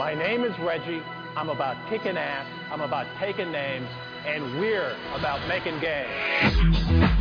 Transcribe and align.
My 0.00 0.14
name 0.14 0.44
is 0.44 0.58
Reggie. 0.60 1.02
I'm 1.36 1.50
about 1.50 1.76
kicking 1.90 2.16
ass. 2.16 2.46
I'm 2.72 2.80
about 2.80 3.06
taking 3.20 3.52
names. 3.52 3.86
And 4.24 4.58
we're 4.58 4.96
about 5.14 5.46
making 5.46 5.78
games. 5.78 7.19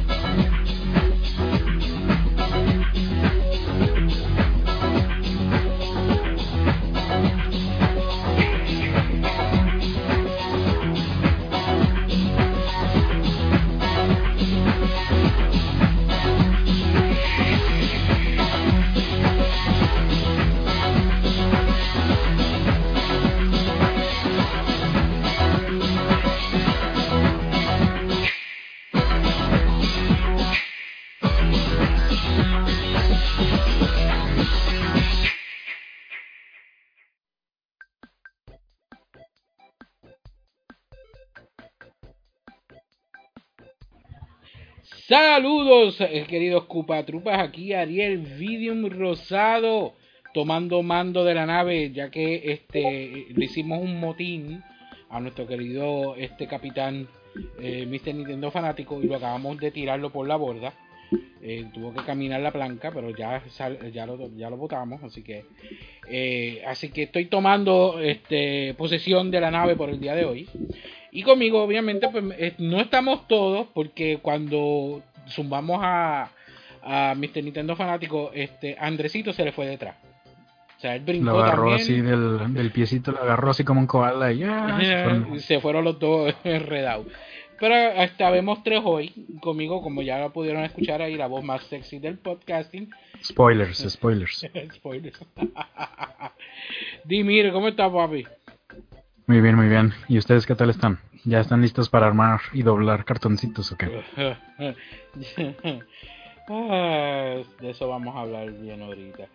Saludos, 45.09 45.97
queridos 46.27 46.65
cupatrupas. 46.65 47.39
Aquí 47.39 47.73
Ariel 47.73 48.19
Vidium 48.19 48.91
Rosado 48.91 49.95
tomando 50.35 50.83
mando 50.83 51.25
de 51.25 51.33
la 51.33 51.47
nave, 51.47 51.91
ya 51.91 52.11
que 52.11 52.51
este 52.51 53.25
le 53.35 53.45
hicimos 53.45 53.81
un 53.81 53.99
motín 53.99 54.63
a 55.09 55.19
nuestro 55.19 55.47
querido 55.47 56.15
este 56.15 56.45
capitán 56.45 57.07
eh, 57.59 57.87
Mr. 57.87 58.13
Nintendo 58.13 58.51
fanático 58.51 59.01
y 59.01 59.07
lo 59.07 59.15
acabamos 59.15 59.57
de 59.57 59.71
tirarlo 59.71 60.11
por 60.11 60.27
la 60.27 60.35
borda. 60.35 60.75
Eh, 61.41 61.65
tuvo 61.73 61.91
que 61.91 62.03
caminar 62.03 62.41
la 62.41 62.51
planca, 62.51 62.91
pero 62.91 63.09
ya 63.09 63.41
ya 63.91 64.05
lo 64.05 64.29
ya 64.37 64.51
lo 64.51 64.57
botamos, 64.57 65.01
así 65.01 65.23
que 65.23 65.45
eh, 66.07 66.61
así 66.67 66.89
que 66.89 67.03
estoy 67.03 67.25
tomando 67.25 67.99
este 67.99 68.75
posesión 68.75 69.31
de 69.31 69.41
la 69.41 69.49
nave 69.49 69.75
por 69.75 69.89
el 69.89 69.99
día 69.99 70.13
de 70.13 70.25
hoy. 70.25 70.47
Y 71.11 71.23
conmigo, 71.23 71.63
obviamente, 71.63 72.07
pues 72.09 72.23
eh, 72.37 72.53
no 72.59 72.79
estamos 72.79 73.27
todos, 73.27 73.67
porque 73.73 74.19
cuando 74.21 75.01
zumbamos 75.29 75.79
a, 75.83 76.29
a 76.83 77.15
Mr. 77.15 77.43
Nintendo 77.43 77.75
fanático, 77.75 78.31
este 78.33 78.75
Andresito 78.79 79.33
se 79.33 79.43
le 79.45 79.51
fue 79.51 79.67
detrás. 79.67 79.95
O 80.77 80.81
sea, 80.81 80.95
él 80.95 81.01
brincó 81.01 81.31
Lo 81.31 81.39
agarró 81.43 81.63
también. 81.69 81.81
así 81.81 82.01
del, 82.01 82.53
del 82.53 82.71
piecito, 82.71 83.11
lo 83.11 83.21
agarró 83.21 83.49
así 83.51 83.63
como 83.65 83.81
un 83.81 83.87
koala 83.87 84.31
y 84.31 84.39
ya. 84.39 84.77
se 84.79 84.85
fueron. 85.03 85.35
y 85.35 85.39
se 85.39 85.59
fueron 85.59 85.83
los 85.85 85.99
dos 85.99 86.33
enredados. 86.43 87.07
Pero 87.59 87.75
hasta 88.01 88.29
vemos 88.29 88.63
tres 88.63 88.79
hoy. 88.85 89.13
Conmigo, 89.41 89.81
como 89.81 90.01
ya 90.01 90.17
lo 90.19 90.31
pudieron 90.31 90.63
escuchar 90.63 91.01
ahí, 91.01 91.15
la 91.15 91.27
voz 91.27 91.43
más 91.43 91.61
sexy 91.63 91.99
del 91.99 92.17
podcasting. 92.17 92.89
Spoilers, 93.21 93.77
spoilers. 93.89 94.47
Spoilers. 94.75 95.19
Dimir, 97.03 97.51
¿cómo 97.51 97.67
estás, 97.67 97.91
papi? 97.91 98.25
Muy 99.27 99.41
bien, 99.41 99.55
muy 99.55 99.67
bien. 99.67 99.91
¿Y 100.07 100.17
ustedes 100.17 100.45
qué 100.45 100.55
tal 100.55 100.69
están? 100.69 100.99
¿Ya 101.25 101.41
están 101.41 101.61
listos 101.61 101.89
para 101.89 102.07
armar 102.07 102.39
y 102.53 102.63
doblar 102.63 103.05
cartoncitos 103.05 103.71
o 103.71 103.77
qué? 103.77 104.03
Ah, 106.51 107.35
de 107.61 107.69
eso 107.69 107.87
vamos 107.87 108.15
a 108.15 108.21
hablar 108.21 108.51
bien 108.51 108.81
ahorita. 108.81 109.27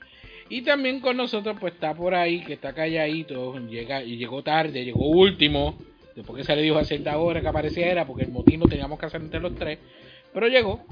Y 0.49 0.63
también 0.63 1.01
con 1.01 1.17
nosotros 1.17 1.57
pues 1.61 1.75
está 1.75 1.95
por 1.95 2.13
ahí, 2.13 2.41
que 2.41 2.55
está 2.55 2.73
calladito, 2.73 3.57
llega 3.69 4.03
y 4.03 4.17
llegó 4.17 4.43
tarde, 4.43 4.85
llegó 4.85 5.07
último, 5.07 5.79
después 6.17 6.39
que 6.39 6.45
se 6.45 6.57
le 6.57 6.63
dijo 6.63 6.77
a 6.77 6.85
cierta 6.85 7.17
hora 7.19 7.41
que 7.41 7.47
apareciera, 7.47 8.05
porque 8.05 8.25
el 8.25 8.33
motín 8.33 8.58
lo 8.58 8.67
teníamos 8.67 8.98
que 8.98 9.07
hacer 9.07 9.20
entre 9.20 9.39
los 9.39 9.55
tres, 9.55 9.79
pero 10.33 10.48
llegó. 10.48 10.85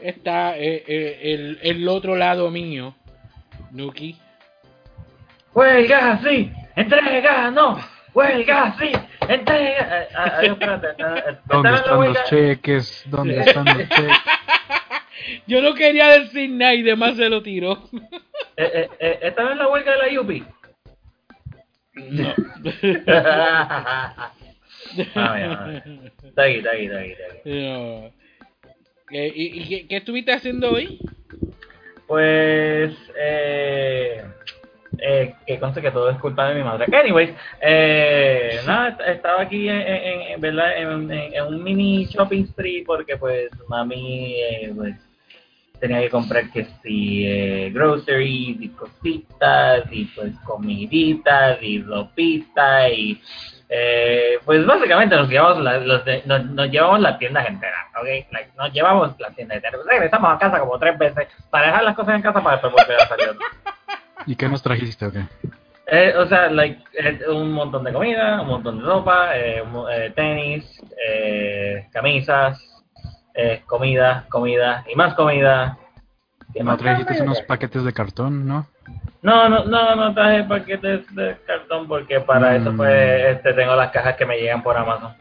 Está 0.00 0.56
eh, 0.58 0.82
eh, 0.86 1.20
el, 1.22 1.58
el 1.62 1.88
otro 1.88 2.16
lado 2.16 2.50
mío, 2.50 2.94
Nuki. 3.70 4.16
¡Huelga, 5.54 6.20
sí! 6.22 6.50
¡Entrega, 6.74 7.50
no! 7.50 7.78
¡Huelga, 8.14 8.76
sí! 8.78 8.92
¡Entrega! 9.28 10.02
Eh, 10.02 10.08
ay, 10.14 10.48
espérate, 10.48 10.88
¿Dónde 11.46 11.68
¿está 11.68 11.68
en 11.68 11.74
están 11.74 12.00
los 12.00 12.24
cheques? 12.24 13.04
¿Dónde 13.06 13.40
están 13.40 13.64
los 13.64 13.88
cheques? 13.88 14.16
Yo 15.46 15.62
no 15.62 15.74
quería 15.74 16.18
decir 16.18 16.50
nada 16.50 16.74
y 16.74 16.82
demás 16.82 17.16
se 17.16 17.28
lo 17.28 17.42
tiró. 17.42 17.88
Eh, 18.58 18.70
eh, 18.72 18.88
eh, 19.00 19.18
¿Estaba 19.20 19.52
en 19.52 19.58
la 19.58 19.68
huelga 19.68 19.92
de 19.92 20.12
la 20.12 20.20
UPI? 20.20 20.44
No. 21.94 22.34
Ah. 25.14 25.92
Está 26.22 26.44
aquí, 26.44 26.54
está 26.54 26.70
aquí, 26.70 26.84
está 26.86 27.00
aquí, 27.00 27.10
está 27.10 27.24
aquí. 27.34 27.40
No. 27.44 28.12
¿Y, 29.10 29.60
y 29.60 29.68
qué, 29.68 29.86
qué 29.88 29.96
estuviste 29.96 30.32
haciendo 30.32 30.70
hoy? 30.70 30.98
Pues, 32.06 32.94
eh, 33.18 34.24
eh, 35.02 35.34
que 35.46 35.58
conste 35.58 35.80
que 35.82 35.90
todo 35.90 36.10
es 36.10 36.18
culpa 36.18 36.48
de 36.48 36.54
mi 36.56 36.62
madre. 36.62 36.86
Anyways, 36.96 37.30
eh, 37.60 38.60
nada, 38.66 38.88
est- 38.88 39.00
estaba 39.16 39.42
aquí 39.42 39.68
en, 39.68 39.76
en, 39.80 40.20
en- 40.22 40.40
¿verdad? 40.40 40.76
En, 40.76 41.42
un 41.46 41.62
mini 41.62 42.06
shopping 42.06 42.46
spree 42.46 42.84
porque 42.84 43.16
pues 43.16 43.50
mami 43.68 44.34
eh, 44.36 44.72
pues, 44.74 44.94
tenía 45.80 46.00
que 46.00 46.08
comprar 46.10 46.50
que 46.50 46.66
si 46.82 47.26
eh, 47.26 47.70
groceries 47.72 48.60
y 48.60 48.68
cositas 48.70 49.84
y 49.90 50.04
pues 50.06 50.32
comiditas 50.44 51.58
y 51.62 51.82
ropita 51.82 52.88
y 52.88 53.20
eh, 53.68 54.38
pues 54.44 54.64
básicamente 54.64 55.16
nos 55.16 55.28
llevamos 55.28 55.62
la, 55.62 55.78
los 55.78 56.04
de- 56.04 56.22
nos, 56.24 56.44
nos 56.46 56.70
llevamos 56.70 57.00
las 57.00 57.18
tiendas 57.18 57.46
enteras, 57.48 57.84
¿ok? 58.00 58.32
Like, 58.32 58.50
nos 58.56 58.72
llevamos 58.72 59.18
las 59.18 59.34
tiendas 59.34 59.56
enteras. 59.56 59.80
Regresamos 59.84 60.32
a 60.34 60.38
casa 60.38 60.60
como 60.60 60.78
tres 60.78 60.96
veces 60.96 61.26
para 61.50 61.66
dejar 61.66 61.82
las 61.84 61.96
cosas 61.96 62.14
en 62.14 62.22
casa 62.22 62.40
para 62.42 62.56
después 62.56 62.72
volver 62.72 63.00
a 63.02 63.06
salir. 63.08 63.26
¿Y 64.26 64.36
qué 64.36 64.48
nos 64.48 64.62
trajiste 64.62 65.06
o 65.06 65.12
qué? 65.12 65.24
Eh, 65.88 66.14
o 66.16 66.26
sea, 66.26 66.50
like, 66.50 66.82
eh, 66.94 67.20
un 67.30 67.52
montón 67.52 67.84
de 67.84 67.92
comida, 67.92 68.40
un 68.40 68.48
montón 68.48 68.78
de 68.78 68.84
ropa, 68.84 69.36
eh, 69.36 69.62
eh, 69.92 70.12
tenis, 70.16 70.82
eh, 71.08 71.86
camisas, 71.92 72.60
comida, 73.66 74.24
comida 74.30 74.84
y 74.92 74.96
más 74.96 75.14
comida. 75.14 75.78
¿Qué 76.52 76.60
¿No 76.60 76.70
más 76.72 76.78
trajiste 76.78 77.22
unos 77.22 77.42
paquetes 77.42 77.84
de 77.84 77.92
cartón, 77.92 78.46
no? 78.48 78.66
No, 79.22 79.48
no, 79.48 79.64
no, 79.64 79.94
no 79.94 80.14
traje 80.14 80.44
paquetes 80.44 81.14
de 81.14 81.36
cartón 81.46 81.86
porque 81.86 82.20
para 82.20 82.56
eso 82.56 82.72
Mm. 82.72 82.76
pues 82.76 83.24
este, 83.36 83.52
tengo 83.52 83.76
las 83.76 83.90
cajas 83.90 84.16
que 84.16 84.24
me 84.26 84.38
llegan 84.38 84.62
por 84.62 84.76
Amazon. 84.76 85.12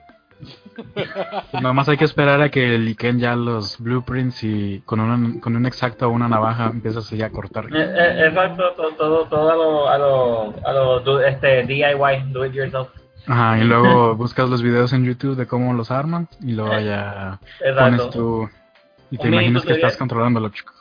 Pues 0.93 1.63
nada 1.63 1.73
más 1.73 1.87
hay 1.87 1.97
que 1.97 2.05
esperar 2.05 2.41
a 2.41 2.49
que 2.49 2.77
liquen 2.77 3.19
ya 3.19 3.35
los 3.35 3.79
blueprints 3.79 4.43
y 4.43 4.81
con 4.85 4.99
un, 4.99 5.39
con 5.39 5.55
un 5.55 5.65
exacto 5.65 6.07
o 6.07 6.11
una 6.11 6.27
navaja 6.27 6.67
empiezas 6.67 7.09
ya 7.11 7.27
a 7.27 7.29
cortar. 7.29 7.65
Eh, 7.65 7.69
eh, 7.73 8.27
exacto, 8.27 8.71
todo, 8.75 8.91
todo, 8.91 9.25
todo 9.25 9.51
a 9.51 9.55
lo, 9.55 9.89
a 9.89 9.97
lo, 9.97 10.67
a 10.67 10.73
lo 10.73 10.99
do- 10.99 11.21
este, 11.21 11.63
DIY, 11.65 12.31
do 12.31 12.45
it 12.45 12.53
yourself. 12.53 12.89
Ajá, 13.27 13.57
y 13.57 13.63
luego 13.63 14.15
buscas 14.17 14.49
los 14.49 14.61
videos 14.61 14.93
en 14.93 15.05
YouTube 15.05 15.35
de 15.35 15.47
cómo 15.47 15.73
los 15.73 15.91
arman 15.91 16.27
y 16.41 16.51
luego 16.51 16.77
ya 16.79 17.39
pones 17.77 18.09
tú 18.11 18.49
y 19.11 19.17
te 19.17 19.27
Un 19.27 19.33
imaginas 19.33 19.63
que 19.65 19.73
estás 19.73 19.97
controlándolo 19.97 20.49
chico, 20.49 20.73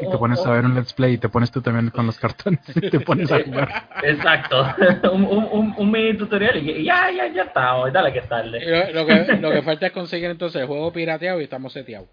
y 0.00 0.10
te 0.10 0.18
pones 0.18 0.44
a 0.46 0.50
ver 0.50 0.64
un 0.64 0.74
let's 0.74 0.92
play 0.92 1.14
y 1.14 1.18
te 1.18 1.28
pones 1.28 1.50
tú 1.50 1.60
también 1.60 1.90
con 1.90 2.06
los 2.06 2.18
cartones 2.18 2.60
y 2.74 2.90
te 2.90 3.00
pones 3.00 3.30
a 3.30 3.42
jugar. 3.42 3.88
Exacto, 4.02 4.66
un, 5.12 5.24
un, 5.24 5.74
un, 5.76 5.90
mini 5.90 6.16
tutorial 6.16 6.56
y 6.56 6.84
ya, 6.84 7.10
ya, 7.10 7.26
ya 7.28 7.42
estamos, 7.42 7.92
dale 7.92 8.12
que 8.12 8.20
es 8.20 8.28
tarde. 8.28 8.92
Lo, 8.92 9.00
lo 9.00 9.06
que, 9.06 9.36
lo 9.36 9.50
que 9.50 9.62
falta 9.64 9.86
es 9.86 9.92
conseguir 9.92 10.30
entonces 10.30 10.62
el 10.62 10.66
juego 10.66 10.92
pirateado 10.92 11.40
y 11.40 11.44
estamos 11.44 11.72
seteados. 11.72 12.08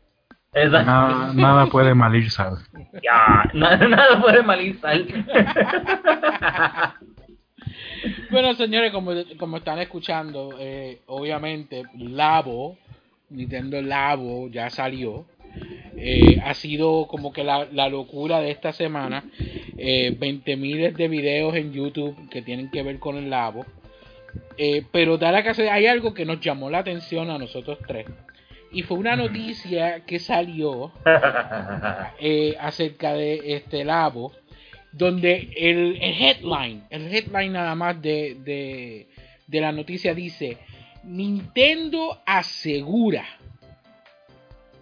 Exacto. 0.51 0.91
Nada, 0.91 1.33
nada 1.33 1.65
puede 1.67 1.93
mal 1.93 2.15
ir, 2.15 2.29
¿sabes? 2.31 2.59
Ya, 3.03 3.43
nada, 3.53 3.87
nada 3.87 4.19
puede 4.19 4.41
malizar. 4.41 4.99
Bueno, 8.31 8.53
señores, 8.53 8.91
como, 8.91 9.11
como 9.37 9.57
están 9.57 9.79
escuchando, 9.79 10.55
eh, 10.59 11.01
obviamente 11.07 11.83
Labo, 11.97 12.77
Nintendo 13.29 13.81
Labo 13.81 14.49
ya 14.49 14.69
salió. 14.69 15.25
Eh, 15.97 16.39
ha 16.43 16.53
sido 16.53 17.07
como 17.07 17.33
que 17.33 17.43
la, 17.43 17.65
la 17.71 17.89
locura 17.89 18.39
de 18.39 18.51
esta 18.51 18.71
semana. 18.71 19.23
Eh, 19.77 20.15
20 20.17 20.55
miles 20.57 20.95
de 20.95 21.07
videos 21.07 21.55
en 21.55 21.71
YouTube 21.71 22.29
que 22.29 22.41
tienen 22.41 22.69
que 22.69 22.83
ver 22.83 22.99
con 22.99 23.17
el 23.17 23.29
Labo. 23.29 23.65
Eh, 24.57 24.83
pero 24.91 25.17
da 25.17 25.31
la 25.31 25.43
casualidad, 25.43 25.75
hay 25.75 25.87
algo 25.87 26.13
que 26.13 26.25
nos 26.25 26.39
llamó 26.41 26.69
la 26.69 26.79
atención 26.79 27.29
a 27.29 27.37
nosotros 27.37 27.79
tres. 27.87 28.05
Y 28.71 28.83
fue 28.83 28.97
una 28.97 29.15
noticia 29.15 30.05
que 30.05 30.19
salió 30.19 30.91
eh, 32.19 32.55
acerca 32.59 33.13
de 33.13 33.55
este 33.55 33.83
Labo, 33.83 34.33
donde 34.91 35.49
el, 35.55 35.97
el 36.01 36.21
headline, 36.21 36.83
el 36.89 37.13
headline 37.13 37.53
nada 37.53 37.73
más 37.75 38.01
de, 38.01 38.35
de, 38.35 39.07
de 39.47 39.61
la 39.61 39.71
noticia 39.71 40.13
dice, 40.13 40.57
Nintendo 41.03 42.19
asegura 42.25 43.25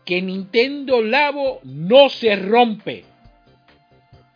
que 0.07 0.21
Nintendo 0.21 1.01
Labo 1.01 1.59
no 1.65 2.09
se 2.09 2.35
rompe. 2.37 3.03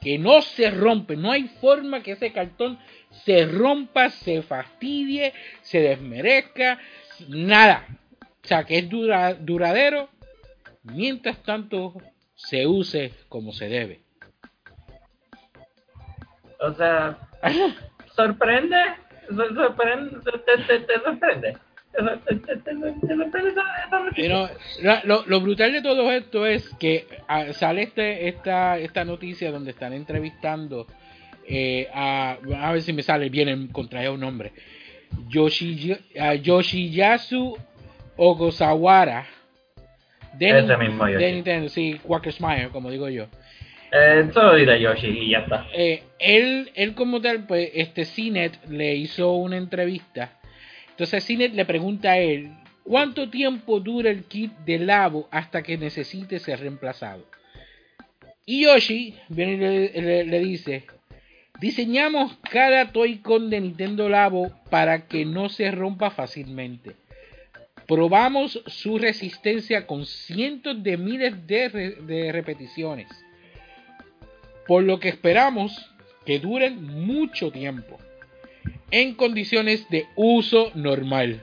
que 0.02 0.18
no 0.18 0.42
se 0.42 0.72
rompe, 0.72 1.16
no 1.16 1.32
hay 1.32 1.44
forma 1.48 2.02
que 2.02 2.14
ese 2.14 2.34
cartón 2.34 2.80
se 3.24 3.46
rompa, 3.46 4.10
se 4.10 4.42
fastidie, 4.42 5.32
se 5.62 5.80
desmerezca, 5.80 6.80
nada. 7.30 7.86
O 8.44 8.48
sea, 8.48 8.64
que 8.64 8.80
es 8.80 8.90
dura, 8.90 9.36
duradero, 9.36 10.10
mientras 10.82 11.38
tanto 11.44 11.94
se 12.34 12.66
use 12.66 13.14
como 13.30 13.54
se 13.54 13.70
debe. 13.70 14.02
O 16.60 16.74
sea, 16.74 17.20
sorprende, 18.16 18.82
sorprende, 19.30 20.20
te, 20.48 20.64
te, 20.64 20.80
te 20.80 21.00
sorprende. 21.02 21.58
Pero 24.16 24.50
lo, 25.04 25.26
lo, 25.26 25.42
brutal 25.42 25.74
de 25.74 25.82
todo 25.82 26.12
esto 26.12 26.46
es 26.46 26.70
que 26.80 27.06
ah, 27.28 27.52
sale 27.54 27.84
este, 27.84 28.28
esta, 28.30 28.78
esta 28.78 29.04
noticia 29.04 29.52
donde 29.52 29.72
están 29.72 29.94
entrevistando 29.94 30.88
eh, 31.48 31.90
a, 31.94 32.38
a 32.60 32.72
ver 32.72 32.82
si 32.82 32.94
me 32.94 33.04
sale 33.04 33.30
bien, 33.30 33.50
encontré 33.50 34.10
un 34.10 34.22
nombre. 34.22 34.54
Yoshi, 35.28 35.92
uh, 35.92 36.34
Yoshiyasu 36.42 37.58
Ogosawara 38.18 39.26
de, 40.34 40.60
Ese 40.60 40.78
mismo 40.78 41.08
Yoshi. 41.08 41.24
de 41.24 41.32
Nintendo, 41.34 41.70
sí, 41.70 42.00
Quacker 42.04 42.32
Smile, 42.32 42.70
como 42.72 42.90
digo 42.90 43.10
yo. 43.10 43.28
Eh, 43.92 44.30
solo 44.34 44.56
diré 44.56 44.80
Yoshi 44.80 45.08
y 45.08 45.32
ya 45.32 45.40
está. 45.40 45.68
Eh, 45.74 46.04
él, 46.20 46.72
él 46.76 46.96
como 46.96 47.20
tal, 47.20 47.46
pues, 47.46 47.70
este 47.74 48.06
CNET 48.06 48.66
le 48.70 48.96
hizo 48.96 49.34
una 49.34 49.58
entrevista. 49.58 50.32
Entonces 50.92 51.26
CNET 51.26 51.54
le 51.54 51.66
pregunta 51.66 52.12
a 52.12 52.18
él, 52.18 52.52
¿cuánto 52.84 53.30
tiempo 53.30 53.80
dura 53.80 54.10
el 54.10 54.26
kit 54.26 54.52
de 54.66 54.80
Labo 54.80 55.28
hasta 55.32 55.64
que 55.64 55.78
necesite 55.78 56.40
ser 56.40 56.60
reemplazado? 56.60 57.26
Y 58.46 58.64
Yoshi 58.64 59.16
viene 59.30 59.92
y 59.94 60.02
le, 60.02 60.40
dice, 60.40 60.86
diseñamos 61.60 62.38
cada 62.50 62.92
Toy-Con 62.92 63.50
de 63.50 63.62
Nintendo 63.62 64.10
Labo 64.10 64.52
para 64.70 65.08
que 65.08 65.26
no 65.26 65.50
se 65.50 65.72
rompa 65.72 66.12
fácilmente. 66.12 66.96
Probamos 67.88 68.62
su 68.68 68.98
resistencia 68.98 69.88
con 69.88 70.06
cientos 70.06 70.82
de 70.84 70.98
miles 70.98 71.48
de 71.48 72.30
repeticiones. 72.32 73.08
Por 74.68 74.84
lo 74.84 75.00
que 75.00 75.10
esperamos 75.10 75.92
que 76.26 76.40
duren 76.40 76.84
mucho 76.84 77.52
tiempo. 77.52 77.98
En 78.92 79.16
condiciones 79.16 79.88
de 79.90 80.06
uso 80.16 80.72
normal. 80.76 81.42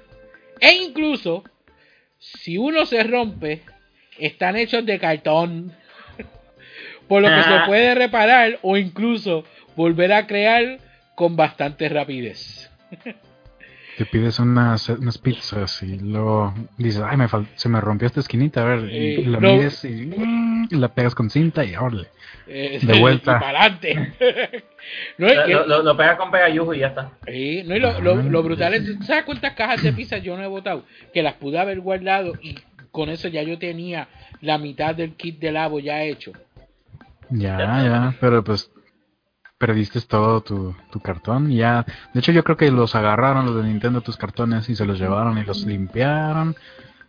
E 0.61 0.73
incluso, 0.75 1.45
si 2.19 2.59
uno 2.59 2.85
se 2.87 3.03
rompe, 3.03 3.63
están 4.19 4.57
hechos 4.57 4.85
de 4.85 4.99
cartón. 4.99 5.73
Por 7.09 7.23
lo 7.23 7.29
que 7.29 7.43
se 7.43 7.51
Ah. 7.55 7.65
puede 7.67 7.95
reparar 7.95 8.59
o 8.63 8.77
incluso 8.77 9.45
volver 9.77 10.13
a 10.13 10.27
crear 10.27 10.79
con 11.15 11.37
bastante 11.37 11.89
rapidez. 11.89 12.71
Te 13.99 14.07
pides 14.07 14.39
unas, 14.39 14.89
unas 14.91 15.19
pizzas 15.19 15.83
y 15.83 15.99
luego 15.99 16.55
dices, 16.77 17.03
ay, 17.05 17.17
me 17.17 17.27
fal- 17.29 17.49
se 17.57 17.69
me 17.69 17.81
rompió 17.81 18.07
esta 18.07 18.21
esquinita, 18.21 18.63
a 18.63 18.65
ver, 18.77 18.91
y 18.93 19.25
la 19.25 19.41
no. 19.41 19.55
mides 19.55 19.85
y, 19.85 19.89
mm, 20.07 20.69
y 20.71 20.77
la 20.77 20.89
pegas 20.95 21.17
con 21.17 21.29
cinta 21.31 21.65
y 21.65 21.75
órale. 21.75 22.07
Eh, 22.47 22.79
De 22.81 22.93
vuelta. 23.01 23.37
y 23.37 23.41
para 23.41 23.61
adelante. 23.65 24.13
no, 25.19 25.27
es 25.27 25.39
que- 25.41 25.53
Lo, 25.53 25.67
lo, 25.67 25.83
lo 25.83 25.97
pegas 25.97 26.17
con 26.17 26.31
pegayujo 26.31 26.75
y 26.75 26.79
ya 26.79 26.87
está. 26.89 27.11
Sí, 27.27 27.65
no, 27.67 27.75
y 27.77 27.81
lo, 27.81 28.01
lo, 28.01 28.23
lo 28.23 28.43
brutal 28.45 28.75
es, 28.75 28.85
¿sabes 29.05 29.25
cuántas 29.25 29.55
cajas 29.55 29.83
de 29.83 29.93
pizza 29.93 30.19
yo 30.19 30.37
no 30.37 30.45
he 30.45 30.49
botado? 30.49 30.85
Que 31.13 31.23
las 31.25 31.35
pude 31.35 31.59
haber 31.59 31.81
guardado 31.81 32.35
y 32.41 32.55
con 32.93 33.09
eso 33.11 33.27
ya 33.27 33.43
yo 33.43 33.59
tenía 33.59 34.07
la 34.41 34.59
mitad 34.59 34.95
del 34.95 35.15
kit 35.15 35.41
de 35.41 35.51
lavo 35.51 35.81
ya 35.81 36.03
hecho. 36.05 36.33
Ya, 37.31 37.59
ya, 37.83 38.15
pero 38.21 38.43
pues 38.45 38.71
perdiste 39.59 40.01
todo 40.03 40.41
tu, 40.41 40.75
tu 40.91 41.01
cartón 41.01 41.51
y 41.53 41.57
ya. 41.57 41.85
De 42.15 42.21
hecho, 42.21 42.33
yo 42.33 42.45
creo 42.45 42.57
que 42.57 42.71
los 42.71 42.95
agarraron 42.95 43.47
los 43.47 43.57
de 43.57 43.65
Nintendo 43.69 44.01
tus 44.01 44.17
cartones 44.17 44.69
y 44.69 44.77
se 44.77 44.85
los 44.87 44.99
llevaron 45.01 45.37
y 45.39 45.45
los 45.45 45.67
limpiaron, 45.67 46.55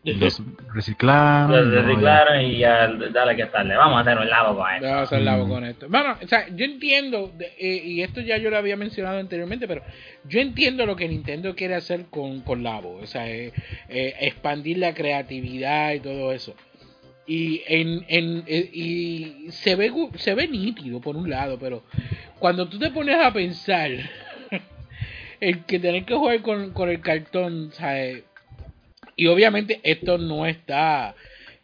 y 0.03 0.13
los 0.15 0.41
reciclaron. 0.73 1.51
Lo 1.51 1.61
y 1.61 1.65
luego 1.65 2.01
ya- 2.01 2.23
reciclaron 2.25 2.41
y 2.45 2.57
ya, 2.57 2.87
dale 3.13 3.35
que 3.35 3.45
tal. 3.45 3.67
Vamos 3.67 3.97
a 3.97 3.99
hacer 4.01 4.17
un 4.17 4.29
lavo 4.29 4.55
con 4.55 4.63
Vamos 4.65 4.81
a 4.83 4.87
esto. 4.87 4.99
hacer 5.01 5.21
lavo 5.21 5.45
Mm. 5.45 5.49
con 5.49 5.63
esto. 5.65 5.87
Bueno, 5.89 6.15
o 6.23 6.27
sea, 6.27 6.47
yo 6.49 6.65
entiendo, 6.65 7.31
de- 7.37 7.53
eh, 7.59 7.81
y 7.85 8.01
esto 8.01 8.19
ya 8.21 8.37
yo 8.37 8.49
lo 8.49 8.57
había 8.57 8.75
mencionado 8.77 9.19
anteriormente, 9.19 9.67
pero 9.67 9.83
yo 10.25 10.39
entiendo 10.41 10.85
lo 10.87 10.95
que 10.95 11.07
Nintendo 11.07 11.53
quiere 11.55 11.75
hacer 11.75 12.05
con, 12.09 12.41
con 12.41 12.63
Labo, 12.63 12.97
o 13.01 13.05
sea, 13.05 13.29
eh, 13.29 13.53
eh, 13.89 14.15
expandir 14.21 14.79
la 14.79 14.93
creatividad 14.95 15.93
y 15.93 15.99
todo 15.99 16.31
eso. 16.31 16.55
Y, 17.27 17.61
en, 17.67 18.03
en, 18.07 18.43
eh, 18.47 18.71
y 18.73 19.51
se, 19.51 19.75
ve, 19.75 19.93
se 20.15 20.33
ve 20.33 20.47
nítido 20.47 20.99
por 20.99 21.15
un 21.15 21.29
lado, 21.29 21.59
pero 21.59 21.83
cuando 22.39 22.67
tú 22.67 22.79
te 22.79 22.89
pones 22.91 23.15
a 23.17 23.31
pensar 23.33 23.91
el 25.39 25.65
que 25.65 25.79
tener 25.79 26.05
que 26.05 26.15
jugar 26.15 26.41
con, 26.41 26.71
con 26.71 26.89
el 26.89 27.01
cartón, 27.01 27.71
¿sabes? 27.73 28.23
y 29.15 29.27
obviamente 29.27 29.79
esto 29.83 30.17
no 30.17 30.45
está 30.45 31.15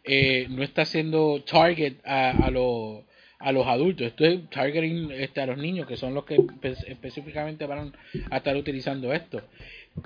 eh, 0.04 0.46
no 0.50 0.62
está 0.62 0.84
siendo 0.84 1.42
target 1.44 1.94
a, 2.04 2.30
a 2.30 2.50
los 2.50 3.02
a 3.38 3.52
los 3.52 3.66
adultos, 3.66 4.06
esto 4.06 4.24
es 4.24 4.48
targeting 4.50 5.10
este, 5.12 5.40
a 5.42 5.46
los 5.46 5.58
niños 5.58 5.86
que 5.86 5.96
son 5.96 6.14
los 6.14 6.24
que 6.24 6.36
espe- 6.38 6.84
específicamente 6.88 7.66
van 7.66 7.92
a 8.30 8.38
estar 8.38 8.56
utilizando 8.56 9.12
esto. 9.12 9.42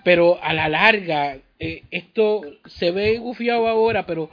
Pero 0.04 0.42
a 0.42 0.52
la 0.52 0.68
larga, 0.68 1.38
eh, 1.60 1.84
esto 1.92 2.40
se 2.66 2.90
ve 2.90 3.18
gufiado 3.18 3.68
ahora, 3.68 4.04
pero 4.04 4.30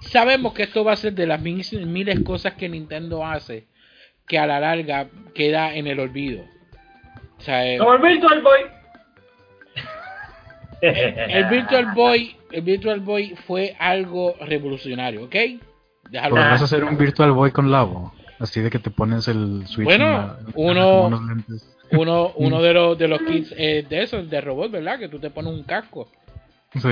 sabemos 0.00 0.52
que 0.52 0.64
esto 0.64 0.84
va 0.84 0.92
a 0.92 0.96
ser 0.96 1.14
de 1.14 1.26
las 1.26 1.40
mil- 1.40 1.86
miles 1.86 2.20
cosas 2.20 2.54
que 2.54 2.68
Nintendo 2.68 3.24
hace 3.24 3.64
que 4.26 4.38
a 4.38 4.46
la 4.46 4.60
larga 4.60 5.06
queda 5.34 5.74
en 5.74 5.86
el 5.86 6.00
olvido. 6.00 6.44
O 7.38 7.40
sea, 7.40 7.66
eh, 7.66 7.78
Como 7.78 7.94
el 7.94 8.02
Virtual 8.02 8.42
Boy. 8.42 8.60
el 10.80 11.44
Virtual 11.46 11.92
Boy, 11.94 12.36
el 12.52 12.62
Virtual 12.62 13.00
Boy 13.00 13.34
fue 13.46 13.74
algo 13.78 14.34
revolucionario, 14.40 15.24
¿ok? 15.24 15.34
Déjalo. 16.10 16.34
Pues 16.36 16.50
vas 16.50 16.60
a 16.60 16.64
hacer 16.64 16.84
un 16.84 16.98
Virtual 16.98 17.32
Boy 17.32 17.50
con 17.50 17.70
Labo. 17.70 18.12
Así 18.38 18.60
de 18.60 18.70
que 18.70 18.78
te 18.78 18.90
pones 18.90 19.26
el 19.28 19.66
Switch. 19.66 19.84
Bueno, 19.86 20.04
la- 20.04 20.38
uno- 20.54 20.80
como 20.90 21.06
unos 21.06 21.22
lentes. 21.26 21.76
Uno, 21.92 22.32
uno 22.36 22.60
de 22.62 22.74
los 22.74 22.98
de 22.98 23.08
los 23.08 23.22
kits 23.22 23.54
eh, 23.56 23.86
de 23.88 24.02
esos, 24.02 24.28
de 24.28 24.40
robot, 24.40 24.70
¿verdad? 24.72 24.98
Que 24.98 25.08
tú 25.08 25.18
te 25.18 25.30
pones 25.30 25.52
un 25.52 25.62
casco. 25.62 26.08
Sí, 26.74 26.88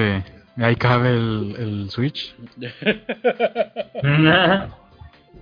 ahí 0.59 0.77
cabe 0.77 1.11
el, 1.11 1.57
el 1.59 1.91
Switch. 1.91 2.35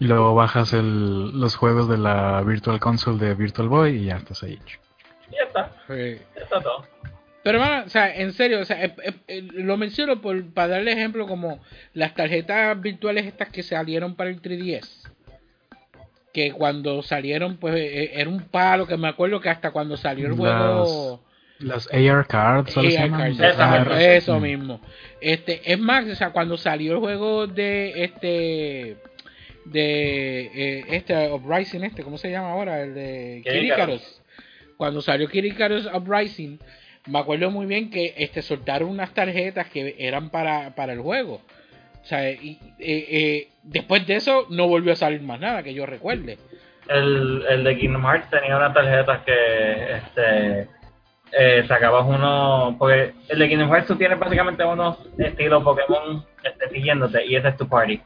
Y 0.01 0.07
luego 0.07 0.35
bajas 0.35 0.73
el, 0.73 1.39
los 1.39 1.55
juegos 1.57 1.89
de 1.89 1.99
la 1.99 2.43
Virtual 2.43 2.81
Console 2.81 3.19
de 3.19 3.35
Virtual 3.35 3.69
Boy 3.69 3.97
y 3.99 4.05
ya 4.07 4.17
estás 4.17 4.43
ahí. 4.43 4.59
ya 5.31 5.45
está. 5.47 5.71
Sí. 5.87 6.19
Ya 6.35 6.43
está 6.43 6.61
todo. 6.61 6.85
Pero, 7.43 7.59
hermano, 7.59 7.85
o 7.87 7.89
sea, 7.89 8.15
en 8.15 8.33
serio, 8.33 8.61
o 8.61 8.65
sea, 8.65 8.85
eh, 8.85 8.95
eh, 9.03 9.13
eh, 9.29 9.43
lo 9.53 9.77
menciono 9.77 10.21
por, 10.21 10.53
para 10.53 10.69
darle 10.69 10.93
ejemplo 10.93 11.27
como 11.27 11.61
las 11.95 12.15
tarjetas 12.15 12.79
virtuales 12.81 13.27
estas 13.27 13.51
que 13.51 13.63
salieron 13.63 14.15
para 14.15 14.31
el 14.31 14.43
3DS. 14.43 15.09
Que 16.33 16.53
cuando 16.53 17.03
salieron, 17.03 17.57
pues 17.57 17.75
eh, 17.77 18.13
era 18.15 18.29
un 18.29 18.43
palo, 18.43 18.87
que 18.87 18.97
me 18.97 19.09
acuerdo 19.09 19.41
que 19.41 19.49
hasta 19.51 19.71
cuando 19.71 19.97
salió 19.97 20.27
el 20.29 20.35
juego... 20.35 21.23
Las 21.59 21.93
AR 21.93 22.27
cards, 22.27 22.73
¿solo 22.73 22.91
se 22.91 22.99
AR 22.99 23.11
cards, 23.11 23.39
exacto, 23.41 23.91
misma. 23.91 24.03
eso 24.03 24.39
Mm. 24.39 24.43
mismo. 24.43 24.81
Este, 25.21 25.61
es 25.71 25.79
más, 25.79 26.07
o 26.07 26.15
sea, 26.15 26.31
cuando 26.31 26.57
salió 26.57 26.93
el 26.93 26.99
juego 27.01 27.47
de 27.47 28.05
este 28.05 28.97
de 29.65 30.41
eh, 30.55 30.85
este 30.91 31.31
Uprising 31.33 31.85
este, 31.85 32.03
¿cómo 32.03 32.19
se 32.19 32.31
llama 32.31 32.53
ahora? 32.53 32.83
El 32.83 32.95
de 32.95 33.43
Kirikaros. 33.45 34.23
Cuando 34.77 35.03
salió 35.03 35.29
Kirikaros 35.29 35.89
Uprising, 35.93 36.59
me 37.07 37.19
acuerdo 37.19 37.51
muy 37.51 37.67
bien 37.67 37.91
que 37.91 38.15
este 38.17 38.43
soltaron 38.43 38.89
unas 38.89 39.13
tarjetas 39.13 39.69
que 39.69 39.97
eran 39.99 40.31
para, 40.31 40.75
para 40.75 40.93
el 40.93 41.01
juego. 41.01 41.41
O 42.03 42.07
sea, 42.07 42.31
y, 42.31 42.59
eh, 42.79 43.07
eh, 43.11 43.49
después 43.63 44.07
de 44.07 44.17
eso 44.17 44.47
no 44.51 44.69
volvió 44.69 44.93
a 44.93 44.97
salir 44.97 45.21
más 45.23 45.41
nada 45.41 45.63
que 45.63 45.75
yo 45.75 45.87
recuerde. 45.87 46.39
El, 46.89 47.45
el 47.49 47.65
de 47.65 47.79
Kingdom 47.79 48.03
Hearts 48.05 48.31
tenía 48.31 48.57
unas 48.57 48.75
tarjetas 48.75 49.23
que 49.25 49.95
este 49.97 50.69
eh, 51.33 51.65
sacabas 51.69 52.05
uno 52.07 52.75
porque 52.79 53.13
el 53.29 53.39
de 53.39 53.49
Kingdom 53.49 53.71
Hearts 53.71 53.87
tú 53.87 53.97
tienes 53.97 54.19
básicamente 54.19 54.65
unos 54.65 54.99
estilos 55.19 55.63
Pokémon 55.63 56.25
este, 56.43 56.69
siguiéndote 56.71 57.25
y 57.27 57.37
ese 57.37 57.49
es 57.49 57.57
tu 57.57 57.69
party 57.69 58.01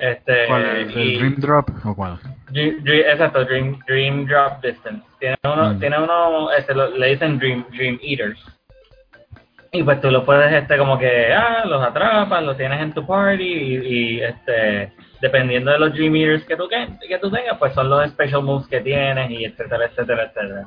este 0.00 0.46
¿Cuál? 0.46 0.64
¿El 0.64 0.90
y- 0.98 1.18
Dream 1.18 1.36
Drop 1.38 1.68
o 1.84 1.94
cuál? 1.94 2.18
Dream- 2.50 2.82
Dream- 2.82 3.04
exacto 3.08 3.44
Dream, 3.44 3.78
Dream 3.86 4.26
Drop 4.26 4.62
Distance 4.62 5.02
tiene 5.18 5.36
uno, 5.44 5.74
Mm. 5.74 5.78
tiene 5.80 5.98
uno 5.98 6.50
este, 6.52 6.74
lo- 6.74 6.90
le 6.96 7.08
dicen 7.08 7.38
Dream 7.38 7.64
Dream 7.72 7.98
Eaters 8.02 8.38
y 9.72 9.82
pues 9.84 10.00
tú 10.00 10.10
lo 10.10 10.24
puedes 10.24 10.52
este 10.52 10.76
como 10.76 10.98
que 10.98 11.32
ah 11.32 11.62
los 11.64 11.82
atrapas 11.82 12.42
los 12.42 12.56
tienes 12.56 12.80
en 12.80 12.92
tu 12.92 13.06
party 13.06 13.42
y, 13.44 13.76
y, 14.16 14.20
este 14.20 14.92
dependiendo 15.20 15.70
de 15.70 15.78
los 15.78 15.92
Dream 15.94 16.16
Eaters 16.16 16.44
que 16.44 16.56
tú 16.56 16.68
que, 16.68 16.88
que 17.06 17.18
tú 17.18 17.30
tengas 17.30 17.56
pues 17.58 17.72
son 17.74 17.88
los 17.88 18.08
special 18.10 18.42
moves 18.42 18.66
que 18.68 18.80
tienes 18.80 19.30
y 19.30 19.44
etcétera 19.44 19.86
etcétera 19.86 20.24
etcétera 20.24 20.66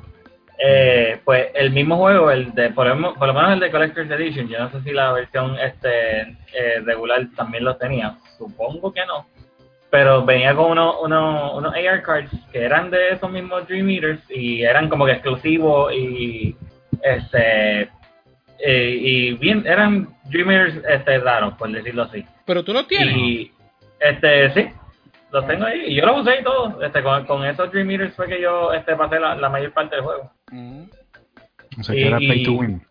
eh, 0.58 1.18
pues 1.24 1.48
el 1.54 1.70
mismo 1.72 1.96
juego 1.98 2.30
el 2.30 2.54
de 2.54 2.70
por, 2.70 2.86
lo 2.86 2.94
menos- 2.94 3.18
por 3.18 3.26
lo 3.28 3.34
menos 3.34 3.52
el 3.52 3.60
de 3.60 3.70
Collector's 3.70 4.10
Edition 4.10 4.48
yo 4.48 4.58
no 4.58 4.70
sé 4.70 4.80
si 4.82 4.92
la 4.92 5.12
versión 5.12 5.58
este 5.58 6.20
eh, 6.22 6.80
regular 6.84 7.20
también 7.36 7.64
lo 7.64 7.76
tenía 7.76 8.14
supongo 8.48 8.92
que 8.92 9.04
no 9.06 9.26
pero 9.94 10.24
venía 10.24 10.56
con 10.56 10.72
unos 10.72 10.96
uno, 11.02 11.54
unos 11.56 11.72
AR 11.72 12.02
cards 12.02 12.28
que 12.50 12.64
eran 12.64 12.90
de 12.90 13.10
esos 13.10 13.30
mismos 13.30 13.68
Dream 13.68 13.88
Eaters 13.90 14.20
y 14.28 14.62
eran 14.62 14.88
como 14.88 15.06
que 15.06 15.12
exclusivos 15.12 15.92
y 15.94 16.56
este 17.00 17.82
eh, 18.58 18.98
y 19.00 19.34
bien 19.34 19.64
eran 19.64 20.08
Dream 20.24 20.50
Eaters 20.50 20.82
este, 20.88 21.18
raros, 21.20 21.54
por 21.54 21.70
decirlo 21.70 22.02
así. 22.02 22.26
Pero 22.44 22.64
tú 22.64 22.72
los 22.72 22.88
tienes. 22.88 23.16
Y 23.16 23.52
este 24.00 24.50
sí, 24.50 24.68
los 25.30 25.46
tengo 25.46 25.64
ahí 25.64 25.84
y 25.86 25.94
yo 25.94 26.04
los 26.06 26.22
usé 26.22 26.40
y 26.40 26.42
todo. 26.42 26.82
Este, 26.82 27.00
con, 27.00 27.24
con 27.26 27.44
esos 27.44 27.70
Dream 27.70 27.88
Eaters 27.92 28.16
fue 28.16 28.26
que 28.26 28.42
yo 28.42 28.72
este, 28.72 28.96
pasé 28.96 29.20
la, 29.20 29.36
la 29.36 29.48
mayor 29.48 29.72
parte 29.72 29.94
del 29.94 30.04
juego. 30.04 30.28
Mm. 30.50 30.82
O 31.78 31.82
sea, 31.84 31.94
que 31.94 32.08
era 32.08 32.20
Y- 32.20 32.26
pay 32.26 32.42
to 32.42 32.52
win. 32.54 32.82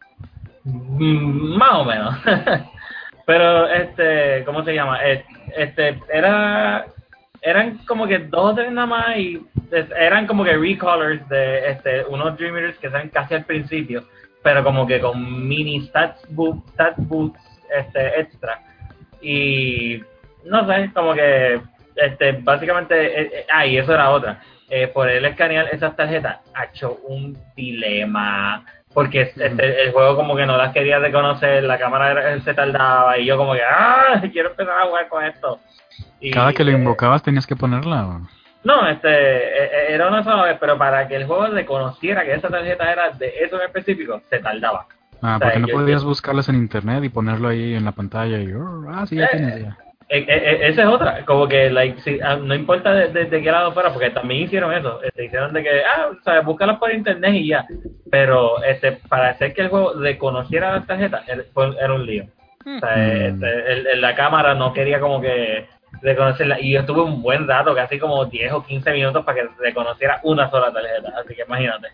Mm, 0.63 1.57
Más 1.57 1.73
o 1.73 1.83
menos. 1.83 2.15
Pero, 3.25 3.67
este, 3.67 4.43
¿cómo 4.45 4.63
se 4.63 4.73
llama? 4.73 4.99
Eh, 5.05 5.23
Este, 5.55 5.99
era, 6.11 6.85
eran 7.41 7.77
como 7.85 8.07
que 8.07 8.19
dos 8.19 8.55
tres 8.55 8.71
nada 8.71 8.87
más 8.87 9.17
y 9.17 9.41
eran 9.97 10.27
como 10.27 10.43
que 10.43 10.55
recolors 10.57 11.27
de 11.29 11.69
este, 11.71 12.05
unos 12.05 12.37
Dream 12.37 12.55
Eaters 12.57 12.77
que 12.77 12.89
salen 12.89 13.09
casi 13.09 13.33
al 13.35 13.45
principio, 13.45 14.03
pero 14.43 14.63
como 14.63 14.85
que 14.87 14.99
con 14.99 15.47
mini 15.47 15.81
stats, 15.87 16.25
bo- 16.29 16.63
stats 16.73 16.97
boosts 17.07 17.39
este, 17.77 18.19
extra. 18.19 18.59
Y, 19.21 20.01
no 20.45 20.67
sé, 20.67 20.91
como 20.93 21.13
que, 21.13 21.61
este, 21.95 22.33
básicamente, 22.33 23.21
eh, 23.21 23.31
eh, 23.33 23.45
ah, 23.51 23.65
y 23.65 23.77
eso 23.77 23.93
era 23.93 24.09
otra. 24.11 24.41
Eh, 24.69 24.87
por 24.87 25.09
él 25.09 25.23
escanear 25.25 25.67
esas 25.71 25.95
tarjetas, 25.95 26.39
ha 26.53 26.65
hecho 26.65 26.99
un 27.07 27.37
dilema 27.55 28.65
porque 28.93 29.21
este, 29.35 29.83
el 29.83 29.91
juego 29.91 30.15
como 30.15 30.35
que 30.35 30.45
no 30.45 30.57
las 30.57 30.71
quería 30.73 30.99
reconocer, 30.99 31.63
la 31.63 31.77
cámara 31.77 32.39
se 32.41 32.53
tardaba 32.53 33.17
y 33.17 33.25
yo 33.25 33.37
como 33.37 33.53
que, 33.53 33.61
ah, 33.63 34.21
quiero 34.31 34.49
empezar 34.51 34.79
a 34.79 34.85
jugar 34.85 35.07
con 35.07 35.23
esto. 35.25 35.59
Y, 36.19 36.31
Cada 36.31 36.53
que 36.53 36.63
lo 36.63 36.71
eh, 36.71 36.75
invocabas 36.75 37.21
tenías 37.23 37.45
que 37.47 37.55
ponerla. 37.55 38.07
¿o? 38.07 38.21
No, 38.63 38.87
este, 38.87 39.09
eh, 39.09 39.65
eh, 39.65 39.85
era 39.89 40.07
una 40.07 40.23
sola 40.23 40.43
vez, 40.43 40.57
pero 40.59 40.77
para 40.77 41.07
que 41.07 41.15
el 41.17 41.25
juego 41.25 41.47
reconociera 41.47 42.23
que 42.23 42.33
esa 42.33 42.49
tarjeta 42.49 42.91
era 42.91 43.09
de 43.11 43.33
eso 43.43 43.57
en 43.57 43.63
específico, 43.67 44.21
se 44.29 44.39
tardaba. 44.39 44.85
Ah, 45.21 45.35
o 45.35 45.39
sea, 45.39 45.47
porque 45.47 45.59
no 45.59 45.67
yo- 45.67 45.73
podías 45.75 46.03
buscarlas 46.03 46.49
en 46.49 46.55
internet 46.55 47.03
y 47.03 47.09
ponerlo 47.09 47.49
ahí 47.49 47.75
en 47.75 47.83
la 47.85 47.91
pantalla 47.93 48.37
y, 48.37 48.53
oh, 48.53 48.85
ah, 48.89 49.05
sí, 49.05 49.15
ya 49.17 49.25
Eh, 49.25 49.29
tienes 49.31 49.61
ya. 49.61 49.77
Eh, 50.09 50.19
eh, 50.19 50.25
eh, 50.27 50.59
esa 50.69 50.81
es 50.83 50.87
otra, 50.87 51.25
como 51.25 51.47
que 51.47 51.69
like, 51.69 51.99
si, 52.01 52.19
ah, 52.21 52.35
no 52.35 52.53
importa 52.53 52.93
de, 52.93 53.07
de- 53.09 53.25
de 53.25 53.41
qué 53.41 53.51
lado 53.51 53.71
fuera, 53.71 53.91
porque 53.93 54.09
también 54.11 54.43
hicieron 54.43 54.73
eso, 54.73 55.01
este, 55.01 55.25
hicieron 55.25 55.53
de 55.53 55.63
que, 55.63 55.81
ah, 55.83 56.09
sabes, 56.23 56.43
búscalas 56.45 56.77
por 56.77 56.93
internet 56.93 57.33
y 57.33 57.47
ya, 57.47 57.65
pero 58.11 58.61
este, 58.63 58.93
para 59.09 59.29
hacer 59.29 59.53
que 59.53 59.61
el 59.61 59.69
juego 59.69 59.93
reconociera 59.99 60.71
las 60.73 60.85
tarjetas, 60.87 61.27
era, 61.27 61.43
fue- 61.53 61.75
era 61.79 61.93
un 61.93 62.05
lío. 62.05 62.25
O 62.65 62.79
sea, 62.79 62.95
Mm. 62.95 63.11
este, 63.43 63.71
el- 63.73 63.87
el- 63.87 64.01
la 64.01 64.15
cámara 64.15 64.53
no 64.55 64.71
quería 64.73 64.99
como 64.99 65.19
que 65.21 65.67
reconocerla, 66.01 66.59
y 66.59 66.73
yo 66.73 66.81
estuve 66.81 67.01
un 67.01 67.21
buen 67.21 67.47
rato, 67.47 67.73
casi 67.73 67.97
como 67.99 68.25
10 68.25 68.51
o 68.51 68.63
15 68.65 68.91
minutos 68.91 69.23
para 69.25 69.41
que 69.41 69.47
reconociera 69.59 70.19
una 70.23 70.49
sola 70.49 70.71
tarjeta, 70.71 71.13
así 71.19 71.33
que 71.35 71.43
imagínate. 71.47 71.87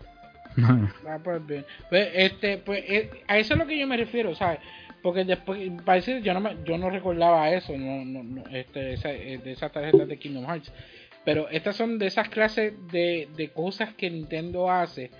Ah, 1.08 1.18
pues 1.22 1.46
bien. 1.46 1.64
Pues, 1.88 2.08
este, 2.12 2.58
pues, 2.58 2.82
eh, 2.88 3.10
a 3.28 3.38
eso 3.38 3.54
es 3.54 3.58
lo 3.60 3.66
que 3.66 3.78
yo 3.78 3.86
me 3.86 3.96
refiero, 3.96 4.34
¿sabes? 4.34 4.58
Porque 5.02 5.24
después, 5.24 5.60
parece, 5.84 6.20
yo 6.22 6.34
no 6.34 6.40
me, 6.40 6.56
yo 6.64 6.76
no 6.76 6.90
recordaba 6.90 7.50
eso, 7.50 7.76
no, 7.76 8.04
no, 8.04 8.22
no, 8.22 8.44
este, 8.50 8.94
esa, 8.94 9.12
eh, 9.12 9.38
de 9.38 9.52
esas 9.52 9.72
tarjetas 9.72 10.06
de 10.06 10.18
Kingdom 10.18 10.44
Hearts. 10.46 10.72
Pero 11.24 11.48
estas 11.48 11.76
son 11.76 11.98
de 11.98 12.06
esas 12.06 12.28
clases 12.28 12.74
de, 12.90 13.28
de 13.36 13.48
cosas 13.50 13.94
que 13.94 14.10
Nintendo 14.10 14.70
hace, 14.70 15.10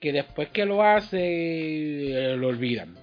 que 0.00 0.12
después 0.12 0.48
que 0.48 0.64
lo 0.64 0.82
hace, 0.82 1.18
eh, 1.20 2.36
lo 2.36 2.48
olvidan. 2.48 2.96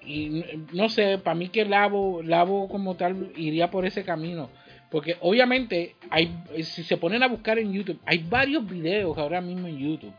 Y 0.00 0.42
no 0.72 0.88
sé, 0.88 1.18
para 1.18 1.34
mí 1.34 1.48
que 1.48 1.64
Labo, 1.64 2.22
Labo 2.22 2.68
como 2.68 2.96
tal 2.96 3.32
iría 3.36 3.70
por 3.70 3.84
ese 3.84 4.04
camino. 4.04 4.50
Porque 4.90 5.16
obviamente, 5.20 5.96
hay, 6.08 6.32
si 6.62 6.82
se 6.82 6.96
ponen 6.96 7.22
a 7.22 7.28
buscar 7.28 7.58
en 7.58 7.72
YouTube, 7.72 8.00
hay 8.06 8.18
varios 8.18 8.66
videos 8.66 9.18
ahora 9.18 9.42
mismo 9.42 9.68
en 9.68 9.78
YouTube 9.78 10.14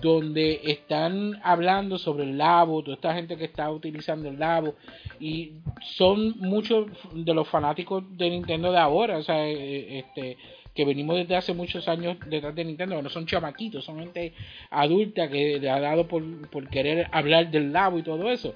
donde 0.00 0.60
están 0.64 1.40
hablando 1.42 1.98
sobre 1.98 2.24
el 2.24 2.38
labo, 2.38 2.82
toda 2.82 2.94
esta 2.94 3.14
gente 3.14 3.36
que 3.36 3.44
está 3.44 3.70
utilizando 3.70 4.28
el 4.28 4.38
labo, 4.38 4.74
y 5.20 5.52
son 5.80 6.38
muchos 6.38 6.86
de 7.12 7.34
los 7.34 7.48
fanáticos 7.48 8.04
de 8.16 8.30
Nintendo 8.30 8.72
de 8.72 8.78
ahora, 8.78 9.18
o 9.18 9.22
sea, 9.22 9.46
eh, 9.48 9.98
este 9.98 10.36
que 10.74 10.84
venimos 10.84 11.16
desde 11.16 11.34
hace 11.34 11.54
muchos 11.54 11.88
años 11.88 12.18
detrás 12.26 12.54
de 12.54 12.62
Nintendo, 12.62 13.00
no 13.00 13.08
son 13.08 13.24
chamaquitos, 13.24 13.82
son 13.82 13.98
gente 13.98 14.34
adulta 14.70 15.28
que 15.28 15.58
le 15.58 15.70
ha 15.70 15.80
dado 15.80 16.06
por, 16.06 16.22
por 16.50 16.68
querer 16.68 17.08
hablar 17.12 17.50
del 17.50 17.72
labo 17.72 17.98
y 17.98 18.02
todo 18.02 18.30
eso. 18.30 18.54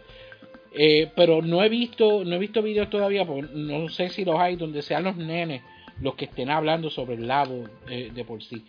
Eh, 0.72 1.10
pero 1.16 1.42
no 1.42 1.64
he 1.64 1.68
visto, 1.68 2.22
no 2.24 2.36
he 2.36 2.38
visto 2.38 2.62
videos 2.62 2.90
todavía, 2.90 3.24
porque 3.24 3.48
no 3.54 3.88
sé 3.88 4.10
si 4.10 4.24
los 4.24 4.38
hay 4.38 4.56
donde 4.56 4.82
sean 4.82 5.04
los 5.04 5.16
nenes 5.16 5.62
los 6.00 6.14
que 6.14 6.26
estén 6.26 6.50
hablando 6.50 6.90
sobre 6.90 7.14
el 7.14 7.26
labo 7.26 7.64
eh, 7.88 8.10
de 8.14 8.24
por 8.24 8.42
sí. 8.42 8.64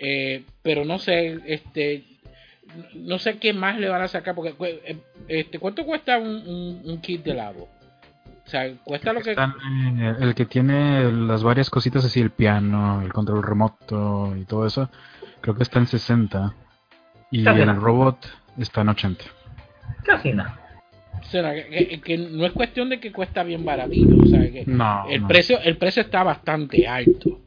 Eh, 0.00 0.44
pero 0.62 0.84
no 0.86 0.98
sé, 0.98 1.38
este, 1.46 2.04
no 2.94 3.18
sé 3.18 3.38
qué 3.38 3.52
más 3.52 3.78
le 3.78 3.88
van 3.88 4.00
a 4.02 4.08
sacar 4.08 4.34
porque 4.34 4.52
cu- 4.54 4.64
eh, 4.64 4.96
este, 5.28 5.58
¿cuánto 5.58 5.84
cuesta 5.84 6.18
un, 6.18 6.28
un, 6.48 6.80
un 6.84 7.00
kit 7.02 7.22
de 7.22 7.34
labo? 7.34 7.68
O 8.46 8.48
sea, 8.50 8.72
cuesta 8.82 9.12
lo 9.12 9.20
que 9.20 9.30
Están, 9.30 9.52
eh, 10.00 10.14
el 10.20 10.34
que 10.34 10.46
tiene 10.46 11.12
las 11.12 11.42
varias 11.42 11.68
cositas 11.70 12.04
así, 12.04 12.20
el 12.20 12.30
piano, 12.30 13.02
el 13.02 13.12
control 13.12 13.42
remoto 13.42 14.34
y 14.36 14.44
todo 14.44 14.66
eso, 14.66 14.90
creo 15.40 15.54
que 15.54 15.62
está 15.62 15.78
en 15.78 15.86
60. 15.86 16.54
Y 17.30 17.44
Casi 17.44 17.60
el 17.60 17.76
robot 17.76 18.26
está 18.58 18.80
en 18.80 18.88
80. 18.88 19.24
Casi 20.04 20.32
nada. 20.32 20.58
o 21.20 21.24
sea, 21.26 21.52
que, 21.54 22.18
no 22.18 22.44
es 22.46 22.52
cuestión 22.52 22.88
de 22.88 22.98
que 22.98 23.12
cuesta 23.12 23.44
bien 23.44 23.64
baratito, 23.64 24.16
o 24.20 24.26
sea, 24.26 24.40
que 24.50 24.64
No, 24.66 25.04
el 25.08 25.20
no. 25.22 25.28
precio 25.28 25.60
el 25.60 25.76
precio 25.76 26.02
está 26.02 26.24
bastante 26.24 26.88
alto. 26.88 27.38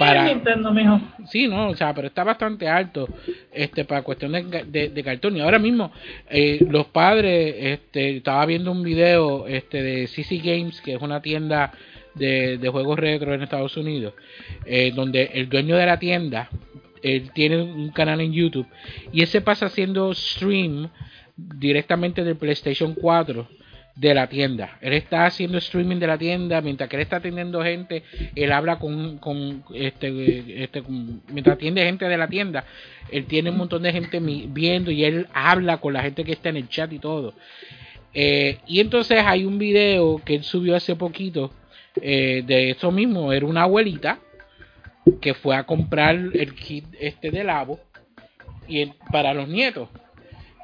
Para 0.00 0.24
Nintendo, 0.24 0.72
mijo. 0.72 1.00
Sí, 1.26 1.46
no, 1.46 1.68
o 1.68 1.76
sea, 1.76 1.92
pero 1.94 2.08
está 2.08 2.24
bastante 2.24 2.66
alto 2.66 3.08
este 3.52 3.84
para 3.84 4.02
cuestión 4.02 4.32
de, 4.32 4.64
de, 4.66 4.88
de 4.88 5.04
cartón. 5.04 5.36
Y 5.36 5.40
ahora 5.40 5.58
mismo, 5.58 5.92
eh, 6.28 6.66
los 6.70 6.86
padres, 6.86 7.54
este, 7.58 8.16
estaba 8.16 8.46
viendo 8.46 8.72
un 8.72 8.82
video 8.82 9.46
este 9.46 9.82
de 9.82 10.06
CC 10.06 10.38
Games, 10.38 10.80
que 10.80 10.94
es 10.94 11.02
una 11.02 11.20
tienda 11.20 11.72
de, 12.14 12.56
de 12.56 12.68
juegos 12.70 12.98
retro 12.98 13.34
en 13.34 13.42
Estados 13.42 13.76
Unidos, 13.76 14.14
eh, 14.64 14.90
donde 14.94 15.30
el 15.34 15.48
dueño 15.48 15.76
de 15.76 15.86
la 15.86 15.98
tienda, 15.98 16.48
él 17.02 17.30
tiene 17.34 17.60
un 17.60 17.90
canal 17.90 18.20
en 18.20 18.32
YouTube, 18.32 18.66
y 19.12 19.20
él 19.20 19.26
se 19.26 19.42
pasa 19.42 19.66
haciendo 19.66 20.12
stream 20.14 20.88
directamente 21.36 22.24
del 22.24 22.36
PlayStation 22.36 22.94
4 22.94 23.46
de 24.00 24.14
la 24.14 24.28
tienda. 24.28 24.78
Él 24.80 24.94
está 24.94 25.26
haciendo 25.26 25.58
streaming 25.58 25.96
de 25.96 26.06
la 26.06 26.16
tienda 26.16 26.62
mientras 26.62 26.88
que 26.88 26.96
él 26.96 27.02
está 27.02 27.16
atendiendo 27.16 27.62
gente. 27.62 28.02
Él 28.34 28.50
habla 28.50 28.78
con, 28.78 29.62
este, 29.74 30.64
este 30.64 30.82
mientras 31.28 31.56
atiende 31.56 31.84
gente 31.84 32.06
de 32.06 32.16
la 32.16 32.26
tienda. 32.26 32.64
Él 33.10 33.26
tiene 33.26 33.50
un 33.50 33.58
montón 33.58 33.82
de 33.82 33.92
gente 33.92 34.18
viendo 34.18 34.90
y 34.90 35.04
él 35.04 35.26
habla 35.34 35.76
con 35.82 35.92
la 35.92 36.02
gente 36.02 36.24
que 36.24 36.32
está 36.32 36.48
en 36.48 36.56
el 36.56 36.68
chat 36.70 36.90
y 36.94 36.98
todo. 36.98 37.34
Eh, 38.14 38.56
y 38.66 38.80
entonces 38.80 39.22
hay 39.22 39.44
un 39.44 39.58
video 39.58 40.16
que 40.24 40.36
él 40.36 40.44
subió 40.44 40.76
hace 40.76 40.96
poquito 40.96 41.52
eh, 42.00 42.42
de 42.46 42.70
eso 42.70 42.90
mismo. 42.90 43.34
Era 43.34 43.44
una 43.44 43.64
abuelita 43.64 44.18
que 45.20 45.34
fue 45.34 45.56
a 45.56 45.64
comprar 45.64 46.14
el 46.14 46.54
kit 46.54 46.86
este 46.98 47.30
de 47.30 47.44
labo 47.44 47.78
y 48.66 48.86
para 49.12 49.34
los 49.34 49.46
nietos. 49.46 49.90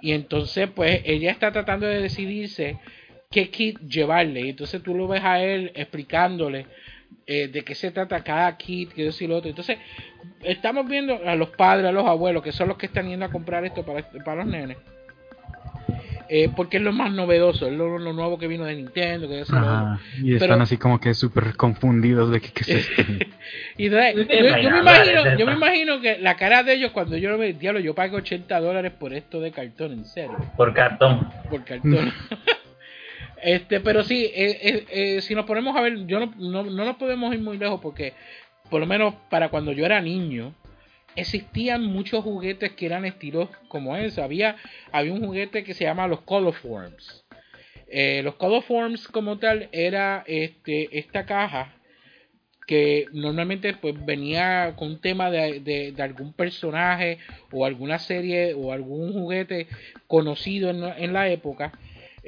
Y 0.01 0.13
entonces, 0.13 0.71
pues, 0.75 1.03
ella 1.05 1.31
está 1.31 1.53
tratando 1.53 1.87
de 1.87 2.01
decidirse 2.01 2.79
qué 3.31 3.51
kit 3.51 3.79
llevarle. 3.81 4.41
Y 4.43 4.49
entonces 4.51 4.83
tú 4.83 4.95
lo 4.95 5.09
ves 5.09 5.23
a 5.25 5.41
él 5.43 5.73
explicándole 5.75 6.67
eh, 7.27 7.49
de 7.49 7.63
qué 7.63 7.75
se 7.75 7.91
trata 7.91 8.23
cada 8.23 8.57
kit, 8.57 8.93
que 8.93 9.07
eso 9.07 9.25
y 9.25 9.27
lo 9.27 9.37
otro. 9.37 9.51
Entonces, 9.51 9.79
estamos 10.43 10.89
viendo 10.89 11.19
a 11.27 11.35
los 11.35 11.51
padres, 11.51 11.87
a 11.87 11.93
los 11.93 12.07
abuelos, 12.07 12.43
que 12.43 12.53
son 12.53 12.69
los 12.69 12.77
que 12.77 12.87
están 12.87 13.09
yendo 13.09 13.27
a 13.27 13.31
comprar 13.31 13.65
esto 13.65 13.85
para, 13.85 14.03
para 14.25 14.37
los 14.45 14.47
nenes. 14.47 14.77
Eh, 16.29 16.49
porque 16.57 16.79
es 16.79 16.83
lo 16.83 16.93
más 16.93 17.13
novedoso, 17.13 17.69
es 17.69 17.73
lo, 17.73 17.99
lo 18.01 18.13
nuevo 18.13 18.37
que 18.37 18.49
vino 18.49 18.65
de 18.65 18.75
Nintendo, 18.75 19.29
que 19.29 19.43
eso 19.43 19.53
y 19.53 19.61
lo 19.61 19.63
otro. 19.65 19.73
Ajá, 19.77 20.01
y 20.21 20.35
están 20.35 20.49
Pero- 20.49 20.63
así 20.65 20.77
como 20.77 20.99
que 21.01 21.15
súper 21.15 21.55
confundidos 21.57 22.33
de 22.33 22.41
que 22.41 22.51
qué 22.51 22.61
es 22.63 22.69
esto. 22.99 23.03
Y 23.79 23.87
entonces, 23.87 24.27
Sí, 24.29 24.37
yo, 24.65 24.71
me 24.73 24.79
imagino, 24.81 25.25
es 25.27 25.39
yo 25.39 25.47
me 25.47 25.53
imagino 25.53 26.01
que 26.01 26.19
la 26.19 26.35
cara 26.37 26.65
de 26.65 26.75
ellos 26.75 26.91
cuando 26.91 27.17
yo 27.17 27.31
lo 27.31 27.39
veo, 27.39 27.53
diablo, 27.55 27.79
yo 27.79 27.95
pago 27.95 28.17
80 28.17 28.59
dólares 28.59 28.91
por 28.99 29.13
esto 29.15 29.41
de 29.41 29.53
cartón, 29.53 29.93
en 29.93 30.05
serio, 30.05 30.37
Por 30.57 30.75
cartón. 30.75 31.29
por 31.49 31.65
cartón. 31.65 32.13
este, 33.47 33.81
pero 33.81 34.03
sí, 34.05 34.25
eh, 34.35 34.59
eh, 34.63 34.85
eh, 34.91 35.21
si 35.23 35.35
nos 35.35 35.47
ponemos 35.47 35.77
a 35.77 35.81
ver, 35.81 36.07
yo 36.07 36.21
no, 36.21 36.35
no, 36.37 36.63
no 36.65 36.85
nos 36.85 36.97
podemos 36.97 37.33
ir 37.33 37.41
muy 37.41 37.57
lejos 37.59 37.81
porque, 37.81 38.13
por 38.71 38.81
lo 38.81 38.87
menos 38.87 39.15
para 39.31 39.49
cuando 39.49 39.73
yo 39.73 39.87
era 39.87 40.01
niño, 40.01 40.55
existían 41.15 41.85
muchos 41.85 42.23
juguetes 42.25 42.73
que 42.73 42.87
eran 42.87 43.05
estilos 43.05 43.49
como 43.69 43.97
ese. 43.97 44.21
Había, 44.21 44.57
había 44.93 45.13
un 45.13 45.25
juguete 45.25 45.65
que 45.65 45.75
se 45.75 45.85
llama 45.85 46.07
los 46.09 46.21
Coloforms. 46.23 47.25
Los 48.25 48.35
Coloforms 48.35 49.09
como 49.09 49.39
tal 49.39 49.69
era 49.73 50.25
este, 50.27 50.99
esta 50.99 51.25
caja 51.25 51.73
que 52.67 53.07
normalmente 53.13 53.75
pues 53.75 53.95
venía 54.05 54.75
con 54.77 54.89
un 54.89 55.01
tema 55.01 55.31
de, 55.31 55.61
de- 55.61 55.93
de 55.93 56.03
algún 56.03 56.33
personaje 56.33 57.19
o 57.53 57.65
alguna 57.65 57.99
serie 58.01 58.55
o 58.55 58.73
algún 58.73 59.13
juguete 59.13 59.69
conocido 60.09 60.71
en, 60.71 60.83
en 60.83 61.13
la 61.13 61.29
época 61.31 61.73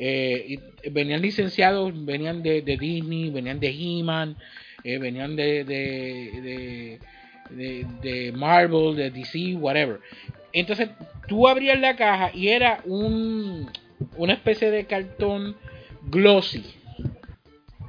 Eh, 0.00 0.60
venían 0.92 1.20
licenciados, 1.20 1.92
venían 2.04 2.40
de, 2.40 2.62
Disney, 2.62 3.30
venían 3.30 3.58
de 3.58 3.68
He-Man, 3.68 4.36
eh, 4.84 4.96
venían 4.98 5.34
de, 5.34 5.64
de, 5.64 7.00
de, 7.50 7.86
de, 8.00 8.32
Marvel, 8.32 8.94
de 8.94 9.10
DC, 9.10 9.56
whatever. 9.56 9.98
Entonces 10.52 10.90
tú 11.26 11.48
abrías 11.48 11.80
la 11.80 11.96
caja 11.96 12.30
y 12.32 12.46
era 12.46 12.80
un, 12.84 13.68
una 14.16 14.34
especie 14.34 14.70
de 14.70 14.84
cartón 14.84 15.56
glossy. 16.04 16.64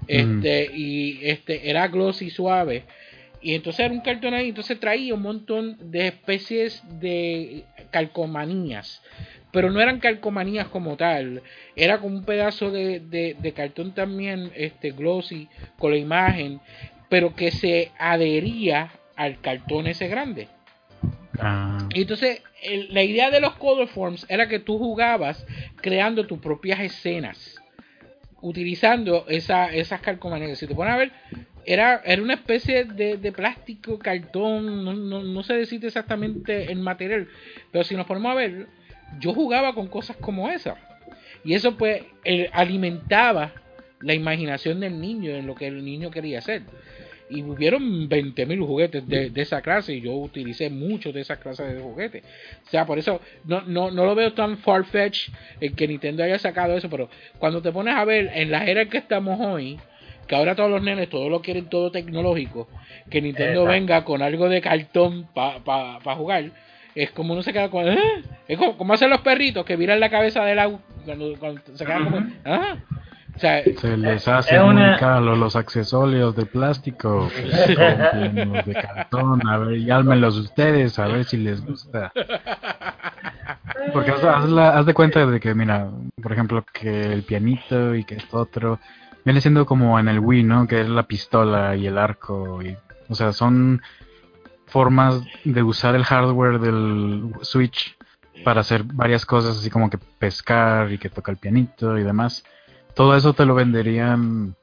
Este, 0.08 0.68
y 0.76 1.20
este 1.22 1.70
era 1.70 1.88
glossy 1.90 2.32
suave. 2.32 2.86
Y 3.40 3.54
entonces 3.54 3.86
era 3.86 3.94
un 3.94 4.02
cartón 4.02 4.34
ahí, 4.34 4.50
entonces 4.50 4.80
traía 4.80 5.14
un 5.14 5.22
montón 5.22 5.78
de 5.92 6.08
especies 6.08 6.82
de 7.00 7.66
calcomanías 7.92 9.04
pero 9.52 9.72
no 9.72 9.82
eran 9.82 10.00
calcomanías 10.00 10.68
como 10.68 10.96
tal, 10.96 11.42
era 11.76 12.00
como 12.00 12.18
un 12.18 12.24
pedazo 12.24 12.72
de, 12.72 13.00
de, 13.00 13.54
cartón 13.54 13.94
también 13.94 14.52
este 14.56 14.92
glossy 14.92 15.48
con 15.78 15.92
la 15.92 15.98
imagen, 15.98 16.60
pero 17.10 17.36
que 17.36 17.52
se 17.52 17.92
adhería 17.98 18.92
al 19.16 19.42
cartón 19.42 19.88
ese 19.88 20.08
grande. 20.08 20.48
Ah. 21.40 21.88
Y 21.94 22.02
entonces 22.02 22.42
la 22.90 23.04
idea 23.04 23.32
de 23.32 23.40
los 23.40 23.56
color 23.56 23.88
forms 23.88 24.26
era 24.30 24.48
que 24.48 24.60
tú 24.60 24.78
jugabas 24.78 25.46
creando 25.82 26.28
tus 26.28 26.40
propias 26.40 26.80
escenas 26.82 27.56
utilizando 28.42 29.26
esa, 29.28 29.74
esas 29.74 30.02
calcomanías. 30.02 30.58
Si 30.58 30.68
te 30.68 30.76
pones 30.76 30.94
a 30.94 30.98
ver, 30.98 31.12
era, 31.66 32.02
era 32.06 32.22
una 32.22 32.36
especie 32.36 32.86
de, 32.86 33.18
de 33.18 33.32
plástico, 33.32 34.00
cartón, 34.00 34.84
no, 34.84 34.94
no, 34.94 35.24
no 35.24 35.44
sé 35.44 35.54
decirte 35.54 35.88
exactamente 35.88 36.72
el 36.72 36.80
material, 36.80 37.28
pero 37.72 37.84
si 37.84 37.96
nos 37.96 38.06
ponemos 38.06 38.32
a 38.32 38.36
ver, 38.36 38.68
yo 39.20 39.34
jugaba 39.34 39.74
con 39.74 39.88
cosas 39.88 40.18
como 40.18 40.50
esa. 40.50 40.76
Y 41.44 41.54
eso 41.54 41.78
pues 41.78 42.04
alimentaba 42.52 43.54
la 44.02 44.14
imaginación 44.14 44.80
del 44.80 45.00
niño 45.00 45.32
en 45.32 45.48
lo 45.48 45.56
que 45.56 45.68
el 45.68 45.84
niño 45.84 46.12
quería 46.12 46.40
hacer. 46.40 46.64
Y 47.30 47.44
hubieron 47.44 48.10
20.000 48.10 48.66
juguetes 48.66 49.08
de, 49.08 49.32
esa 49.36 49.62
clase 49.62 49.94
y 49.94 50.02
yo 50.02 50.14
utilicé 50.14 50.70
muchos 50.72 51.14
de 51.14 51.22
esas 51.22 51.38
clases 51.38 51.76
de 51.76 51.80
juguetes. 51.80 52.24
O 52.66 52.70
sea, 52.70 52.86
por 52.86 52.98
eso 52.98 53.22
no, 53.46 53.62
no, 53.62 53.92
no 53.92 54.06
lo 54.06 54.16
veo 54.16 54.34
tan 54.34 54.58
far-fetched 54.58 55.32
el 55.62 55.76
que 55.76 55.88
Nintendo 55.88 56.24
haya 56.24 56.40
sacado 56.40 56.76
eso, 56.76 56.90
pero 56.90 57.08
cuando 57.38 57.62
te 57.62 57.72
pones 57.72 57.96
a 57.96 58.04
ver 58.04 58.32
en 58.34 58.50
la 58.50 58.66
era 58.66 58.82
en 58.82 58.90
que 58.90 58.98
estamos 58.98 59.40
hoy, 59.40 59.80
que 60.30 60.36
ahora 60.36 60.56
todos 60.56 60.70
los 60.70 60.82
nenes 60.82 61.10
todos 61.10 61.30
lo 61.30 61.42
quieren 61.42 61.70
todo 61.70 61.92
tecnológico, 61.92 62.68
que 63.10 63.22
Nintendo 63.22 63.66
venga 63.66 64.06
con 64.06 64.22
algo 64.22 64.48
de 64.48 64.62
cartón 64.62 65.28
para 65.34 65.60
pa, 65.64 66.16
jugar, 66.16 66.52
es 67.04 67.12
como 67.12 67.34
uno 67.34 67.42
se 67.44 67.54
queda 67.54 67.70
con. 67.70 67.88
¿eh? 67.88 68.24
Es 68.48 68.58
como, 68.58 68.94
hacen 68.94 69.10
los 69.10 69.22
perritos 69.22 69.66
que 69.66 69.76
viran 69.76 70.00
la 70.00 70.10
cabeza 70.10 70.44
del 70.44 70.60
agua 70.60 70.80
cuando, 71.06 71.36
se 71.74 71.86
quedan 71.86 72.04
como. 72.04 72.28
¿ah? 72.46 72.76
O 73.36 73.40
sea, 73.40 73.64
se 73.64 73.96
les 73.96 74.28
hace 74.28 74.60
muy 74.60 74.98
caro 75.00 75.34
los 75.38 75.56
accesorios 75.56 76.36
de 76.36 76.46
plástico, 76.46 77.30
pues, 77.32 78.66
de 78.66 78.74
cartón, 78.74 79.48
a 79.48 79.58
ver, 79.58 79.78
y 79.78 79.90
álmenlos 79.90 80.36
ustedes, 80.36 81.00
a 81.00 81.08
ver 81.08 81.24
si 81.24 81.38
les 81.38 81.66
gusta. 81.66 82.12
Porque 83.94 84.12
haz, 84.12 84.26
haz, 84.26 84.86
de 84.86 84.94
cuenta 84.94 85.26
de 85.26 85.40
que, 85.40 85.56
mira, 85.56 85.90
por 86.22 86.34
ejemplo, 86.34 86.66
que 86.74 87.14
el 87.14 87.24
pianito 87.24 87.96
y 87.96 88.04
que 88.04 88.16
esto 88.16 88.40
otro, 88.40 88.80
viene 89.24 89.40
siendo 89.40 89.66
como 89.66 89.98
en 89.98 90.10
el 90.10 90.20
Wii, 90.20 90.44
¿no? 90.44 90.68
Que 90.68 90.82
es 90.82 90.90
la 90.90 91.04
pistola 91.04 91.78
y 91.78 91.88
el 91.88 91.98
arco, 91.98 92.62
y, 92.62 92.76
o 93.08 93.16
sea, 93.16 93.32
son 93.32 93.82
formas 94.70 95.22
de 95.44 95.64
usar 95.64 95.96
el 95.96 96.04
hardware 96.04 96.60
del 96.60 97.34
Switch 97.42 97.98
para 98.44 98.62
hacer 98.62 98.84
varias 98.84 99.26
cosas, 99.26 99.58
así 99.58 99.70
como 99.70 99.90
que 99.90 99.98
pescar 99.98 100.92
y 100.92 100.98
que 100.98 101.10
toca 101.10 101.32
el 101.32 101.38
pianito 101.38 101.98
y 101.98 102.04
demás. 102.04 102.44
Todo 102.94 103.16
eso 103.16 103.34
te 103.34 103.46
lo 103.46 103.56
venderían 103.56 104.56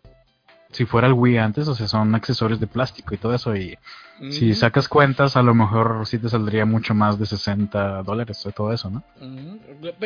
si 0.76 0.84
fuera 0.84 1.06
el 1.06 1.14
Wii 1.14 1.38
antes, 1.38 1.66
o 1.68 1.74
sea, 1.74 1.88
son 1.88 2.14
accesorios 2.14 2.60
de 2.60 2.66
plástico 2.66 3.14
y 3.14 3.16
todo 3.16 3.34
eso. 3.34 3.56
Y 3.56 3.78
si 4.28 4.52
sacas 4.54 4.88
cuentas, 4.88 5.34
a 5.34 5.42
lo 5.42 5.54
mejor 5.54 6.06
sí 6.06 6.18
te 6.18 6.28
saldría 6.28 6.66
mucho 6.66 6.92
más 6.92 7.18
de 7.18 7.24
60 7.24 8.02
dólares 8.02 8.44
de 8.44 8.52
todo 8.52 8.74
eso, 8.74 8.90
¿no? 8.90 9.02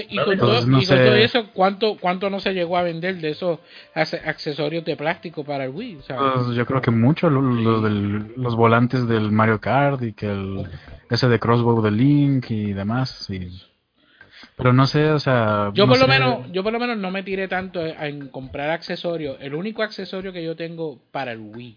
Y 0.09 0.17
con, 0.17 0.39
todo, 0.39 1.17
eso, 1.17 1.49
¿cuánto, 1.53 1.97
¿cuánto 2.01 2.31
no 2.31 2.39
se 2.39 2.53
llegó 2.53 2.77
a 2.77 2.83
vender 2.83 3.17
de 3.21 3.31
esos 3.31 3.59
accesorios 3.95 4.85
de 4.85 4.95
plástico 4.95 5.43
para 5.43 5.65
el 5.65 5.71
Wii? 5.71 5.99
Pues, 6.07 6.55
yo 6.55 6.65
creo 6.65 6.81
que 6.81 6.93
mucho, 6.93 7.29
los 7.29 8.55
volantes 8.55 9.09
del 9.09 9.33
Mario 9.33 9.61
Kart 9.61 10.01
y 10.03 10.13
que 10.13 10.27
el, 10.27 10.69
ese 11.11 11.29
de 11.29 11.41
Crossbow 11.41 11.83
de 11.83 11.91
Link 11.91 12.49
y 12.51 12.73
demás. 12.75 13.29
Y 13.29 13.61
pero 14.61 14.75
no 14.75 14.87
sé, 14.87 15.11
o 15.11 15.19
sea. 15.19 15.71
Yo 15.73 15.87
por 15.87 15.99
lo 15.99 16.07
menos, 16.07 16.53
yo 16.53 16.63
por 16.63 16.73
lo 16.73 16.79
menos 16.79 16.99
no 16.99 17.11
me 17.11 17.23
tiré 17.23 17.49
tanto 17.49 17.85
en 17.85 18.29
comprar 18.29 18.71
accesorios. 18.71 19.39
El 19.41 19.55
único 19.55 19.83
accesorio 19.83 20.33
que 20.33 20.45
yo 20.45 20.55
tengo 20.55 21.01
para 21.11 21.33
el 21.33 21.39
Wii 21.39 21.75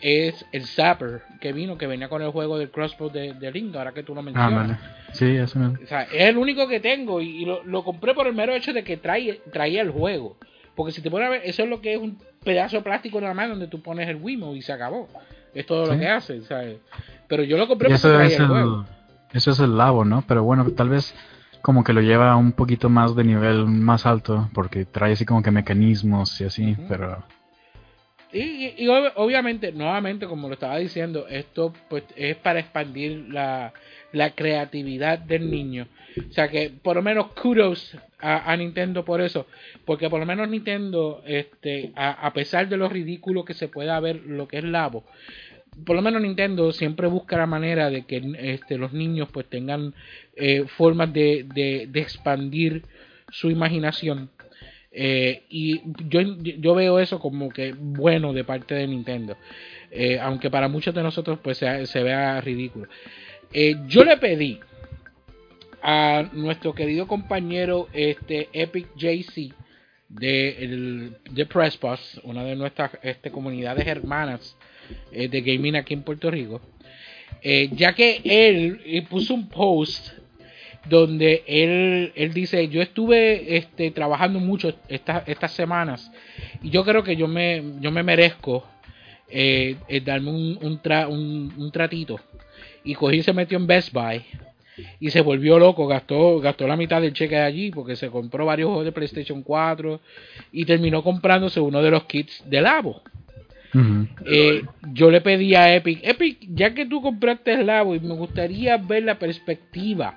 es 0.00 0.44
el 0.52 0.66
Zapper 0.66 1.22
que 1.40 1.52
vino, 1.52 1.78
que 1.78 1.86
venía 1.86 2.08
con 2.08 2.22
el 2.22 2.30
juego 2.30 2.58
del 2.58 2.70
crossbow 2.70 3.10
de, 3.10 3.34
de 3.34 3.52
Link, 3.52 3.74
ahora 3.76 3.92
que 3.92 4.02
tú 4.02 4.14
lo 4.14 4.20
ah, 4.20 4.24
mencionas. 4.24 4.80
Sí, 5.12 5.36
eso 5.36 5.58
O 5.60 5.86
sea, 5.86 6.02
es 6.02 6.28
el 6.28 6.36
único 6.36 6.66
que 6.66 6.80
tengo 6.80 7.20
y, 7.20 7.44
lo, 7.44 7.84
compré 7.84 8.14
por 8.14 8.26
el 8.26 8.34
mero 8.34 8.54
hecho 8.54 8.72
de 8.72 8.82
que 8.82 8.96
trae, 8.96 9.40
traía 9.52 9.82
el 9.82 9.90
juego. 9.90 10.36
Porque 10.74 10.92
si 10.92 11.02
te 11.02 11.10
pones 11.10 11.28
a 11.28 11.30
ver, 11.30 11.42
eso 11.44 11.62
es 11.62 11.68
lo 11.68 11.80
que 11.80 11.94
es 11.94 12.00
un 12.00 12.18
pedazo 12.42 12.78
de 12.78 12.82
plástico 12.82 13.20
nada 13.20 13.34
más 13.34 13.48
donde 13.48 13.68
tú 13.68 13.82
pones 13.82 14.08
el 14.08 14.16
Wiimote 14.16 14.58
y 14.58 14.62
se 14.62 14.72
acabó. 14.72 15.08
Es 15.54 15.66
todo 15.66 15.86
lo 15.86 15.98
que 15.98 16.08
hace, 16.08 16.40
¿sabes? 16.42 16.78
Pero 17.28 17.44
yo 17.44 17.58
lo 17.58 17.68
compré 17.68 17.90
porque 17.90 18.00
traía 18.00 18.36
el, 18.38 18.46
juego. 18.46 18.86
Eso 19.32 19.50
es 19.50 19.60
el 19.60 19.76
labo, 19.76 20.04
¿no? 20.04 20.24
Pero 20.26 20.42
bueno, 20.42 20.68
tal 20.70 20.88
vez 20.88 21.14
como 21.62 21.84
que 21.84 21.92
lo 21.92 22.00
lleva 22.00 22.36
un 22.36 22.52
poquito 22.52 22.88
más 22.88 23.14
de 23.14 23.24
nivel 23.24 23.66
más 23.66 24.04
alto, 24.04 24.50
porque 24.52 24.84
trae 24.84 25.12
así 25.12 25.24
como 25.24 25.42
que 25.42 25.50
mecanismos 25.50 26.40
y 26.40 26.44
así, 26.44 26.76
pero... 26.88 27.24
Y, 28.34 28.88
obviamente, 28.88 29.72
nuevamente, 29.72 30.26
como 30.26 30.48
lo 30.48 30.54
estaba 30.54 30.78
diciendo, 30.78 31.26
esto 31.28 31.74
pues 31.90 32.04
es 32.16 32.34
para 32.36 32.60
expandir 32.60 33.26
la, 33.28 33.74
la 34.12 34.30
creatividad 34.30 35.18
del 35.18 35.50
niño. 35.50 35.86
O 36.30 36.32
sea 36.32 36.48
que 36.48 36.70
por 36.70 36.96
lo 36.96 37.02
menos 37.02 37.32
kudos 37.32 37.94
a, 38.18 38.56
Nintendo 38.56 39.04
por 39.04 39.20
eso, 39.20 39.46
porque 39.84 40.08
por 40.08 40.20
lo 40.20 40.26
menos 40.26 40.48
Nintendo, 40.48 41.22
este, 41.26 41.92
a, 41.94 42.26
a, 42.26 42.32
pesar 42.32 42.68
de 42.68 42.78
lo 42.78 42.88
ridículo 42.88 43.44
que 43.44 43.52
se 43.52 43.68
pueda 43.68 44.00
ver 44.00 44.22
lo 44.24 44.48
que 44.48 44.58
es 44.58 44.64
Labo, 44.64 45.04
por 45.84 45.96
lo 45.96 46.02
menos 46.02 46.20
Nintendo 46.22 46.72
siempre 46.72 47.06
busca 47.06 47.36
la 47.36 47.46
manera 47.46 47.90
de 47.90 48.02
que 48.02 48.22
este, 48.38 48.76
los 48.76 48.92
niños 48.92 49.28
pues 49.32 49.46
tengan 49.46 49.94
eh, 50.36 50.64
formas 50.76 51.12
de, 51.12 51.46
de, 51.54 52.00
expandir 52.00 52.84
su 53.30 53.50
imaginación. 53.50 54.30
Eh, 54.92 55.44
y 55.48 55.80
yo, 56.08 56.20
yo 56.20 56.74
veo 56.74 56.98
eso 56.98 57.18
como 57.18 57.48
que 57.48 57.72
bueno 57.72 58.32
de 58.34 58.44
parte 58.44 58.74
de 58.74 58.86
Nintendo. 58.86 59.36
Eh, 59.90 60.18
aunque 60.20 60.50
para 60.50 60.68
muchos 60.68 60.94
de 60.94 61.02
nosotros 61.02 61.38
pues 61.42 61.58
se, 61.58 62.02
vea 62.02 62.40
ridículo. 62.40 62.88
yo 63.86 64.04
le 64.04 64.16
pedí 64.18 64.60
a 65.82 66.28
nuestro 66.32 66.74
querido 66.74 67.06
compañero 67.06 67.88
este 67.92 68.48
Epic 68.52 68.88
JC 68.94 69.54
de, 70.08 70.64
el, 70.64 71.16
de 71.30 71.46
Pressbus, 71.46 72.20
una 72.24 72.44
de 72.44 72.56
nuestras 72.56 72.92
este, 73.02 73.30
comunidades 73.30 73.86
hermanas 73.86 74.56
de 75.10 75.40
gaming 75.40 75.76
aquí 75.76 75.94
en 75.94 76.02
Puerto 76.02 76.30
Rico, 76.30 76.60
ya 77.42 77.94
que 77.94 78.20
él 78.24 79.04
puso 79.08 79.34
un 79.34 79.48
post 79.48 80.12
donde 80.88 81.44
él, 81.46 82.12
él 82.14 82.32
dice, 82.32 82.68
yo 82.68 82.82
estuve 82.82 83.56
este, 83.56 83.90
trabajando 83.90 84.40
mucho 84.40 84.74
estas 84.88 85.52
semanas 85.52 86.10
y 86.62 86.70
yo 86.70 86.84
creo 86.84 87.02
que 87.02 87.16
yo 87.16 87.28
me, 87.28 87.62
yo 87.80 87.90
me 87.90 88.02
merezco 88.02 88.66
eh, 89.28 89.76
eh, 89.88 90.00
darme 90.00 90.30
un, 90.30 90.58
un, 90.60 91.54
un, 91.56 91.72
tratito. 91.72 92.20
Y 92.84 92.94
cogí 92.94 93.18
y 93.18 93.22
se 93.22 93.32
metió 93.32 93.56
en 93.56 93.66
Best 93.66 93.92
Buy 93.92 94.22
y 95.00 95.10
se 95.10 95.20
volvió 95.20 95.58
loco, 95.58 95.86
gastó, 95.86 96.38
gastó 96.40 96.66
la 96.66 96.76
mitad 96.76 97.00
del 97.00 97.12
cheque 97.12 97.36
de 97.36 97.42
allí 97.42 97.70
porque 97.70 97.96
se 97.96 98.10
compró 98.10 98.44
varios 98.44 98.68
juegos 98.68 98.84
de 98.84 98.92
PlayStation 98.92 99.42
4 99.42 100.00
y 100.52 100.64
terminó 100.64 101.02
comprándose 101.02 101.60
uno 101.60 101.80
de 101.80 101.90
los 101.90 102.04
kits 102.04 102.42
de 102.46 102.60
Labo. 102.60 103.02
Eh, 104.26 104.64
yo 104.92 105.10
le 105.10 105.20
pedí 105.22 105.54
a 105.54 105.74
Epic, 105.74 106.00
Epic, 106.02 106.38
ya 106.48 106.74
que 106.74 106.84
tú 106.84 107.00
compraste 107.00 107.54
el 107.54 107.66
Labo 107.66 107.94
y 107.94 108.00
me 108.00 108.14
gustaría 108.14 108.76
ver 108.76 109.04
la 109.04 109.18
perspectiva 109.18 110.14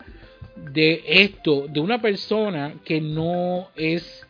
de 0.72 1.02
esto, 1.08 1.68
de 1.68 1.80
una 1.80 2.02
persona 2.02 2.74
que 2.84 3.00
no 3.00 3.70
es, 3.78 4.28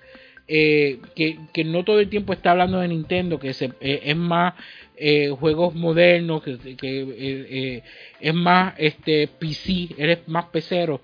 eh, 0.47 0.99
que, 1.15 1.39
que, 1.53 1.63
no 1.63 1.83
todo 1.83 1.99
el 1.99 2.09
tiempo 2.09 2.33
está 2.33 2.51
hablando 2.51 2.79
de 2.79 2.87
Nintendo, 2.87 3.39
que 3.39 3.53
se, 3.53 3.71
eh, 3.81 4.01
es 4.03 4.15
más 4.15 4.53
juegos 5.39 5.75
modernos, 5.75 6.41
que, 6.41 6.77
que 6.77 7.83
es 8.21 8.33
más 8.33 8.75
este 8.77 9.27
PC, 9.27 9.89
eres 9.97 10.19
más 10.27 10.45
pecero, 10.45 11.01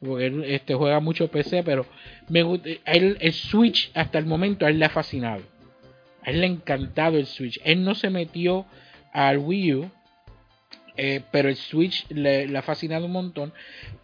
porque 0.00 0.26
él 0.26 0.44
este, 0.46 0.74
juega 0.74 0.98
mucho 0.98 1.28
PC, 1.28 1.62
pero 1.62 1.86
me 2.28 2.40
el, 2.40 3.18
el 3.20 3.32
Switch 3.32 3.90
hasta 3.94 4.18
el 4.18 4.26
momento 4.26 4.64
a 4.64 4.70
él 4.70 4.78
le 4.78 4.86
ha 4.86 4.90
fascinado. 4.90 5.42
A 6.24 6.30
él 6.30 6.40
le 6.40 6.46
ha 6.46 6.50
encantado 6.50 7.18
el 7.18 7.26
Switch. 7.26 7.60
Él 7.64 7.84
no 7.84 7.94
se 7.94 8.10
metió 8.10 8.66
al 9.12 9.38
Wii 9.38 9.74
U 9.74 9.90
eh, 11.02 11.22
pero 11.30 11.48
el 11.48 11.56
Switch 11.56 12.06
le, 12.10 12.54
ha 12.54 12.60
fascinado 12.60 13.06
un 13.06 13.12
montón 13.12 13.54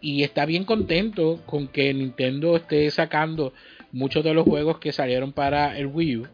y 0.01 0.23
está 0.23 0.45
bien 0.45 0.63
contento 0.63 1.39
con 1.45 1.67
que 1.67 1.93
Nintendo 1.93 2.55
esté 2.55 2.89
sacando 2.89 3.53
muchos 3.91 4.23
de 4.23 4.33
los 4.33 4.45
juegos 4.45 4.79
que 4.79 4.91
salieron 4.91 5.31
para 5.31 5.77
el 5.77 5.85
Wii 5.85 6.17
U, 6.17 6.27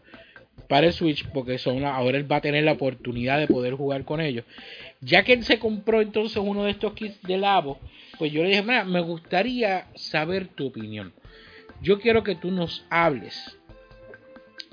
para 0.66 0.86
el 0.86 0.94
Switch, 0.94 1.28
porque 1.34 1.58
son 1.58 1.84
ahora 1.84 2.16
él 2.16 2.30
va 2.30 2.36
a 2.36 2.40
tener 2.40 2.64
la 2.64 2.72
oportunidad 2.72 3.38
de 3.38 3.46
poder 3.46 3.74
jugar 3.74 4.06
con 4.06 4.22
ellos. 4.22 4.46
Ya 5.02 5.22
que 5.22 5.34
él 5.34 5.44
se 5.44 5.58
compró 5.58 6.00
entonces 6.00 6.38
uno 6.38 6.64
de 6.64 6.70
estos 6.70 6.94
kits 6.94 7.20
de 7.22 7.36
Labo, 7.36 7.78
pues 8.18 8.32
yo 8.32 8.42
le 8.42 8.48
dije, 8.48 8.62
mira, 8.62 8.84
me 8.84 9.00
gustaría 9.00 9.88
saber 9.94 10.48
tu 10.48 10.68
opinión. 10.68 11.12
Yo 11.82 12.00
quiero 12.00 12.22
que 12.22 12.36
tú 12.36 12.50
nos 12.50 12.86
hables 12.88 13.58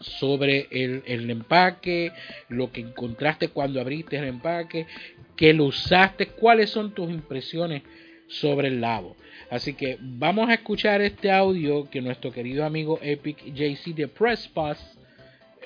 sobre 0.02 0.68
el, 0.72 1.04
el, 1.06 1.30
empaque, 1.30 2.12
lo 2.50 2.72
que 2.72 2.82
encontraste 2.82 3.50
cuando 3.50 3.80
abriste 3.80 4.18
el 4.18 4.26
empaque, 4.26 4.88
que 5.36 5.54
lo 5.54 5.66
usaste, 5.66 6.28
cuáles 6.28 6.70
son 6.70 6.94
tus 6.94 7.10
impresiones 7.10 7.84
sobre 8.28 8.70
el 8.70 8.82
labo. 8.82 9.16
Así 9.50 9.74
que 9.74 9.98
vamos 10.00 10.50
a 10.50 10.54
escuchar 10.54 11.02
este 11.02 11.32
audio 11.32 11.90
que 11.90 12.02
nuestro 12.02 12.32
querido 12.32 12.66
amigo 12.66 13.00
Epic 13.02 13.44
JC 13.54 13.94
de 13.94 14.08
Press 14.08 14.48
Pass 14.48 14.98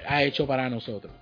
ha 0.07 0.23
hecho 0.23 0.47
para 0.47 0.69
nosotros. 0.69 1.13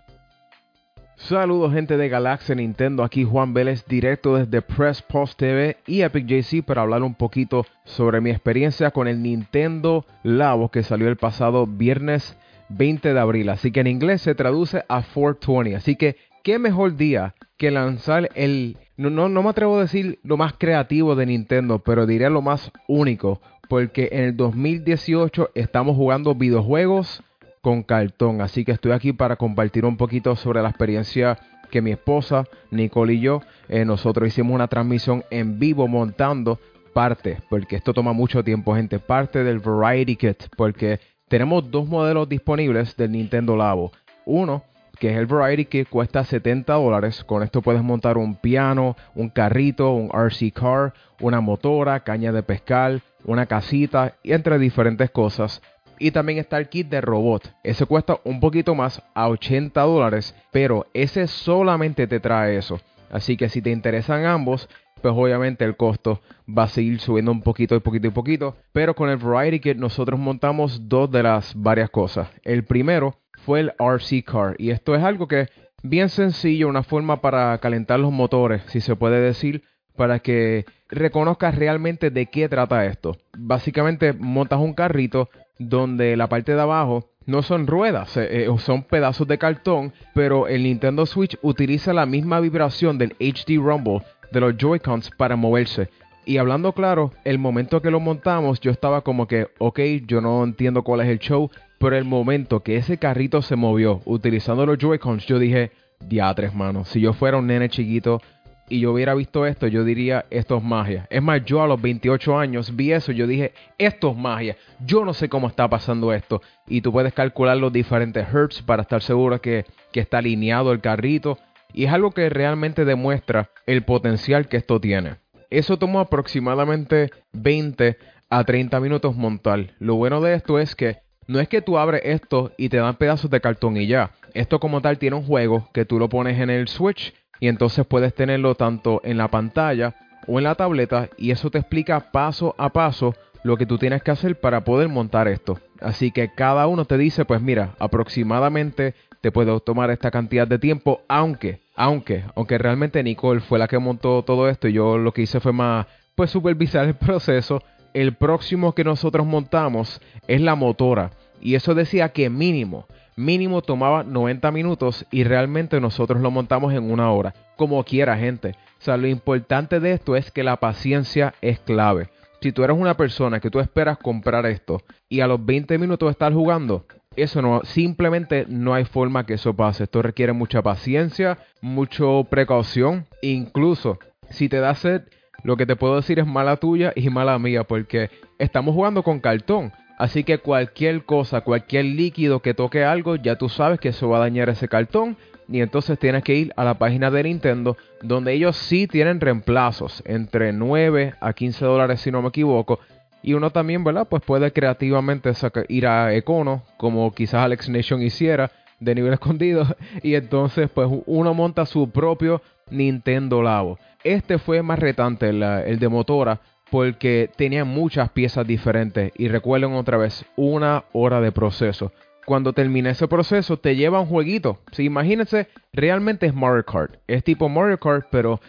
Saludos 1.16 1.74
gente 1.74 1.96
de 1.96 2.10
Galaxia 2.10 2.56
Nintendo, 2.56 3.04
aquí 3.04 3.24
Juan 3.24 3.54
Vélez 3.54 3.86
directo 3.86 4.36
desde 4.36 4.62
Press 4.62 5.02
Post 5.02 5.40
TV 5.40 5.78
y 5.86 6.02
Epic 6.02 6.26
JC 6.26 6.64
para 6.66 6.82
hablar 6.82 7.04
un 7.04 7.16
poquito 7.16 7.66
sobre 7.86 8.20
mi 8.20 8.30
experiencia 8.30 8.92
con 8.92 9.08
el 9.08 9.22
Nintendo 9.22 10.06
Labo 10.24 10.70
que 10.70 10.84
salió 10.84 11.08
el 11.08 11.18
pasado 11.18 11.68
viernes 11.68 12.36
20 12.70 13.14
de 13.14 13.20
abril, 13.20 13.50
así 13.50 13.72
que 13.72 13.82
en 13.82 13.88
inglés 13.88 14.22
se 14.22 14.36
traduce 14.36 14.84
a 14.90 15.02
420, 15.02 15.76
así 15.76 15.96
que 15.96 16.16
qué 16.44 16.60
mejor 16.60 16.96
día 16.96 17.36
que 17.58 17.72
lanzar 17.72 18.30
el, 18.36 18.78
no, 18.98 19.10
no, 19.10 19.30
no 19.30 19.44
me 19.44 19.50
atrevo 19.50 19.78
a 19.78 19.82
decir 19.82 20.20
lo 20.24 20.38
más 20.38 20.54
creativo 20.58 21.16
de 21.16 21.26
Nintendo, 21.26 21.80
pero 21.80 22.06
diría 22.06 22.30
lo 22.30 22.42
más 22.42 22.72
único, 22.88 23.42
porque 23.70 24.10
en 24.12 24.24
el 24.26 24.38
2018 24.38 25.52
estamos 25.56 25.96
jugando 25.96 26.36
videojuegos 26.36 27.24
con 27.62 27.82
cartón. 27.82 28.42
Así 28.42 28.66
que 28.66 28.74
estoy 28.74 28.92
aquí 28.92 29.14
para 29.14 29.38
compartir 29.38 29.86
un 29.86 29.98
poquito 29.98 30.36
sobre 30.36 30.62
la 30.62 30.70
experiencia 30.70 31.40
que 31.72 31.82
mi 31.82 31.92
esposa, 31.92 32.44
Nicole 32.70 33.14
y 33.14 33.22
yo, 33.22 33.42
eh, 33.70 33.86
nosotros 33.86 34.28
hicimos 34.28 34.54
una 34.54 34.68
transmisión 34.68 35.24
en 35.32 35.58
vivo 35.58 35.88
montando 35.88 36.60
parte, 36.94 37.40
porque 37.50 37.78
esto 37.78 37.94
toma 37.94 38.14
mucho 38.14 38.44
tiempo, 38.44 38.76
gente, 38.76 39.00
parte 39.00 39.44
del 39.44 39.58
Variety 39.60 40.16
Kit, 40.18 40.44
porque 40.56 41.00
tenemos 41.28 41.70
dos 41.70 41.88
modelos 41.88 42.30
disponibles 42.30 42.96
del 42.96 43.12
Nintendo 43.12 43.56
Labo. 43.56 43.92
Uno, 44.26 44.64
que 45.00 45.10
es 45.12 45.18
el 45.18 45.26
Variety 45.26 45.66
Kit, 45.66 45.90
cuesta 45.90 46.24
70 46.24 46.74
dólares. 46.74 47.24
Con 47.24 47.44
esto 47.44 47.62
puedes 47.62 47.82
montar 47.82 48.18
un 48.18 48.36
piano, 48.36 48.96
un 49.16 49.30
carrito, 49.30 49.92
un 49.92 50.10
RC 50.14 50.52
car, 50.52 50.94
una 51.20 51.42
motora, 51.42 52.02
caña 52.02 52.32
de 52.32 52.44
pescar, 52.44 53.02
una 53.26 53.46
casita, 53.46 54.16
y 54.24 54.34
entre 54.34 54.60
diferentes 54.60 55.10
cosas. 55.12 55.62
Y 56.00 56.12
también 56.12 56.40
está 56.40 56.58
el 56.58 56.70
kit 56.70 56.90
de 56.90 57.02
robot. 57.02 57.54
Ese 57.64 57.86
cuesta 57.86 58.20
un 58.24 58.40
poquito 58.40 58.76
más, 58.76 59.02
a 59.14 59.28
80 59.28 59.82
dólares, 59.82 60.36
pero 60.52 60.88
ese 60.94 61.28
solamente 61.28 62.08
te 62.08 62.20
trae 62.20 62.58
eso. 62.58 62.80
Así 63.10 63.38
que 63.38 63.50
si 63.50 63.62
te 63.62 63.70
interesan 63.70 64.26
ambos, 64.26 64.68
pues 65.04 65.14
obviamente 65.18 65.66
el 65.66 65.76
costo 65.76 66.22
va 66.48 66.64
a 66.64 66.68
seguir 66.70 66.98
subiendo 67.02 67.30
un 67.30 67.42
poquito 67.42 67.76
y 67.76 67.82
poquito 67.82 68.08
y 68.08 68.12
poquito. 68.12 68.56
Pero 68.72 68.96
con 68.96 69.10
el 69.10 69.18
Variety 69.18 69.60
Kit 69.60 69.78
nosotros 69.78 70.18
montamos 70.18 70.88
dos 70.88 71.12
de 71.12 71.22
las 71.22 71.54
varias 71.56 71.90
cosas. 71.90 72.30
El 72.44 72.64
primero 72.64 73.18
fue 73.46 73.60
el 73.60 73.74
RC 73.78 74.24
Car. 74.24 74.56
Y 74.58 74.72
esto 74.72 74.96
es 74.96 75.04
algo 75.04 75.28
que 75.28 75.50
bien 75.84 76.08
sencillo, 76.08 76.70
una 76.70 76.84
forma 76.84 77.20
para 77.20 77.58
calentar 77.58 78.00
los 78.00 78.14
motores, 78.14 78.64
si 78.68 78.80
se 78.80 78.96
puede 78.96 79.20
decir, 79.20 79.66
para 79.98 80.20
que 80.20 80.64
reconozcas 80.88 81.54
realmente 81.54 82.10
de 82.10 82.28
qué 82.28 82.48
trata 82.48 82.86
esto. 82.86 83.18
Básicamente 83.38 84.14
montas 84.14 84.60
un 84.60 84.74
carrito 84.74 85.30
donde 85.60 86.16
la 86.16 86.30
parte 86.30 86.56
de 86.56 86.62
abajo 86.62 87.10
no 87.26 87.42
son 87.42 87.68
ruedas, 87.68 88.16
eh, 88.16 88.46
eh, 88.46 88.48
son 88.60 88.84
pedazos 88.84 89.28
de 89.28 89.38
cartón, 89.38 89.92
pero 90.14 90.48
el 90.48 90.64
Nintendo 90.64 91.06
Switch 91.06 91.38
utiliza 91.42 91.92
la 91.92 92.06
misma 92.06 92.40
vibración 92.40 92.98
del 92.98 93.18
HD 93.20 93.58
Rumble 93.58 94.02
de 94.34 94.42
los 94.42 94.58
Joy-Cons 94.58 95.12
para 95.12 95.38
moverse. 95.38 95.90
Y 96.26 96.38
hablando 96.38 96.74
claro, 96.74 97.12
el 97.24 97.38
momento 97.38 97.82
que 97.82 97.92
lo 97.92 98.00
montamos, 98.00 98.60
yo 98.60 98.72
estaba 98.72 99.02
como 99.02 99.28
que, 99.28 99.48
ok, 99.60 99.80
yo 100.06 100.20
no 100.20 100.44
entiendo 100.44 100.84
cuál 100.84 101.02
es 101.02 101.08
el 101.08 101.20
show, 101.20 101.50
pero 101.80 101.96
el 101.96 102.06
momento 102.06 102.62
que 102.62 102.78
ese 102.78 102.98
carrito 102.98 103.42
se 103.42 103.56
movió 103.56 104.02
utilizando 104.06 104.66
los 104.66 104.78
Joy-Cons, 104.78 105.26
yo 105.26 105.40
dije, 105.40 105.72
diatres, 106.02 106.54
mano, 106.54 106.84
si 106.86 107.00
yo 107.00 107.14
fuera 107.14 107.38
un 107.38 107.48
nene 107.48 107.70
chiquito, 107.70 108.22
y 108.70 108.80
yo 108.80 108.94
hubiera 108.94 109.14
visto 109.14 109.46
esto, 109.46 109.68
yo 109.68 109.84
diría, 109.84 110.26
esto 110.30 110.58
es 110.58 110.64
magia. 110.64 111.06
Es 111.10 111.22
más, 111.22 111.44
yo 111.46 111.62
a 111.62 111.68
los 111.68 111.82
28 111.82 112.40
años 112.40 112.76
vi 112.76 112.94
eso, 112.94 113.12
yo 113.12 113.28
dije, 113.28 113.54
esto 113.78 114.12
es 114.12 114.18
magia. 114.18 114.56
Yo 114.80 115.04
no 115.04 115.14
sé 115.14 115.28
cómo 115.30 115.48
está 115.48 115.68
pasando 115.70 116.14
esto. 116.14 116.42
Y 116.68 116.82
tú 116.82 116.92
puedes 116.92 117.14
calcular 117.14 117.58
los 117.58 117.74
diferentes 117.74 118.26
hertz 118.34 118.62
para 118.62 118.84
estar 118.84 119.02
seguro 119.02 119.40
que, 119.42 119.66
que 119.92 120.00
está 120.00 120.20
alineado 120.20 120.72
el 120.72 120.80
carrito. 120.80 121.38
Y 121.74 121.86
es 121.86 121.92
algo 121.92 122.12
que 122.12 122.30
realmente 122.30 122.86
demuestra 122.86 123.50
el 123.66 123.84
potencial 123.84 124.48
que 124.48 124.58
esto 124.58 124.80
tiene. 124.80 125.16
Eso 125.50 125.78
tomó 125.78 126.00
aproximadamente 126.00 127.12
20 127.34 127.98
a 128.30 128.44
30 128.44 128.80
minutos 128.80 129.16
montar. 129.16 129.74
Lo 129.80 129.96
bueno 129.96 130.22
de 130.22 130.36
esto 130.36 130.60
es 130.60 130.76
que 130.76 130.98
no 131.28 131.40
es 131.40 131.48
que 131.48 131.62
tú 131.62 131.78
abres 131.78 132.02
esto 132.06 132.52
y 132.58 132.70
te 132.70 132.78
dan 132.78 132.96
pedazos 132.96 133.30
de 133.30 133.42
cartón 133.42 133.78
y 133.78 133.88
ya. 133.88 134.12
Esto 134.34 134.60
como 134.60 134.82
tal 134.82 134.98
tiene 134.98 135.16
un 135.16 135.24
juego 135.24 135.70
que 135.74 135.86
tú 135.86 136.00
lo 136.00 136.10
pones 136.10 136.40
en 136.40 136.50
el 136.50 136.68
Switch 136.68 137.14
y 137.40 137.48
entonces 137.48 137.86
puedes 137.86 138.14
tenerlo 138.14 138.56
tanto 138.56 139.02
en 139.04 139.18
la 139.18 139.30
pantalla 139.30 139.96
o 140.28 140.40
en 140.40 140.46
la 140.46 140.56
tableta 140.56 141.10
y 141.18 141.32
eso 141.32 141.50
te 141.50 141.60
explica 141.60 142.12
paso 142.12 142.56
a 142.58 142.70
paso 142.70 143.14
lo 143.44 143.58
que 143.58 143.66
tú 143.66 143.78
tienes 143.78 144.02
que 144.02 144.12
hacer 144.12 144.40
para 144.40 144.64
poder 144.64 144.90
montar 144.90 145.28
esto. 145.28 145.60
Así 145.82 146.12
que 146.12 146.34
cada 146.34 146.66
uno 146.68 146.86
te 146.86 146.98
dice, 146.98 147.26
pues 147.26 147.42
mira, 147.42 147.76
aproximadamente 147.78 148.96
te 149.24 149.32
puedo 149.32 149.62
tomar 149.62 149.90
esta 149.90 150.12
cantidad 150.12 150.46
de 150.46 150.60
tiempo, 150.60 151.00
aunque, 151.08 151.62
aunque, 151.78 152.26
aunque 152.36 152.58
realmente 152.58 153.02
Nicole 153.02 153.40
fue 153.40 153.58
la 153.58 153.70
que 153.70 153.80
montó 153.80 154.22
todo 154.24 154.50
esto 154.50 154.68
y 154.68 154.74
yo 154.74 154.98
lo 154.98 155.14
que 155.14 155.22
hice 155.22 155.40
fue 155.40 155.54
más, 155.54 155.88
pues 156.14 156.30
supervisar 156.30 156.84
el 156.86 156.96
proceso. 157.08 157.64
El 157.94 158.16
próximo 158.16 158.76
que 158.76 158.84
nosotros 158.84 159.26
montamos 159.26 160.02
es 160.28 160.42
la 160.42 160.56
motora 160.56 161.12
y 161.40 161.56
eso 161.56 161.74
decía 161.74 162.10
que 162.10 162.30
mínimo 162.30 162.86
mínimo 163.16 163.62
tomaba 163.62 164.04
90 164.04 164.52
minutos 164.52 165.06
y 165.10 165.24
realmente 165.24 165.80
nosotros 165.80 166.22
lo 166.22 166.30
montamos 166.30 166.74
en 166.74 166.92
una 166.92 167.10
hora. 167.12 167.34
Como 167.56 167.82
quiera, 167.86 168.18
gente. 168.18 168.56
O 168.80 168.84
sea, 168.84 168.98
lo 168.98 169.08
importante 169.08 169.80
de 169.80 169.94
esto 169.94 170.18
es 170.18 170.32
que 170.32 170.44
la 170.44 170.58
paciencia 170.58 171.34
es 171.40 171.60
clave. 171.60 172.10
Si 172.42 172.52
tú 172.52 172.64
eres 172.66 172.76
una 172.78 172.98
persona 172.98 173.40
que 173.40 173.50
tú 173.50 173.62
esperas 173.62 173.98
comprar 174.00 174.46
esto 174.48 174.82
y 175.08 175.22
a 175.22 175.28
los 175.28 175.46
20 175.46 175.78
minutos 175.78 176.12
estar 176.12 176.34
jugando, 176.34 176.86
eso 177.16 177.42
no, 177.42 177.62
simplemente 177.64 178.46
no 178.48 178.74
hay 178.74 178.86
forma 178.86 179.26
que 179.26 179.36
eso 179.36 179.56
pase. 179.56 179.84
Esto 179.84 180.02
requiere 180.02 180.34
mucha 180.34 180.62
paciencia, 180.62 181.38
mucha 181.62 182.06
precaución. 182.30 183.06
Incluso 183.22 184.00
si 184.30 184.50
te 184.50 184.58
da 184.58 184.76
sed, 184.76 185.04
lo 185.44 185.58
que 185.58 185.66
te 185.66 185.76
puedo 185.76 185.98
decir 185.98 186.20
es 186.20 186.26
mala 186.26 186.58
tuya 186.58 186.94
y 186.96 187.10
mala 187.10 187.38
mía, 187.38 187.66
porque 187.66 188.10
estamos 188.40 188.74
jugando 188.74 189.04
con 189.04 189.20
cartón. 189.20 189.72
Así 189.98 190.24
que 190.24 190.40
cualquier 190.40 191.06
cosa, 191.06 191.42
cualquier 191.42 191.86
líquido 191.86 192.42
que 192.42 192.54
toque 192.54 192.84
algo, 192.84 193.16
ya 193.16 193.38
tú 193.38 193.48
sabes 193.48 193.80
que 193.80 193.90
eso 193.90 194.10
va 194.10 194.18
a 194.18 194.22
dañar 194.22 194.50
ese 194.50 194.68
cartón. 194.68 195.18
Y 195.50 195.62
entonces 195.62 196.00
tienes 196.00 196.24
que 196.24 196.36
ir 196.36 196.54
a 196.56 196.64
la 196.64 196.80
página 196.80 197.12
de 197.12 197.24
Nintendo, 197.24 197.78
donde 198.02 198.34
ellos 198.34 198.56
sí 198.56 198.88
tienen 198.88 199.20
reemplazos, 199.20 200.02
entre 200.06 200.54
9 200.54 201.16
a 201.20 201.34
15 201.34 201.66
dólares 201.66 202.02
si 202.02 202.12
no 202.12 202.22
me 202.22 202.30
equivoco. 202.30 202.80
Y 203.24 203.34
uno 203.34 203.50
también, 203.52 203.84
¿verdad? 203.84 204.08
Pues 204.08 204.22
puede 204.22 204.52
creativamente 204.52 205.32
ir 205.70 205.88
a 205.88 206.14
Econo, 206.14 206.64
como 206.78 207.14
quizás 207.14 207.42
Alex 207.42 207.70
Nation 207.70 208.02
hiciera, 208.02 208.52
de 208.80 208.96
nivel 208.96 209.14
escondido. 209.14 209.66
Y 210.04 210.16
entonces, 210.16 210.70
pues 210.70 210.90
uno 211.06 211.34
monta 211.34 211.66
su 211.66 211.90
propio 211.90 212.42
Nintendo 212.70 213.42
Labo. 213.42 213.80
Este 214.04 214.38
fue 214.38 214.62
más 214.62 214.80
retante, 214.80 215.30
el 215.30 215.80
de 215.80 215.88
motora, 215.88 216.42
porque 216.70 217.30
tenía 217.36 217.64
muchas 217.66 218.10
piezas 218.10 218.46
diferentes 218.46 219.12
y 219.16 219.28
recuerden 219.30 219.74
otra 219.74 219.98
vez, 219.98 220.26
una 220.36 220.84
hora 220.92 221.22
de 221.22 221.32
proceso. 221.32 221.92
Cuando 222.26 222.54
termine 222.54 222.90
ese 222.90 223.08
proceso 223.08 223.58
te 223.58 223.76
lleva 223.76 224.00
un 224.00 224.08
jueguito. 224.08 224.60
Si 224.72 224.84
imagínense, 224.84 225.48
realmente 225.72 226.26
es 226.26 226.34
Mario 226.34 226.66
Kart. 226.66 226.96
Es 227.08 227.24
tipo 227.24 227.48
Mario 227.48 227.80
Kart, 227.80 228.08
pero 228.10 228.40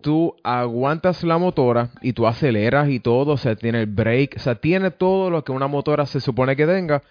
tú 0.00 0.36
aguantas 0.42 1.22
la 1.22 1.38
motora 1.38 1.90
y 2.02 2.12
tú 2.12 2.26
aceleras 2.26 2.88
y 2.88 3.00
todo, 3.00 3.32
o 3.32 3.36
sea, 3.36 3.56
tiene 3.56 3.80
el 3.80 3.86
brake, 3.86 4.36
o 4.36 4.40
sea, 4.40 4.54
tiene 4.54 4.90
todo 4.90 5.30
lo 5.30 5.44
que 5.44 5.52
una 5.52 5.66
motora 5.66 6.06
se 6.06 6.20
supone 6.20 6.56
que 6.56 6.66
tenga, 6.66 7.02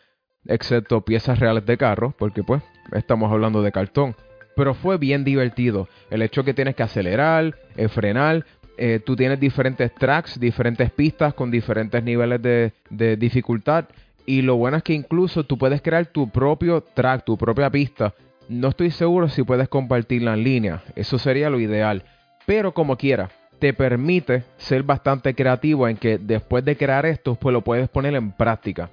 excepto 0.45 1.01
piezas 1.01 1.39
reales 1.39 1.65
de 1.65 1.77
carro, 1.77 2.13
porque 2.17 2.43
pues 2.43 2.61
estamos 2.93 3.31
hablando 3.31 3.61
de 3.61 3.71
cartón. 3.71 4.15
Pero 4.55 4.73
fue 4.73 4.97
bien 4.97 5.23
divertido. 5.23 5.87
El 6.09 6.21
hecho 6.21 6.43
que 6.43 6.53
tienes 6.53 6.75
que 6.75 6.83
acelerar, 6.83 7.55
eh, 7.77 7.87
frenar, 7.87 8.45
eh, 8.81 9.01
tú 9.05 9.13
tienes 9.15 9.39
diferentes 9.39 9.93
tracks, 9.93 10.39
diferentes 10.39 10.89
pistas 10.91 11.33
con 11.33 11.51
diferentes 11.51 12.01
niveles 12.01 12.41
de, 12.41 13.17
dificultad. 13.17 13.85
Y 14.25 14.41
lo 14.41 14.55
bueno 14.55 14.77
es 14.77 14.83
que 14.83 14.93
incluso 14.93 15.43
tú 15.43 15.57
puedes 15.57 15.81
crear 15.81 16.05
tu 16.05 16.29
propio 16.29 16.81
track, 16.81 17.25
tu 17.25 17.37
propia 17.37 17.69
pista. 17.69 18.13
No 18.47 18.69
estoy 18.69 18.91
seguro 18.91 19.27
si 19.27 19.43
puedes 19.43 19.67
compartirla 19.67 20.33
en 20.33 20.43
línea. 20.43 20.83
Eso 20.95 21.17
sería 21.17 21.49
lo 21.49 21.59
ideal. 21.59 22.03
Pero 22.49 22.73
como 22.73 22.97
quiera, 22.97 23.29
te 23.59 23.75
permite 23.75 24.43
ser 24.57 24.81
bastante 24.81 25.35
creativo 25.35 25.87
en 25.87 25.97
que 25.97 26.17
después 26.17 26.65
de 26.65 26.75
crear 26.75 27.05
esto, 27.05 27.35
pues 27.35 27.53
lo 27.53 27.61
puedes 27.61 27.87
poner 27.89 28.15
en 28.15 28.31
práctica. 28.31 28.89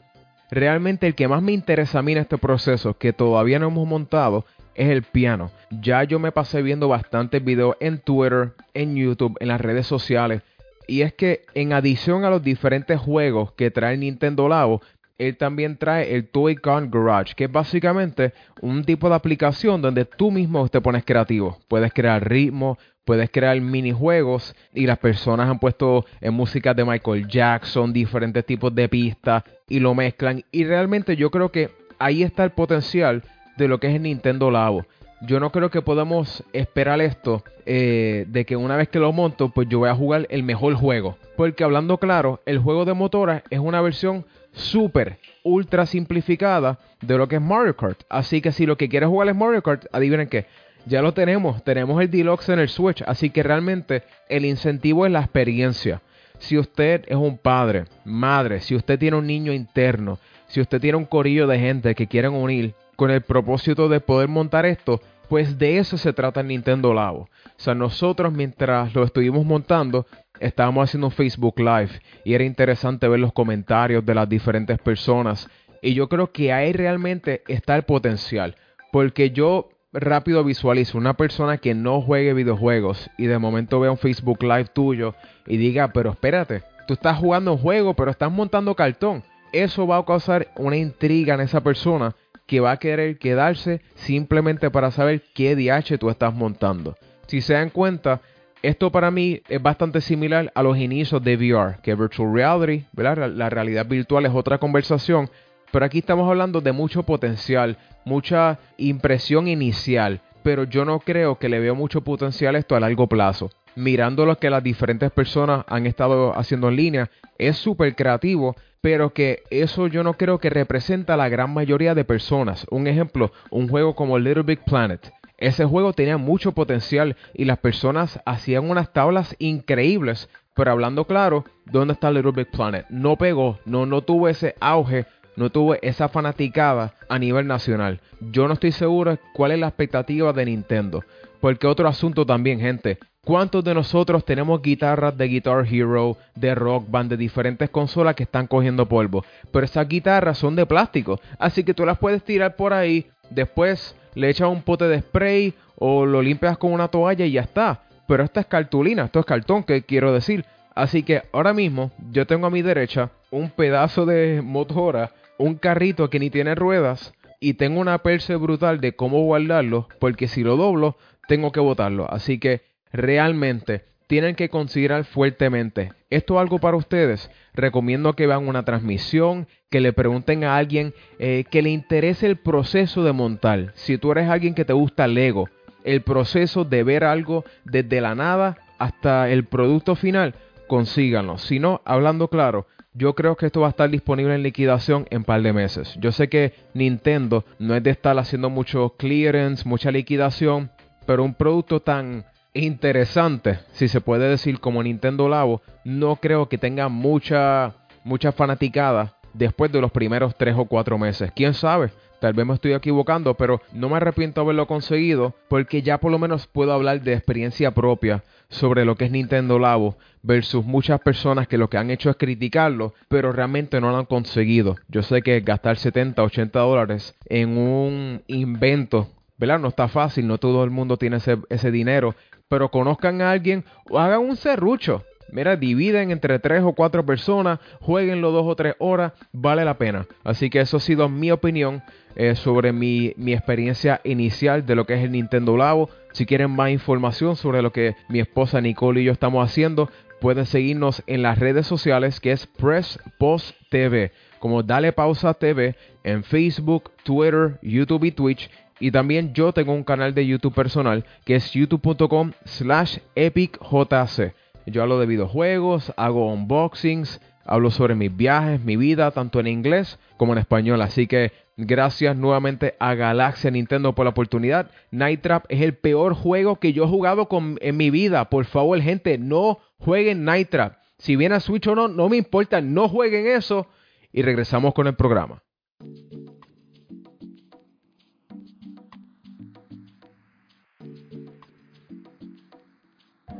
realmente 0.51 1.07
el 1.07 1.15
que 1.15 1.27
más 1.27 1.41
me 1.43 1.53
interesa 1.53 2.01
a 2.01 2.03
mí 2.03 2.13
en 2.13 2.19
este 2.19 2.37
proceso, 2.37 2.99
que 2.99 3.15
todavía 3.15 3.59
no 3.59 3.69
hemos 3.69 3.89
montado, 3.89 4.45
es 4.75 4.91
el 4.91 5.05
piano. 5.05 5.51
Ya 5.71 6.05
yo 6.05 6.19
me 6.19 6.33
pasé 6.33 6.61
viendo 6.61 6.89
bastantes 6.89 7.43
videos 7.43 7.77
en 7.81 7.99
Twitter, 7.99 8.53
en 8.75 8.95
YouTube, 8.95 9.39
en 9.41 9.49
las 9.49 9.61
redes 9.63 9.87
sociales. 9.87 10.43
Y 10.87 11.01
es 11.01 11.15
que 11.15 11.47
en 11.55 11.73
adición 11.73 12.27
a 12.27 12.31
los 12.31 12.43
diferentes 12.43 13.01
juegos 13.01 13.53
que 13.53 13.71
trae 13.71 13.95
el 13.95 14.01
Nintendo 14.01 14.51
Labo, 14.51 14.83
él 15.17 15.39
también 15.39 15.79
trae 15.79 16.15
el 16.15 16.29
Toy 16.29 16.59
Gun 16.63 16.91
Garage, 16.91 17.35
que 17.35 17.45
es 17.45 17.53
básicamente 17.53 18.35
un 18.61 18.85
tipo 18.85 19.09
de 19.09 19.15
aplicación 19.15 19.81
donde 19.81 20.05
tú 20.05 20.31
mismo 20.31 20.69
te 20.69 20.83
pones 20.83 21.07
creativo. 21.07 21.59
Puedes 21.69 21.91
crear 21.95 22.29
ritmo, 22.29 22.77
puedes 23.07 23.31
crear 23.31 23.59
minijuegos 23.61 24.55
y 24.75 24.87
las 24.87 24.99
personas 24.99 25.49
han 25.49 25.61
puesto 25.61 26.05
en 26.21 26.35
música 26.35 26.75
de 26.75 26.85
Michael 26.85 27.29
Jackson 27.29 27.93
diferentes 27.93 28.45
tipos 28.45 28.75
de 28.75 28.89
pistas 28.89 29.45
y 29.69 29.79
lo 29.79 29.95
mezclan. 29.95 30.45
Y 30.51 30.65
realmente 30.65 31.17
yo 31.17 31.31
creo 31.31 31.51
que 31.51 31.71
ahí 31.99 32.25
está 32.25 32.43
el 32.45 32.51
potencial 32.51 33.23
de 33.57 33.69
lo 33.69 33.79
que 33.79 33.87
es 33.87 33.95
el 33.95 34.03
Nintendo 34.03 34.51
Labo. 34.51 34.85
Yo 35.23 35.41
no 35.41 35.51
creo 35.51 35.71
que 35.71 35.81
podamos 35.81 36.45
esperar 36.53 37.01
esto 37.01 37.43
eh, 37.65 38.27
de 38.29 38.45
que 38.45 38.57
una 38.57 38.77
vez 38.77 38.89
que 38.89 38.99
lo 38.99 39.13
monto, 39.13 39.49
pues 39.49 39.69
yo 39.69 39.79
voy 39.79 39.89
a 39.89 39.95
jugar 39.95 40.27
el 40.29 40.43
mejor 40.43 40.75
juego. 40.75 41.17
Porque 41.37 41.65
hablando 41.65 41.99
claro, 41.99 42.43
el 42.45 42.59
juego 42.59 42.85
de 42.85 42.93
motora 42.93 43.45
es 43.51 43.61
una 43.61 43.81
versión 43.81 44.27
súper, 44.53 45.19
ultra 45.45 45.87
simplificada 45.87 46.81
de 47.01 47.17
lo 47.17 47.29
que 47.29 47.37
es 47.37 47.43
Mario 47.43 47.77
Kart. 47.77 48.01
Así 48.09 48.41
que 48.41 48.53
si 48.53 48.67
lo 48.67 48.77
que 48.77 48.89
quieres 48.89 49.09
jugar 49.09 49.29
es 49.29 49.37
Mario 49.37 49.63
Kart, 49.63 49.87
adivinen 49.93 50.29
qué, 50.29 50.47
ya 50.87 51.03
lo 51.03 51.13
tenemos, 51.13 51.63
tenemos 51.65 52.01
el 52.01 52.11
Deluxe 52.11 52.51
en 52.51 52.61
el 52.61 52.69
Switch. 52.69 53.03
Así 53.07 53.31
que 53.31 53.43
realmente 53.43 54.05
el 54.29 54.45
incentivo 54.45 55.05
es 55.05 55.13
la 55.13 55.21
experiencia. 55.21 56.01
Si 56.39 56.57
usted 56.57 57.05
es 57.09 57.17
un 57.17 57.39
padre, 57.39 57.85
madre, 58.05 58.61
si 58.61 58.75
usted 58.77 58.99
tiene 58.99 59.17
un 59.17 59.27
niño 59.27 59.53
interno, 59.53 60.19
si 60.47 60.61
usted 60.61 60.81
tiene 60.81 60.97
un 60.97 61.05
corillo 61.05 61.47
de 61.47 61.59
gente 61.59 61.95
que 61.95 62.07
quieren 62.07 62.33
unir 62.33 62.75
con 62.95 63.11
el 63.11 63.23
propósito 63.23 63.89
de 63.89 64.01
poder 64.01 64.29
montar 64.29 64.65
esto, 64.65 65.01
pues 65.29 65.59
de 65.59 65.79
eso 65.79 65.99
se 65.99 66.13
trata 66.13 66.41
el 66.41 66.47
Nintendo 66.47 66.95
Labo. 66.95 67.29
O 67.47 67.51
sea, 67.57 67.75
nosotros 67.75 68.33
mientras 68.33 68.95
lo 68.95 69.03
estuvimos 69.03 69.45
montando, 69.45 70.07
estábamos 70.39 70.85
haciendo 70.85 71.11
Facebook 71.11 71.59
Live 71.59 72.01
y 72.25 72.35
era 72.35 72.45
interesante 72.45 73.09
ver 73.09 73.19
los 73.19 73.33
comentarios 73.33 74.07
de 74.07 74.15
las 74.15 74.29
diferentes 74.29 74.79
personas. 74.79 75.49
Y 75.83 75.95
yo 75.95 76.09
creo 76.09 76.31
que 76.31 76.53
ahí 76.53 76.73
realmente 76.73 77.43
está 77.49 77.75
el 77.77 77.83
potencial. 77.83 78.55
Porque 78.93 79.31
yo 79.31 79.69
rápido 79.97 80.45
visualizo 80.45 80.99
una 80.99 81.15
persona 81.15 81.59
que 81.59 81.75
no 81.75 82.01
juegue 82.01 82.35
videojuegos 82.35 83.11
y 83.17 83.27
de 83.27 83.39
momento 83.39 83.81
vea 83.81 83.91
un 83.91 83.99
Facebook 83.99 84.43
Live 84.43 84.67
tuyo 84.73 85.15
y 85.47 85.57
diga, 85.57 85.89
pero 85.89 86.11
espérate, 86.11 86.63
tú 86.87 86.95
estás 86.95 87.19
jugando 87.19 87.53
un 87.53 87.59
juego, 87.59 87.95
pero 87.95 88.11
estás 88.11 88.31
montando 88.31 88.75
cartón. 88.75 89.25
Eso 89.53 89.87
va 89.87 89.99
a 89.99 90.05
causar 90.05 90.49
una 90.57 90.77
intriga 90.77 91.35
en 91.35 91.41
esa 91.41 91.63
persona 91.63 92.15
que 92.47 92.61
va 92.61 92.73
a 92.73 92.77
querer 92.79 93.19
quedarse 93.19 93.81
simplemente 93.95 94.71
para 94.71 94.91
saber 94.91 95.23
qué 95.35 95.57
DH 95.57 95.99
tú 95.99 96.11
estás 96.11 96.35
montando. 96.35 96.97
Si 97.27 97.41
se 97.41 97.55
dan 97.55 97.71
cuenta, 97.71 98.21
esto 98.63 98.93
para 98.93 99.11
mí 99.11 99.41
es 99.49 99.63
bastante 99.63 100.01
similar 100.01 100.53
a 100.55 100.63
los 100.63 100.77
inicios 100.77 101.23
de 101.23 101.37
VR, 101.37 101.79
que 101.83 101.95
Virtual 101.95 102.33
Reality. 102.33 102.87
La 102.95 103.51
realidad 103.51 103.87
virtual 103.87 104.27
es 104.27 104.33
otra 104.33 104.59
conversación, 104.59 105.29
pero 105.77 105.85
aquí 105.85 105.99
estamos 105.99 106.27
hablando 106.27 106.63
de 106.63 106.73
mucho 106.73 107.03
potencial, 107.03 107.77
mucha 108.07 108.59
impresión 108.79 109.47
inicial, 109.47 110.23
pero 110.43 110.65
yo 110.65 110.87
no 110.87 111.01
creo 111.01 111.39
que 111.39 111.51
le 111.51 111.61
veo 111.61 111.75
mucho 111.75 112.01
potencial 112.01 112.57
esto 112.57 112.77
a 112.77 112.81
largo 112.81 113.07
plazo. 113.09 113.51
Mirando 113.75 114.25
lo 114.25 114.39
que 114.39 114.49
las 114.49 114.63
diferentes 114.63 115.11
personas 115.11 115.67
han 115.69 115.85
estado 115.85 116.35
haciendo 116.35 116.71
en 116.71 116.77
línea, 116.77 117.11
es 117.37 117.59
súper 117.59 117.95
creativo, 117.95 118.57
pero 118.81 119.13
que 119.13 119.43
eso 119.51 119.87
yo 119.87 120.03
no 120.03 120.15
creo 120.15 120.39
que 120.39 120.49
representa 120.49 121.13
a 121.13 121.19
la 121.19 121.29
gran 121.29 121.53
mayoría 121.53 121.95
de 121.95 122.07
personas. 122.07 122.65
Un 122.71 122.87
ejemplo, 122.87 123.31
un 123.51 123.69
juego 123.69 123.95
como 123.95 124.19
Little 124.19 124.45
Big 124.45 124.65
Planet. 124.65 125.13
Ese 125.37 125.67
juego 125.67 125.93
tenía 125.93 126.17
mucho 126.17 126.53
potencial 126.53 127.17
y 127.35 127.45
las 127.45 127.59
personas 127.59 128.19
hacían 128.25 128.71
unas 128.71 128.95
tablas 128.95 129.37
increíbles. 129.39 130.31
Pero 130.57 130.71
hablando 130.71 131.05
claro, 131.05 131.45
¿dónde 131.67 131.93
está 131.93 132.11
Little 132.11 132.33
Big 132.33 132.51
Planet? 132.51 132.87
No 132.89 133.17
pegó, 133.17 133.59
no, 133.67 133.85
no 133.85 134.01
tuvo 134.01 134.27
ese 134.27 134.55
auge, 134.59 135.05
no 135.37 135.51
tuvo 135.51 135.75
esa 135.83 136.09
fanaticada 136.09 136.95
a 137.09 137.19
nivel 137.19 137.47
nacional. 137.47 138.01
Yo 138.21 138.49
no 138.49 138.55
estoy 138.55 138.73
seguro 138.73 139.19
cuál 139.35 139.53
es 139.53 139.59
la 139.59 139.69
expectativa 139.69 140.33
de 140.33 140.47
Nintendo. 140.47 141.05
Porque 141.41 141.67
otro 141.67 141.87
asunto 141.89 142.27
también, 142.27 142.59
gente. 142.59 142.99
¿Cuántos 143.27 143.65
de 143.65 143.75
nosotros 143.75 144.25
tenemos 144.25 144.63
guitarras 144.63 145.17
de 145.19 145.27
Guitar 145.27 145.67
Hero, 145.69 146.17
de 146.37 146.55
Rock 146.55 146.89
Band, 146.89 147.11
de 147.11 147.17
diferentes 147.17 147.69
consolas 147.71 148.15
que 148.15 148.23
están 148.23 148.47
cogiendo 148.47 148.87
polvo? 148.87 149.25
Pero 149.51 149.65
esas 149.65 149.89
guitarras 149.89 150.39
son 150.39 150.55
de 150.55 150.65
plástico, 150.65 151.21
así 151.37 151.65
que 151.65 151.75
tú 151.75 151.85
las 151.85 151.99
puedes 151.99 152.23
tirar 152.23 152.55
por 152.55 152.73
ahí, 152.73 153.07
después 153.31 153.97
le 154.15 154.31
echas 154.31 154.49
un 154.49 154.63
pote 154.63 154.87
de 154.87 155.01
spray 155.01 155.55
o 155.75 156.07
lo 156.07 156.23
limpias 156.23 156.57
con 156.57 156.73
una 156.73 156.87
toalla 156.87 157.27
y 157.27 157.33
ya 157.33 157.41
está. 157.41 157.83
Pero 158.07 158.23
esta 158.23 158.39
es 158.39 158.47
cartulina, 158.47 159.07
esto 159.07 159.19
es 159.19 159.27
cartón, 159.27 159.65
que 159.65 159.83
quiero 159.83 160.13
decir. 160.13 160.45
Así 160.77 161.03
que 161.03 161.23
ahora 161.33 161.53
mismo 161.53 161.91
yo 162.13 162.27
tengo 162.27 162.47
a 162.47 162.51
mi 162.51 162.63
derecha 162.63 163.11
un 163.33 163.51
pedazo 163.51 164.07
de 164.07 164.41
motora, 164.41 165.11
un 165.39 165.57
carrito 165.57 166.11
que 166.11 166.19
ni 166.19 166.31
tiene 166.31 166.55
ruedas 166.55 167.15
y 167.41 167.55
tengo 167.55 167.81
una 167.81 167.99
perse 167.99 168.37
brutal 168.37 168.81
de 168.81 168.97
cómo 168.97 169.23
guardarlo, 169.23 169.89
porque 169.99 170.29
si 170.29 170.43
lo 170.43 170.57
doblo 170.57 170.97
tengo 171.29 171.53
que 171.53 171.61
botarlo. 171.61 172.11
Así 172.11 172.39
que 172.39 172.63
realmente 172.93 173.85
tienen 174.07 174.35
que 174.35 174.49
considerar 174.49 175.05
fuertemente. 175.05 175.93
Esto 176.11 176.35
es 176.35 176.41
algo 176.41 176.59
para 176.59 176.77
ustedes. 176.77 177.31
Recomiendo 177.55 178.15
que 178.15 178.27
vean 178.27 178.47
una 178.47 178.65
transmisión, 178.65 179.49
que 179.71 179.81
le 179.81 179.93
pregunten 179.93 180.45
a 180.45 180.57
alguien 180.57 180.95
eh, 181.19 181.45
que 181.51 181.63
le 181.63 181.71
interese 181.71 182.27
el 182.27 182.37
proceso 182.37 183.03
de 183.03 183.13
montar. 183.13 183.73
Si 183.75 183.99
tú 183.99 184.13
eres 184.13 184.29
alguien 184.29 184.55
que 184.55 184.65
te 184.65 184.73
gusta 184.73 185.09
Lego, 185.09 185.49
el 185.85 186.03
proceso 186.03 186.65
de 186.65 186.83
ver 186.85 187.05
algo 187.05 187.45
desde 187.65 188.01
la 188.01 188.15
nada 188.15 188.59
hasta 188.79 189.31
el 189.31 189.45
producto 189.45 189.97
final, 189.97 190.35
consíganlo. 190.69 191.39
Si 191.39 191.59
no, 191.59 191.81
hablando 191.85 192.29
claro, 192.29 192.67
yo 192.97 193.15
creo 193.15 193.37
que 193.37 193.47
esto 193.47 193.61
va 193.61 193.67
a 193.67 193.71
estar 193.71 193.91
disponible 193.91 194.35
en 194.35 194.43
liquidación 194.43 195.07
en 195.11 195.19
un 195.19 195.25
par 195.25 195.43
de 195.43 195.53
meses. 195.53 195.95
Yo 196.01 196.13
sé 196.13 196.29
que 196.29 196.55
Nintendo 196.73 197.45
no 197.59 197.75
es 197.75 197.83
de 197.83 197.91
estar 197.91 198.19
haciendo 198.19 198.49
mucho 198.49 198.95
clearance, 198.97 199.69
mucha 199.69 199.91
liquidación, 199.91 200.71
pero 201.05 201.23
un 201.23 201.35
producto 201.35 201.81
tan 201.81 202.25
interesante, 202.55 203.59
si 203.73 203.89
se 203.89 204.01
puede 204.01 204.29
decir, 204.29 204.61
como 204.61 204.83
Nintendo 204.83 205.29
Labo, 205.29 205.61
no 205.85 206.17
creo 206.17 206.49
que 206.49 206.57
tenga 206.57 206.89
mucha, 206.89 207.75
mucha 208.03 208.33
fanaticada 208.33 209.17
después 209.35 209.71
de 209.71 209.83
los 209.83 209.93
primeros 209.93 210.35
tres 210.37 210.55
o 210.57 210.65
cuatro 210.65 210.97
meses. 210.97 211.31
¿Quién 211.37 211.53
sabe? 211.53 211.91
Tal 212.19 212.33
vez 212.33 212.47
me 212.47 212.55
estoy 212.55 212.73
equivocando, 212.73 213.35
pero 213.35 213.61
no 213.73 213.91
me 213.91 213.97
arrepiento 213.97 214.41
de 214.41 214.47
haberlo 214.47 214.67
conseguido 214.67 215.35
porque 215.49 215.83
ya 215.83 215.99
por 215.99 216.11
lo 216.11 216.19
menos 216.19 216.47
puedo 216.47 216.73
hablar 216.73 217.03
de 217.03 217.13
experiencia 217.13 217.73
propia 217.73 218.25
sobre 218.49 218.85
lo 218.85 218.97
que 218.97 219.07
es 219.07 219.11
Nintendo 219.11 219.59
Labo 219.59 219.97
versus 220.23 220.65
muchas 220.65 221.01
personas 221.01 221.49
que 221.49 221.59
lo 221.59 221.69
que 221.69 221.79
han 221.79 221.91
hecho 221.91 222.11
es 222.11 222.17
criticarlo, 222.17 222.95
pero 223.09 223.33
realmente 223.33 223.81
no 223.81 223.91
lo 223.91 223.99
han 223.99 224.07
conseguido. 224.07 224.77
Yo 224.89 225.03
sé 225.03 225.23
que 225.23 225.41
gastar 225.41 225.77
70, 225.77 226.23
80 226.23 226.59
dólares 226.59 227.15
en 227.27 227.57
un 227.57 228.23
invento, 228.27 229.09
¿verdad? 229.37 229.59
No 229.59 229.69
está 229.69 229.89
fácil, 229.89 230.27
no 230.27 230.39
todo 230.39 230.65
el 230.65 230.71
mundo 230.71 230.97
tiene 230.97 231.17
ese, 231.17 231.39
ese 231.49 231.71
dinero, 231.71 232.15
pero 232.49 232.71
conozcan 232.71 233.21
a 233.23 233.31
alguien 233.31 233.65
o 233.91 233.99
hagan 233.99 234.21
un 234.21 234.37
serrucho. 234.37 235.05
Mira, 235.31 235.57
dividen 235.57 236.11
entre 236.11 236.39
tres 236.39 236.63
o 236.63 236.73
cuatro 236.73 237.05
personas, 237.05 237.59
jueguenlo 237.81 238.31
dos 238.31 238.47
o 238.47 238.55
tres 238.55 238.75
horas, 238.79 239.13
vale 239.33 239.65
la 239.65 239.77
pena. 239.79 240.07
Así 240.25 240.51
que 240.51 240.61
eso 240.61 240.77
ha 240.77 240.81
sido 240.81 241.09
mi 241.09 241.31
opinión 241.31 241.83
eh, 242.15 242.35
sobre 242.35 242.73
mi, 242.73 243.13
mi, 243.17 243.33
experiencia 243.33 244.01
inicial 244.05 244.65
de 244.65 244.75
lo 244.75 244.87
que 244.87 244.95
es 244.95 245.05
el 245.05 245.13
Nintendo 245.13 245.57
Labo. 245.57 245.91
Si 246.13 246.27
quieren 246.27 246.51
más 246.51 246.71
información 246.71 247.37
sobre 247.37 247.61
lo 247.61 247.73
que 247.73 247.95
mi 248.09 248.21
esposa 248.21 248.61
Nicole 248.61 249.03
y 249.03 249.05
yo 249.05 249.13
estamos 249.13 249.45
haciendo, 249.45 249.91
pueden 250.21 250.47
seguirnos 250.47 251.03
en 251.07 251.23
las 251.23 251.39
redes 251.39 251.67
sociales 251.67 252.21
que 252.21 252.33
es 252.33 252.47
Press 252.47 252.99
Post 253.19 253.55
TV, 253.69 254.13
como 254.39 254.63
Dale 254.63 254.93
Pausa 254.93 255.35
TV 255.35 255.77
en 256.05 256.25
Facebook, 256.25 256.91
Twitter, 257.05 257.59
YouTube 257.63 258.05
y 258.05 258.13
Twitch. 258.13 258.51
Y 258.79 258.91
también 258.91 259.33
yo 259.33 259.53
tengo 259.53 259.73
un 259.73 259.85
canal 259.85 260.15
de 260.15 260.27
YouTube 260.27 260.55
personal 260.55 261.05
que 261.25 261.37
es 261.37 261.53
youtube.com 261.53 262.33
slash 262.45 262.99
epicjc. 263.15 264.35
Yo 264.67 264.83
hablo 264.83 264.99
de 264.99 265.07
videojuegos, 265.07 265.93
hago 265.97 266.33
unboxings, 266.33 267.21
hablo 267.45 267.71
sobre 267.71 267.95
mis 267.95 268.15
viajes, 268.15 268.61
mi 268.61 268.77
vida, 268.77 269.13
tanto 269.13 269.39
en 269.39 269.47
inglés 269.47 269.99
como 270.17 270.33
en 270.33 270.41
español. 270.41 270.83
Así 270.83 271.07
que 271.07 271.33
gracias 271.57 272.17
nuevamente 272.17 272.75
a 272.81 272.95
Galaxia 272.95 273.51
Nintendo 273.53 273.95
por 273.95 274.05
la 274.07 274.11
oportunidad. 274.11 274.71
Night 274.91 275.23
Trap 275.23 275.45
es 275.49 275.61
el 275.61 275.75
peor 275.75 276.15
juego 276.15 276.57
que 276.57 276.73
yo 276.73 276.85
he 276.85 276.89
jugado 276.89 277.29
con, 277.29 277.59
en 277.61 277.77
mi 277.77 277.91
vida. 277.91 278.29
Por 278.29 278.45
favor, 278.45 278.81
gente, 278.81 279.19
no 279.19 279.59
jueguen 279.79 280.25
Night 280.25 280.51
Trap. 280.51 280.79
Si 280.99 281.15
viene 281.15 281.37
a 281.37 281.41
Switch 281.41 281.67
o 281.69 281.75
no, 281.75 281.87
no 281.87 282.09
me 282.09 282.17
importa, 282.17 282.61
no 282.61 282.89
jueguen 282.89 283.27
eso. 283.27 283.69
Y 284.13 284.23
regresamos 284.23 284.75
con 284.75 284.89
el 284.89 284.97
programa. 284.97 285.43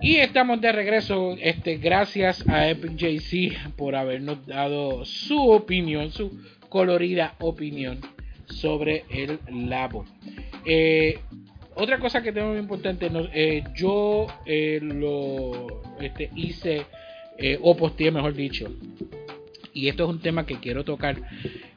Y 0.07 0.19
estamos 0.19 0.61
de 0.61 0.71
regreso, 0.71 1.37
este, 1.41 1.79
gracias 1.79 2.49
a 2.49 2.71
Epic 2.71 2.95
JC 2.95 3.75
por 3.75 3.97
habernos 3.97 4.47
dado 4.47 5.05
su 5.05 5.51
opinión, 5.51 6.13
su 6.13 6.31
colorida 6.69 7.35
opinión 7.41 7.99
sobre 8.49 9.03
el 9.11 9.41
Labo. 9.69 10.05
Eh, 10.65 11.19
otra 11.75 11.99
cosa 11.99 12.23
que 12.23 12.31
tengo 12.31 12.51
muy 12.51 12.59
importante, 12.59 13.11
eh, 13.35 13.65
yo 13.75 14.29
eh, 14.47 14.79
lo 14.81 15.83
este, 16.01 16.31
hice 16.37 16.87
o 17.63 17.77
posteé, 17.77 18.13
mejor 18.13 18.35
dicho, 18.35 18.73
y 19.75 19.89
esto 19.89 20.05
es 20.05 20.11
un 20.11 20.21
tema 20.21 20.47
que 20.47 20.61
quiero 20.61 20.85
tocar 20.85 21.17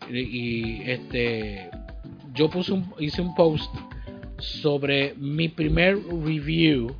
y 0.07 0.83
este 0.83 1.67
yo 2.35 2.47
puse 2.51 2.73
un, 2.73 2.93
hice 2.99 3.23
un 3.23 3.33
post 3.33 3.73
sobre 4.37 5.15
mi 5.15 5.49
primer 5.49 5.97
review 5.97 6.95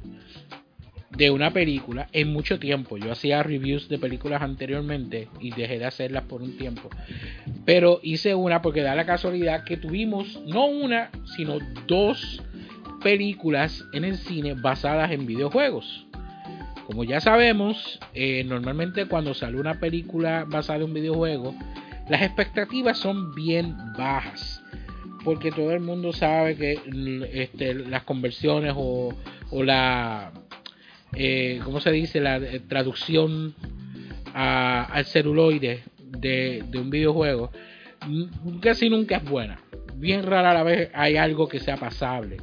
de 1.12 1.32
una 1.32 1.52
película 1.52 2.08
en 2.12 2.32
mucho 2.32 2.60
tiempo. 2.60 2.98
Yo 2.98 3.12
hacía 3.12 3.44
reviews 3.44 3.90
de 3.90 3.98
películas 3.98 4.42
anteriormente 4.42 5.28
y 5.40 5.52
dejé 5.52 5.80
de 5.80 5.86
hacerlas 5.86 6.24
por 6.24 6.42
un 6.42 6.58
tiempo. 6.58 6.90
Pero 7.66 8.00
hice 8.04 8.36
una 8.36 8.62
porque 8.62 8.82
da 8.82 8.96
la 8.96 9.06
casualidad 9.06 9.64
que 9.64 9.78
tuvimos 9.78 10.40
no 10.46 10.66
una, 10.66 11.10
sino 11.36 11.58
dos 11.88 12.42
películas 13.02 13.86
en 13.94 14.04
el 14.04 14.18
cine 14.18 14.54
basadas 14.54 15.12
en 15.12 15.26
videojuegos. 15.26 16.06
Como 16.86 17.04
ya 17.04 17.22
sabemos, 17.22 18.00
eh, 18.14 18.44
normalmente 18.46 19.06
cuando 19.06 19.34
sale 19.34 19.60
una 19.60 19.80
película 19.80 20.46
basada 20.48 20.80
en 20.80 20.86
un 20.86 20.94
videojuego, 20.94 21.56
las 22.10 22.24
expectativas 22.24 22.98
son 22.98 23.36
bien 23.36 23.76
bajas. 23.98 24.64
Porque 25.24 25.52
todo 25.52 25.72
el 25.72 25.82
mundo 25.82 26.14
sabe 26.14 26.56
que 26.56 26.80
este, 27.34 27.76
las 27.76 28.04
conversiones 28.04 28.74
o, 28.76 29.14
o 29.52 29.64
la 29.64 30.32
eh, 31.14 31.60
¿cómo 31.64 31.80
se 31.80 31.92
dice? 31.92 32.20
La 32.20 32.38
eh, 32.38 32.62
traducción 32.68 33.54
al 34.34 35.06
celuloide 35.06 35.84
de, 35.98 36.64
un 36.76 36.90
videojuego 36.90 37.52
casi 38.62 38.90
nunca 38.90 39.18
es 39.18 39.24
buena. 39.24 39.60
Bien 39.96 40.24
rara 40.24 40.52
a 40.52 40.54
la 40.54 40.64
vez 40.64 40.90
hay 40.94 41.18
algo 41.18 41.48
que 41.50 41.60
sea 41.60 41.78
pasable. 41.78 42.38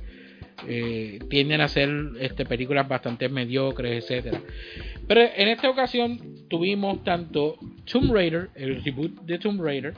Eh, 0.66 1.18
tienden 1.28 1.60
a 1.60 1.68
ser 1.68 1.90
este, 2.18 2.44
películas 2.44 2.88
bastante 2.88 3.28
mediocres, 3.28 4.04
etcétera. 4.04 4.40
Pero 5.06 5.20
en 5.20 5.48
esta 5.48 5.70
ocasión 5.70 6.48
tuvimos 6.48 7.04
tanto 7.04 7.56
Tomb 7.90 8.12
Raider, 8.12 8.50
el 8.54 8.82
reboot 8.82 9.20
de 9.22 9.38
Tomb 9.38 9.60
Raider, 9.60 9.94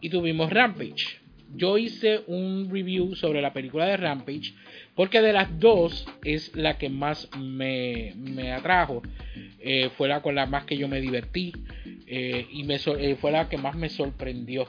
y 0.00 0.10
tuvimos 0.10 0.50
Rampage. 0.50 1.20
Yo 1.54 1.78
hice 1.78 2.20
un 2.26 2.68
review 2.70 3.14
sobre 3.16 3.42
la 3.42 3.52
película 3.52 3.86
de 3.86 3.96
Rampage 3.96 4.54
porque 4.94 5.20
de 5.20 5.32
las 5.32 5.58
dos 5.58 6.06
es 6.24 6.54
la 6.54 6.78
que 6.78 6.88
más 6.88 7.28
me, 7.38 8.52
atrajo. 8.52 9.02
Eh, 9.60 9.90
fue 9.96 10.08
la 10.08 10.22
con 10.22 10.34
la 10.34 10.46
más 10.46 10.64
que 10.64 10.76
yo 10.76 10.88
me 10.88 11.00
divertí. 11.00 11.52
Eh, 12.06 12.46
y 12.50 12.64
me, 12.64 12.76
eh, 12.76 13.16
fue 13.20 13.30
la 13.30 13.48
que 13.48 13.56
más 13.56 13.76
me 13.76 13.88
sorprendió. 13.88 14.68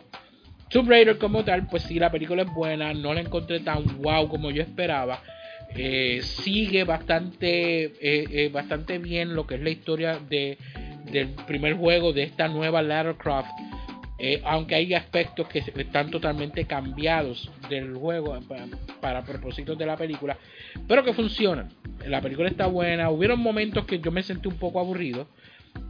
Tomb 0.69 0.89
Raider 0.89 1.17
como 1.17 1.43
tal, 1.43 1.67
pues 1.67 1.83
sí, 1.83 1.99
la 1.99 2.11
película 2.11 2.43
es 2.43 2.53
buena. 2.53 2.93
No 2.93 3.13
la 3.13 3.21
encontré 3.21 3.59
tan 3.59 4.01
wow 4.01 4.27
como 4.29 4.51
yo 4.51 4.61
esperaba. 4.61 5.21
sigue 6.21 6.83
bastante, 6.83 8.49
bastante 8.53 8.99
bien 8.99 9.35
lo 9.35 9.47
que 9.47 9.55
es 9.55 9.61
la 9.61 9.69
historia 9.69 10.19
de, 10.29 10.57
del 11.11 11.29
primer 11.47 11.73
juego 11.73 12.13
de 12.13 12.23
esta 12.23 12.47
nueva 12.47 12.81
Lara 12.81 13.17
Croft 13.17 13.49
eh, 14.23 14.39
aunque 14.45 14.75
hay 14.75 14.93
aspectos 14.93 15.47
que 15.47 15.63
están 15.77 16.11
totalmente 16.11 16.65
cambiados 16.65 17.49
del 17.67 17.95
juego 17.95 18.39
para, 19.01 19.23
propósitos 19.23 19.75
de 19.79 19.87
la 19.87 19.97
película, 19.97 20.37
pero 20.87 21.03
que 21.03 21.11
funcionan. 21.11 21.69
La 22.05 22.21
película 22.21 22.47
está 22.47 22.67
buena, 22.67 23.09
hubieron 23.09 23.39
momentos 23.39 23.83
que 23.85 23.97
yo 23.97 24.11
me 24.11 24.21
sentí 24.21 24.47
un 24.47 24.59
poco 24.59 24.79
aburrido, 24.79 25.27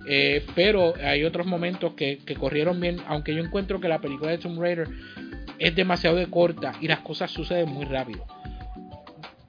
eh, 0.07 0.45
pero 0.55 0.93
hay 1.03 1.25
otros 1.25 1.45
momentos 1.45 1.93
que, 1.95 2.19
corrieron 2.39 2.79
bien, 2.79 3.01
aunque 3.05 3.35
yo 3.35 3.43
encuentro 3.43 3.81
que 3.81 3.89
la 3.89 3.99
película 3.99 4.31
de 4.31 4.37
Tomb 4.37 4.61
Raider 4.61 4.87
es 5.59 5.75
demasiado 5.75 6.15
de 6.15 6.27
corta 6.27 6.71
y 6.79 6.87
las 6.87 6.99
cosas 6.99 7.31
suceden 7.31 7.67
muy 7.67 7.83
rápido. 7.83 8.25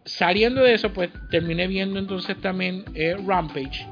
Saliendo 0.04 0.60
de 0.60 0.74
eso, 0.74 0.92
pues 0.92 1.10
terminé 1.30 1.68
viendo 1.68 2.00
entonces 2.00 2.36
también 2.40 2.84
eh, 2.96 3.16
Rampage 3.24 3.86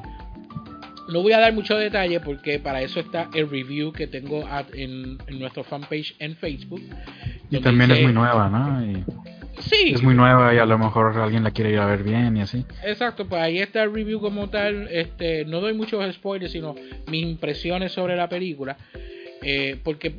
no 1.10 1.22
voy 1.22 1.32
a 1.32 1.40
dar 1.40 1.52
mucho 1.52 1.76
detalle 1.76 2.20
porque 2.20 2.58
para 2.58 2.82
eso 2.82 3.00
está 3.00 3.28
el 3.34 3.48
review 3.48 3.92
que 3.92 4.06
tengo 4.06 4.44
en, 4.74 5.18
nuestro 5.38 5.64
fanpage 5.64 6.14
en 6.18 6.36
Facebook. 6.36 6.82
Y 7.50 7.58
también 7.60 7.90
es 7.90 8.02
muy 8.02 8.12
nueva, 8.12 8.48
¿no? 8.48 9.04
sí. 9.58 9.92
Es 9.94 10.02
muy 10.02 10.14
nueva 10.14 10.54
y 10.54 10.58
a 10.58 10.64
lo 10.64 10.78
mejor 10.78 11.16
alguien 11.18 11.44
la 11.44 11.50
quiere 11.50 11.72
ir 11.72 11.78
a 11.78 11.86
ver 11.86 12.02
bien 12.02 12.36
y 12.36 12.42
así. 12.42 12.64
Exacto, 12.84 13.26
pues 13.26 13.42
ahí 13.42 13.58
está 13.58 13.82
el 13.82 13.92
review 13.92 14.20
como 14.20 14.48
tal. 14.48 14.88
Este, 14.90 15.44
no 15.44 15.60
doy 15.60 15.74
muchos 15.74 16.14
spoilers, 16.14 16.52
sino 16.52 16.74
mis 17.10 17.22
impresiones 17.22 17.92
sobre 17.92 18.16
la 18.16 18.28
película. 18.28 18.76
Eh, 19.42 19.78
porque 19.82 20.14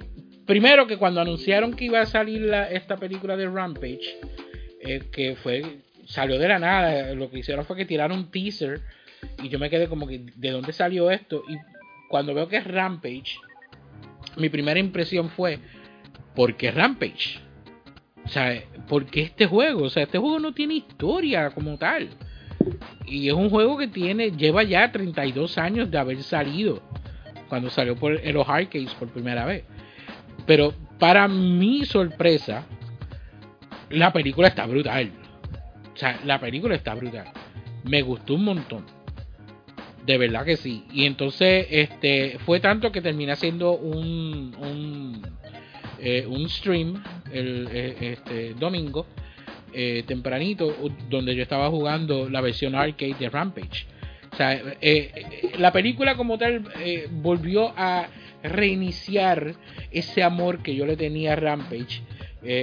primero 0.45 0.87
que 0.87 0.97
cuando 0.97 1.21
anunciaron 1.21 1.73
que 1.73 1.85
iba 1.85 2.01
a 2.01 2.05
salir 2.05 2.51
esta 2.71 2.97
película 2.97 3.37
de 3.37 3.49
Rampage, 3.49 4.17
eh, 4.81 5.03
que 5.11 5.35
fue 5.35 5.63
salió 6.05 6.37
de 6.37 6.47
la 6.47 6.59
nada, 6.59 7.13
lo 7.13 7.29
que 7.29 7.39
hicieron 7.39 7.65
fue 7.65 7.77
que 7.77 7.85
tiraron 7.85 8.17
un 8.17 8.31
teaser 8.31 8.81
y 9.41 9.49
yo 9.49 9.59
me 9.59 9.69
quedé 9.69 9.87
como 9.87 10.07
que, 10.07 10.25
¿de 10.35 10.51
dónde 10.51 10.73
salió 10.73 11.11
esto? 11.11 11.43
Y 11.47 11.57
cuando 12.09 12.33
veo 12.33 12.47
que 12.47 12.57
es 12.57 12.65
Rampage, 12.65 13.37
mi 14.37 14.49
primera 14.49 14.79
impresión 14.79 15.29
fue, 15.29 15.59
¿por 16.35 16.55
qué 16.55 16.71
Rampage? 16.71 17.39
O 18.25 18.27
sea, 18.29 18.63
¿por 18.87 19.05
qué 19.05 19.23
este 19.23 19.47
juego? 19.47 19.83
O 19.83 19.89
sea, 19.89 20.03
este 20.03 20.17
juego 20.17 20.39
no 20.39 20.53
tiene 20.53 20.75
historia 20.75 21.49
como 21.49 21.77
tal. 21.77 22.09
Y 23.05 23.27
es 23.27 23.33
un 23.33 23.49
juego 23.49 23.77
que 23.77 23.87
tiene, 23.87 24.31
lleva 24.31 24.63
ya 24.63 24.91
32 24.91 25.57
años 25.57 25.89
de 25.89 25.97
haber 25.97 26.21
salido. 26.21 26.81
Cuando 27.49 27.69
salió 27.69 27.95
por, 27.95 28.13
en 28.13 28.33
los 28.33 28.47
arcades 28.47 28.93
por 28.93 29.09
primera 29.09 29.45
vez. 29.45 29.65
Pero 30.45 30.73
para 30.99 31.27
mi 31.27 31.85
sorpresa, 31.85 32.65
la 33.89 34.13
película 34.13 34.47
está 34.47 34.65
brutal. 34.65 35.11
O 35.93 35.97
sea, 35.97 36.19
la 36.23 36.39
película 36.39 36.75
está 36.75 36.93
brutal. 36.93 37.25
Me 37.83 38.01
gustó 38.01 38.35
un 38.35 38.45
montón. 38.45 38.85
De 40.05 40.17
verdad 40.17 40.45
que 40.45 40.57
sí. 40.57 40.83
Y 40.91 41.05
entonces 41.05 41.67
este 41.69 42.37
fue 42.45 42.59
tanto 42.59 42.91
que 42.91 43.01
terminé 43.01 43.33
haciendo 43.33 43.73
un, 43.73 44.55
un, 44.59 45.21
eh, 45.99 46.25
un 46.27 46.49
stream 46.49 47.03
el 47.31 47.67
eh, 47.71 47.95
este, 48.13 48.53
domingo 48.55 49.05
eh, 49.73 50.03
tempranito 50.07 50.75
donde 51.09 51.35
yo 51.35 51.43
estaba 51.43 51.69
jugando 51.69 52.29
la 52.29 52.41
versión 52.41 52.75
arcade 52.75 53.15
de 53.19 53.29
Rampage. 53.29 53.85
O 54.33 54.35
sea, 54.35 54.61
la 55.57 55.73
película 55.73 56.15
como 56.15 56.37
tal 56.37 56.63
volvió 57.11 57.73
a 57.77 58.07
reiniciar 58.41 59.55
ese 59.91 60.23
amor 60.23 60.63
que 60.63 60.73
yo 60.73 60.85
le 60.85 60.95
tenía 60.95 61.33
a 61.33 61.35
Rampage. 61.35 62.01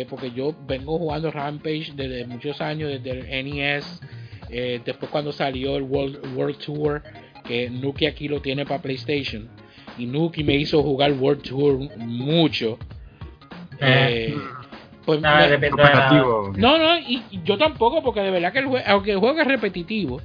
porque 0.08 0.30
yo 0.30 0.56
vengo 0.66 0.98
jugando 0.98 1.30
Rampage 1.30 1.92
desde 1.94 2.24
muchos 2.24 2.62
años, 2.62 2.90
desde 2.90 3.20
el 3.20 3.44
NES. 3.44 4.00
después 4.48 5.10
cuando 5.10 5.30
salió 5.30 5.76
el 5.76 5.82
World, 5.82 6.34
World 6.34 6.56
Tour 6.56 7.02
que 7.48 7.70
Nuki 7.70 8.06
aquí 8.06 8.28
lo 8.28 8.40
tiene 8.40 8.66
para 8.66 8.82
PlayStation. 8.82 9.48
Y 9.96 10.06
Nuki 10.06 10.44
me 10.44 10.54
hizo 10.54 10.82
jugar 10.82 11.12
World 11.12 11.42
Tour 11.42 11.78
mucho. 11.96 12.78
Eh, 13.80 14.36
pues 15.04 15.20
no, 15.20 16.78
no, 16.78 16.98
y, 16.98 17.22
yo 17.44 17.56
tampoco, 17.56 18.02
porque 18.02 18.20
de 18.20 18.30
verdad 18.30 18.52
que 18.52 18.58
el 18.58 18.66
juego, 18.66 18.84
aunque 18.86 19.12
el 19.12 19.18
juego 19.18 19.40
es 19.40 19.46
repetitivo, 19.46 20.20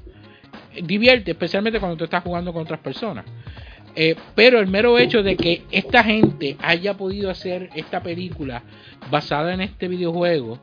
divierte, 0.84 1.32
especialmente 1.32 1.80
cuando 1.80 1.96
tú 1.98 2.04
estás 2.04 2.22
jugando 2.22 2.52
con 2.52 2.64
otras 2.64 2.82
personas. 2.82 3.26
Eh, 3.96 4.16
pero 4.36 4.60
el 4.60 4.68
mero 4.68 4.98
hecho 4.98 5.24
de 5.24 5.38
que 5.38 5.64
esta 5.72 6.04
gente 6.04 6.58
haya 6.62 6.98
podido 6.98 7.30
hacer 7.30 7.70
esta 7.76 8.02
película 8.02 8.64
basada 9.10 9.54
en 9.54 9.62
este 9.62 9.88
videojuego, 9.88 10.60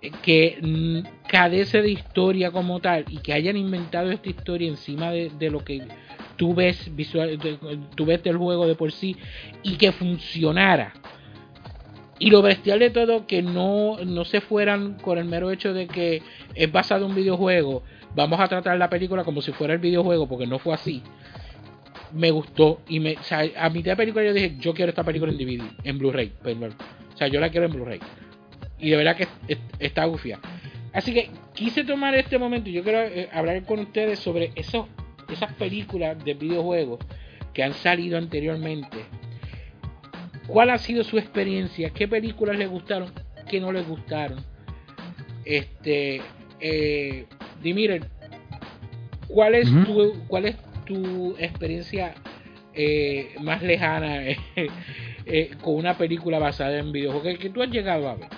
eh, 0.00 0.12
que 0.22 1.04
cadece 1.32 1.80
de 1.80 1.90
historia 1.90 2.50
como 2.50 2.78
tal 2.80 3.06
y 3.08 3.16
que 3.16 3.32
hayan 3.32 3.56
inventado 3.56 4.10
esta 4.10 4.28
historia 4.28 4.68
encima 4.68 5.10
de, 5.10 5.50
lo 5.50 5.64
que 5.64 5.80
tú 6.36 6.54
ves 6.54 6.94
visual, 6.94 7.38
tú 7.96 8.04
ves 8.04 8.22
del 8.22 8.36
juego 8.36 8.66
de 8.66 8.74
por 8.74 8.92
sí 8.92 9.16
y 9.62 9.76
que 9.76 9.92
funcionara. 9.92 10.92
Y 12.18 12.28
lo 12.28 12.42
bestial 12.42 12.80
de 12.80 12.90
todo, 12.90 13.26
que 13.26 13.40
no, 13.40 13.96
no 14.04 14.26
se 14.26 14.42
fueran 14.42 14.98
con 14.98 15.16
el 15.16 15.24
mero 15.24 15.50
hecho 15.50 15.72
de 15.72 15.86
que 15.86 16.20
es 16.54 16.70
basado 16.70 17.06
en 17.06 17.12
un 17.12 17.16
videojuego. 17.16 17.82
Vamos 18.14 18.38
a 18.38 18.46
tratar 18.46 18.76
la 18.76 18.90
película 18.90 19.24
como 19.24 19.40
si 19.40 19.52
fuera 19.52 19.72
el 19.72 19.80
videojuego, 19.80 20.28
porque 20.28 20.46
no 20.46 20.58
fue 20.58 20.74
así. 20.74 21.02
Me 22.12 22.30
gustó. 22.30 22.82
Y 22.88 23.00
me, 23.00 23.16
a 23.56 23.70
mitad 23.70 23.92
de 23.92 23.96
película 23.96 24.22
yo 24.22 24.34
dije, 24.34 24.56
yo 24.60 24.74
quiero 24.74 24.90
esta 24.90 25.02
película 25.02 25.32
en 25.32 25.38
DVD, 25.38 25.64
en 25.82 25.98
Blu-ray. 25.98 26.30
O 26.44 27.16
sea, 27.16 27.28
yo 27.28 27.40
la 27.40 27.48
quiero 27.48 27.66
en 27.66 27.72
Blu-ray 27.72 28.00
y 28.82 28.90
de 28.90 28.96
verdad 28.96 29.16
que 29.16 29.28
está 29.78 30.04
gufia. 30.04 30.38
Así 30.92 31.14
que 31.14 31.30
quise 31.54 31.84
tomar 31.84 32.14
este 32.14 32.38
momento 32.38 32.68
y 32.68 32.72
yo 32.72 32.82
quiero 32.82 33.00
eh, 33.00 33.28
hablar 33.32 33.64
con 33.64 33.80
ustedes 33.80 34.18
sobre 34.18 34.52
esos, 34.54 34.86
esas 35.30 35.52
películas 35.54 36.22
de 36.24 36.34
videojuegos 36.34 37.00
que 37.54 37.62
han 37.62 37.74
salido 37.74 38.18
anteriormente. 38.18 38.98
¿Cuál 40.46 40.70
ha 40.70 40.78
sido 40.78 41.04
su 41.04 41.18
experiencia? 41.18 41.90
¿Qué 41.90 42.08
películas 42.08 42.58
les 42.58 42.68
gustaron? 42.68 43.10
¿Qué 43.48 43.60
no 43.60 43.72
les 43.72 43.86
gustaron? 43.86 44.44
Este, 45.44 46.20
eh, 46.60 47.26
Dimiren, 47.62 48.04
¿cuál 49.28 49.54
es 49.54 49.68
tu, 49.70 50.14
cuál 50.26 50.46
es 50.46 50.56
tu 50.84 51.36
experiencia 51.38 52.14
eh, 52.74 53.34
más 53.40 53.62
lejana 53.62 54.26
eh, 54.26 54.36
eh, 55.26 55.50
con 55.60 55.76
una 55.76 55.96
película 55.96 56.38
basada 56.38 56.78
en 56.78 56.90
videojuegos 56.90 57.38
que 57.38 57.50
tú 57.50 57.62
has 57.62 57.70
llegado 57.70 58.08
a 58.08 58.16
ver? 58.16 58.28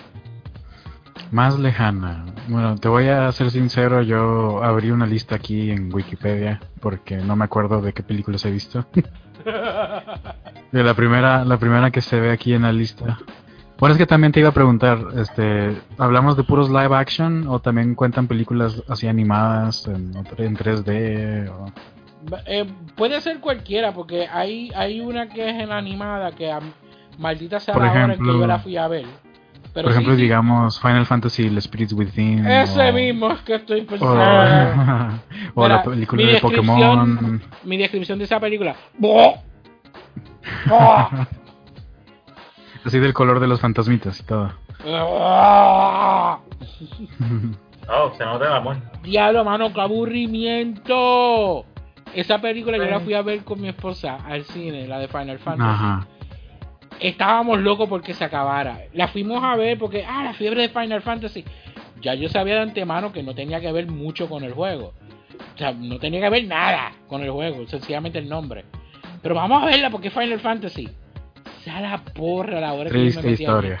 Más 1.31 1.59
lejana. 1.59 2.25
Bueno, 2.47 2.75
te 2.75 2.87
voy 2.87 3.07
a 3.07 3.31
ser 3.31 3.51
sincero, 3.51 4.01
yo 4.01 4.63
abrí 4.63 4.91
una 4.91 5.05
lista 5.05 5.35
aquí 5.35 5.71
en 5.71 5.93
Wikipedia 5.93 6.59
porque 6.79 7.17
no 7.17 7.35
me 7.35 7.45
acuerdo 7.45 7.81
de 7.81 7.93
qué 7.93 8.03
películas 8.03 8.45
he 8.45 8.51
visto. 8.51 8.85
de 10.71 10.83
la 10.83 10.93
primera, 10.93 11.43
la 11.43 11.57
primera 11.57 11.91
que 11.91 12.01
se 12.01 12.19
ve 12.19 12.31
aquí 12.31 12.53
en 12.53 12.61
la 12.63 12.71
lista. 12.71 13.17
Bueno, 13.77 13.93
es 13.93 13.97
que 13.97 14.05
también 14.05 14.31
te 14.31 14.39
iba 14.39 14.49
a 14.49 14.53
preguntar, 14.53 14.99
este, 15.17 15.75
¿hablamos 15.97 16.37
de 16.37 16.43
puros 16.43 16.69
live 16.69 16.95
action 16.95 17.45
o 17.47 17.59
también 17.59 17.93
cuentan 17.95 18.27
películas 18.27 18.81
así 18.87 19.07
animadas 19.07 19.85
en, 19.87 20.13
en 20.37 20.55
3D? 20.55 21.49
O... 21.49 21.65
Eh, 22.45 22.65
puede 22.95 23.19
ser 23.19 23.41
cualquiera, 23.41 23.91
porque 23.93 24.27
hay, 24.31 24.71
hay 24.73 25.01
una 25.01 25.27
que 25.27 25.49
es 25.49 25.61
en 25.61 25.71
animada 25.73 26.31
que 26.31 26.49
a, 26.51 26.59
maldita 27.17 27.59
sea 27.59 27.73
Por 27.73 27.83
la 27.83 27.91
hora 27.91 28.01
en 28.03 28.07
que 28.11 28.13
ejemplo- 28.15 28.39
yo 28.39 28.47
la 28.47 28.59
fui 28.59 28.77
a 28.77 28.87
ver. 28.87 29.05
Pero 29.75 29.87
Por 29.87 29.91
ejemplo, 29.91 30.15
sí, 30.15 30.21
digamos 30.21 30.79
Final 30.79 31.05
Fantasy, 31.05 31.47
El 31.47 31.61
Spirits 31.61 31.91
Within. 31.91 32.47
Ese 32.47 32.89
o- 32.89 32.93
mismo 32.93 33.29
es 33.29 33.41
que 33.41 33.55
estoy 33.55 33.81
pensando. 33.81 34.15
o 35.53 35.67
la 35.67 35.83
película 35.83 36.25
de 36.25 36.39
Pokémon. 36.39 37.41
Mi 37.65 37.75
descripción 37.75 38.17
de 38.17 38.23
esa 38.23 38.39
película. 38.39 38.73
Así 42.85 42.99
del 42.99 43.13
color 43.13 43.41
de 43.41 43.47
los 43.47 43.59
fantasmitas 43.59 44.17
y 44.21 44.23
todo. 44.23 44.53
¡Buah! 44.85 46.37
Oh, 47.89 48.11
se 48.17 48.23
nota 48.23 48.45
el 48.45 48.53
amor. 48.53 48.77
Diablo, 49.03 49.43
mano, 49.43 49.73
qué 49.73 49.81
aburrimiento. 49.81 51.65
Esa 52.13 52.39
película 52.39 52.77
yo 52.77 52.85
la 52.85 53.01
fui 53.01 53.13
a 53.13 53.21
ver 53.23 53.43
con 53.43 53.59
mi 53.59 53.67
esposa 53.67 54.19
al 54.25 54.45
cine, 54.45 54.87
la 54.87 54.99
de 54.99 55.09
Final 55.09 55.39
Fantasy. 55.39 55.69
Ajá. 55.69 56.07
Estábamos 56.99 57.59
locos 57.59 57.89
porque 57.89 58.13
se 58.13 58.23
acabara. 58.23 58.85
La 58.93 59.07
fuimos 59.07 59.43
a 59.43 59.55
ver 59.55 59.77
porque, 59.77 60.05
ah, 60.07 60.23
la 60.23 60.33
fiebre 60.33 60.61
de 60.61 60.69
Final 60.69 61.01
Fantasy. 61.01 61.43
Ya 62.01 62.13
yo 62.13 62.29
sabía 62.29 62.55
de 62.55 62.61
antemano 62.61 63.11
que 63.11 63.23
no 63.23 63.33
tenía 63.33 63.59
que 63.59 63.71
ver 63.71 63.87
mucho 63.87 64.29
con 64.29 64.43
el 64.43 64.53
juego. 64.53 64.93
O 65.55 65.57
sea, 65.57 65.71
no 65.71 65.99
tenía 65.99 66.21
que 66.21 66.29
ver 66.29 66.47
nada 66.47 66.91
con 67.07 67.23
el 67.23 67.31
juego, 67.31 67.67
sencillamente 67.67 68.19
el 68.19 68.29
nombre. 68.29 68.65
Pero 69.21 69.35
vamos 69.35 69.63
a 69.63 69.65
verla 69.65 69.89
porque 69.89 70.09
es 70.09 70.13
Final 70.13 70.39
Fantasy. 70.39 70.89
Sea 71.63 71.81
la 71.81 71.97
porra 71.97 72.59
la 72.59 72.73
hora 72.73 72.89
que 72.89 72.97
yo 72.97 73.03
me 73.05 73.11
Triste 73.11 73.27
metí 73.27 73.43
historia. 73.43 73.79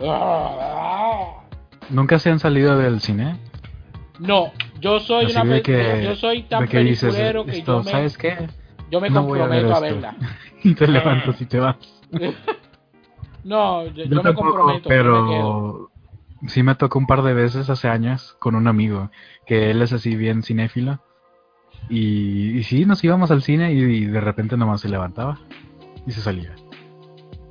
Ah. 0.00 1.42
¿Nunca 1.88 2.18
se 2.18 2.30
han 2.30 2.38
salido 2.38 2.76
del 2.76 3.00
cine? 3.00 3.36
No, 4.18 4.52
yo 4.80 5.00
soy 5.00 5.26
Así 5.26 5.36
una 5.36 5.62
que, 5.62 6.02
yo 6.04 6.16
soy 6.16 6.42
tan 6.42 6.66
que 6.66 6.78
dices, 6.80 7.14
que 7.14 7.28
esto, 7.28 7.78
yo 7.78 7.82
me, 7.82 7.90
¿sabes 7.90 8.18
qué? 8.18 8.46
yo 8.90 9.00
me 9.00 9.10
No 9.10 9.24
voy 9.24 9.40
a 9.40 9.46
ver 9.46 9.64
comprometo 9.64 9.74
a, 9.74 9.80
verla. 9.80 10.16
Y 10.64 10.74
te 10.74 10.88
levantas 10.88 11.40
y 11.40 11.46
te 11.46 11.60
vas. 11.60 11.76
No, 13.44 13.84
yo, 13.86 14.04
Yo, 14.04 14.04
yo 14.06 14.16
me 14.16 14.22
tampoco, 14.22 14.48
comprometo. 14.48 14.88
me 14.88 14.96
pero 14.96 15.90
sí 16.48 16.64
me 16.64 16.74
tocó 16.74 16.98
un 16.98 17.06
par 17.06 17.22
de 17.22 17.32
veces 17.32 17.70
hace 17.70 17.86
años 17.88 18.36
con 18.40 18.56
un 18.56 18.66
amigo, 18.66 19.10
que 19.46 19.70
él 19.70 19.82
es 19.82 19.92
así 19.92 20.16
bien 20.16 20.42
cinéfilo. 20.42 21.00
Y, 21.88 22.58
y 22.58 22.62
sí, 22.64 22.84
nos 22.84 23.04
íbamos 23.04 23.30
al 23.30 23.42
cine 23.42 23.72
y, 23.72 23.78
y 23.78 24.04
de 24.06 24.20
repente 24.20 24.56
nomás 24.56 24.80
se 24.80 24.88
levantaba 24.88 25.38
y 26.06 26.10
se 26.10 26.20
salía. 26.20 26.56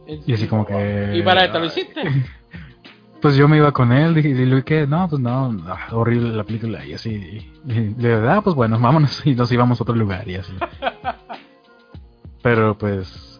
Y 0.06 0.34
así 0.34 0.48
como 0.48 0.66
que... 0.66 1.14
¿Y 1.16 1.24
para 1.24 1.46
esto 1.46 1.60
lo 1.60 1.66
hiciste? 1.66 2.02
Pues 3.22 3.38
yo 3.38 3.48
me 3.48 3.58
iba 3.58 3.72
con 3.72 3.92
él, 3.92 4.14
dije, 4.14 4.30
y 4.30 4.62
¿qué? 4.62 4.86
No, 4.86 5.08
pues 5.10 5.20
no, 5.20 5.58
ah, 5.68 5.88
horrible 5.94 6.30
la 6.36 6.44
película, 6.44 6.86
y 6.86 6.94
así. 6.94 7.52
Le 7.66 7.90
dije, 7.90 8.14
ah, 8.28 8.42
pues 8.44 8.56
bueno, 8.56 8.78
vámonos, 8.82 9.26
y 9.26 9.34
nos 9.34 9.52
íbamos 9.52 9.80
a 9.80 9.84
otro 9.84 9.96
lugar, 9.96 10.28
y 10.30 10.36
así. 10.36 10.54
Pero 12.44 12.78
pues. 12.78 13.35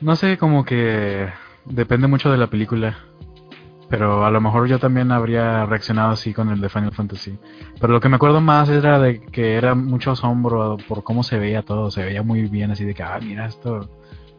No 0.00 0.16
sé, 0.16 0.36
como 0.38 0.64
que. 0.64 1.28
Depende 1.64 2.06
mucho 2.06 2.30
de 2.30 2.38
la 2.38 2.46
película. 2.46 2.96
Pero 3.88 4.24
a 4.24 4.30
lo 4.32 4.40
mejor 4.40 4.66
yo 4.66 4.78
también 4.80 5.12
habría 5.12 5.64
reaccionado 5.64 6.10
así 6.10 6.34
con 6.34 6.48
el 6.50 6.60
de 6.60 6.68
Final 6.68 6.92
Fantasy. 6.92 7.38
Pero 7.80 7.92
lo 7.92 8.00
que 8.00 8.08
me 8.08 8.16
acuerdo 8.16 8.40
más 8.40 8.68
era 8.68 8.98
de 8.98 9.20
que 9.20 9.54
era 9.54 9.74
mucho 9.76 10.10
asombro 10.10 10.76
por 10.88 11.04
cómo 11.04 11.22
se 11.22 11.38
veía 11.38 11.62
todo. 11.62 11.90
Se 11.90 12.04
veía 12.04 12.22
muy 12.22 12.42
bien, 12.48 12.70
así 12.72 12.84
de 12.84 12.94
que, 12.94 13.02
ah, 13.04 13.18
mira, 13.22 13.46
esto 13.46 13.88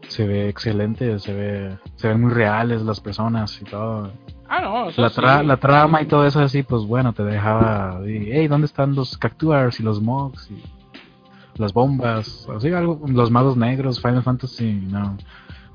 se 0.09 0.27
ve 0.27 0.49
excelente, 0.49 1.17
se 1.19 1.33
ve, 1.33 1.77
se 1.95 2.07
ven 2.09 2.21
muy 2.21 2.31
reales 2.33 2.81
las 2.81 2.99
personas 2.99 3.61
y 3.61 3.65
todo. 3.65 4.11
Ah, 4.49 4.61
no, 4.61 4.85
La, 5.01 5.09
sí. 5.09 5.21
tra- 5.21 5.43
la 5.43 5.57
trama 5.57 6.01
y 6.01 6.05
todo 6.05 6.25
eso 6.25 6.39
así, 6.41 6.63
pues 6.63 6.83
bueno, 6.83 7.11
te 7.13 7.23
dejaba, 7.23 7.99
y, 8.05 8.29
hey, 8.31 8.47
¿dónde 8.47 8.67
están 8.67 8.95
los 8.95 9.17
cactuars 9.17 9.79
y 9.79 9.83
los 9.83 10.01
mogs 10.01 10.49
y 10.51 10.61
las 11.57 11.73
bombas? 11.73 12.47
Así 12.55 12.71
algo, 12.71 13.01
los 13.07 13.31
magos 13.31 13.57
negros, 13.57 14.01
Final 14.01 14.23
Fantasy, 14.23 14.73
no. 14.89 15.17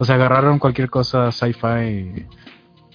O 0.02 0.04
sea, 0.04 0.16
agarraron 0.16 0.58
cualquier 0.58 0.90
cosa 0.90 1.30
sci-fi 1.30 1.66
y 1.86 2.26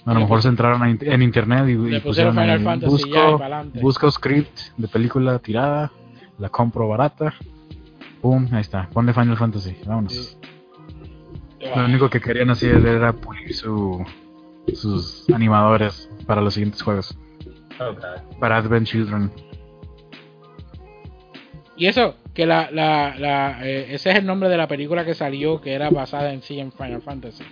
a 0.04 0.12
lo 0.12 0.20
mejor 0.20 0.42
se 0.42 0.48
entraron 0.48 0.82
a 0.82 0.90
in- 0.90 0.98
en 1.00 1.22
internet 1.22 1.64
y, 1.68 1.96
y 1.96 2.00
pusieron 2.00 2.34
Final 2.34 2.60
Fantasy 2.62 2.90
busco, 2.92 3.40
y 3.72 3.80
busco 3.80 4.10
script 4.10 4.58
de 4.76 4.88
película 4.88 5.38
tirada, 5.38 5.90
la 6.38 6.50
compro 6.50 6.86
barata, 6.86 7.32
pum, 8.20 8.46
ahí 8.52 8.60
está, 8.60 8.90
ponle 8.92 9.14
Final 9.14 9.38
Fantasy, 9.38 9.74
vámonos. 9.86 10.12
Sí. 10.12 11.66
Lo 11.74 11.84
único 11.86 12.10
que 12.10 12.20
querían 12.20 12.50
hacer 12.50 12.84
era 12.84 13.14
pulir 13.14 13.54
su, 13.54 14.04
sus 14.74 15.24
animadores 15.32 16.10
para 16.26 16.42
los 16.42 16.52
siguientes 16.52 16.82
juegos. 16.82 17.18
Oh, 17.80 17.94
God. 17.94 18.38
Para 18.38 18.58
Advent 18.58 18.86
Children. 18.86 19.30
Y 21.78 21.86
eso, 21.86 22.16
que 22.34 22.44
la, 22.44 22.70
la, 22.72 23.14
la, 23.18 23.66
eh, 23.66 23.94
ese 23.94 24.10
es 24.10 24.16
el 24.18 24.26
nombre 24.26 24.48
de 24.48 24.56
la 24.56 24.66
película 24.66 25.04
que 25.04 25.14
salió, 25.14 25.60
que 25.60 25.72
era 25.72 25.90
basada 25.90 26.32
en 26.32 26.42
sí 26.42 26.58
en 26.58 26.72
Final 26.72 27.00
Fantasy. 27.02 27.44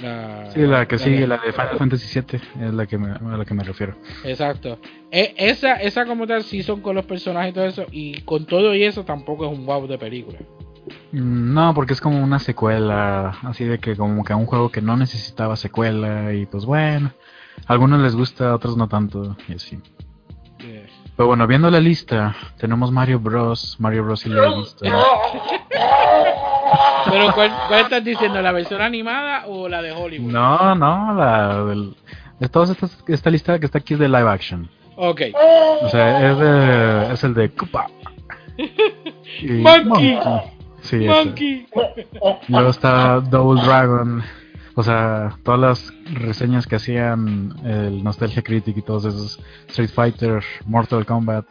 La, 0.00 0.50
Sí, 0.52 0.60
la 0.60 0.86
que 0.86 0.98
sigue, 0.98 1.26
la 1.26 1.38
de 1.38 1.52
Final 1.52 1.78
Fantasy 1.78 2.20
VII, 2.20 2.66
es 2.66 2.74
la 2.74 2.86
que 2.86 2.98
me, 2.98 3.12
a 3.12 3.36
la 3.38 3.44
que 3.46 3.54
me 3.54 3.64
refiero. 3.64 3.94
Exacto. 4.24 4.78
E- 5.10 5.34
esa, 5.38 5.76
esa 5.76 6.04
como 6.04 6.26
tal 6.26 6.42
sí 6.44 6.62
son 6.62 6.82
con 6.82 6.94
los 6.94 7.06
personajes 7.06 7.52
y 7.52 7.54
todo 7.54 7.64
eso, 7.66 7.86
y 7.90 8.20
con 8.20 8.44
todo 8.44 8.74
y 8.74 8.84
eso 8.84 9.04
tampoco 9.04 9.46
es 9.50 9.58
un 9.58 9.64
wow 9.64 9.86
de 9.86 9.96
película. 9.96 10.38
Mm, 11.12 11.54
No, 11.54 11.72
porque 11.72 11.94
es 11.94 12.00
como 12.02 12.22
una 12.22 12.38
secuela, 12.38 13.38
así 13.42 13.64
de 13.64 13.78
que 13.78 13.96
como 13.96 14.22
que 14.22 14.34
un 14.34 14.44
juego 14.44 14.70
que 14.70 14.82
no 14.82 14.96
necesitaba 14.98 15.56
secuela 15.56 16.34
y 16.34 16.44
pues 16.44 16.66
bueno, 16.66 17.12
a 17.66 17.72
algunos 17.72 18.00
les 18.00 18.14
gusta, 18.14 18.50
a 18.50 18.54
otros 18.56 18.76
no 18.76 18.88
tanto 18.88 19.34
y 19.48 19.54
así. 19.54 19.78
Pero 21.16 21.28
bueno, 21.28 21.46
viendo 21.46 21.70
la 21.70 21.80
lista, 21.80 22.34
tenemos 22.58 22.92
Mario 22.92 23.18
Bros, 23.18 23.76
Mario 23.78 24.04
Bros 24.04 24.26
y 24.26 24.30
he 24.30 24.56
visto. 24.56 24.84
Pero 27.10 27.32
¿cuál, 27.34 27.52
cuál 27.68 27.80
estás 27.80 28.04
diciendo? 28.04 28.42
¿La 28.42 28.52
versión 28.52 28.82
animada 28.82 29.46
o 29.46 29.68
la 29.68 29.80
de 29.80 29.92
Hollywood? 29.92 30.30
No, 30.30 30.74
no, 30.74 31.14
la 31.14 31.64
del... 31.64 31.94
de 32.38 32.48
todas 32.48 32.70
estas, 32.70 33.02
esta 33.08 33.30
lista 33.30 33.58
que 33.58 33.66
está 33.66 33.78
aquí 33.78 33.94
es 33.94 34.00
de 34.00 34.08
live 34.08 34.28
action. 34.28 34.68
Ok. 34.96 35.22
O 35.82 35.88
sea, 35.88 36.30
es, 36.30 36.38
de, 36.38 37.12
es 37.14 37.24
el 37.24 37.34
de 37.34 37.50
Koopa. 37.50 37.86
Monkey. 39.84 40.18
Sí. 40.82 40.96
Monkey. 40.96 41.66
Luego 42.48 42.70
está 42.70 43.20
Double 43.20 43.62
Dragon. 43.62 44.22
O 44.78 44.82
sea, 44.82 45.38
todas 45.42 45.58
las 45.60 45.92
reseñas 46.20 46.66
que 46.66 46.76
hacían 46.76 47.54
el 47.64 48.04
Nostalgia 48.04 48.42
Critic 48.42 48.76
y 48.76 48.82
todos 48.82 49.06
esos 49.06 49.40
Street 49.68 49.88
Fighter, 49.90 50.44
Mortal 50.66 51.06
Kombat. 51.06 51.46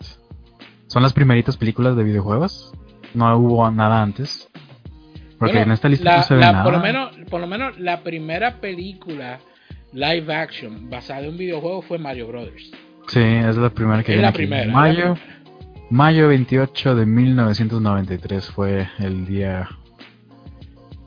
Son 0.87 1.01
las 1.01 1.11
primeritas 1.11 1.57
películas 1.57 1.95
de 1.95 2.03
videojuegos. 2.03 2.71
No 3.15 3.35
hubo 3.37 3.69
nada 3.71 4.01
antes. 4.03 4.47
Porque 5.39 5.53
Bueno, 5.55 5.65
en 5.67 5.71
esta 5.71 5.89
lista 5.89 6.05
la- 6.11 6.17
no 6.17 6.23
se 6.23 6.33
ve 6.35 6.39
la- 6.41 6.51
nada. 6.51 6.63
Por 6.63 6.73
lo, 6.73 6.79
menos, 6.79 7.11
por 7.29 7.41
lo 7.41 7.47
menos 7.47 7.79
la 7.79 8.01
primera 8.03 8.61
película 8.61 9.39
live 9.91 10.33
action 10.33 10.89
basada 10.89 11.21
en 11.21 11.29
un 11.31 11.37
videojuego 11.37 11.81
fue 11.81 11.97
Mario 11.97 12.27
Brothers. 12.27 12.71
Sí, 13.07 13.19
es 13.21 13.57
la 13.57 13.69
primera 13.71 14.03
que 14.03 14.11
Es 14.11 14.17
viene 14.17 14.21
la 14.21 14.29
aquí. 14.29 14.37
primera, 14.37 14.71
Mayo, 14.71 15.05
la 15.09 15.13
primera. 15.15 15.87
mayo 15.89 16.27
28 16.27 16.95
de 16.95 17.05
1993 17.07 18.49
fue 18.51 18.87
el 18.99 19.25
día. 19.25 19.67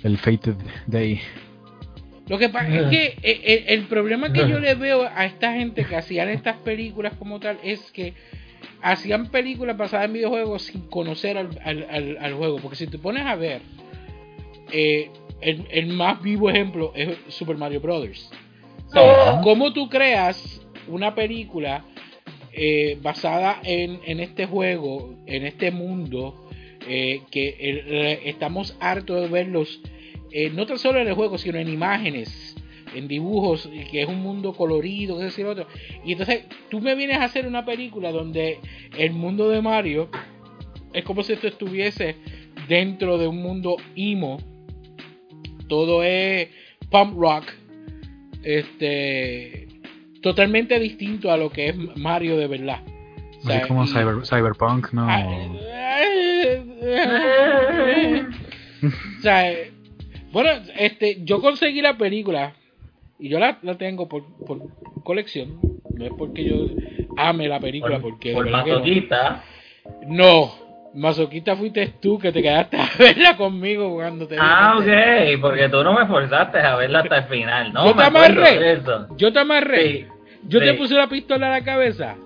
El 0.03 0.19
Fated 0.19 0.57
Day. 0.87 1.21
Lo 2.29 2.39
que 2.39 2.49
pasa 2.49 2.69
es 2.69 2.91
que 2.91 3.07
eh, 3.07 3.41
eh, 3.45 3.65
el, 3.69 3.85
problema 3.85 4.33
que 4.33 4.49
yo 4.49 4.59
le 4.61 4.75
veo 4.75 5.09
a 5.15 5.25
esta 5.25 5.55
gente 5.55 5.85
que 5.85 5.97
hacían 5.97 6.29
estas 6.29 6.57
películas 6.59 7.15
como 7.19 7.41
tal 7.41 7.59
es 7.63 7.91
que 7.93 8.13
hacían 8.83 9.31
películas 9.31 9.77
basadas 9.77 10.07
en 10.07 10.13
videojuegos 10.15 10.63
sin 10.65 10.83
conocer 10.83 11.39
al, 11.39 11.49
al- 11.65 11.87
al- 11.91 12.19
al 12.21 12.35
juego. 12.35 12.59
Porque 12.59 12.77
si 12.77 12.87
te 12.87 12.99
pones 12.99 13.25
a 13.25 13.35
ver, 13.35 13.63
eh, 14.73 15.11
el, 15.41 15.67
el 15.71 15.87
más 15.89 16.21
vivo 16.23 16.51
ejemplo 16.51 16.93
es 16.95 17.17
Super 17.29 17.57
Mario 17.57 17.81
Brothers. 17.81 18.31
O 18.89 18.91
sea, 18.93 19.03
¿Cómo 19.43 19.73
tú 19.73 19.89
creas 19.89 20.61
una 20.87 21.15
película 21.15 21.85
eh, 22.53 22.99
basada 23.03 23.61
en, 23.63 24.01
en 24.05 24.21
este 24.21 24.47
juego, 24.47 25.15
en 25.27 25.45
este 25.47 25.71
mundo, 25.71 26.49
eh, 26.89 27.21
que 27.31 28.21
estamos 28.25 28.77
hartos 28.81 29.21
de 29.23 29.29
verlos, 29.29 29.81
eh, 30.31 30.51
no 30.51 30.67
tan 30.67 30.79
solo 30.79 31.01
en 31.01 31.09
el 31.09 31.15
juego, 31.15 31.39
sino 31.39 31.59
en 31.59 31.69
imágenes, 31.69 32.55
en 32.95 33.09
dibujos, 33.09 33.69
y 33.73 33.85
que 33.85 34.03
es 34.03 34.09
un 34.09 34.21
mundo 34.21 34.53
colorido, 34.53 35.19
que 35.19 35.25
decir 35.25 35.47
otro. 35.47 35.67
Y 36.05 36.13
entonces 36.13 36.45
tú 36.71 36.81
me 36.81 36.95
vienes 36.95 37.19
a 37.19 37.25
hacer 37.25 37.47
una 37.47 37.65
película 37.65 38.11
donde 38.13 38.59
el 38.97 39.13
mundo 39.13 39.49
de 39.51 39.63
Mario 39.63 40.09
es 40.93 41.05
como 41.05 41.23
si 41.23 41.33
esto 41.35 41.49
estuviese 41.49 42.17
dentro 42.69 43.19
de 43.19 43.29
un 43.29 43.43
mundo 43.43 43.77
emo. 43.97 44.39
Todo 45.69 46.03
es 46.03 46.49
pump 46.91 47.19
rock. 47.19 47.45
Este. 48.43 49.69
Totalmente 50.23 50.79
distinto 50.81 51.31
a 51.31 51.37
lo 51.37 51.51
que 51.51 51.69
es 51.69 51.77
Mario 51.97 52.37
de 52.39 52.47
verdad. 52.47 52.81
O 53.43 53.47
sea, 53.47 53.69
como 53.69 53.85
y- 53.85 53.89
cyber- 53.89 54.27
Cyberpunk, 54.27 54.93
¿no? 54.93 55.07
O 59.19 59.23
sea, 59.23 59.53
bueno, 60.33 60.51
este, 60.79 61.25
yo 61.25 61.41
conseguí 61.41 61.81
la 61.81 61.97
película 61.97 62.55
y 63.19 63.29
yo 63.29 63.39
la, 63.39 63.59
la 63.63 63.77
tengo 63.77 64.09
por, 64.09 64.25
por 64.47 64.59
colección. 65.05 65.59
No 65.97 66.05
es 66.05 66.13
porque 66.17 66.45
yo 66.45 66.67
ame 67.17 67.49
la 67.49 67.59
película, 67.59 67.99
porque 67.99 68.33
por 68.33 68.47
no. 68.47 68.53
masoquista. 68.53 69.43
No, 70.07 70.53
masoquista 70.95 71.57
fuiste 71.57 71.95
tú 72.01 72.19
que 72.19 72.31
te 72.31 72.43
quedaste 72.43 72.77
a 72.77 72.89
verla 72.99 73.37
conmigo 73.37 73.95
cuando 73.95 74.29
te 74.29 74.37
Ah, 74.39 74.77
ok, 74.79 75.41
porque 75.41 75.69
tú 75.69 75.83
no 75.83 75.93
me 75.95 76.07
forzaste 76.07 76.59
a 76.59 76.77
verla 76.77 77.01
hasta 77.01 77.19
el 77.19 77.25
final, 77.25 77.73
¿no? 77.73 77.87
Yo 77.87 77.97
te 77.97 78.03
amarré. 78.03 78.81
Yo 79.17 79.33
te 79.33 79.39
amarré. 79.39 79.83
Sí, 79.83 80.07
yo 80.47 80.61
te 80.61 80.75
puse 80.75 80.95
la 80.95 81.09
pistola 81.09 81.49
a 81.49 81.51
la 81.51 81.65
cabeza. 81.65 82.17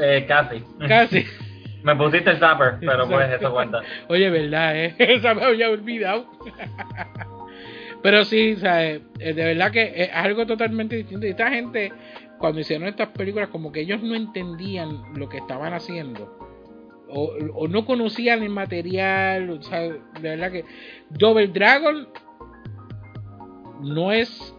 Eh, 0.00 0.24
casi. 0.26 0.62
Casi. 0.86 1.24
Me 1.82 1.94
pusiste 1.94 2.30
el 2.30 2.38
zapper, 2.38 2.76
pero 2.80 3.06
pues 3.08 3.24
Exacto. 3.26 3.46
eso 3.46 3.54
cuenta. 3.54 3.80
Oye, 4.08 4.28
verdad, 4.30 4.76
¿eh? 4.76 4.94
Esa 4.98 5.32
me 5.34 5.44
había 5.44 5.70
olvidado. 5.70 6.26
Pero 8.02 8.24
sí, 8.24 8.52
o 8.52 8.58
sea, 8.58 8.86
eh, 8.90 9.00
de 9.18 9.32
verdad 9.32 9.70
que 9.72 9.92
es 10.04 10.10
algo 10.12 10.46
totalmente 10.46 10.96
distinto. 10.96 11.26
Y 11.26 11.30
esta 11.30 11.50
gente, 11.50 11.92
cuando 12.38 12.60
hicieron 12.60 12.86
estas 12.88 13.08
películas, 13.08 13.48
como 13.48 13.72
que 13.72 13.80
ellos 13.80 14.02
no 14.02 14.14
entendían 14.14 15.02
lo 15.16 15.28
que 15.28 15.38
estaban 15.38 15.74
haciendo. 15.74 16.36
O, 17.10 17.32
o 17.54 17.66
no 17.68 17.84
conocían 17.86 18.42
el 18.42 18.50
material. 18.50 19.50
O 19.50 19.62
sea, 19.62 19.80
de 19.80 19.98
verdad 20.20 20.52
que 20.52 20.64
Double 21.10 21.48
Dragon 21.48 22.06
no 23.82 24.12
es 24.12 24.54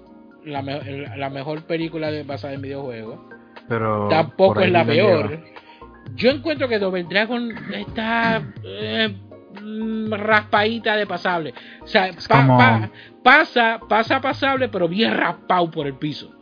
la, 0.46 0.62
me- 0.62 0.82
la 1.18 1.30
mejor 1.30 1.64
película 1.64 2.10
basada 2.26 2.54
en 2.54 2.62
videojuegos. 2.62 3.20
Pero 3.68 4.08
Tampoco 4.10 4.62
es 4.62 4.72
la 4.72 4.86
peor. 4.86 5.30
lleva. 5.30 5.44
Yo 6.16 6.32
encuentro 6.32 6.68
que 6.68 6.80
Double 6.80 7.04
Dragon 7.04 7.52
está 7.74 8.42
eh, 8.64 9.16
raspadita 10.12 10.96
de 10.96 11.06
pasable. 11.08 11.54
O 11.82 11.88
sea, 11.88 12.08
Es 12.08 12.28
pa- 12.28 12.42
como- 12.46 12.58
pa- 12.58 12.90
pasa, 13.24 13.80
pasa 13.88 14.20
pasable, 14.22 14.70
pero 14.70 14.88
bien 14.88 15.14
raspado 15.16 15.70
por 15.72 15.88
el 15.88 15.94
piso. 15.96 16.36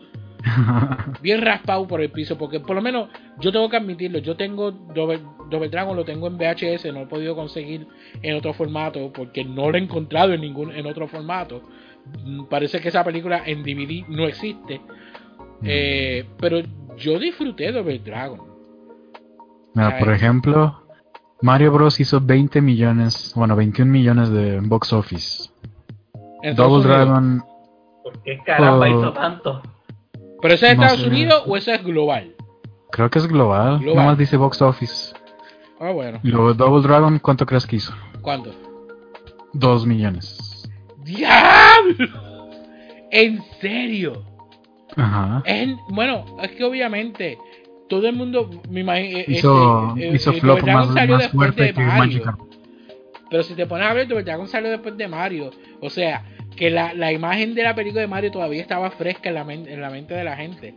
Bien 1.22 1.42
raspado 1.42 1.86
por 1.88 2.00
el 2.00 2.10
piso, 2.10 2.38
porque 2.38 2.60
por 2.62 2.76
lo 2.76 2.82
menos 2.82 3.10
yo 3.40 3.52
tengo 3.52 3.70
que 3.70 3.78
admitirlo. 3.78 4.20
Yo 4.20 4.38
tengo 4.38 4.72
Double, 4.72 5.20
Double 5.50 5.68
Dragon, 5.68 5.96
lo 5.96 6.06
tengo 6.06 6.28
en 6.28 6.38
VHS, 6.38 6.86
no 6.86 7.00
lo 7.00 7.02
he 7.02 7.08
podido 7.08 7.36
conseguir 7.36 7.86
en 8.22 8.36
otro 8.38 8.54
formato, 8.54 9.12
porque 9.12 9.44
no 9.44 9.70
lo 9.70 9.78
he 9.78 9.82
encontrado 9.82 10.34
en 10.34 10.42
ningún 10.42 10.72
en 10.72 10.86
otro 10.86 11.08
formato. 11.08 11.64
Mm, 12.24 12.46
Parece 12.46 12.80
que 12.80 12.88
esa 12.90 13.04
película 13.04 13.42
en 13.46 13.64
DVD 13.64 14.06
no 14.08 14.26
existe. 14.26 14.80
Eh, 15.64 16.24
pero 16.40 16.62
yo 16.96 17.20
disfruté 17.20 17.72
Double 17.74 18.00
Dragon. 18.00 18.40
Mira, 19.74 19.98
por 20.00 20.14
ejemplo, 20.14 20.87
Mario 21.42 21.72
Bros. 21.72 22.00
hizo 22.00 22.20
20 22.22 22.62
millones, 22.62 23.34
bueno, 23.36 23.56
21 23.56 23.92
millones 23.92 24.30
de 24.30 24.60
box 24.60 24.94
office. 24.94 25.50
Double. 26.56 26.84
Dragon, 26.88 27.44
¿Por 28.04 28.22
qué 28.24 28.40
caramba 28.46 28.86
Oh. 28.88 29.00
hizo 29.00 29.14
tanto? 29.14 29.62
¿Pero 30.42 30.54
eso 30.54 30.66
es 30.66 30.78
No 30.78 30.84
Estados 30.84 31.02
sé. 31.04 31.08
Unidos 31.10 31.44
o 31.46 31.58
eso 31.58 31.72
es 31.72 31.84
global? 31.84 32.34
creo 32.92 33.10
que 33.10 33.20
es 33.20 33.28
global. 33.28 33.80
Global. 33.80 33.96
Nada 33.96 34.08
más 34.10 34.18
dice 34.18 34.38
box 34.38 34.62
office. 34.62 35.14
Ah, 35.80 35.92
bueno. 35.92 36.20
Y 36.24 36.30
luego 36.30 36.54
Double 36.54 36.82
Dragon, 36.82 37.20
¿cuánto 37.20 37.46
crees 37.46 37.68
que 37.68 37.76
hizo? 37.76 37.94
¿Cuánto? 38.22 38.52
2 39.54 39.86
millones. 39.86 40.70
¡Diablo! 41.04 42.50
¿En 43.12 43.44
serio? 43.62 44.24
Ajá. 44.96 45.42
En, 45.46 45.78
bueno, 45.90 46.26
es 46.42 46.52
que 46.52 46.64
obviamente 46.64 47.38
todo 47.88 48.08
el 48.08 48.16
mundo 48.16 48.50
me 48.70 48.82
imagino. 48.82 49.20
Hizo, 49.28 49.90
este, 49.96 50.08
eh, 50.10 50.16
hizo 50.16 50.32
eh, 50.32 50.40
flop 50.42 50.64
más, 50.64 50.90
más 50.90 51.28
fuerte 51.30 51.64
de 51.64 51.74
que. 51.74 51.82
Magikarp. 51.82 52.40
Pero 53.30 53.44
si 53.44 53.56
te 53.56 53.66
pones 53.66 53.88
a 53.88 53.94
ver, 53.94 54.08
Double 54.08 54.24
Dragon 54.24 54.48
salió 54.48 54.70
después 54.72 54.96
de 54.98 55.08
Mario. 55.08 55.52
O 55.82 55.90
sea, 55.90 56.24
que 56.56 56.70
la, 56.70 56.94
la 56.94 57.12
imagen 57.12 57.54
de 57.56 57.64
la 57.64 57.76
película 57.76 58.02
de 58.02 58.08
Mario 58.08 58.32
todavía 58.32 58.62
estaba 58.62 58.90
fresca 58.92 59.30
en 59.30 59.36
la, 59.36 59.44
men- 59.44 59.68
en 59.68 59.82
la 59.82 59.90
mente 59.90 60.14
de 60.14 60.24
la 60.24 60.36
gente. 60.38 60.76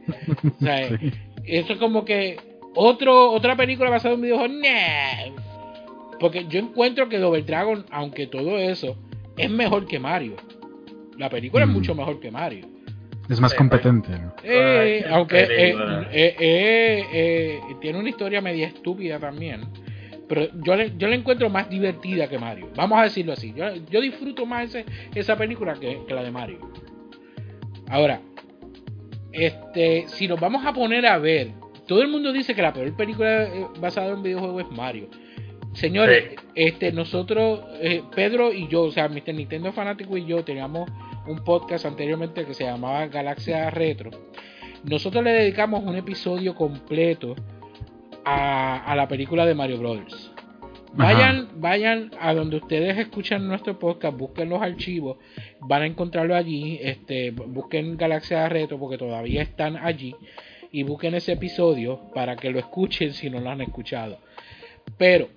O 0.59 0.65
sea, 0.65 0.89
Sí. 1.01 1.13
eso 1.45 1.73
es 1.75 1.79
como 1.79 2.05
que 2.05 2.37
otro 2.75 3.31
otra 3.31 3.57
película 3.57 3.89
basada 3.91 4.15
en 4.15 4.21
un 4.21 4.23
videojuego. 4.25 5.37
Porque 6.19 6.47
yo 6.49 6.59
encuentro 6.61 7.09
que 7.09 7.19
Double 7.19 7.43
Dragon, 7.43 7.87
aunque 7.91 8.27
todo 8.27 8.59
eso, 8.59 8.97
es 9.37 9.49
mejor 9.51 9.87
que 9.87 9.99
Mario. 9.99 10.37
La 11.17 11.31
película 11.31 11.65
es 11.65 11.71
Mm. 11.71 11.73
mucho 11.75 11.95
mejor 11.95 12.21
que 12.21 12.31
Mario. 12.31 12.67
Es 13.31 13.41
más 13.41 13.53
Eh, 13.53 13.57
competente. 13.57 14.11
¿no? 14.19 14.35
Qué 14.37 15.05
aunque 15.09 15.39
eh, 15.43 15.49
eh, 16.13 16.37
eh, 16.41 17.07
eh, 17.13 17.61
tiene 17.81 17.99
una 17.99 18.09
historia 18.09 18.41
media 18.41 18.67
estúpida 18.67 19.19
también. 19.19 19.63
Pero 20.29 20.49
yo 20.65 20.77
le, 20.77 20.93
yo 20.97 21.09
la 21.09 21.15
encuentro 21.17 21.49
más 21.49 21.69
divertida 21.71 22.29
que 22.29 22.39
Mario. 22.39 22.69
Vamos 22.77 22.99
a 22.99 23.05
decirlo 23.05 23.33
así. 23.33 23.53
Yo, 23.55 23.67
yo 23.91 24.01
disfruto 24.01 24.47
más 24.47 24.67
ese- 24.75 24.85
esa 25.15 25.37
película 25.37 25.75
que, 25.75 26.01
que 26.07 26.15
la 26.15 26.23
de 26.23 26.31
Mario. 26.31 26.59
Ahora, 27.89 28.21
este, 29.33 30.07
si 30.09 30.29
nos 30.29 30.39
vamos 30.41 30.65
a 30.67 30.73
poner 30.73 31.07
a 31.07 31.19
ver, 31.19 31.49
todo 31.87 32.03
el 32.03 32.09
mundo 32.09 32.33
dice 32.33 32.55
que 32.55 32.63
la 32.63 32.73
peor 32.73 32.95
película 32.97 33.45
eh, 33.45 33.67
basada 33.81 34.09
en 34.09 34.15
un 34.15 34.23
videojuego 34.23 34.61
es 34.61 34.71
Mario. 34.71 35.09
Señores, 35.73 36.25
Sí. 36.31 36.37
este, 36.57 36.93
nosotros, 36.93 37.61
eh, 37.81 38.03
Pedro 38.15 38.53
y 38.53 38.67
yo, 38.69 38.83
o 38.83 38.91
sea, 38.91 39.09
Mr. 39.09 39.35
Nintendo 39.35 39.73
Fanático 39.73 40.17
y 40.17 40.25
yo 40.27 40.43
teníamos 40.45 40.91
un 41.31 41.45
podcast 41.45 41.87
anteriormente 41.87 42.45
que 42.45 42.55
se 42.55 42.65
llamaba 42.65 43.07
Galaxia 43.07 43.71
Retro. 43.71 44.11
Nosotros 44.85 45.23
le 45.23 45.33
dedicamos 45.33 45.85
un 45.85 45.97
episodio 45.97 46.55
completo 46.55 47.37
a, 48.25 48.85
a 48.85 48.97
la 48.97 49.07
película 49.09 49.47
de 49.47 49.55
Mario 49.55 49.79
Brothers. 49.79 50.33
Vayan, 50.93 51.49
vayan 51.61 52.11
a 52.19 52.35
donde 52.35 52.57
ustedes 52.57 52.99
escuchan 52.99 53.47
nuestro 53.47 53.79
podcast, 53.79 54.17
busquen 54.17 54.49
los 54.49 54.61
archivos, 54.61 55.19
van 55.61 55.83
a 55.83 55.87
encontrarlo 55.87 56.35
allí, 56.35 56.81
este, 56.83 57.31
busquen 57.31 57.97
Galaxia 57.97 58.49
Retro 58.49 58.79
porque 58.79 58.99
todavía 58.99 59.43
están 59.43 59.77
allí 59.77 60.17
y 60.73 60.83
busquen 60.83 61.15
ese 61.15 61.33
episodio 61.33 62.01
para 62.13 62.35
que 62.35 62.51
lo 62.51 62.59
escuchen 62.59 63.13
si 63.13 63.31
no 63.31 63.39
lo 63.39 63.51
han 63.51 63.61
escuchado. 63.61 64.19
Pero 64.99 65.29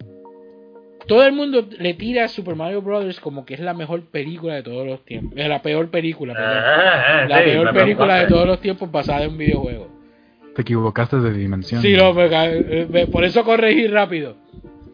todo 1.07 1.25
el 1.25 1.33
mundo 1.33 1.67
le 1.79 1.93
tira 1.93 2.25
a 2.25 2.27
Super 2.27 2.55
Mario 2.55 2.81
Brothers 2.81 3.19
como 3.19 3.45
que 3.45 3.53
es 3.55 3.59
la 3.59 3.73
mejor 3.73 4.01
película 4.05 4.55
de 4.55 4.63
todos 4.63 4.85
los 4.85 5.03
tiempos, 5.05 5.33
es 5.37 5.47
la 5.47 5.61
peor 5.61 5.89
película, 5.89 6.33
perdón. 6.33 6.63
Ah, 6.65 7.25
la 7.27 7.37
sí, 7.39 7.43
peor 7.45 7.73
película 7.73 8.15
de 8.15 8.27
todos 8.27 8.47
los 8.47 8.59
tiempos 8.61 8.91
basada 8.91 9.23
en 9.23 9.31
un 9.31 9.37
videojuego. 9.37 9.87
Te 10.55 10.61
equivocaste 10.61 11.17
de 11.19 11.33
dimensión. 11.33 11.81
Sí, 11.81 11.95
no, 11.95 12.13
me 12.13 12.25
eh, 12.31 12.87
me- 12.89 13.07
por 13.07 13.23
eso 13.23 13.43
corregí 13.43 13.87
rápido. 13.87 14.35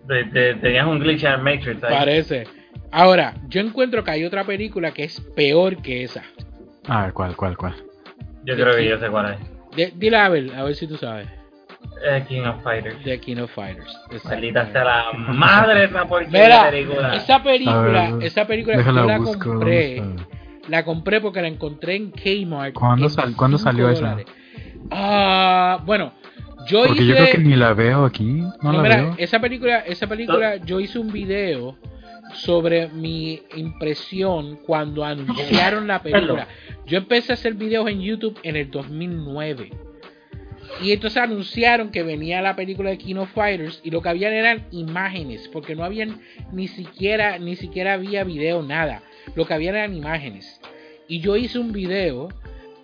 Te- 0.07 0.23
te- 0.25 0.55
tenías 0.55 0.87
un 0.87 0.99
glitch 0.99 1.23
en 1.25 1.33
el 1.33 1.41
Matrix 1.41 1.83
ahí. 1.83 1.93
Parece. 1.93 2.47
Ahora, 2.91 3.35
yo 3.47 3.61
encuentro 3.61 4.03
que 4.03 4.11
hay 4.11 4.23
otra 4.25 4.43
película 4.45 4.91
que 4.91 5.03
es 5.03 5.19
peor 5.35 5.81
que 5.81 6.03
esa. 6.03 6.23
A 6.87 7.03
ver, 7.03 7.13
¿cuál, 7.13 7.35
cuál, 7.35 7.55
cuál? 7.57 7.75
Yo 8.45 8.55
creo 8.55 8.75
que 8.75 8.87
yo 8.87 8.97
sé 8.97 9.09
cuál 9.09 9.37
es. 9.75 9.99
Dile 9.99 10.17
a 10.17 10.29
ver, 10.29 10.51
a 10.55 10.63
ver 10.63 10.75
si 10.75 10.87
tú 10.87 10.97
sabes. 10.97 11.27
Eh, 12.05 12.23
King 12.27 12.41
of 12.43 12.63
Fighters. 12.63 13.03
The 13.03 13.19
King 13.19 13.37
of 13.37 13.51
Fighters. 13.51 13.93
Maldita 14.25 14.71
sea 14.71 14.83
la 14.83 15.11
madre 15.13 15.79
de 15.81 15.85
esa 15.85 16.05
porquería 16.05 16.43
Mira, 16.43 16.69
película. 16.71 17.15
esa 17.15 17.43
película, 17.43 18.11
ver, 18.11 18.23
esa 18.23 18.47
película 18.47 18.77
déjala 18.77 19.01
yo 19.01 19.07
la 19.07 19.17
busco, 19.17 19.49
compré. 19.51 20.03
La 20.69 20.85
compré 20.85 21.19
porque 21.19 21.41
la 21.41 21.47
encontré 21.47 21.95
en 21.95 22.11
Kmart. 22.11 22.73
¿Cuándo 22.73 23.05
en 23.07 23.09
sal- 23.11 23.35
cuándo 23.35 23.57
5 23.57 23.69
salió 23.71 23.89
esa? 23.89 24.17
Ah, 24.91 25.81
bueno, 25.85 26.13
yo 26.67 26.83
Porque 26.85 27.03
hice. 27.03 27.05
yo 27.07 27.15
creo 27.15 27.31
que 27.31 27.37
ni 27.39 27.55
la 27.55 27.73
veo 27.73 28.05
aquí. 28.05 28.23
No, 28.23 28.53
No, 28.61 28.73
la 28.73 28.81
mira, 28.83 28.95
veo. 29.01 29.15
esa 29.17 29.39
película, 29.39 29.79
esa 29.79 30.07
película, 30.07 30.57
yo 30.57 30.79
hice 30.79 30.99
un 30.99 31.11
video 31.11 31.75
sobre 32.33 32.87
mi 32.89 33.41
impresión 33.55 34.57
cuando 34.65 35.03
anunciaron 35.03 35.87
la 35.87 36.01
película. 36.01 36.47
Yo 36.85 36.97
empecé 36.99 37.31
a 37.31 37.35
hacer 37.35 37.55
videos 37.55 37.87
en 37.89 38.01
YouTube 38.01 38.39
en 38.43 38.55
el 38.55 38.69
2009. 38.69 39.71
Y 40.81 40.91
entonces 40.91 41.21
anunciaron 41.21 41.89
que 41.91 42.03
venía 42.03 42.41
la 42.41 42.55
película 42.55 42.89
de 42.89 42.97
King 42.97 43.15
of 43.15 43.31
Fighters 43.33 43.81
y 43.83 43.91
lo 43.91 44.01
que 44.01 44.09
habían 44.09 44.33
eran 44.33 44.65
imágenes, 44.71 45.47
porque 45.49 45.75
no 45.75 45.83
habían 45.83 46.21
ni 46.51 46.67
siquiera, 46.67 47.37
ni 47.37 47.55
siquiera 47.55 47.93
había 47.93 48.23
video, 48.23 48.61
nada. 48.61 49.01
Lo 49.35 49.45
que 49.45 49.53
habían 49.53 49.75
eran 49.75 49.95
imágenes. 49.95 50.59
Y 51.07 51.19
yo 51.19 51.35
hice 51.35 51.59
un 51.59 51.71
video 51.73 52.29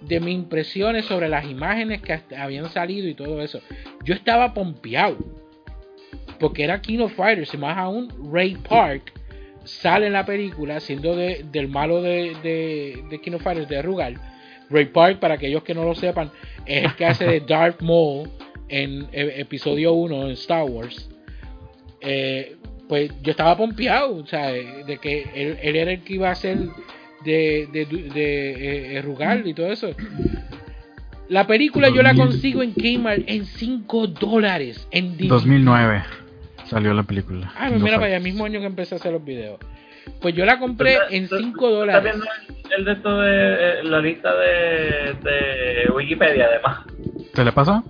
de 0.01 0.19
mis 0.19 0.35
impresiones 0.35 1.05
sobre 1.05 1.29
las 1.29 1.45
imágenes 1.45 2.01
que 2.01 2.19
habían 2.35 2.69
salido 2.69 3.07
y 3.07 3.13
todo 3.13 3.41
eso. 3.41 3.61
Yo 4.03 4.13
estaba 4.13 4.53
pompeado. 4.53 5.17
Porque 6.39 6.63
era 6.65 6.81
King 6.81 6.99
of 6.99 7.13
Fighters, 7.15 7.53
y 7.53 7.57
más 7.57 7.77
aún 7.77 8.09
Ray 8.31 8.55
Park 8.67 9.13
sale 9.63 10.07
en 10.07 10.13
la 10.13 10.25
película 10.25 10.79
siendo 10.81 11.15
de- 11.15 11.45
del 11.51 11.69
malo 11.69 12.01
de, 12.01 12.35
de, 12.43 13.03
de 13.09 13.21
King 13.21 13.33
of 13.33 13.43
Fighters, 13.43 13.69
de 13.69 13.81
Rugal. 13.81 14.19
Ray 14.69 14.85
Park, 14.85 15.19
para 15.19 15.35
aquellos 15.35 15.63
que 15.63 15.73
no 15.73 15.83
lo 15.83 15.95
sepan, 15.95 16.31
es 16.65 16.85
el 16.85 16.95
que 16.95 17.05
hace 17.05 17.25
de 17.25 17.39
Darth 17.41 17.81
Maul 17.81 18.29
en 18.67 19.07
e- 19.11 19.41
episodio 19.41 19.93
1 19.93 20.25
en 20.25 20.31
Star 20.31 20.63
Wars. 20.63 21.09
Eh, 22.01 22.55
pues 22.87 23.11
yo 23.23 23.31
estaba 23.31 23.57
pompeado, 23.57 24.15
o 24.17 24.25
sea, 24.27 24.47
de 24.51 24.97
que 25.01 25.23
él, 25.33 25.57
él 25.61 25.75
era 25.75 25.91
el 25.91 26.01
que 26.01 26.13
iba 26.13 26.29
a 26.29 26.35
ser 26.35 26.57
de, 27.23 27.67
de, 27.71 27.85
de, 27.85 28.03
de, 28.13 28.97
eh, 28.97 29.01
Rugal 29.01 29.47
y 29.47 29.53
todo 29.53 29.71
eso. 29.71 29.89
La 31.27 31.47
película 31.47 31.89
yo 31.89 32.03
la 32.03 32.13
consigo 32.13 32.61
en 32.61 32.73
Kmart 32.73 33.23
en 33.27 33.45
5 33.45 34.07
dólares. 34.07 34.87
En 34.91 35.17
DVD. 35.17 35.27
2009 35.29 36.03
salió 36.69 36.93
la 36.93 37.03
película. 37.03 37.51
Ah, 37.57 37.69
of 37.69 37.81
mira, 37.81 37.95
para 37.95 38.07
allá, 38.07 38.19
mismo 38.19 38.45
año 38.45 38.59
que 38.59 38.67
empecé 38.67 38.95
a 38.95 38.97
hacer 38.99 39.11
los 39.11 39.25
videos. 39.25 39.59
Pues 40.21 40.33
yo 40.35 40.45
la 40.45 40.59
compré 40.59 40.97
en 41.09 41.27
5 41.27 41.35
¿Estás 41.37 41.59
dólares. 41.59 42.03
viendo 42.03 42.25
el, 42.25 42.73
el 42.79 42.85
de 42.85 42.91
esto 42.93 43.19
de 43.19 43.53
eh, 43.79 43.83
la 43.83 43.99
lista 43.99 44.35
de, 44.35 45.13
de 45.23 45.91
Wikipedia, 45.91 46.45
además? 46.45 46.79
¿Te 47.33 47.43
le 47.43 47.51
pasó? 47.51 47.83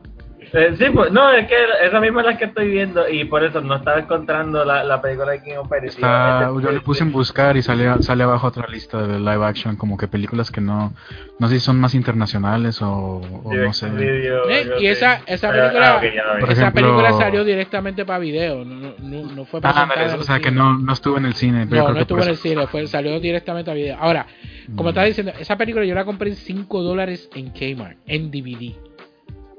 Eh, 0.54 0.76
sí, 0.78 0.86
pues, 0.94 1.12
no, 1.12 1.32
es 1.32 1.48
que 1.48 1.56
esa 1.84 2.00
misma 2.00 2.22
es 2.22 2.28
la 2.28 2.38
que 2.38 2.46
estoy 2.46 2.70
viendo 2.70 3.08
y 3.10 3.26
por 3.26 3.44
eso 3.44 3.62
no 3.62 3.76
estaba 3.76 4.00
encontrando 4.00 4.64
la, 4.64 4.84
la 4.84 5.02
película 5.02 5.32
de 5.32 5.42
King 5.44 5.54
of. 5.58 5.72
Está, 5.72 6.48
Este- 6.50 6.64
yo 6.64 6.72
le 6.72 6.80
puse 6.82 7.04
en 7.04 7.12
buscar 7.12 7.58
y 7.58 7.62
sale, 7.62 8.02
sale 8.04 8.24
abajo 8.24 8.48
otra 8.48 8.68
lista 8.68 9.06
de 9.06 9.20
live 9.20 9.46
action, 9.46 9.76
como 9.76 9.98
que 9.98 10.08
películas 10.08 10.52
que 10.52 10.62
no, 10.62 10.94
no 11.40 11.48
sé 11.48 11.56
si 11.56 11.60
son 11.66 11.80
más 11.80 11.94
internacionales 11.96 12.82
o, 12.82 13.22
o 13.44 13.54
no 13.54 13.74
sé. 13.74 13.90
Video, 13.90 14.50
Eh, 14.50 14.68
y 14.78 14.82
sé. 14.82 14.92
esa, 14.92 15.22
esa 15.26 15.50
Ah, 15.50 15.52
película, 15.52 16.00
ah, 16.00 16.38
esa 16.40 16.52
ejemplo- 16.68 16.74
película 16.74 17.14
salió 17.14 17.44
directamente 17.44 18.06
para 18.06 18.20
video, 18.20 18.64
no, 18.64 18.94
no, 19.00 19.32
no 19.36 19.46
fue 19.46 19.60
Ah, 19.64 19.84
ándale, 19.84 20.14
en 20.14 20.20
o 20.20 20.24
sea 20.24 20.40
que 20.40 20.52
no, 20.52 20.78
no 20.78 20.94
estuvo 20.94 21.18
en 21.18 21.26
el 21.26 21.34
cine. 21.36 21.66
pero 21.70 21.76
yo 21.76 21.78
No, 21.82 21.84
creo 21.86 21.96
no 21.96 22.02
estuvo 22.02 22.22
en 22.24 22.30
el 22.30 22.38
cine, 22.38 22.68
fue, 22.68 22.88
salió 22.88 23.20
directamente 23.20 23.72
a 23.72 23.74
video. 23.74 23.98
Ahora, 24.00 24.26
como 24.76 24.84
Mm. 24.84 24.88
estaba 24.90 25.08
diciendo, 25.08 25.34
esa 25.40 25.58
película 25.58 25.86
yo 25.86 25.96
la 25.96 26.06
compré 26.06 26.30
en 26.30 26.36
5 26.36 26.82
dólares 26.82 27.30
en 27.36 27.50
Kmart, 27.52 27.98
en 28.08 28.32
DVD. 28.32 28.76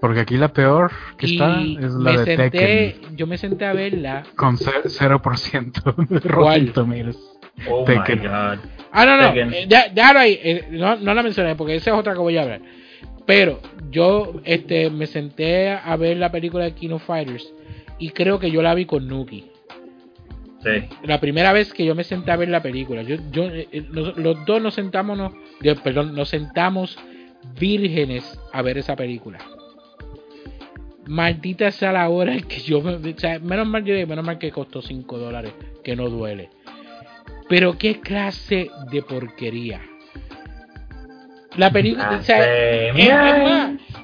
Porque 0.01 0.21
aquí 0.21 0.37
la 0.37 0.49
peor 0.53 0.91
que 1.17 1.27
y 1.27 1.33
está 1.35 1.61
es 1.63 1.93
la 1.95 2.13
me 2.13 2.19
de 2.19 2.25
senté, 2.37 2.51
Tekken. 2.51 3.17
yo 3.17 3.27
me 3.27 3.39
senté 3.39 3.65
a 3.65 3.73
verla. 3.73 4.25
Con 4.37 4.59
ce- 4.59 4.71
0% 4.89 5.93
de 6.09 6.21
¿Cuál? 6.21 6.31
Rotten 6.31 6.73
Tomatoes. 6.73 7.19
Oh 7.71 7.85
Tekken. 7.85 8.21
my 8.21 8.27
god. 8.27 8.59
Ah, 8.93 9.07
no, 9.07 9.17
no, 9.17 9.53
eh, 9.53 9.67
ya- 9.69 9.89
déjalo 9.89 10.19
ahí, 10.21 10.39
eh, 10.43 10.69
no, 10.73 10.97
no 10.97 11.15
la 11.15 11.23
mencioné 11.23 11.55
porque 11.57 11.77
esa 11.77 11.91
es 11.93 11.97
otra 11.97 12.13
que 12.13 12.19
voy 12.19 12.37
a 12.37 12.43
hablar. 12.43 12.61
Pero 13.25 13.61
yo 13.91 14.41
este, 14.45 14.91
me 14.91 15.07
senté 15.07 15.71
a 15.71 15.97
ver 15.97 16.19
la 16.19 16.31
película 16.31 16.65
de 16.65 16.75
King 16.75 16.91
of 16.91 17.05
Fighters 17.05 17.51
y 17.99 18.11
creo 18.11 18.39
que 18.39 18.51
yo 18.51 18.63
la 18.63 18.75
vi 18.75 18.85
con 18.85 19.09
Nuki. 19.09 19.47
Sí. 20.63 20.71
La 21.05 21.21
primera 21.21 21.53
vez 21.53 21.73
que 21.73 21.85
yo 21.85 21.95
me 21.95 22.05
senté 22.05 22.31
a 22.33 22.37
ver 22.37 22.49
la 22.49 22.63
película, 22.63 23.03
yo, 23.03 23.17
yo, 23.31 23.45
eh, 23.45 23.69
eh, 23.73 23.85
los, 23.91 24.17
los 24.17 24.45
dos 24.47 24.61
nos 24.61 24.75
sentamos, 24.75 25.17
no, 25.17 25.33
perdón, 25.83 26.15
nos 26.15 26.29
sentamos 26.29 26.99
vírgenes 27.59 28.39
a 28.53 28.63
ver 28.63 28.79
esa 28.79 28.97
película. 28.97 29.39
Maldita 31.07 31.71
sea 31.71 31.93
la 31.93 32.09
hora 32.09 32.37
que 32.41 32.61
yo 32.61 32.81
me, 32.83 32.95
o 32.95 33.19
sea, 33.19 33.39
menos 33.39 33.67
mal 33.67 33.85
yo 33.85 33.95
digo, 33.95 34.09
menos 34.09 34.25
mal 34.25 34.39
que 34.39 34.51
costó 34.51 34.83
5 34.83 35.19
dólares, 35.19 35.53
que 35.85 35.95
no 35.97 36.09
duele. 36.09 36.51
Pero 37.49 37.79
qué 37.79 38.01
clase 38.01 38.71
de 38.91 39.03
porquería. 39.03 39.81
La 41.57 41.71
película, 41.71 42.19
o 42.19 42.23
sea, 42.23 42.39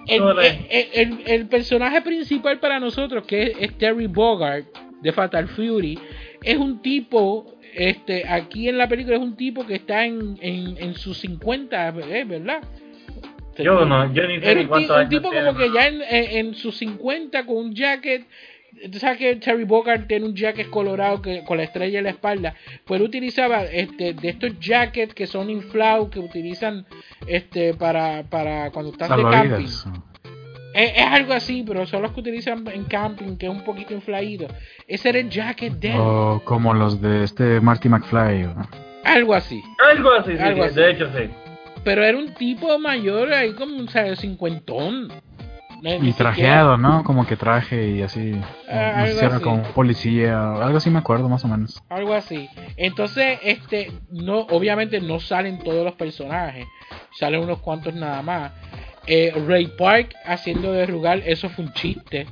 el, 0.07 0.21
Joder. 0.23 0.59
el- 0.71 0.89
el- 0.95 1.23
el 1.27 1.47
personaje 1.49 2.01
principal 2.01 2.59
para 2.61 2.81
nosotros, 2.81 3.25
que 3.27 3.43
es, 3.43 3.53
es 3.61 3.79
Terry 3.79 4.07
Bogard 4.07 4.65
de 5.03 5.13
Fatal 5.13 5.49
Fury, 5.49 5.99
es 6.43 6.57
un 6.57 6.81
tipo, 6.81 7.55
este, 7.75 8.27
aquí 8.27 8.69
en 8.69 8.79
la 8.79 8.89
película 8.89 9.17
es 9.17 9.23
un 9.23 9.37
tipo 9.37 9.67
que 9.67 9.75
está 9.75 10.07
en, 10.07 10.39
en, 10.41 10.79
en 10.79 10.95
sus 10.95 11.19
50, 11.19 11.89
¿eh? 12.11 12.25
¿verdad? 12.25 12.63
Yo 13.59 13.85
no, 13.85 14.13
yo 14.13 14.27
ni 14.27 14.41
sé 14.41 14.51
Era 14.51 14.61
un, 14.61 14.67
cuántos 14.69 14.91
un 14.91 14.97
años 14.97 15.11
tipo 15.11 15.31
tiene. 15.31 15.47
como 15.47 15.59
que 15.59 15.73
ya 15.73 15.87
en, 15.89 16.03
en, 16.03 16.47
en 16.47 16.55
sus 16.55 16.77
50 16.79 17.45
con 17.47 17.57
un 17.57 17.75
jacket. 17.75 18.27
Tú 18.91 18.99
sabes 18.99 19.19
que 19.19 19.37
Terry 19.37 19.65
Bogard 19.65 20.07
tiene 20.07 20.25
un 20.25 20.35
jacket 20.35 20.71
colorado 20.71 21.21
que, 21.21 21.45
con 21.45 21.59
la 21.59 21.65
estrella 21.65 21.99
en 21.99 22.05
la 22.05 22.11
espalda. 22.11 22.55
Pues 22.87 23.01
él 23.01 23.07
utilizaba 23.07 23.65
este, 23.65 24.15
de 24.15 24.29
estos 24.31 24.59
jackets 24.59 25.15
que 25.15 25.27
son 25.27 25.51
inflados, 25.51 26.09
que 26.09 26.19
utilizan 26.19 26.87
este 27.27 27.75
para, 27.75 28.23
para 28.25 28.71
cuando 28.71 28.93
estás 28.93 29.15
de 29.15 29.23
camping. 29.23 29.67
Es, 30.75 30.93
es 30.97 31.07
algo 31.07 31.35
así, 31.35 31.63
pero 31.67 31.85
son 31.87 32.01
los 32.01 32.13
que 32.13 32.21
utilizan 32.21 32.67
en 32.69 32.85
camping, 32.85 33.37
que 33.37 33.45
es 33.45 33.53
un 33.53 33.63
poquito 33.63 33.93
infladito. 33.93 34.47
Ese 34.89 35.11
era 35.11 35.19
el 35.19 35.29
jacket 35.29 35.75
de 35.75 35.91
él. 35.91 35.97
O 36.01 36.41
como 36.47 36.73
los 36.73 36.99
de 37.03 37.25
este 37.25 37.61
Marty 37.61 37.91
McFly. 37.91 38.45
¿no? 38.45 38.69
Algo 39.05 39.35
así. 39.35 39.63
Algo 39.91 40.13
así, 40.13 40.33
sí, 40.35 40.43
Algo 40.43 40.63
sí, 40.63 40.69
así. 40.71 40.81
de 40.81 40.91
hecho 40.93 41.07
sí. 41.15 41.29
Pero 41.85 42.05
era 42.05 42.17
un 42.17 42.35
tipo 42.35 42.79
mayor 42.79 43.33
ahí 43.33 43.53
como 43.53 43.77
un 43.77 43.89
¿sabes? 43.89 44.21
cincuentón. 44.21 45.09
Ni 45.83 45.91
Y 45.91 45.95
siquiera- 45.95 46.17
trajeado, 46.17 46.77
¿no? 46.77 47.03
Como 47.03 47.27
que 47.27 47.35
traje 47.35 47.89
y 47.91 48.03
así. 48.03 48.41
Ah, 48.71 49.05
no 49.13 49.19
era 49.19 49.35
así. 49.37 49.43
como 49.43 49.63
policía. 49.75 50.53
Algo 50.63 50.77
así 50.77 50.91
me 50.91 51.01
acuerdo, 51.01 51.29
más 51.29 51.45
o 51.45 51.49
menos. 51.49 51.83
algo 51.89 52.15
así. 52.15 52.49
Entonces, 52.77 53.41
este, 53.43 53.91
no, 54.11 54.41
obviamente 54.51 55.01
no 55.01 55.19
salen 55.19 55.59
todos 55.59 55.85
los 55.85 55.95
personajes, 55.95 56.67
salen 57.19 57.41
unos 57.41 57.59
cuantos 57.59 57.95
nada 57.95 58.23
más. 58.23 58.53
Eh, 59.09 59.33
Ray 59.49 59.67
Park 59.77 60.15
haciendo 60.25 60.73
de 60.73 60.87
Rugal, 60.87 61.25
eso 61.27 61.49
fue 61.49 61.65
un 61.65 61.73
chiste, 61.73 62.27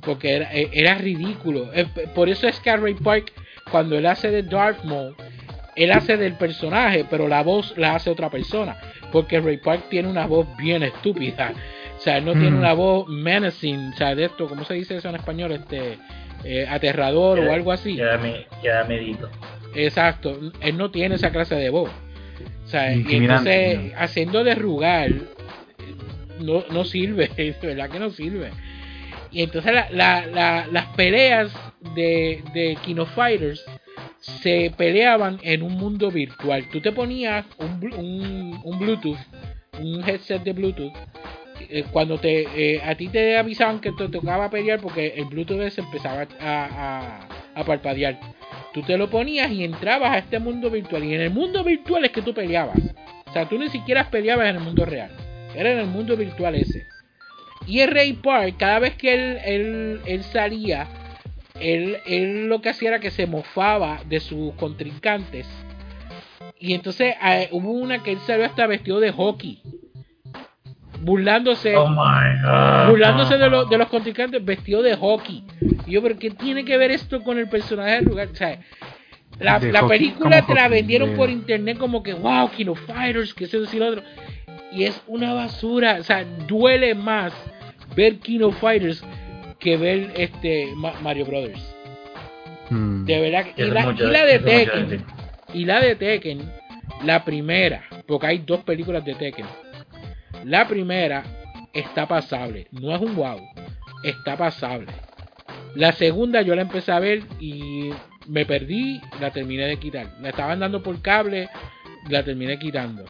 porque 0.00 0.36
era, 0.36 0.54
eh, 0.54 0.70
era 0.72 0.94
ridículo. 0.94 1.68
Eh, 1.74 1.84
por 2.14 2.30
eso 2.30 2.48
es 2.48 2.58
que 2.60 2.70
a 2.70 2.78
Ray 2.78 2.94
Park, 2.94 3.32
cuando 3.70 3.98
él 3.98 4.06
hace 4.06 4.30
de 4.30 4.42
Darth 4.44 4.82
Maul, 4.84 5.14
él 5.78 5.92
hace 5.92 6.16
del 6.16 6.34
personaje, 6.34 7.04
pero 7.08 7.28
la 7.28 7.42
voz 7.42 7.74
la 7.76 7.94
hace 7.94 8.10
otra 8.10 8.30
persona, 8.30 8.76
porque 9.12 9.40
Ray 9.40 9.58
Park 9.58 9.84
tiene 9.88 10.08
una 10.08 10.26
voz 10.26 10.46
bien 10.56 10.82
estúpida. 10.82 11.52
O 11.96 12.00
sea, 12.00 12.18
él 12.18 12.24
no 12.24 12.32
tiene 12.32 12.52
Mm. 12.52 12.58
una 12.58 12.72
voz 12.74 13.08
menacing, 13.08 13.92
o 13.92 13.96
sea, 13.96 14.14
de 14.14 14.26
esto, 14.26 14.46
¿cómo 14.48 14.64
se 14.64 14.74
dice 14.74 14.96
eso 14.96 15.08
en 15.08 15.16
español? 15.16 15.52
Este, 15.52 15.98
eh, 16.44 16.66
aterrador 16.68 17.40
o 17.40 17.52
algo 17.52 17.72
así. 17.72 17.96
Queda, 17.96 18.16
me- 18.18 18.46
queda 18.62 18.84
medito. 18.84 19.28
Exacto, 19.74 20.38
él 20.60 20.76
no 20.76 20.90
tiene 20.90 21.16
esa 21.16 21.30
clase 21.30 21.54
de 21.56 21.70
voz. 21.70 21.90
O 22.64 22.68
sea, 22.68 22.94
y 22.94 23.04
entonces 23.16 23.92
haciendo 23.96 24.44
de 24.44 24.54
Rugal 24.54 25.22
no, 26.40 26.64
no 26.70 26.84
sirve, 26.84 27.28
de 27.36 27.56
verdad 27.62 27.90
que 27.90 27.98
no 27.98 28.10
sirve. 28.10 28.50
Y 29.30 29.42
entonces 29.42 29.72
la- 29.74 29.88
la- 29.90 30.26
la- 30.26 30.66
las 30.70 30.86
peleas 30.96 31.50
de, 31.94 32.42
de 32.54 32.76
Kino 32.84 33.04
Fighters 33.06 33.64
se 34.20 34.72
peleaban 34.76 35.38
en 35.42 35.62
un 35.62 35.74
mundo 35.74 36.10
virtual. 36.10 36.68
Tú 36.70 36.80
te 36.80 36.92
ponías 36.92 37.44
un, 37.58 38.60
un, 38.64 38.78
Bluetooth, 38.78 39.18
un 39.80 40.08
headset 40.08 40.42
de 40.42 40.52
Bluetooth, 40.52 40.92
eh, 41.70 41.84
cuando 41.90 42.18
te 42.18 42.74
eh, 42.74 42.82
a 42.82 42.94
ti 42.94 43.08
te 43.08 43.36
avisaban 43.36 43.80
que 43.80 43.92
te 43.92 44.08
tocaba 44.08 44.50
pelear 44.50 44.80
porque 44.80 45.14
el 45.16 45.26
Bluetooth 45.26 45.60
ese 45.60 45.80
empezaba 45.80 46.26
a, 46.40 47.28
a, 47.54 47.60
a 47.60 47.64
parpadear. 47.64 48.18
Tú 48.72 48.82
te 48.82 48.96
lo 48.96 49.08
ponías 49.08 49.50
y 49.50 49.64
entrabas 49.64 50.12
a 50.12 50.18
este 50.18 50.38
mundo 50.38 50.70
virtual. 50.70 51.04
Y 51.04 51.14
en 51.14 51.20
el 51.22 51.30
mundo 51.30 51.64
virtual 51.64 52.04
es 52.04 52.12
que 52.12 52.22
tú 52.22 52.34
peleabas. 52.34 52.78
O 53.26 53.32
sea, 53.32 53.48
tú 53.48 53.58
ni 53.58 53.68
siquiera 53.68 54.10
peleabas 54.10 54.48
en 54.50 54.56
el 54.56 54.62
mundo 54.62 54.84
real. 54.84 55.10
Era 55.54 55.72
en 55.72 55.78
el 55.78 55.86
mundo 55.86 56.16
virtual 56.16 56.54
ese. 56.54 56.86
Y 57.66 57.80
el 57.80 57.90
Ray 57.90 58.14
Park, 58.14 58.54
cada 58.58 58.78
vez 58.78 58.94
que 58.94 59.12
él, 59.12 59.38
él, 59.44 60.00
él 60.06 60.22
salía, 60.22 60.86
él, 61.60 61.98
él 62.06 62.46
lo 62.48 62.60
que 62.60 62.70
hacía 62.70 62.88
era 62.90 63.00
que 63.00 63.10
se 63.10 63.26
mofaba 63.26 64.00
de 64.08 64.20
sus 64.20 64.52
contrincantes. 64.54 65.46
Y 66.60 66.74
entonces 66.74 67.14
eh, 67.24 67.48
hubo 67.52 67.70
una 67.72 68.02
que 68.02 68.12
él 68.12 68.18
salió 68.26 68.44
hasta 68.46 68.66
vestido 68.66 69.00
de 69.00 69.12
hockey. 69.12 69.62
Burlándose 71.00 71.76
Oh 71.76 71.88
my 71.88 72.42
god. 72.42 72.90
burlándose 72.90 73.38
de, 73.38 73.48
lo- 73.48 73.64
de 73.66 73.78
los 73.78 73.88
contrincantes 73.88 74.44
vestido 74.44 74.82
de 74.82 74.96
hockey. 74.96 75.44
Y 75.86 75.92
yo, 75.92 76.02
pero 76.02 76.18
¿qué 76.18 76.30
tiene 76.30 76.64
que 76.64 76.76
ver 76.76 76.90
esto 76.90 77.22
con 77.22 77.38
el 77.38 77.48
personaje 77.48 77.92
de 77.92 78.00
Rugal? 78.00 78.30
O 78.32 78.34
sea, 78.34 78.58
la, 79.38 79.60
la 79.60 79.80
hockey, 79.82 79.98
película 79.98 80.40
¿cómo 80.42 80.46
te 80.48 80.54
la 80.60 80.68
vendieron 80.68 81.10
De- 81.10 81.16
por 81.16 81.30
internet 81.30 81.78
como 81.78 82.02
que, 82.02 82.14
wow, 82.14 82.50
Kino 82.50 82.74
Fighters, 82.74 83.32
que 83.32 83.44
eso 83.44 83.58
y 83.72 83.76
lo 83.78 83.86
otro. 83.88 84.02
Y 84.72 84.84
es 84.84 85.00
una 85.06 85.32
basura. 85.34 85.98
O 86.00 86.02
sea, 86.02 86.24
duele 86.48 86.94
más 86.96 87.32
ver 87.94 88.18
Kino 88.18 88.50
Fighters 88.50 89.02
que 89.58 89.76
ver 89.76 90.12
este 90.16 90.72
Ma- 90.74 90.94
Mario 91.02 91.26
Brothers. 91.26 91.60
Mm. 92.70 93.04
De 93.04 93.20
verdad. 93.20 93.46
que- 93.54 93.66
Y 93.66 93.70
la, 93.70 93.82
mucho- 93.86 94.08
y 94.08 94.10
la 94.12 94.24
de 94.24 94.38
Tekken. 94.40 95.04
Y 95.54 95.64
la 95.64 95.80
de 95.80 95.94
Tekken, 95.96 96.52
la 97.04 97.24
primera, 97.24 97.84
porque 98.06 98.26
hay 98.26 98.38
dos 98.38 98.60
películas 98.64 99.04
de 99.04 99.14
Tekken. 99.14 99.46
La 100.44 100.68
primera 100.68 101.22
está 101.72 102.06
pasable, 102.06 102.66
no 102.70 102.94
es 102.94 103.00
un 103.00 103.14
wow, 103.16 103.40
está 104.04 104.36
pasable. 104.36 104.92
La 105.74 105.92
segunda 105.92 106.42
yo 106.42 106.54
la 106.54 106.62
empecé 106.62 106.92
a 106.92 106.98
ver 107.00 107.22
y 107.40 107.90
me 108.26 108.44
perdí, 108.46 109.00
la 109.20 109.30
terminé 109.30 109.66
de 109.66 109.76
quitar. 109.78 110.06
La 110.20 110.30
estaban 110.30 110.60
dando 110.60 110.82
por 110.82 111.00
cable, 111.02 111.48
la 112.08 112.22
terminé 112.22 112.58
quitando. 112.58 113.04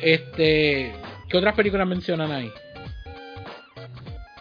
Este, 0.00 0.92
¿qué 1.28 1.36
otras 1.36 1.54
películas 1.54 1.86
mencionan 1.86 2.30
ahí? 2.32 2.50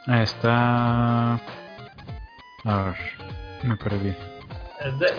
Ah, 0.08 0.24
Está. 0.24 1.34
A 1.34 1.40
ver, 2.86 2.96
me 3.64 3.76
perdí. 3.78 4.10
De- 4.10 4.16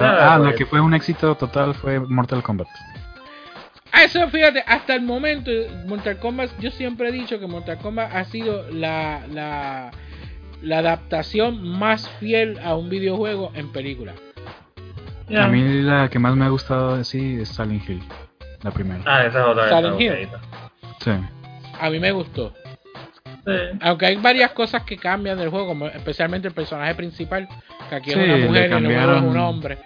Ah, 0.01 0.39
la 0.39 0.45
pues, 0.45 0.57
que 0.57 0.67
fue 0.67 0.81
un 0.81 0.93
éxito 0.95 1.35
total 1.37 1.75
fue 1.75 2.01
Mortal 2.01 2.43
Kombat. 2.43 2.67
Ah, 3.93 4.05
eso 4.05 4.27
fíjate, 4.31 4.65
hasta 4.67 4.95
el 4.95 5.03
momento, 5.03 5.51
Mortal 5.87 6.19
Kombat, 6.19 6.51
yo 6.59 6.71
siempre 6.71 7.09
he 7.11 7.13
dicho 7.13 7.39
que 7.39 7.47
Mortal 7.47 7.79
Kombat 7.79 8.13
ha 8.15 8.25
sido 8.25 8.69
la, 8.71 9.21
la 9.33 9.91
la 10.63 10.79
adaptación 10.79 11.63
más 11.79 12.09
fiel 12.21 12.59
a 12.65 12.77
un 12.77 12.89
videojuego 12.89 13.51
en 13.55 13.73
película. 13.73 14.15
A 15.37 15.47
mí 15.49 15.83
la 15.83 16.09
que 16.09 16.19
más 16.21 16.37
me 16.37 16.45
ha 16.45 16.49
gustado 16.49 16.95
así 16.95 17.41
es 17.41 17.49
Silent 17.49 17.89
Hill, 17.89 18.03
la 18.63 18.71
primera. 18.71 19.03
Ah, 19.07 19.25
esa 19.25 19.41
es 19.41 19.47
otra. 19.47 19.69
Silent 19.69 20.01
Hill. 20.01 20.29
Sí. 21.01 21.11
A 21.81 21.91
mí 21.91 21.99
me 21.99 22.13
gustó. 22.13 22.53
Sí. 23.45 23.53
Aunque 23.81 24.07
hay 24.07 24.17
varias 24.17 24.53
cosas 24.53 24.83
que 24.85 24.97
cambian 24.97 25.37
del 25.39 25.49
juego, 25.49 25.67
como 25.69 25.87
especialmente 25.87 26.47
el 26.49 26.55
personaje 26.55 26.95
principal, 26.95 27.49
que 27.89 27.95
aquí 27.97 28.11
Sí, 28.11 28.19
es 28.19 28.25
una 28.25 28.37
mujer 28.47 28.71
y 28.71 28.85
juego 28.95 29.15
es 29.17 29.23
un 29.23 29.37
hombre. 29.39 29.79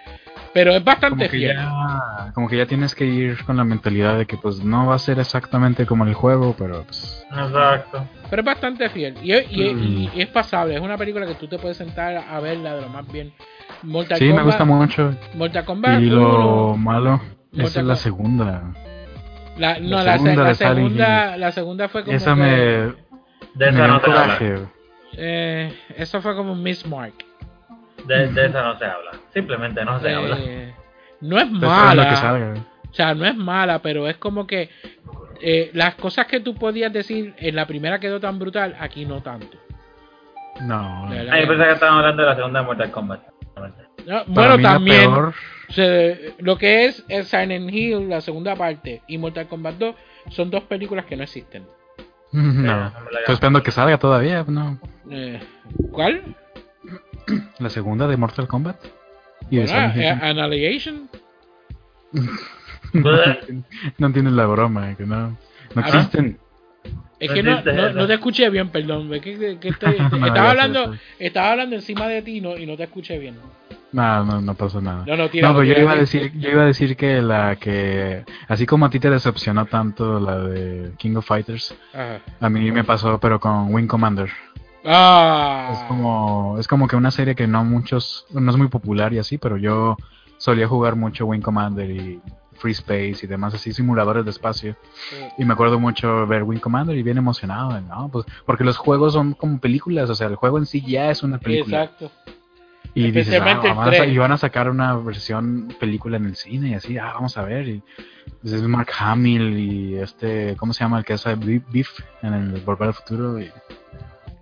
Pero 0.52 0.72
es 0.72 0.82
bastante 0.82 1.26
Como 1.26 1.30
fiel. 1.30 1.54
ya, 1.57 2.32
como 2.34 2.48
que 2.48 2.57
ya 2.57 2.64
tienes 2.66 2.94
que 2.94 3.04
ir 3.04 3.44
con 3.44 3.59
la 3.59 3.64
mentalidad 3.64 4.16
de 4.16 4.24
que 4.26 4.38
pues 4.38 4.64
no 4.64 4.86
va 4.86 4.94
a 4.94 4.98
ser 4.98 5.18
exactamente 5.18 5.84
como 5.84 6.04
el 6.07 6.14
juego, 6.14 6.54
pero 6.57 6.82
pues... 6.84 7.26
Exacto. 7.30 8.07
Pero 8.30 8.40
es 8.40 8.46
bastante 8.46 8.88
fiel. 8.88 9.14
Y, 9.22 9.34
y- 9.34 9.38
y- 9.50 9.74
Mm. 9.74 10.11
y 10.16 10.20
es 10.22 10.28
pasable. 10.28 10.74
Es 10.74 10.80
una 10.80 10.96
película 10.96 11.26
que 11.26 11.34
tú 11.34 11.46
te 11.46 11.59
puedes 11.59 11.76
sentar 11.76 12.16
a 12.16 12.40
verla 12.40 12.74
de 12.74 12.80
lo 12.82 12.88
más 12.88 13.07
bien. 13.11 13.32
Mortal 13.82 14.16
Sí, 14.18 14.32
me 14.32 14.42
gusta 14.42 14.64
mucho. 14.64 15.14
Mortal 15.34 15.64
Kombat 15.66 16.00
Y 16.00 16.07
lo 16.07 16.68
1, 16.72 16.76
malo, 16.78 17.11
Mortal 17.52 17.66
esa 17.66 17.80
es 17.80 17.86
la 17.86 17.96
segunda. 17.96 18.62
La, 19.59 19.78
no, 19.78 19.96
la 20.02 20.04
la, 20.04 20.12
se- 20.12 20.18
segunda 20.24 20.44
la 20.44 20.54
segunda, 20.54 21.36
la 21.36 21.52
segunda 21.52 21.88
fue 21.88 22.04
como 22.04 22.16
Esa 22.16 22.34
que, 22.34 22.40
me, 22.40 22.92
De 23.57 23.68
esa 23.68 23.86
no 23.88 24.00
se 24.00 24.07
habla. 24.22 24.38
eh, 25.18 25.74
eso 25.96 26.20
fue 26.20 26.34
como 26.36 26.54
Miss 26.54 26.86
Mark. 26.86 27.14
De, 28.04 28.28
de 28.28 28.46
esa 28.46 28.62
no 28.62 28.78
se 28.78 28.84
habla. 28.84 29.11
Simplemente 29.32 29.84
no 29.84 29.98
se 30.00 30.14
habla. 30.14 30.36
Eh, 30.40 30.74
no 31.22 31.38
es 31.38 31.50
mala. 31.50 32.02
O 32.90 32.94
sea, 32.94 33.14
no 33.14 33.24
es 33.26 33.36
mala, 33.36 33.80
pero 33.80 34.09
es 34.09 34.16
como 34.18 34.46
que 34.46 34.70
eh, 35.40 35.70
las 35.74 35.94
cosas 35.96 36.26
que 36.26 36.40
tú 36.40 36.54
podías 36.54 36.92
decir 36.92 37.34
en 37.38 37.57
la 37.57 37.66
primera 37.66 37.98
quedó 37.98 38.20
tan 38.20 38.38
brutal, 38.38 38.76
aquí 38.78 39.04
no 39.04 39.22
tanto. 39.22 39.59
No. 40.62 41.07
Ah, 41.09 41.14
yo 41.14 41.30
que- 41.42 41.46
pensé 41.48 41.64
que 41.64 41.72
estaban 41.72 41.98
hablando 41.98 42.22
de 42.22 42.28
la 42.28 42.36
segunda 42.36 42.61
de 42.61 42.66
Mortal 42.66 42.90
Kombat. 42.90 43.20
No, 44.07 44.22
bueno, 44.28 44.59
también 44.62 45.11
peor- 45.12 45.34
se- 45.70 46.34
lo 46.38 46.57
que 46.57 46.86
es, 46.86 47.04
es 47.09 47.28
Silent 47.28 47.70
Hill, 47.72 48.09
la 48.09 48.20
segunda 48.20 48.54
parte, 48.54 49.02
y 49.09 49.18
Mortal 49.18 49.48
Kombat 49.48 49.74
2 49.76 49.94
son 50.30 50.50
dos 50.50 50.62
películas 50.64 51.04
que 51.07 51.16
no 51.16 51.24
existen. 51.24 51.66
No. 52.32 52.86
Estoy 53.20 53.34
esperando 53.34 53.62
que 53.62 53.70
salga 53.70 53.98
todavía, 53.98 54.44
no. 54.48 54.78
Eh, 55.10 55.40
¿Cuál? 55.90 56.22
La 57.58 57.70
segunda 57.70 58.06
de 58.06 58.16
Mortal 58.16 58.46
Kombat. 58.48 58.76
Y 59.50 59.58
de 59.58 59.66
Silent 59.66 59.96
eh. 59.96 60.08
Annihilation. 60.08 61.08
no 63.98 64.06
entiendes 64.06 64.34
la 64.34 64.46
broma, 64.46 64.94
que 64.96 65.04
no. 65.04 65.30
No 65.30 65.36
Ah, 65.76 65.88
existen. 65.88 66.38
Es 67.18 67.32
que 67.32 67.42
no, 67.42 67.62
no, 67.92 68.06
te 68.06 68.14
escuché 68.14 68.48
bien, 68.50 68.68
perdón. 68.68 69.12
Es 69.14 69.22
que, 69.22 69.58
que- 69.58 69.70
ya 69.80 70.26
estaba, 70.26 70.50
hablando, 70.50 70.94
estaba 71.18 71.50
hablando 71.52 71.76
encima 71.76 72.06
de 72.08 72.22
ti 72.22 72.40
no, 72.40 72.56
y 72.56 72.66
no 72.66 72.76
te 72.76 72.84
escuché 72.84 73.18
bien. 73.18 73.36
No, 73.93 74.24
no, 74.24 74.41
no 74.41 74.55
pasa 74.55 74.80
nada. 74.80 75.05
No, 75.07 75.16
no, 75.16 75.30
tira. 75.30 75.49
No, 75.49 75.55
pero 75.55 75.64
yo 75.64 75.80
iba 75.80 75.93
a 75.93 75.97
decir, 75.97 76.32
yo 76.39 76.51
iba 76.51 76.62
a 76.62 76.66
decir 76.66 76.97
que 76.97 77.22
la 77.22 77.57
que, 77.57 78.24
así 78.49 78.66
como 78.66 78.87
a 78.87 78.91
ti 78.91 78.99
te 79.01 79.11
decepcionó 79.11 79.66
tanto 79.66 80.20
la 80.20 80.39
de 80.39 80.93
King 80.99 81.16
of 81.16 81.26
Fighters, 81.26 81.74
Ajá. 81.95 82.20
a 82.41 82.49
mí 82.51 82.70
me 82.72 82.84
pasó, 82.84 83.18
pero 83.18 83.41
con 83.41 83.72
Wing 83.72 83.87
Commander. 83.87 84.30
Ah. 84.84 85.70
Es 85.72 85.78
como, 85.89 86.57
es 86.59 86.68
como 86.68 86.87
que 86.87 86.97
una 86.97 87.11
serie 87.11 87.34
que 87.34 87.47
no 87.47 87.64
muchos, 87.64 88.26
no 88.30 88.51
es 88.51 88.57
muy 88.57 88.68
popular 88.68 89.12
y 89.12 89.18
así, 89.18 89.39
pero 89.39 89.57
yo 89.57 89.97
solía 90.39 90.68
jugar 90.68 90.97
mucho 90.97 91.26
Wing 91.26 91.41
Commander 91.41 91.91
y 91.91 92.20
Free 92.59 92.72
Space 92.72 93.18
y 93.22 93.26
demás 93.26 93.55
así 93.55 93.72
simuladores 93.72 94.24
de 94.24 94.30
espacio. 94.30 94.76
Y 95.39 95.45
me 95.45 95.55
acuerdo 95.55 95.78
mucho 95.78 96.26
ver 96.26 96.43
Wing 96.43 96.61
Commander 96.61 96.97
y 96.97 97.03
bien 97.03 97.18
emocionado, 97.18 97.80
¿no? 97.80 98.09
Pues 98.11 98.26
porque 98.45 98.64
los 98.64 98.76
juegos 98.76 99.12
son 99.12 99.34
como 99.34 99.61
películas, 99.61 100.09
o 100.11 100.14
sea, 100.14 100.28
el 100.28 100.37
juego 100.37 100.59
en 100.59 100.66
sí 100.66 100.82
ya 100.87 101.11
es 101.11 101.22
una 101.22 101.39
película. 101.39 101.84
Exacto. 101.84 102.11
Y 102.99 103.11
dices, 103.11 103.40
ah, 103.40 103.74
van 103.74 103.94
a 103.94 104.07
y 104.07 104.16
van 104.18 104.32
a 104.32 104.36
sacar 104.38 104.70
una 104.70 104.97
versión 104.97 105.68
película 105.78 106.16
en 106.16 106.24
el 106.26 106.36
cine 106.36 106.70
y 106.70 106.74
así, 106.74 106.97
ah, 106.99 107.12
vamos 107.14 107.36
a 107.36 107.42
ver. 107.44 107.68
Y 107.68 107.82
pues, 108.40 108.55
es 108.55 108.62
Mark 108.62 108.88
Hamill 108.99 109.59
y 109.59 109.94
este, 109.97 110.57
¿cómo 110.57 110.72
se 110.72 110.82
llama? 110.84 110.99
El 110.99 111.05
que 111.05 111.12
hace 111.12 111.34
Beef 111.34 111.62
Beef 111.70 111.90
en 112.22 112.32
el 112.34 112.61
Volver 112.62 112.88
al 112.88 112.94
Futuro. 112.94 113.38
y- 113.40 113.51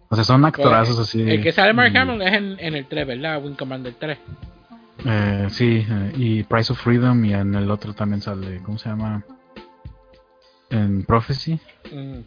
o 0.08 0.14
sea, 0.14 0.22
son 0.24 0.44
actorazos 0.44 0.98
así. 1.00 1.20
El 1.28 1.42
que 1.42 1.50
sale 1.50 1.72
Mark 1.72 1.92
y- 1.92 1.96
Hamill 1.96 2.22
es 2.22 2.32
en, 2.32 2.56
en 2.60 2.74
el 2.76 2.86
3, 2.86 3.06
¿verdad? 3.08 3.42
Wing 3.44 3.54
Commander 3.56 3.94
3. 3.98 4.18
eh, 5.04 5.46
sí, 5.50 5.84
eh, 5.90 6.12
y 6.16 6.42
Price 6.44 6.72
of 6.72 6.80
Freedom 6.80 7.24
y 7.24 7.34
en 7.34 7.54
el 7.56 7.68
otro 7.70 7.92
también 7.94 8.20
sale, 8.22 8.60
¿cómo 8.64 8.78
se 8.78 8.88
llama? 8.88 9.24
En 10.70 11.04
Prophecy, 11.04 11.58
Mm. 11.92 12.20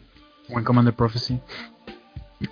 Wing 0.54 0.64
Commander 0.64 0.92
Prophecy. 0.94 1.40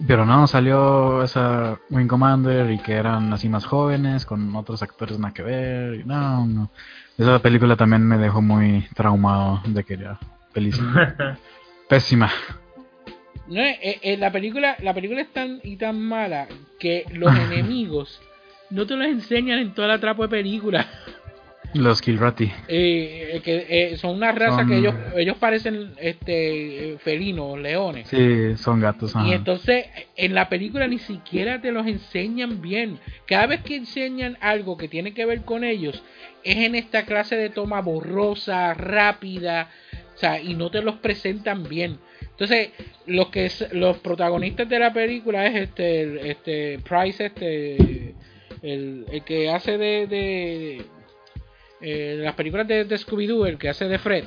Pero 0.07 0.27
no, 0.27 0.47
salió 0.47 1.23
esa 1.23 1.79
Wing 1.91 2.09
Commander 2.09 2.71
y 2.71 2.79
que 2.79 2.95
eran 2.95 3.33
así 3.33 3.49
más 3.49 3.65
jóvenes, 3.65 4.27
con 4.27 4.55
otros 4.57 4.83
actores 4.83 5.19
nada 5.19 5.33
que 5.33 5.43
ver. 5.43 6.01
y 6.01 6.05
no, 6.05 6.45
no. 6.47 6.71
Esa 7.17 7.39
película 7.39 7.77
también 7.77 8.03
me 8.03 8.19
dejó 8.19 8.43
muy 8.43 8.87
traumado 8.95 9.63
de 9.67 9.85
que 9.85 9.95
era 9.95 10.19
película. 10.53 11.39
Pésima. 11.89 12.31
No, 13.47 13.61
eh, 13.61 14.01
eh, 14.03 14.17
la 14.17 14.33
película 14.33 14.77
la 14.81 14.93
película 14.93 15.21
es 15.21 15.33
tan 15.33 15.61
y 15.63 15.77
tan 15.77 16.01
mala 16.01 16.49
que 16.81 17.05
los 17.13 17.33
enemigos 17.53 18.21
no 18.71 18.87
te 18.87 18.97
los 18.97 19.07
enseñan 19.07 19.61
en 19.61 19.73
toda 19.73 19.89
la 19.89 20.01
trapo 20.01 20.23
de 20.23 20.29
película. 20.29 20.87
Los 21.77 22.01
Kilrati. 22.03 22.51
Eh, 22.69 23.41
que 23.45 23.67
eh, 23.69 23.97
son 23.97 24.17
una 24.17 24.33
raza 24.33 24.59
Son- 24.59 24.69
que 24.69 24.79
ellos 24.79 24.95
ellos 25.17 25.37
parecen 25.39 25.93
este 26.01 26.93
eh, 26.95 26.99
felinos, 26.99 27.59
leones. 27.59 28.09
Sí, 28.09 28.57
son 28.57 28.81
gatos. 28.81 29.15
ajá. 29.15 29.27
Y 29.29 29.33
entonces 29.33 29.87
en 30.17 30.35
la 30.35 30.49
película 30.49 30.87
ni 30.89 30.99
siquiera 30.99 31.61
te 31.61 31.73
los 31.73 31.87
enseñan 31.87 32.61
bien. 32.63 32.99
Cada 33.27 33.47
vez 33.47 33.63
que 33.63 33.77
enseñan 33.77 34.37
algo 34.41 34.77
que 34.77 34.89
tiene 34.89 35.13
que 35.15 35.27
ver 35.27 35.43
con 35.43 35.65
ellos, 35.65 36.03
es 36.45 36.57
en 36.57 36.75
esta 36.75 37.05
clase 37.05 37.37
de 37.37 37.51
toma 37.51 37.81
borrosa, 37.81 38.75
rápida, 38.75 39.71
o 40.15 40.19
sea, 40.19 40.41
y 40.41 40.55
no 40.55 40.71
te 40.71 40.83
los 40.83 40.97
presentan 40.97 41.65
bien. 41.69 41.99
Entonces, 42.31 42.71
los 43.07 43.29
que 43.31 43.47
es- 43.47 43.73
los 43.73 43.97
protagonistas 43.99 44.69
de 44.69 44.79
la 44.79 44.93
película 44.93 45.47
es 45.47 45.55
este 45.69 46.31
este 46.31 46.79
Price 46.81 47.27
este 47.27 48.15
el, 48.63 49.05
el 49.11 49.23
que 49.25 49.51
hace 49.51 49.79
de, 49.79 50.07
de- 50.07 50.83
eh, 51.81 52.17
las 52.21 52.35
películas 52.35 52.67
de, 52.69 52.85
de 52.85 52.99
Scooby 52.99 53.27
Doo, 53.27 53.47
el 53.47 53.59
que 53.59 53.69
hace 53.69 53.87
de 53.87 53.99
Fred. 53.99 54.25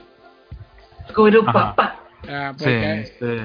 Scooby-Doo, 1.09 1.45
papá. 1.45 1.99
Ah, 2.27 2.53
Sí, 2.57 2.63
porque, 2.65 3.01
este... 3.01 3.41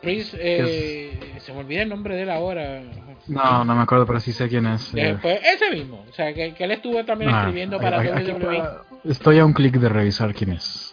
Prince, 0.00 0.36
eh, 0.40 1.18
se 1.38 1.52
me 1.52 1.60
olvida 1.60 1.82
el 1.82 1.88
nombre 1.88 2.14
de 2.14 2.22
él 2.22 2.30
ahora. 2.30 2.82
No, 3.26 3.64
no 3.64 3.74
me 3.74 3.82
acuerdo, 3.82 4.04
pero 4.06 4.20
sí 4.20 4.32
sé 4.32 4.48
quién 4.48 4.66
es. 4.66 4.92
eh. 4.94 5.12
Después, 5.12 5.40
ese 5.42 5.70
mismo. 5.70 6.04
O 6.08 6.12
sea, 6.12 6.32
que, 6.34 6.52
que 6.54 6.64
él 6.64 6.72
estuvo 6.72 7.02
también 7.04 7.30
Ah, 7.34 7.40
escribiendo 7.40 7.78
para 7.78 8.00
aquí- 8.00 8.08
WWE. 8.32 8.58
aquí- 8.60 8.68
Estoy 9.04 9.38
a 9.38 9.46
un 9.46 9.52
clic 9.54 9.74
de 9.76 9.88
revisar 9.88 10.34
quién 10.34 10.52
es. 10.52 10.90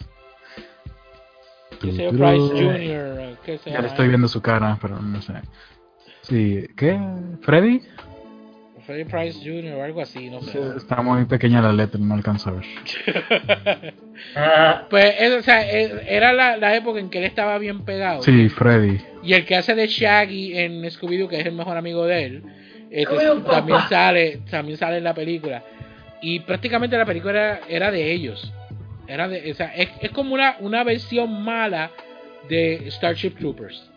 Price 1.80 2.08
Jr. 2.12 3.36
Ya 3.66 3.80
le 3.80 3.88
estoy 3.88 4.08
viendo 4.08 4.28
su 4.28 4.40
cara, 4.40 4.78
pero 4.80 5.00
no 5.00 5.20
sé. 5.20 5.34
Sí, 6.22 6.66
¿qué? 6.76 6.98
¿Freddy? 7.42 7.82
Freddie 8.84 9.04
Price 9.06 9.38
Jr. 9.42 9.74
o 9.74 9.82
algo 9.84 10.00
así, 10.02 10.28
no 10.30 10.40
sé. 10.42 10.58
Está 10.76 11.02
muy 11.02 11.24
pequeña 11.26 11.60
la 11.62 11.72
letra, 11.72 12.00
no 12.00 12.14
alcanzo 12.14 12.50
a 12.50 12.52
ver. 12.54 13.94
Ah, 14.36 14.86
Pues, 14.90 15.14
es- 15.18 15.32
o 15.32 15.42
sea, 15.42 15.68
es- 15.70 15.92
era 16.06 16.32
la, 16.32 16.56
la 16.56 16.74
época 16.76 17.00
en 17.00 17.10
que 17.10 17.18
él 17.18 17.24
estaba 17.24 17.58
bien 17.58 17.84
pegado. 17.84 18.22
Sí, 18.22 18.48
Freddy. 18.48 19.00
Y 19.22 19.34
el 19.34 19.44
que 19.44 19.56
hace 19.56 19.74
de 19.74 19.86
Shaggy 19.86 20.58
en 20.58 20.82
Scooby-Doo, 20.84 21.28
que 21.28 21.40
es 21.40 21.46
el 21.46 21.52
mejor 21.54 21.76
amigo 21.76 22.06
de 22.06 22.24
él, 22.24 22.42
este, 22.90 23.16
también 23.50 23.78
sale 23.88 24.40
también 24.50 24.76
sale 24.78 24.98
en 24.98 25.04
la 25.04 25.14
película. 25.14 25.62
Y 26.20 26.40
prácticamente 26.40 26.96
la 26.96 27.04
película 27.06 27.32
era, 27.32 27.60
era 27.68 27.90
de 27.90 28.12
ellos. 28.12 28.52
Era 29.08 29.28
de, 29.28 29.50
o 29.50 29.54
sea, 29.54 29.74
es, 29.74 29.88
es 30.00 30.10
como 30.10 30.34
una, 30.34 30.56
una 30.60 30.84
versión 30.84 31.42
mala 31.42 31.90
de 32.48 32.84
Starship 32.90 33.30
Troopers. 33.38 33.90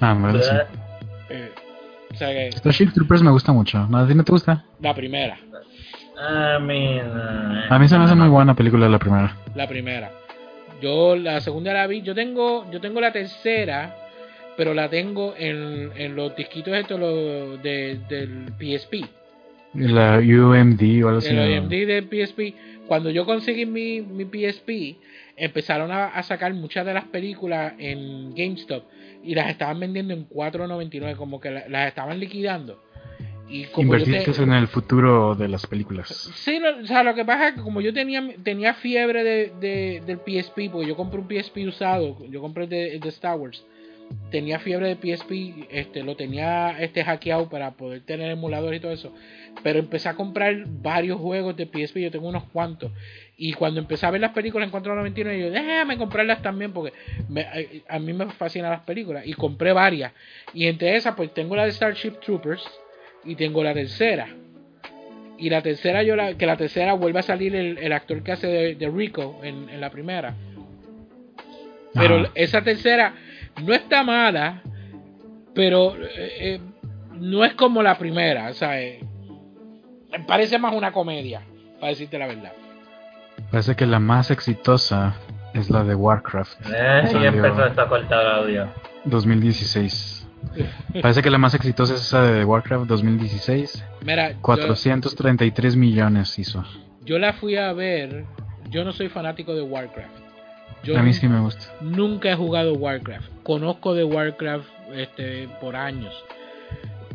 Ah, 0.00 0.12
en 0.12 0.22
verdad 0.22 0.68
sí. 0.70 0.78
Eh, 1.30 1.50
o 2.14 2.16
sea, 2.16 2.28
que 2.30 2.52
Starship 2.52 2.92
Troopers 2.94 3.22
me 3.22 3.30
gusta 3.30 3.52
mucho. 3.52 3.86
¿No, 3.88 3.98
¿A 3.98 4.06
ti 4.06 4.14
no 4.14 4.24
te 4.24 4.32
gusta? 4.32 4.64
la 4.80 4.94
primera. 4.94 5.38
I 6.16 6.62
mean, 6.62 7.10
A 7.68 7.78
mí 7.78 7.88
se 7.88 7.98
me 7.98 8.04
hace 8.04 8.14
muy 8.14 8.28
buena 8.28 8.54
película 8.54 8.88
la 8.88 8.98
primera. 8.98 9.36
La 9.54 9.66
primera. 9.68 10.10
Yo 10.80 11.16
la 11.16 11.40
segunda 11.40 11.72
la 11.72 11.86
vi. 11.86 12.02
Yo 12.02 12.14
tengo, 12.14 12.70
yo 12.70 12.80
tengo 12.80 13.00
la 13.00 13.12
tercera, 13.12 13.96
pero 14.56 14.74
la 14.74 14.88
tengo 14.88 15.34
en, 15.36 15.90
en 15.96 16.14
los 16.14 16.36
disquitos 16.36 16.72
estos 16.74 17.00
los 17.00 17.62
de, 17.62 17.98
del 18.08 18.52
PSP. 18.58 19.06
La 19.74 20.18
UMD 20.18 21.04
o 21.04 21.08
algo 21.08 21.18
así. 21.18 21.28
El 21.30 21.58
AMD 21.58 21.70
del 21.70 22.04
PSP. 22.04 22.54
Cuando 22.86 23.10
yo 23.10 23.24
conseguí 23.24 23.66
mi, 23.66 24.00
mi 24.02 24.24
PSP, 24.24 24.96
empezaron 25.36 25.90
a, 25.90 26.06
a 26.06 26.22
sacar 26.22 26.52
muchas 26.54 26.86
de 26.86 26.94
las 26.94 27.04
películas 27.04 27.74
en 27.78 28.34
GameStop 28.34 28.84
y 29.22 29.34
las 29.34 29.48
estaban 29.50 29.80
vendiendo 29.80 30.14
en 30.14 30.28
4.99, 30.28 31.16
como 31.16 31.40
que 31.40 31.50
la- 31.50 31.68
las 31.68 31.88
estaban 31.88 32.18
liquidando. 32.20 32.80
Y 33.48 33.64
como 33.66 33.92
te- 33.92 34.04
Invertiste 34.04 34.42
en 34.42 34.52
el 34.52 34.68
futuro 34.68 35.34
de 35.34 35.48
las 35.48 35.66
películas. 35.66 36.08
Sí, 36.34 36.58
lo, 36.58 36.78
o 36.82 36.86
sea, 36.86 37.02
lo 37.02 37.14
que 37.14 37.24
pasa 37.26 37.48
es 37.48 37.54
que 37.54 37.60
como 37.60 37.80
yo 37.82 37.92
tenía 37.92 38.22
tenía 38.42 38.72
fiebre 38.74 39.22
de, 39.22 39.52
de- 39.60 40.02
del 40.06 40.18
PSP, 40.18 40.70
porque 40.70 40.88
yo 40.88 40.96
compré 40.96 41.20
un 41.20 41.28
PSP 41.28 41.66
usado, 41.68 42.16
yo 42.30 42.40
compré 42.40 42.64
el 42.64 42.70
de, 42.70 42.94
el 42.94 43.00
de 43.00 43.08
Star 43.10 43.36
Wars, 43.38 43.62
tenía 44.30 44.58
fiebre 44.60 44.88
de 44.88 44.96
PSP, 44.96 45.66
este, 45.70 46.02
lo 46.02 46.16
tenía 46.16 46.78
este 46.80 47.04
hackeado 47.04 47.48
para 47.50 47.72
poder 47.72 48.00
tener 48.02 48.30
emulador 48.30 48.74
y 48.74 48.80
todo 48.80 48.92
eso. 48.92 49.12
Pero 49.62 49.78
empecé 49.78 50.08
a 50.08 50.14
comprar 50.14 50.64
varios 50.66 51.20
juegos 51.20 51.54
de 51.56 51.66
PSP, 51.66 51.98
yo 52.00 52.10
tengo 52.10 52.28
unos 52.28 52.44
cuantos. 52.44 52.92
Y 53.36 53.52
cuando 53.52 53.80
empecé 53.80 54.06
a 54.06 54.10
ver 54.10 54.20
las 54.20 54.32
películas 54.32 54.66
en 54.66 54.70
499, 54.70 55.40
yo 55.40 55.50
déjame 55.50 55.98
comprarlas 55.98 56.40
también 56.40 56.72
porque 56.72 56.92
a, 57.88 57.98
mí 57.98 58.12
me 58.12 58.26
fascinan 58.30 58.70
las 58.70 58.82
películas. 58.82 59.26
Y 59.26 59.34
compré 59.34 59.72
varias. 59.72 60.12
Y 60.52 60.66
entre 60.66 60.94
esas, 60.96 61.16
pues 61.16 61.34
tengo 61.34 61.56
la 61.56 61.64
de 61.64 61.72
Starship 61.72 62.20
Troopers 62.20 62.64
y 63.24 63.34
tengo 63.34 63.64
la 63.64 63.74
tercera. 63.74 64.28
Y 65.36 65.50
la 65.50 65.62
tercera, 65.62 66.04
yo 66.04 66.14
la, 66.14 66.34
que 66.34 66.46
la 66.46 66.56
tercera 66.56 66.92
vuelve 66.92 67.18
a 67.18 67.22
salir 67.22 67.56
el, 67.56 67.92
actor 67.92 68.22
que 68.22 68.32
hace 68.32 68.46
de, 68.46 68.88
Rico 68.88 69.40
en, 69.42 69.80
la 69.80 69.90
primera. 69.90 70.34
Pero 71.92 72.30
esa 72.34 72.62
tercera 72.62 73.14
no 73.64 73.74
está 73.74 74.04
mala, 74.04 74.62
pero 75.54 75.96
eh, 75.96 76.32
eh, 76.38 76.60
no 77.14 77.44
es 77.44 77.54
como 77.54 77.82
la 77.82 77.98
primera, 77.98 78.50
o 78.50 78.54
sea, 78.54 78.80
eh, 78.80 79.00
parece 80.26 80.58
más 80.58 80.74
una 80.74 80.92
comedia, 80.92 81.42
para 81.78 81.90
decirte 81.90 82.18
la 82.18 82.26
verdad. 82.26 82.52
Parece 83.54 83.76
que 83.76 83.86
la 83.86 84.00
más 84.00 84.30
exitosa 84.30 85.14
es 85.54 85.70
la 85.70 85.84
de 85.84 85.94
Warcraft. 85.94 86.66
Eh, 86.66 87.02
y 87.12 87.24
empezó 87.24 87.62
a 87.62 87.88
cortar 87.88 88.20
el 88.20 88.32
audio. 88.32 88.68
2016. 89.04 90.28
Parece 91.00 91.22
que 91.22 91.30
la 91.30 91.38
más 91.38 91.54
exitosa 91.54 91.94
es 91.94 92.00
esa 92.00 92.22
de 92.22 92.44
Warcraft 92.44 92.86
2016. 92.86 93.84
Mira, 94.02 94.34
433 94.40 95.76
millones 95.76 96.38
hizo. 96.38 96.64
Yo 97.04 97.18
la 97.18 97.32
fui 97.32 97.56
a 97.56 97.72
ver. 97.72 98.24
Yo 98.70 98.84
no 98.84 98.92
soy 98.92 99.08
fanático 99.08 99.54
de 99.54 99.62
Warcraft 99.62 100.24
a 100.92 101.02
mí 101.02 101.12
sí 101.12 101.28
me 101.28 101.40
gusta. 101.40 101.64
Nunca 101.80 102.30
he 102.30 102.34
jugado 102.34 102.74
Warcraft. 102.74 103.28
Conozco 103.42 103.94
de 103.94 104.04
Warcraft 104.04 104.68
este, 104.94 105.48
por 105.60 105.76
años. 105.76 106.12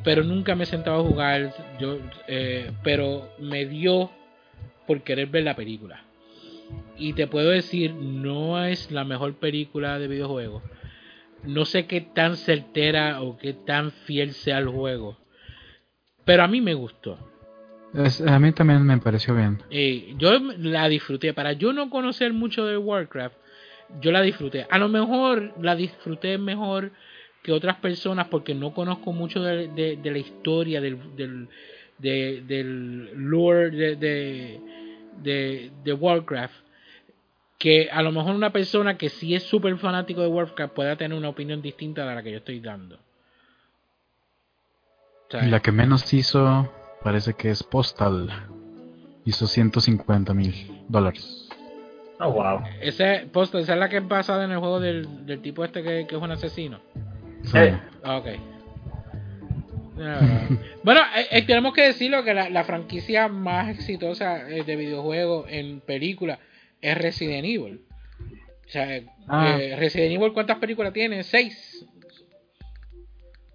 Pero 0.03 0.23
nunca 0.23 0.55
me 0.55 0.63
he 0.63 0.67
sentado 0.67 1.01
a 1.01 1.07
jugar. 1.07 1.53
Yo, 1.79 1.97
eh, 2.27 2.71
pero 2.83 3.29
me 3.39 3.65
dio 3.65 4.09
por 4.87 5.01
querer 5.01 5.27
ver 5.27 5.43
la 5.43 5.55
película. 5.55 6.01
Y 6.97 7.13
te 7.13 7.27
puedo 7.27 7.49
decir, 7.49 7.93
no 7.93 8.63
es 8.63 8.91
la 8.91 9.03
mejor 9.03 9.35
película 9.35 9.99
de 9.99 10.07
videojuegos. 10.07 10.63
No 11.43 11.65
sé 11.65 11.87
qué 11.87 12.01
tan 12.01 12.35
certera 12.35 13.21
o 13.21 13.37
qué 13.37 13.53
tan 13.53 13.91
fiel 13.91 14.33
sea 14.33 14.57
el 14.57 14.67
juego. 14.67 15.17
Pero 16.25 16.43
a 16.43 16.47
mí 16.47 16.61
me 16.61 16.73
gustó. 16.73 17.17
a 18.27 18.39
mí 18.39 18.51
también 18.51 18.83
me 18.83 18.97
pareció 18.97 19.35
bien. 19.35 19.63
Eh, 19.69 20.13
yo 20.17 20.37
la 20.57 20.89
disfruté. 20.89 21.33
Para 21.33 21.53
yo 21.53 21.71
no 21.71 21.89
conocer 21.89 22.33
mucho 22.33 22.65
de 22.65 22.77
Warcraft, 22.77 23.35
yo 24.01 24.11
la 24.11 24.21
disfruté. 24.21 24.67
A 24.69 24.77
lo 24.77 24.89
mejor 24.89 25.53
la 25.61 25.75
disfruté 25.75 26.37
mejor 26.37 26.91
que 27.41 27.51
otras 27.51 27.77
personas 27.77 28.27
porque 28.27 28.53
no 28.53 28.73
conozco 28.73 29.13
mucho 29.13 29.41
de, 29.41 29.99
la 30.03 30.17
historia 30.17 30.81
del, 30.81 30.97
del, 31.15 32.47
del 32.47 33.09
lore 33.15 33.95
de, 33.95 34.59
de, 35.21 35.71
Warcraft. 35.93 36.55
Que 37.57 37.89
a 37.91 38.01
lo 38.01 38.11
mejor 38.11 38.35
una 38.35 38.51
persona 38.51 38.97
que 38.97 39.09
sí 39.09 39.35
es 39.35 39.43
súper 39.43 39.77
fanático 39.77 40.21
de 40.21 40.27
Warcraft 40.27 40.73
pueda 40.73 40.95
tener 40.95 41.17
una 41.17 41.29
opinión 41.29 41.61
distinta 41.61 42.07
de 42.07 42.15
la 42.15 42.23
que 42.23 42.31
yo 42.31 42.37
estoy 42.37 42.61
dando. 42.61 42.97
la 45.31 45.59
que 45.59 45.71
menos 45.71 46.13
hizo 46.13 46.71
parece 47.03 47.33
que 47.33 47.49
es 47.49 47.61
Postal. 47.63 48.31
Hizo 49.25 49.45
150 49.45 50.33
mil 50.33 50.83
dólares. 50.87 51.49
Oh, 52.19 52.31
wow. 52.31 52.61
Ese 52.81 53.29
posto, 53.31 53.59
esa 53.59 53.73
es 53.73 53.79
la 53.79 53.87
que 53.87 53.97
es 53.97 54.07
basada 54.07 54.43
en 54.43 54.51
el 54.51 54.59
juego 54.59 54.79
del, 54.79 55.07
tipo 55.41 55.63
este 55.63 55.83
que, 55.83 56.01
es 56.01 56.13
un 56.13 56.31
asesino. 56.31 56.79
Sí. 57.43 57.57
Ah, 58.03 58.17
ok. 58.17 58.27
bueno, 60.83 61.01
eh, 61.15 61.27
eh, 61.31 61.41
tenemos 61.45 61.73
que 61.73 61.81
decirlo 61.81 62.23
que 62.23 62.33
la, 62.33 62.63
franquicia 62.63 63.27
más 63.27 63.69
exitosa 63.69 64.49
eh, 64.49 64.63
de 64.63 64.75
videojuegos 64.75 65.47
en 65.49 65.81
película 65.81 66.39
es 66.81 66.97
Resident 66.97 67.45
Evil. 67.45 67.81
O 68.65 68.71
sea, 68.71 69.01
ah. 69.27 69.57
Resident 69.77 70.13
Evil, 70.13 70.31
¿cuántas 70.31 70.57
películas 70.57 70.93
tiene? 70.93 71.23
¿Seis? 71.23 71.85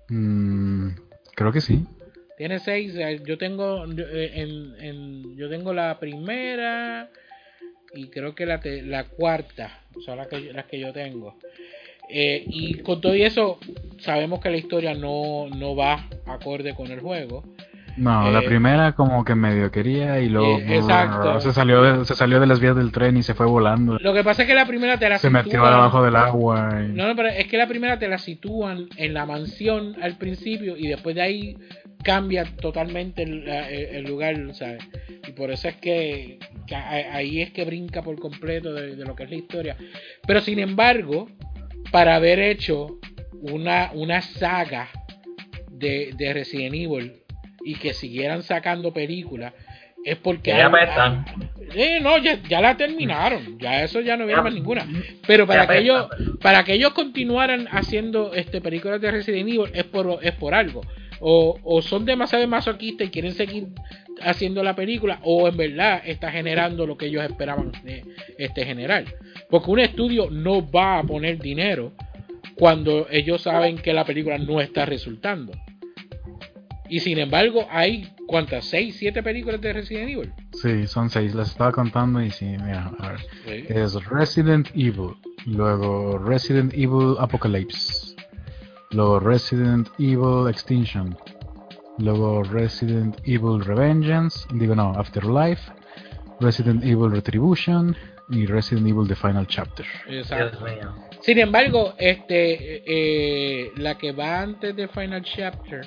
Mm, 0.08 0.90
creo 1.34 1.52
que 1.52 1.60
sí. 1.60 1.86
Tiene 2.36 2.58
seis. 2.58 2.94
Yo 3.24 3.38
tengo 3.38 3.84
en, 3.84 4.74
en, 4.80 5.36
yo 5.36 5.48
tengo 5.48 5.72
la 5.72 5.98
primera, 5.98 7.08
y 7.94 8.08
creo 8.08 8.34
que 8.34 8.44
la, 8.44 8.60
la 8.64 9.04
cuarta 9.04 9.80
son 10.04 10.18
las 10.18 10.26
que, 10.26 10.52
las 10.52 10.66
que 10.66 10.80
yo 10.80 10.92
tengo. 10.92 11.38
Eh, 12.08 12.44
y 12.46 12.74
con 12.78 13.00
todo 13.00 13.14
eso, 13.14 13.58
sabemos 13.98 14.40
que 14.40 14.50
la 14.50 14.56
historia 14.56 14.94
no, 14.94 15.48
no 15.48 15.74
va 15.74 16.06
acorde 16.26 16.74
con 16.74 16.90
el 16.90 17.00
juego. 17.00 17.42
No, 17.96 18.30
la 18.30 18.40
eh, 18.40 18.46
primera 18.46 18.92
como 18.92 19.24
que 19.24 19.34
medio 19.34 19.70
quería 19.70 20.18
y 20.18 20.28
luego 20.28 20.58
eh, 20.58 20.78
exacto. 20.78 21.40
se 21.40 21.52
salió 21.52 21.80
de, 21.82 22.04
se 22.04 22.14
salió 22.16 22.40
de 22.40 22.46
las 22.46 22.58
vías 22.58 22.74
del 22.74 22.90
tren 22.90 23.16
y 23.16 23.22
se 23.22 23.34
fue 23.34 23.46
volando. 23.46 23.98
Lo 24.00 24.12
que 24.12 24.24
pasa 24.24 24.42
es 24.42 24.48
que 24.48 24.54
la 24.54 24.66
primera 24.66 24.98
te 24.98 25.08
la 25.08 25.18
se 25.18 25.30
metió 25.30 25.64
debajo 25.64 26.02
del 26.02 26.16
agua. 26.16 26.70
No, 26.88 27.06
no, 27.06 27.14
pero 27.14 27.28
es 27.28 27.46
que 27.46 27.56
la 27.56 27.68
primera 27.68 27.98
te 27.98 28.08
la 28.08 28.18
sitúan 28.18 28.88
en 28.96 29.14
la 29.14 29.26
mansión 29.26 29.96
al 30.02 30.16
principio 30.16 30.76
y 30.76 30.88
después 30.88 31.14
de 31.14 31.22
ahí 31.22 31.56
cambia 32.02 32.44
totalmente 32.60 33.22
el, 33.22 34.04
lugar, 34.04 34.36
¿sabes? 34.54 34.82
Y 35.26 35.32
por 35.32 35.50
eso 35.50 35.68
es 35.68 35.76
que, 35.76 36.38
ahí 37.12 37.40
es 37.40 37.50
que 37.52 37.64
brinca 37.64 38.02
por 38.02 38.18
completo 38.18 38.74
de, 38.74 38.96
lo 38.96 39.14
que 39.14 39.24
es 39.24 39.30
la 39.30 39.36
historia. 39.36 39.76
Pero 40.26 40.40
sin 40.40 40.58
embargo, 40.58 41.28
para 41.94 42.16
haber 42.16 42.40
hecho 42.40 42.98
una, 43.30 43.92
una 43.94 44.20
saga 44.20 44.88
de, 45.70 46.10
de 46.16 46.32
Resident 46.32 46.74
Evil 46.74 47.22
y 47.64 47.76
que 47.76 47.94
siguieran 47.94 48.42
sacando 48.42 48.92
películas, 48.92 49.52
es 50.04 50.16
porque 50.16 50.50
ya. 50.50 51.24
Eh, 51.72 52.00
no, 52.02 52.18
ya, 52.18 52.42
ya, 52.48 52.60
la 52.60 52.76
terminaron, 52.76 53.60
ya 53.60 53.84
eso 53.84 54.00
ya 54.00 54.16
no 54.16 54.26
viene 54.26 54.42
más 54.42 54.52
ninguna. 54.52 54.88
Pero 55.24 55.46
para 55.46 55.68
que 55.68 55.78
ellos, 55.78 56.08
para 56.40 56.64
que 56.64 56.72
ellos 56.72 56.92
continuaran 56.94 57.68
haciendo 57.70 58.34
este 58.34 58.60
películas 58.60 59.00
de 59.00 59.12
Resident 59.12 59.48
Evil 59.48 59.70
es 59.72 59.84
por, 59.84 60.18
es 60.20 60.32
por 60.32 60.52
algo. 60.52 60.80
O, 61.20 61.80
son 61.80 62.04
demasiado 62.04 62.44
masoquistas 62.48 63.06
y 63.06 63.10
quieren 63.10 63.34
seguir 63.34 63.68
haciendo 64.24 64.62
la 64.62 64.74
película 64.74 65.20
o 65.22 65.48
en 65.48 65.56
verdad 65.56 66.02
está 66.04 66.30
generando 66.30 66.86
lo 66.86 66.96
que 66.96 67.06
ellos 67.06 67.24
esperaban 67.24 67.72
este 68.38 68.64
generar. 68.64 69.04
Porque 69.50 69.70
un 69.70 69.80
estudio 69.80 70.30
no 70.30 70.68
va 70.70 70.98
a 70.98 71.02
poner 71.02 71.38
dinero 71.38 71.92
cuando 72.56 73.06
ellos 73.10 73.42
saben 73.42 73.78
que 73.78 73.92
la 73.92 74.04
película 74.04 74.38
no 74.38 74.60
está 74.60 74.86
resultando. 74.86 75.52
Y 76.88 77.00
sin 77.00 77.18
embargo 77.18 77.66
hay 77.70 78.08
cuántas 78.26 78.66
seis 78.66 78.96
siete 78.98 79.22
películas 79.22 79.60
de 79.60 79.72
Resident 79.72 80.10
Evil. 80.10 80.32
Sí 80.52 80.86
son 80.86 81.10
seis. 81.10 81.34
Las 81.34 81.50
estaba 81.50 81.72
contando 81.72 82.22
y 82.22 82.30
sí 82.30 82.44
mira 82.44 82.92
a 82.98 83.12
ver. 83.12 83.20
Es 83.68 83.94
Resident 84.04 84.68
Evil 84.74 85.14
luego 85.46 86.18
Resident 86.18 86.72
Evil 86.74 87.16
Apocalypse 87.18 88.14
luego 88.94 89.20
Resident 89.20 89.88
Evil 89.98 90.48
Extinction, 90.48 91.16
luego 91.98 92.42
Resident 92.42 93.16
Evil 93.24 93.64
Revengeance, 93.64 94.46
digo 94.52 94.74
no, 94.74 94.90
Afterlife, 94.96 95.72
Resident 96.40 96.82
Evil 96.84 97.10
Retribution 97.10 97.96
y 98.28 98.46
Resident 98.46 98.86
Evil 98.86 99.06
The 99.06 99.14
Final 99.14 99.46
Chapter. 99.46 99.86
Sin 101.20 101.38
embargo, 101.38 101.94
este, 101.98 102.82
eh, 102.86 103.72
la 103.76 103.96
que 103.96 104.12
va 104.12 104.40
antes 104.40 104.74
de 104.74 104.88
Final 104.88 105.22
Chapter, 105.22 105.86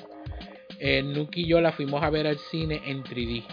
eh, 0.80 1.02
Nuki 1.02 1.42
y 1.42 1.48
yo 1.48 1.60
la 1.60 1.72
fuimos 1.72 2.02
a 2.02 2.10
ver 2.10 2.26
al 2.26 2.38
cine 2.38 2.80
en 2.84 3.02
3D. 3.02 3.44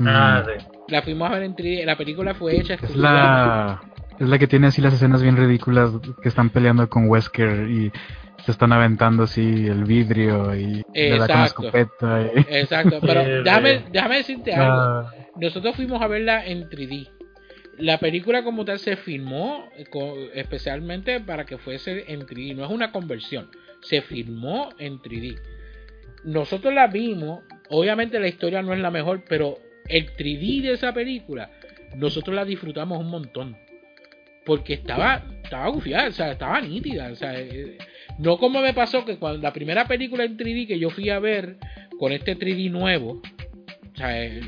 Ah, 0.00 0.42
mm. 0.44 0.60
sí. 0.60 0.66
La 0.88 1.02
fuimos 1.02 1.30
a 1.30 1.34
ver 1.34 1.42
en 1.44 1.54
3D. 1.54 1.84
La 1.84 1.96
película 1.96 2.34
fue 2.34 2.56
hecha. 2.56 2.74
Es 2.74 2.94
la, 2.94 3.80
es 4.18 4.28
la 4.28 4.38
que 4.38 4.46
tiene 4.46 4.68
así 4.68 4.80
las 4.80 4.94
escenas 4.94 5.22
bien 5.22 5.36
ridículas 5.36 5.90
que 6.22 6.28
están 6.28 6.50
peleando 6.50 6.88
con 6.88 7.08
Wesker 7.08 7.68
y 7.70 7.92
se 8.46 8.52
están 8.52 8.72
aventando 8.72 9.24
así 9.24 9.66
el 9.66 9.82
vidrio 9.84 10.54
y 10.54 10.84
da 10.94 11.26
con 11.26 11.40
escopeta. 11.42 12.30
Exacto, 12.48 13.00
pero 13.00 13.24
déjame, 13.44 13.82
déjame 13.90 14.16
decirte 14.18 14.54
algo. 14.54 14.72
Ah. 14.72 15.14
Nosotros 15.34 15.74
fuimos 15.74 16.00
a 16.00 16.06
verla 16.06 16.46
en 16.46 16.70
3D. 16.70 17.10
La 17.78 17.98
película 17.98 18.44
como 18.44 18.64
tal 18.64 18.78
se 18.78 18.94
filmó 18.94 19.68
especialmente 20.32 21.18
para 21.18 21.44
que 21.44 21.58
fuese 21.58 22.04
en 22.06 22.20
3D, 22.20 22.54
no 22.54 22.64
es 22.64 22.70
una 22.70 22.92
conversión, 22.92 23.50
se 23.82 24.00
filmó 24.00 24.68
en 24.78 25.00
3D. 25.00 25.40
Nosotros 26.22 26.72
la 26.72 26.86
vimos, 26.86 27.42
obviamente 27.68 28.20
la 28.20 28.28
historia 28.28 28.62
no 28.62 28.72
es 28.72 28.78
la 28.78 28.92
mejor, 28.92 29.24
pero 29.28 29.58
el 29.88 30.14
3D 30.14 30.62
de 30.62 30.72
esa 30.74 30.94
película, 30.94 31.50
nosotros 31.96 32.36
la 32.36 32.44
disfrutamos 32.44 33.00
un 33.00 33.10
montón. 33.10 33.56
Porque 34.44 34.74
estaba, 34.74 35.24
estaba 35.42 35.66
gufiada, 35.66 36.06
o 36.06 36.12
sea, 36.12 36.30
estaba 36.30 36.60
nítida, 36.60 37.10
o 37.10 37.16
sea, 37.16 37.36
eh, 37.40 37.76
no 38.18 38.38
como 38.38 38.60
me 38.60 38.72
pasó 38.72 39.04
que 39.04 39.18
cuando 39.18 39.42
la 39.42 39.52
primera 39.52 39.86
película 39.86 40.24
en 40.24 40.36
3D 40.36 40.66
que 40.66 40.78
yo 40.78 40.90
fui 40.90 41.10
a 41.10 41.18
ver 41.18 41.56
con 41.98 42.12
este 42.12 42.38
3D 42.38 42.70
nuevo, 42.70 43.20
o 43.94 43.98
sea, 43.98 44.24
eh, 44.24 44.40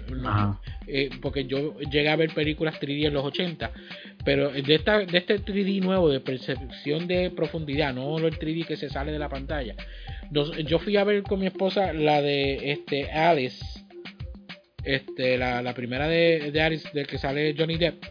eh, 0.87 1.11
porque 1.23 1.47
yo 1.47 1.79
llegué 1.81 2.09
a 2.09 2.17
ver 2.17 2.35
películas 2.35 2.81
3D 2.81 3.07
en 3.07 3.15
los 3.15 3.25
80, 3.25 3.71
pero 4.25 4.51
de, 4.51 4.75
esta, 4.75 4.99
de 4.99 5.19
este 5.19 5.43
3D 5.43 5.81
nuevo, 5.81 6.11
de 6.11 6.21
percepción 6.21 7.07
de 7.07 7.31
profundidad, 7.31 7.95
no 7.95 8.19
el 8.19 8.39
3D 8.39 8.67
que 8.67 8.77
se 8.77 8.91
sale 8.91 9.13
de 9.13 9.19
la 9.19 9.29
pantalla. 9.29 9.75
yo 10.67 10.79
fui 10.79 10.97
a 10.97 11.05
ver 11.05 11.23
con 11.23 11.41
mi 11.41 11.47
esposa 11.47 11.93
la 11.93 12.21
de 12.21 12.73
este 12.73 13.11
Alice, 13.11 13.65
este, 14.85 15.39
la, 15.39 15.63
la 15.63 15.75
primera 15.75 16.09
de, 16.09 16.51
de 16.53 16.63
Alice, 16.63 16.89
de 16.93 17.05
que 17.05 17.19
sale 17.19 17.55
Johnny 17.57 17.77
Depp 17.77 18.05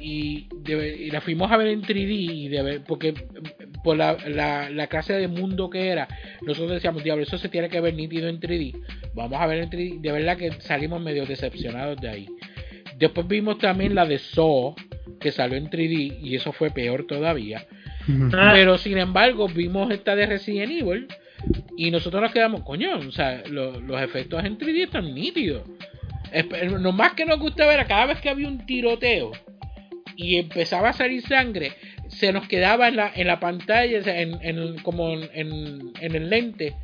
y, 0.00 0.48
la 1.10 1.20
fuimos 1.20 1.50
a 1.52 1.56
ver 1.56 1.68
en 1.68 1.82
3D 1.82 2.08
y 2.10 2.48
de 2.48 2.80
porque 2.80 3.14
por 3.82 3.96
la, 3.96 4.16
la, 4.70 4.86
clase 4.86 5.14
de 5.14 5.28
mundo 5.28 5.70
que 5.70 5.88
era 5.88 6.08
nosotros 6.42 6.72
decíamos 6.72 7.02
diablo 7.02 7.22
eso 7.22 7.38
se 7.38 7.48
tiene 7.48 7.68
que 7.68 7.80
ver 7.80 7.94
nítido 7.94 8.28
en 8.28 8.40
3D 8.40 8.74
vamos 9.14 9.40
a 9.40 9.46
ver 9.46 9.62
en 9.62 9.70
3D 9.70 10.00
de 10.00 10.12
verdad 10.12 10.36
que 10.36 10.52
salimos 10.60 11.00
medio 11.00 11.26
decepcionados 11.26 12.00
de 12.00 12.08
ahí. 12.08 12.28
Después 12.96 13.26
vimos 13.26 13.58
también 13.58 13.94
la 13.94 14.04
de 14.04 14.18
Saw 14.18 14.74
que 15.20 15.32
salió 15.32 15.56
en 15.56 15.70
3D 15.70 16.18
y 16.22 16.36
eso 16.36 16.52
fue 16.52 16.70
peor 16.70 17.06
todavía. 17.06 17.66
Ah. 18.32 18.50
pero 18.54 18.78
sin 18.78 18.98
embargo 18.98 19.46
vimos 19.46 19.90
esta 19.92 20.16
de 20.16 20.26
Resident 20.26 20.72
Evil 20.72 21.06
y 21.76 21.90
nosotros 21.90 22.20
nos 22.22 22.32
quedamos 22.32 22.62
coño 22.62 22.98
o 22.98 23.12
sea 23.12 23.42
los 23.46 24.02
efectos 24.02 24.42
en 24.42 24.58
3D 24.58 24.84
están 24.84 25.14
nítidos 25.14 25.62
lo 26.78 26.92
más 26.92 27.12
que 27.12 27.26
nos 27.26 27.38
gusta 27.38 27.66
ver 27.66 27.86
cada 27.86 28.06
vez 28.06 28.20
que 28.20 28.30
había 28.30 28.48
un 28.48 28.64
tiroteo 28.66 29.32
y 30.16 30.36
empezaba 30.36 30.90
a 30.90 30.92
salir 30.92 31.22
sangre, 31.22 31.72
se 32.10 32.32
nos 32.32 32.48
quedaba 32.48 32.88
en 32.88 32.96
la, 32.96 33.10
en 33.14 33.26
la 33.26 33.40
pantalla, 33.40 34.00
en, 34.04 34.78
como 34.78 35.12
en, 35.12 35.92
el 36.00 36.30
lente 36.30 36.74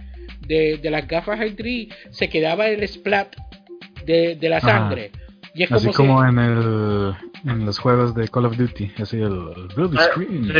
de, 0.46 0.80
las 0.84 1.06
gafas 1.06 1.40
en 1.40 1.56
3 1.56 1.88
se 2.10 2.28
quedaba 2.28 2.68
el 2.68 2.86
splat 2.86 3.34
de, 4.04 4.38
la 4.42 4.60
sangre. 4.60 5.10
Y 5.54 5.62
es 5.62 5.72
así 5.72 5.90
como, 5.90 6.22
en, 6.22 6.38
el, 6.38 7.14
en 7.46 7.64
los 7.64 7.78
juegos 7.78 8.14
de 8.14 8.28
Call 8.28 8.44
of 8.44 8.56
Duty, 8.56 8.92
así 8.98 9.16
el, 9.16 9.32
ah, 9.96 10.08
screen. 10.10 10.52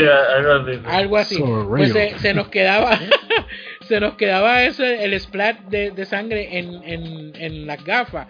algo 0.87 1.17
así. 1.17 1.37
pues 1.69 1.93
se, 2.19 2.33
nos 2.33 2.47
quedaba 2.47 2.99
se 3.87 3.99
nos 3.99 4.15
quedaba 4.15 4.63
ese, 4.63 5.03
el 5.03 5.19
splat 5.19 5.59
de, 5.69 5.91
de 5.91 6.05
sangre 6.05 6.57
en, 6.57 6.83
en, 6.83 7.31
en 7.35 7.67
las 7.67 7.83
gafas 7.83 8.27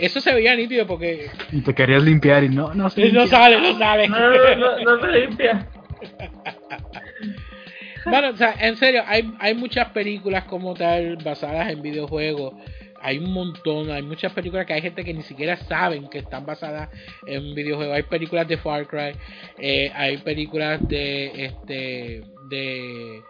eso 0.00 0.20
se 0.20 0.34
veía 0.34 0.54
nítido 0.54 0.86
porque. 0.86 1.30
Y 1.52 1.60
te 1.60 1.74
querías 1.74 2.02
limpiar 2.02 2.44
y 2.44 2.48
no, 2.48 2.74
no 2.74 2.90
se 2.90 3.10
No 3.12 3.26
sale, 3.26 3.60
no 3.60 3.78
sale. 3.78 4.08
No, 4.08 4.78
no, 4.84 5.00
se 5.00 5.08
limpia. 5.08 5.68
Bueno, 8.06 8.28
o 8.28 8.36
sea, 8.36 8.54
en 8.60 8.76
serio, 8.76 9.02
hay, 9.06 9.32
hay 9.38 9.54
muchas 9.54 9.88
películas 9.92 10.44
como 10.44 10.74
tal 10.74 11.16
basadas 11.24 11.72
en 11.72 11.80
videojuegos. 11.80 12.52
Hay 13.00 13.16
un 13.16 13.32
montón, 13.32 13.90
hay 13.90 14.02
muchas 14.02 14.30
películas 14.34 14.66
que 14.66 14.74
hay 14.74 14.82
gente 14.82 15.02
que 15.02 15.14
ni 15.14 15.22
siquiera 15.22 15.56
saben 15.56 16.08
que 16.10 16.18
están 16.18 16.44
basadas 16.44 16.90
en 17.26 17.54
videojuegos. 17.54 17.96
Hay 17.96 18.02
películas 18.02 18.46
de 18.46 18.58
Far 18.58 18.86
Cry, 18.86 19.16
eh, 19.58 19.90
hay 19.94 20.18
películas 20.18 20.86
de 20.86 21.46
este 21.46 22.24
de 22.50 23.22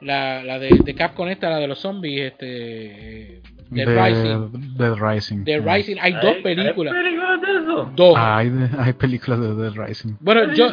la, 0.00 0.42
la 0.42 0.58
de, 0.58 0.70
de 0.84 0.94
Capcom 0.96 1.28
esta, 1.28 1.48
la 1.48 1.58
de 1.58 1.68
los 1.68 1.78
zombies, 1.78 2.32
este 2.32 3.42
Dead 3.70 3.86
Rising. 3.86 5.44
Dead 5.44 5.60
Rising. 5.60 5.98
Hay, 6.00 6.12
dos 6.14 6.36
películas. 6.42 6.94
¿Hay 6.94 7.02
películas 7.02 7.40
de 7.40 7.52
eso? 7.52 7.92
Dos. 7.94 8.14
Ah, 8.16 8.38
hay, 8.38 8.52
hay, 8.78 8.92
películas 8.92 9.40
de 9.40 9.54
Dead 9.54 9.72
Rising. 9.74 10.16
Bueno, 10.20 10.52
yo. 10.52 10.68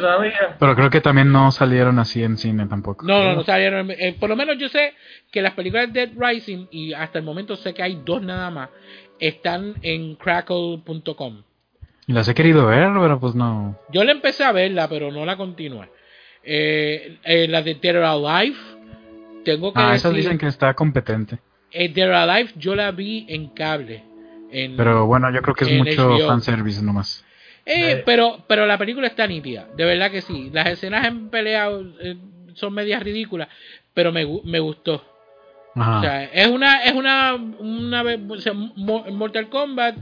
Pero 0.58 0.76
creo 0.76 0.90
que 0.90 1.00
también 1.00 1.32
no 1.32 1.50
salieron 1.50 1.98
así 1.98 2.22
en 2.22 2.36
cine 2.36 2.66
tampoco. 2.66 3.04
No, 3.04 3.24
no, 3.24 3.34
no 3.36 3.44
salieron. 3.44 3.90
Eh, 3.90 4.16
por 4.18 4.28
lo 4.28 4.36
menos 4.36 4.58
yo 4.58 4.68
sé 4.68 4.94
que 5.32 5.42
las 5.42 5.54
películas 5.54 5.92
de 5.92 6.06
Dead 6.06 6.16
Rising, 6.16 6.66
y 6.70 6.92
hasta 6.92 7.18
el 7.18 7.24
momento 7.24 7.56
sé 7.56 7.74
que 7.74 7.82
hay 7.82 8.00
dos 8.04 8.22
nada 8.22 8.50
más, 8.50 8.70
están 9.18 9.74
en 9.82 10.14
crackle.com. 10.16 11.42
Las 12.06 12.28
he 12.28 12.34
querido 12.34 12.66
ver, 12.66 12.90
pero 13.00 13.18
pues 13.18 13.34
no. 13.34 13.78
Yo 13.90 14.04
la 14.04 14.12
empecé 14.12 14.44
a 14.44 14.52
verla, 14.52 14.88
pero 14.88 15.10
no 15.10 15.24
la 15.24 15.36
continué. 15.36 15.88
Eh, 16.42 17.18
eh, 17.24 17.48
la 17.48 17.62
de 17.62 17.74
Dead 17.74 18.04
Alive. 18.04 18.56
Tengo 19.44 19.72
que 19.72 19.80
ah, 19.80 19.94
esas 19.94 20.14
dicen 20.14 20.38
que 20.38 20.46
está 20.46 20.74
competente. 20.74 21.38
Eh, 21.74 21.92
They're 21.92 22.14
Alive 22.14 22.52
yo 22.56 22.74
la 22.76 22.92
vi 22.92 23.26
en 23.28 23.48
cable. 23.48 24.04
pero 24.76 25.06
bueno, 25.06 25.32
yo 25.32 25.42
creo 25.42 25.54
que 25.54 25.64
es 25.64 25.72
mucho 25.72 26.18
fanservice 26.26 26.80
nomás. 26.82 27.24
Eh, 27.66 28.02
pero, 28.06 28.44
pero 28.46 28.66
la 28.66 28.78
película 28.78 29.06
está 29.06 29.26
nítida, 29.26 29.66
de 29.76 29.84
verdad 29.84 30.10
que 30.10 30.20
sí. 30.20 30.50
Las 30.52 30.68
escenas 30.68 31.06
en 31.06 31.30
pelea 31.30 31.68
eh, 32.00 32.16
son 32.54 32.74
medias 32.74 33.02
ridículas, 33.02 33.48
pero 33.92 34.12
me, 34.12 34.24
me 34.44 34.60
gustó. 34.60 35.02
O 35.76 36.00
sea, 36.00 36.24
es 36.26 36.46
una, 36.46 36.84
es 36.84 36.92
una, 36.92 37.34
una 37.34 38.04
Mortal 39.10 39.48
Kombat 39.48 39.96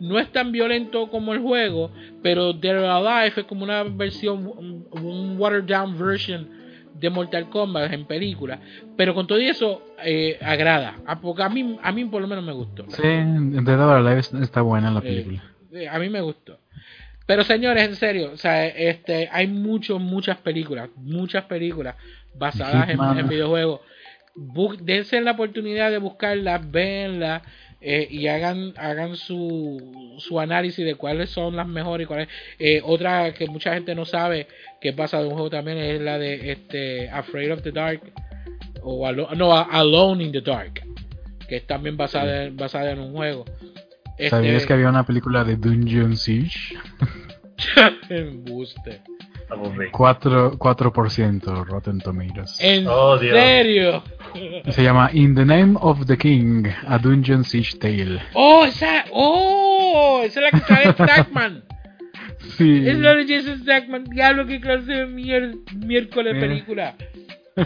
no 0.00 0.18
es 0.18 0.32
tan 0.32 0.52
violento 0.52 1.10
como 1.10 1.34
el 1.34 1.40
juego, 1.40 1.90
pero 2.22 2.54
Dead 2.54 2.82
Alive 2.82 3.40
es 3.40 3.44
como 3.44 3.64
una 3.64 3.82
versión, 3.82 4.46
un 4.90 5.34
watered 5.36 5.64
down 5.64 5.98
version 5.98 6.57
de 6.98 7.10
Mortal 7.10 7.48
Kombat 7.48 7.92
en 7.92 8.06
película, 8.06 8.58
pero 8.96 9.14
con 9.14 9.26
todo 9.26 9.38
eso 9.38 9.94
eh, 10.02 10.38
agrada, 10.42 10.96
ah, 11.06 11.20
porque 11.20 11.42
a 11.42 11.48
mí, 11.48 11.78
a 11.82 11.92
mí 11.92 12.04
por 12.06 12.20
lo 12.20 12.28
menos 12.28 12.44
me 12.44 12.52
gustó. 12.52 12.84
Sí, 12.88 13.02
Dead 13.02 13.80
or 13.80 13.96
Alive 13.96 14.20
está 14.42 14.62
buena 14.62 14.90
la 14.90 15.00
película. 15.00 15.42
Eh, 15.72 15.88
a 15.88 15.98
mí 15.98 16.08
me 16.08 16.20
gustó. 16.20 16.58
Pero 17.26 17.44
señores, 17.44 17.84
en 17.84 17.94
serio, 17.94 18.30
o 18.32 18.36
sea, 18.38 18.66
este, 18.66 19.28
hay 19.30 19.46
muchos, 19.46 20.00
muchas 20.00 20.38
películas, 20.38 20.88
muchas 20.96 21.44
películas 21.44 21.94
basadas 22.34 22.88
en, 22.88 23.28
videojuegos. 23.28 23.80
dense 24.80 25.20
la 25.20 25.32
oportunidad 25.32 25.90
de 25.90 25.98
buscarlas, 25.98 26.70
verlas 26.70 27.42
eh, 27.80 28.08
y 28.10 28.26
hagan 28.26 28.74
hagan 28.76 29.16
su, 29.16 30.16
su 30.18 30.40
análisis 30.40 30.84
de 30.84 30.96
cuáles 30.96 31.30
son 31.30 31.56
las 31.56 31.68
mejores 31.68 32.04
y 32.04 32.08
cuáles 32.08 32.28
eh, 32.58 32.80
otra 32.84 33.32
que 33.32 33.46
mucha 33.46 33.74
gente 33.74 33.94
no 33.94 34.04
sabe 34.04 34.48
que 34.80 34.92
pasa 34.92 35.20
de 35.20 35.26
un 35.26 35.34
juego 35.34 35.50
también 35.50 35.78
es 35.78 36.00
la 36.00 36.18
de 36.18 36.50
este 36.52 37.08
Afraid 37.10 37.52
of 37.52 37.62
the 37.62 37.72
Dark 37.72 38.00
o 38.82 39.10
no 39.12 39.56
Alone 39.56 40.24
in 40.24 40.32
the 40.32 40.40
Dark 40.40 40.82
que 41.48 41.56
es 41.56 41.66
también 41.66 41.96
basada 41.96 42.48
basada 42.52 42.90
en 42.90 42.98
un 42.98 43.12
juego 43.12 43.44
este, 44.18 44.30
¿Sabías 44.30 44.66
que 44.66 44.72
había 44.72 44.88
una 44.88 45.06
película 45.06 45.44
de 45.44 45.54
Dungeon 45.54 46.16
Siege? 46.16 46.76
Embuste. 48.10 49.00
4%, 49.48 50.58
4% 50.58 51.66
Rotten 51.66 51.98
Tomatoes. 52.00 52.56
¿En 52.60 52.86
oh, 52.86 53.18
serio? 53.18 54.02
Se 54.68 54.82
llama 54.82 55.10
In 55.12 55.34
the 55.34 55.44
Name 55.44 55.76
of 55.80 56.06
the 56.06 56.16
King, 56.16 56.64
a 56.86 56.98
Dungeon 56.98 57.44
Siege 57.44 57.78
Tale. 57.78 58.20
Oh, 58.34 58.64
esa, 58.64 59.06
oh, 59.12 60.20
esa 60.24 60.40
es 60.40 60.52
la 60.52 60.58
que 60.58 60.66
sale 60.66 60.92
Stackman. 60.92 61.64
Sí. 62.56 62.82
Es 62.86 62.98
la 62.98 63.14
de 63.14 63.26
Jason 63.26 63.58
Stackman. 63.60 64.04
Diablo, 64.04 64.46
qué 64.46 64.60
clase 64.60 64.92
de 64.92 65.06
miércoles 65.76 66.36
película. 66.40 66.94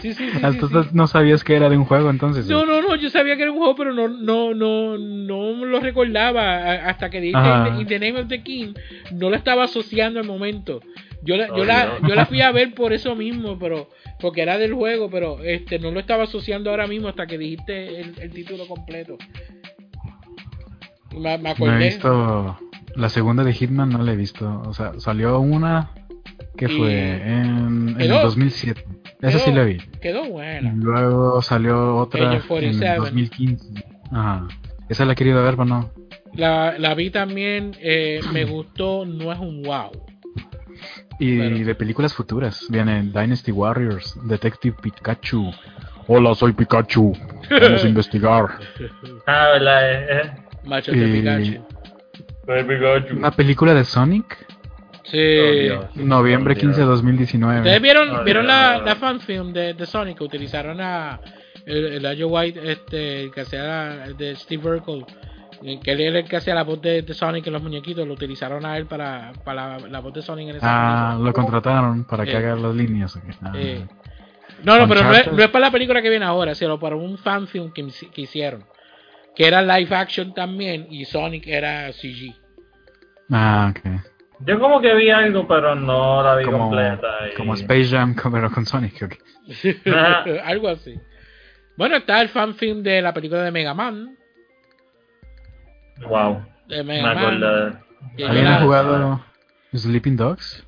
Sí, 0.01 0.13
sí, 0.13 0.29
sí, 0.31 0.39
entonces 0.43 0.93
no 0.93 1.07
sabías 1.07 1.43
que 1.43 1.55
era 1.55 1.69
de 1.69 1.77
un 1.77 1.85
juego 1.85 2.09
entonces. 2.09 2.47
No, 2.47 2.65
no, 2.65 2.81
no, 2.81 2.95
yo 2.95 3.09
sabía 3.09 3.35
que 3.35 3.43
era 3.43 3.51
un 3.51 3.57
juego, 3.57 3.75
pero 3.75 3.93
no, 3.93 4.07
no, 4.07 4.53
no, 4.53 4.97
no 4.97 5.65
lo 5.65 5.79
recordaba 5.79 6.73
hasta 6.87 7.09
que 7.09 7.21
dije 7.21 7.37
In 7.79 7.87
the 7.87 7.99
Name 7.99 8.21
of 8.21 8.27
the 8.27 8.41
King. 8.41 8.73
No 9.13 9.29
lo 9.29 9.35
estaba 9.35 9.63
asociando 9.63 10.19
al 10.19 10.25
momento. 10.25 10.81
Yo 11.23 11.37
la, 11.37 11.47
yo, 11.47 11.63
la, 11.63 11.99
yo 12.05 12.15
la 12.15 12.25
fui 12.25 12.41
a 12.41 12.51
ver 12.51 12.73
por 12.73 12.91
eso 12.91 13.15
mismo, 13.15 13.57
pero 13.57 13.89
porque 14.19 14.41
era 14.41 14.57
del 14.57 14.73
juego, 14.73 15.09
pero 15.09 15.39
este 15.43 15.79
no 15.79 15.91
lo 15.91 15.99
estaba 15.99 16.23
asociando 16.23 16.69
ahora 16.69 16.87
mismo 16.87 17.07
hasta 17.07 17.27
que 17.27 17.37
dijiste 17.37 18.01
el, 18.01 18.31
título 18.31 18.67
completo. 18.67 19.17
Me, 21.17 21.37
me 21.37 21.51
acordé. 21.51 21.75
he 21.75 21.89
visto 21.89 22.57
la 22.95 23.09
segunda 23.09 23.43
de 23.43 23.53
Hitman, 23.53 23.89
no 23.89 24.03
la 24.03 24.13
he 24.13 24.15
visto. 24.15 24.61
O 24.65 24.73
sea, 24.73 24.99
salió 24.99 25.39
una 25.39 25.91
que 26.57 26.67
fue 26.67 27.15
en, 27.15 27.95
el 27.99 28.09
2007. 28.09 28.85
Esa 29.21 29.39
sí 29.39 29.51
la 29.53 29.63
vi. 29.63 29.77
Quedó 30.01 30.25
buena. 30.25 30.73
luego 30.75 31.41
salió 31.41 31.95
otra 31.97 32.33
en 32.33 32.83
el 32.83 32.97
2015. 32.97 33.85
Ajá. 34.11 34.47
Esa 34.89 35.05
la 35.05 35.13
he 35.13 35.15
querido 35.15 35.41
ver, 35.41 35.55
pero 35.55 35.65
no. 35.65 35.91
La, 36.33 36.77
la 36.77 36.93
vi 36.95 37.09
también, 37.09 37.75
eh, 37.79 38.19
me 38.33 38.43
gustó, 38.43 39.05
no 39.05 39.31
es 39.31 39.39
un 39.39 39.61
wow. 39.63 39.91
Y 41.19 41.63
de 41.63 41.75
películas 41.75 42.13
futuras 42.13 42.65
viene 42.69 43.03
Dynasty 43.03 43.51
Warriors, 43.51 44.17
Detective 44.27 44.75
Pikachu. 44.81 45.51
Hola, 46.07 46.35
soy 46.35 46.53
Pikachu. 46.53 47.13
Vamos 47.49 47.83
a 47.83 47.87
investigar. 47.87 48.45
Ah, 49.25 49.49
verdad, 49.53 49.91
eh. 49.91 50.07
eh. 50.09 50.31
Macho 50.65 50.91
de 50.91 51.07
Pikachu. 51.07 51.65
Soy 52.45 52.63
Pikachu. 52.63 53.17
Una 53.17 53.31
película 53.31 53.73
de 53.73 53.83
Sonic. 53.83 54.45
Sí. 55.03 55.69
Noviembre 55.95 56.55
15 56.55 56.79
de 56.79 56.85
2019. 56.85 57.59
¿Ustedes 57.59 57.81
vieron, 57.81 58.25
vieron 58.25 58.47
la, 58.47 58.79
la 58.79 58.95
fanfilm 58.95 59.53
de, 59.53 59.73
de 59.73 59.85
Sonic 59.85 60.17
que 60.17 60.23
utilizaron 60.23 60.81
a 60.81 61.19
el, 61.65 62.05
el 62.05 62.25
White 62.25 62.71
este 62.71 63.31
que 63.31 63.41
hacía 63.41 64.07
de 64.17 64.35
Steve 64.35 64.67
Urkel 64.67 65.05
que 65.81 65.91
él 65.91 66.01
era 66.01 66.19
el 66.19 66.25
que 66.25 66.37
hacía 66.37 66.53
la 66.55 66.63
voz 66.63 66.81
de, 66.81 67.05
Sonic 67.13 67.47
en 67.47 67.53
los 67.53 67.63
muñequitos, 67.63 68.07
lo 68.07 68.13
utilizaron 68.13 68.65
a 68.65 68.77
él 68.77 68.85
para, 68.85 69.31
para 69.45 69.79
la, 69.79 69.99
voz 69.99 70.13
de 70.13 70.21
Sonic 70.21 70.49
en 70.49 70.55
esa 70.57 71.11
Ah, 71.11 71.17
lo 71.19 71.31
contrataron 71.31 72.05
para 72.05 72.25
que 72.25 72.35
haga 72.35 72.55
las 72.55 72.75
líneas. 72.75 73.17
Ah. 73.41 73.53
No, 74.63 74.77
no, 74.77 74.87
pero 74.87 75.03
no 75.03 75.13
es, 75.13 75.49
para 75.49 75.65
la 75.65 75.71
película 75.71 76.01
que 76.01 76.09
viene 76.09 76.25
ahora, 76.25 76.55
sino 76.55 76.79
para 76.79 76.95
un 76.95 77.17
fanfilm 77.17 77.71
que, 77.71 77.87
que 78.13 78.21
hicieron. 78.21 78.65
que 79.35 79.47
era 79.47 79.61
live 79.61 79.95
action 79.95 80.33
también 80.33 80.87
y 80.89 81.05
Sonic 81.05 81.47
era 81.47 81.91
CG. 81.93 82.35
Ah, 83.31 83.71
ok. 83.71 84.13
Yo 84.45 84.59
como 84.59 84.81
que 84.81 84.93
vi 84.93 85.09
algo, 85.09 85.47
pero 85.47 85.75
no 85.75 86.21
la 86.21 86.35
vi 86.35 86.45
Como, 86.45 86.59
completa. 86.59 87.07
y- 87.31 87.35
como 87.35 87.53
Space 87.53 87.85
Jam, 87.85 88.15
pero 88.31 88.51
con 88.51 88.65
Sonic. 88.65 89.03
ok. 89.03 89.13
Ajá. 89.87 90.23
Algo 90.45 90.67
así. 90.67 90.99
Bueno, 91.77 91.95
está 91.97 92.21
el 92.21 92.29
fan 92.29 92.55
film 92.55 92.83
de 92.83 93.01
la 93.01 93.13
película 93.13 93.43
de 93.43 93.51
Mega 93.51 93.73
Man. 93.73 94.17
Wow. 96.07 96.45
De 96.67 96.83
Me 96.83 97.01
Mega 97.01 97.13
Man. 97.13 97.83
¿Alguien 98.17 98.47
ha 98.47 98.61
jugado 98.61 99.21
Sleeping 99.73 100.17
Dogs? 100.17 100.65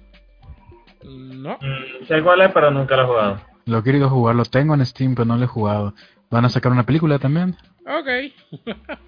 No. 1.03 1.57
Mm, 1.61 2.05
sé 2.07 2.21
cuál 2.23 2.41
es, 2.41 2.51
pero 2.53 2.71
nunca 2.71 2.95
lo 2.95 3.03
he 3.03 3.05
jugado. 3.05 3.41
Lo 3.65 3.79
he 3.79 3.83
querido 3.83 4.09
jugar, 4.09 4.35
lo 4.35 4.45
tengo 4.45 4.73
en 4.73 4.85
Steam, 4.85 5.15
pero 5.15 5.25
no 5.25 5.37
lo 5.37 5.43
he 5.43 5.47
jugado. 5.47 5.93
¿Van 6.29 6.45
a 6.45 6.49
sacar 6.49 6.71
una 6.71 6.85
película 6.85 7.19
también? 7.19 7.55
Ok. 7.85 8.33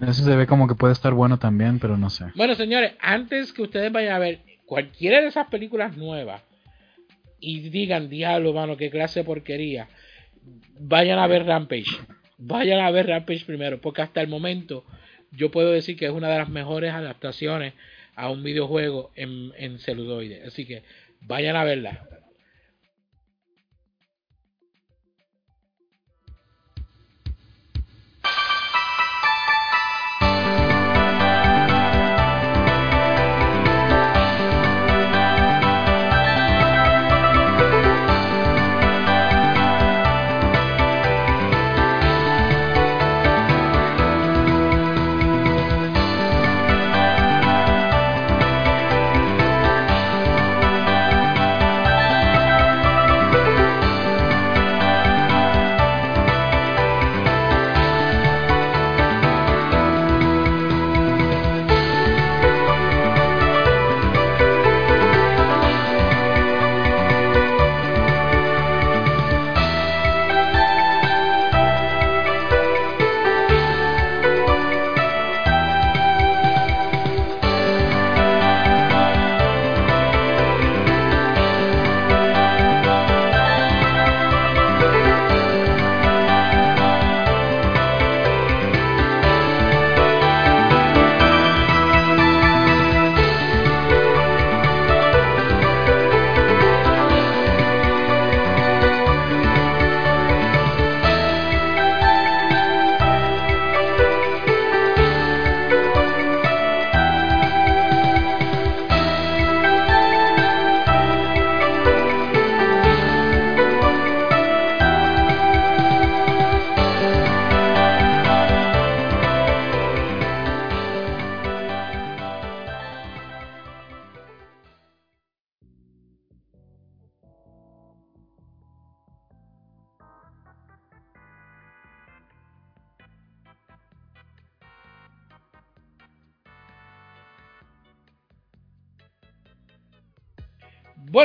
Ese 0.00 0.22
se 0.22 0.36
ve 0.36 0.46
como 0.46 0.68
que 0.68 0.74
puede 0.74 0.92
estar 0.92 1.12
bueno 1.12 1.38
también, 1.38 1.78
pero 1.78 1.96
no 1.96 2.10
sé. 2.10 2.26
Bueno, 2.34 2.54
señores, 2.54 2.94
antes 3.00 3.52
que 3.52 3.62
ustedes 3.62 3.90
vayan 3.92 4.14
a 4.14 4.18
ver 4.18 4.40
cualquiera 4.66 5.20
de 5.20 5.28
esas 5.28 5.48
películas 5.48 5.96
nuevas 5.96 6.42
y 7.40 7.68
digan, 7.70 8.08
diablo, 8.08 8.52
mano, 8.52 8.76
qué 8.76 8.90
clase 8.90 9.20
de 9.20 9.24
porquería, 9.24 9.88
vayan 10.78 11.18
a 11.18 11.26
ver 11.26 11.46
Rampage. 11.46 11.90
Vayan 12.36 12.80
a 12.80 12.90
ver 12.90 13.08
Rampage 13.08 13.44
primero, 13.44 13.80
porque 13.80 14.02
hasta 14.02 14.20
el 14.20 14.28
momento 14.28 14.84
yo 15.32 15.50
puedo 15.50 15.72
decir 15.72 15.96
que 15.96 16.06
es 16.06 16.12
una 16.12 16.28
de 16.28 16.38
las 16.38 16.48
mejores 16.48 16.92
adaptaciones 16.92 17.74
a 18.14 18.30
un 18.30 18.42
videojuego 18.42 19.10
en, 19.14 19.52
en 19.56 19.78
celuloide. 19.78 20.42
Así 20.44 20.64
que 20.66 20.82
vayan 21.20 21.56
a 21.56 21.64
verla. 21.64 22.06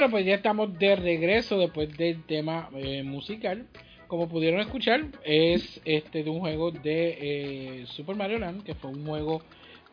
Bueno, 0.04 0.18
pues 0.18 0.26
ya 0.26 0.36
estamos 0.36 0.78
de 0.78 0.98
regreso 0.98 1.58
después 1.58 1.96
del 1.96 2.26
tema 2.26 2.70
eh, 2.76 3.04
musical. 3.04 3.68
Como 4.08 4.28
pudieron 4.28 4.60
escuchar, 4.60 5.06
es 5.24 5.80
este 5.86 6.26
de 6.26 6.30
un 6.30 6.42
juego 6.42 6.72
de 6.72 7.18
eh, 7.22 7.86
Super 7.86 8.18
Mario 8.18 8.40
Land, 8.40 8.66
que 8.66 8.76
fue 8.76 8.92
un 8.92 9.06
juego 9.06 9.42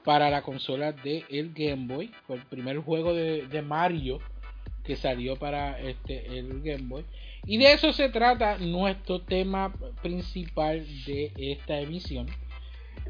para 0.04 0.28
la 0.28 0.42
consola 0.42 0.90
de 0.90 1.22
el 1.30 1.52
Game 1.54 1.86
Boy. 1.86 2.10
Fue 2.26 2.34
el 2.34 2.42
primer 2.42 2.78
juego 2.78 3.14
de, 3.14 3.62
Mario 3.62 4.18
que 4.82 4.96
salió 4.96 5.36
para 5.36 5.80
este 5.80 6.26
el 6.40 6.60
Game 6.60 6.88
Boy. 6.88 7.04
Y 7.46 7.58
de 7.58 7.72
eso 7.72 7.92
se 7.92 8.08
trata 8.08 8.58
nuestro 8.58 9.20
tema 9.20 9.72
principal 10.02 10.84
de 11.06 11.30
esta 11.36 11.78
emisión. 11.78 12.26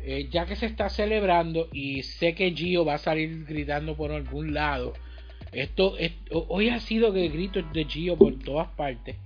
Eh, 0.02 0.28
ya 0.30 0.44
que 0.44 0.54
se 0.54 0.66
está 0.66 0.90
celebrando 0.90 1.70
y 1.72 2.02
sé 2.02 2.34
que 2.34 2.50
Gio 2.50 2.84
va 2.84 2.96
a 2.96 2.98
salir 2.98 3.46
gritando 3.46 3.96
por 3.96 4.12
algún 4.12 4.52
lado. 4.52 4.92
Esto, 5.52 5.96
es- 5.98 6.12
hoy 6.30 6.68
ha 6.68 6.80
sido 6.80 7.12
que 7.12 7.28
gritos 7.28 7.64
de 7.72 7.84
Gio 7.84 8.16
por 8.16 8.38
todas 8.38 8.68
partes. 8.68 9.16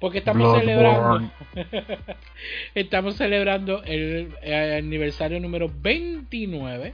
Porque 0.00 0.18
estamos 0.18 0.58
celebrando. 0.58 1.30
estamos 2.74 3.14
celebrando 3.16 3.82
el, 3.84 4.32
aniversario 4.76 5.38
número 5.38 5.70
29 5.72 6.92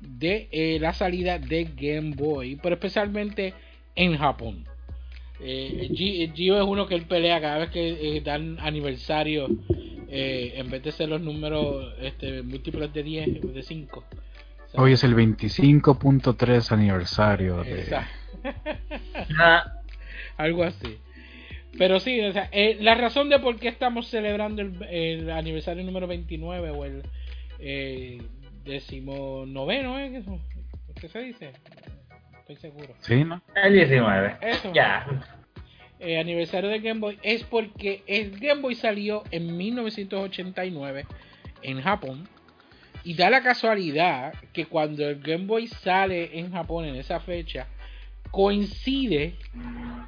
de 0.00 0.48
eh, 0.50 0.78
la 0.80 0.94
salida 0.94 1.38
de 1.38 1.64
Game 1.76 2.14
Boy, 2.16 2.56
pero 2.56 2.74
especialmente 2.76 3.52
en 3.94 4.16
Japón. 4.16 4.64
Eh, 5.40 5.90
Gi- 5.94 6.30
Gio 6.34 6.56
es 6.56 6.64
uno 6.66 6.86
que 6.86 6.94
él 6.94 7.02
pelea 7.02 7.40
cada 7.40 7.58
vez 7.58 7.70
que 7.70 8.16
eh, 8.16 8.20
dan 8.22 8.56
aniversario, 8.60 9.48
en 10.16 10.70
vez 10.70 10.82
de 10.84 10.92
ser 10.92 11.08
los 11.08 11.20
números 11.20 11.92
este, 12.00 12.42
múltiplos 12.42 12.92
de 12.94 13.02
10, 13.02 13.52
de 13.52 13.62
5. 13.62 14.04
Hoy 14.76 14.92
es 14.92 15.04
el 15.04 15.14
25.3 15.14 16.72
aniversario 16.72 17.62
de... 17.62 17.86
Ah, 19.38 19.64
Algo 20.36 20.64
así. 20.64 20.98
Pero 21.78 21.98
sí, 21.98 22.20
o 22.20 22.32
sea, 22.32 22.48
eh, 22.52 22.76
la 22.80 22.94
razón 22.94 23.28
de 23.30 23.38
por 23.38 23.58
qué 23.58 23.68
estamos 23.68 24.08
celebrando 24.08 24.62
el, 24.62 24.82
el 24.84 25.30
aniversario 25.30 25.82
número 25.84 26.06
29 26.06 26.70
o 26.70 26.84
el 26.84 27.02
eh, 27.58 28.20
decimonoveno, 28.64 29.98
¿eh? 29.98 30.10
¿Qué- 30.12 31.00
¿Qué 31.00 31.08
se 31.08 31.18
dice? 31.20 31.52
Estoy 32.40 32.56
seguro. 32.56 32.94
¿Sí, 33.00 33.24
no? 33.24 33.40
el 33.56 33.72
19. 33.72 34.36
Eso. 34.42 34.72
Ya. 34.74 35.06
eh, 35.98 36.18
aniversario 36.18 36.68
de 36.70 36.80
Game 36.80 37.00
Boy 37.00 37.18
es 37.22 37.42
porque 37.44 38.02
el 38.06 38.38
Game 38.38 38.60
Boy 38.60 38.74
salió 38.74 39.22
en 39.30 39.56
1989 39.56 41.06
en 41.62 41.80
Japón 41.80 42.28
y 43.04 43.14
da 43.14 43.30
la 43.30 43.42
casualidad 43.42 44.34
que 44.52 44.66
cuando 44.66 45.08
el 45.08 45.20
Game 45.20 45.46
Boy 45.46 45.68
sale 45.68 46.38
en 46.38 46.52
Japón 46.52 46.86
en 46.86 46.96
esa 46.96 47.20
fecha 47.20 47.68
coincide 48.30 49.36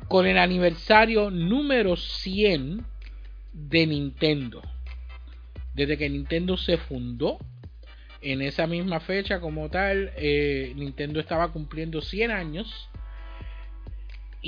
con 0.09 0.27
el 0.27 0.39
aniversario 0.39 1.31
número 1.31 1.97
100 1.97 2.85
de 3.53 3.87
Nintendo. 3.87 4.63
Desde 5.75 5.97
que 5.97 6.09
Nintendo 6.09 6.57
se 6.57 6.79
fundó, 6.79 7.39
en 8.23 8.43
esa 8.43 8.67
misma 8.67 8.99
fecha 9.01 9.41
como 9.41 9.69
tal, 9.69 10.11
eh, 10.17 10.73
Nintendo 10.75 11.21
estaba 11.21 11.53
cumpliendo 11.53 12.01
100 12.01 12.31
años. 12.31 12.89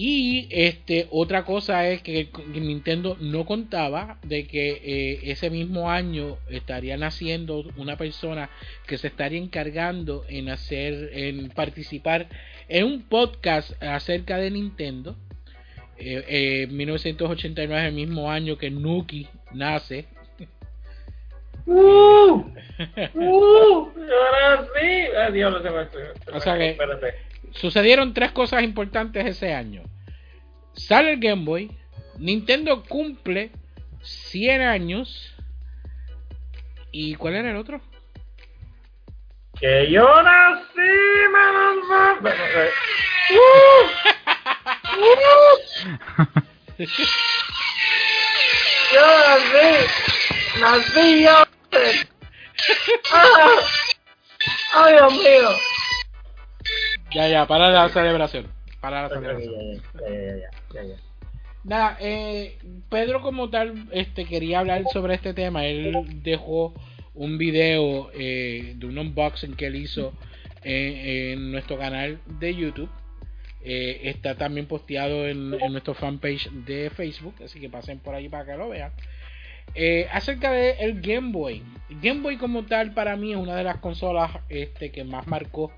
Y 0.01 0.47
este 0.53 1.09
otra 1.11 1.45
cosa 1.45 1.89
es 1.89 2.03
que 2.03 2.29
que 2.31 2.61
Nintendo 2.61 3.17
no 3.21 3.45
contaba 3.45 4.19
de 4.23 4.47
que 4.47 4.81
eh, 4.85 5.21
ese 5.25 5.51
mismo 5.51 5.91
año 5.91 6.37
estaría 6.49 6.97
naciendo 6.97 7.65
una 7.77 7.97
persona 7.97 8.49
que 8.87 8.97
se 8.97 9.09
estaría 9.09 9.41
encargando 9.41 10.25
en 10.29 10.51
hacer, 10.51 11.11
en 11.15 11.49
participar 11.49 12.29
en 12.69 12.85
un 12.85 13.03
podcast 13.09 13.73
acerca 13.83 14.37
de 14.37 14.53
Nintendo. 14.53 15.17
Eh, 15.97 16.23
eh, 16.29 16.67
1989 16.69 17.83
es 17.83 17.89
el 17.89 17.95
mismo 17.97 18.31
año 18.31 18.57
que 18.57 18.71
Nuki 18.71 19.27
nace. 19.53 20.07
¡Uh! 21.67 22.45
¡Uh! 23.15 23.89
Ahora 23.97 24.65
sí. 24.79 25.07
Ah, 25.19 25.31
diablo, 25.33 25.61
se 25.61 25.71
me, 25.71 25.85
se 25.89 26.31
me- 26.31 26.37
O 26.37 26.41
sea 26.41 26.57
que- 26.57 26.71
Espérate. 26.71 27.15
Sucedieron 27.53 28.15
tres 28.15 28.33
cosas 28.33 28.63
importantes 28.63 29.27
ese 29.27 29.55
año. 29.55 29.83
Sale 30.73 31.13
el 31.13 31.21
Game 31.21 31.45
Boy, 31.45 31.71
Nintendo 32.19 32.85
cumple 32.85 33.51
100 34.03 34.63
años. 34.63 35.35
¿Y 36.93 37.15
cuál 37.15 37.35
era 37.35 37.51
el 37.51 37.57
otro? 37.57 37.81
Que 39.61 39.91
yo 39.91 40.07
nací, 40.23 40.81
man. 41.33 41.79
Eh, 42.25 42.71
¡Uh! 43.31 43.87
¡Uh! 44.99 45.19
Yo 48.95 49.07
nací. 49.27 49.69
Nací 50.61 51.23
yo. 51.25 51.45
¡Ah! 53.13 53.49
¡Ay, 54.75 54.93
Dios 54.95 55.13
mío! 55.13 55.78
Ya, 57.13 57.29
ya, 57.29 57.47
para 57.47 57.71
la 57.71 57.89
celebración. 57.89 58.47
Para 58.81 59.03
la 59.03 59.09
celebración. 59.09 59.55
ya, 59.55 60.11
ya, 60.11 60.37
ya, 60.37 60.51
ya, 60.75 60.83
ya. 60.85 60.97
Nada, 61.65 61.99
eh, 62.01 62.57
Pedro 62.89 63.21
como 63.21 63.51
tal 63.51 63.89
este 63.93 64.25
quería 64.25 64.61
hablar 64.61 64.85
sobre 64.93 65.15
este 65.15 65.35
tema. 65.35 65.67
Él 65.67 65.93
dejó 66.23 66.73
un 67.15 67.37
video 67.37 68.11
eh, 68.15 68.75
de 68.77 68.87
un 68.87 68.97
unboxing 68.99 69.55
que 69.55 69.67
él 69.67 69.77
hizo 69.77 70.13
en, 70.63 70.97
en 70.97 71.53
nuestro 71.53 71.77
canal 71.77 72.21
de 72.27 72.55
YouTube. 72.55 72.91
Eh, 73.65 74.09
está 74.09 74.37
también 74.37 74.67
posteado 74.67 75.27
en, 75.27 75.53
en 75.61 75.73
nuestro 75.73 75.93
fanpage 75.95 76.49
de 76.51 76.91
Facebook, 76.91 77.35
así 77.45 77.61
que 77.61 77.69
pasen 77.69 77.99
por 77.99 78.15
ahí 78.15 78.29
para 78.29 78.47
que 78.47 78.57
lo 78.57 78.69
vean. 78.69 78.93
Eh, 79.75 80.07
acerca 80.11 80.53
del 80.53 80.77
el 80.79 81.01
Game 81.01 81.33
Boy. 81.33 81.63
Game 82.03 82.21
Boy 82.21 82.37
como 82.37 82.65
tal 82.65 82.93
para 82.93 83.17
mí 83.17 83.33
es 83.33 83.39
una 83.39 83.57
de 83.57 83.65
las 83.65 83.79
consolas 83.79 84.31
este, 84.49 84.91
que 84.91 85.05
más 85.05 85.27
marcó 85.27 85.73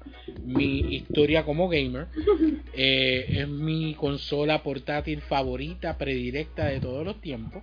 mi 0.45 0.95
historia 0.95 1.45
como 1.45 1.69
gamer. 1.69 2.07
Eh, 2.73 3.41
es 3.41 3.49
mi 3.49 3.95
consola 3.95 4.63
portátil 4.63 5.21
favorita, 5.21 5.99
predilecta 5.99 6.67
de 6.67 6.81
todos 6.81 7.05
los 7.05 7.21
tiempos. 7.21 7.63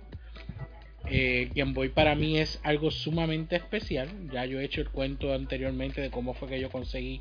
Eh, 1.10 1.50
Game 1.54 1.72
Boy 1.72 1.88
para 1.88 2.14
mí 2.14 2.38
es 2.38 2.60
algo 2.62 2.90
sumamente 2.90 3.56
especial. 3.56 4.08
Ya 4.32 4.44
yo 4.44 4.60
he 4.60 4.64
hecho 4.64 4.80
el 4.80 4.90
cuento 4.90 5.32
anteriormente 5.32 6.00
de 6.00 6.10
cómo 6.10 6.34
fue 6.34 6.48
que 6.48 6.60
yo 6.60 6.70
conseguí 6.70 7.20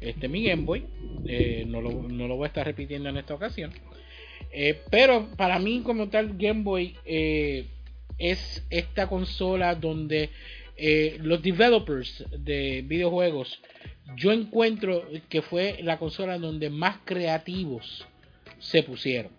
este 0.00 0.28
mi 0.28 0.44
Game 0.44 0.64
Boy. 0.64 0.86
Eh, 1.26 1.64
no, 1.66 1.80
lo, 1.80 1.90
no 1.90 2.26
lo 2.26 2.36
voy 2.36 2.44
a 2.44 2.48
estar 2.48 2.66
repitiendo 2.66 3.08
en 3.08 3.18
esta 3.18 3.34
ocasión. 3.34 3.70
Eh, 4.50 4.80
pero 4.90 5.28
para 5.36 5.58
mí 5.58 5.82
como 5.84 6.08
tal 6.08 6.36
Game 6.36 6.62
Boy 6.62 6.94
es 8.18 8.64
esta 8.70 9.08
consola 9.08 9.74
donde 9.74 10.30
eh, 10.76 11.18
los 11.20 11.42
developers 11.42 12.24
de 12.38 12.82
videojuegos 12.86 13.60
yo 14.14 14.32
encuentro 14.32 15.08
que 15.28 15.42
fue 15.42 15.78
la 15.82 15.98
consola 15.98 16.38
donde 16.38 16.70
más 16.70 16.98
creativos 17.04 18.06
se 18.58 18.82
pusieron. 18.82 19.32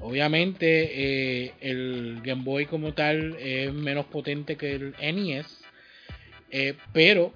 Obviamente 0.00 1.44
eh, 1.44 1.52
el 1.60 2.20
Game 2.22 2.42
Boy 2.42 2.66
como 2.66 2.94
tal 2.94 3.36
es 3.38 3.72
menos 3.72 4.06
potente 4.06 4.56
que 4.56 4.72
el 4.72 4.94
NES, 5.00 5.46
eh, 6.50 6.74
pero 6.92 7.32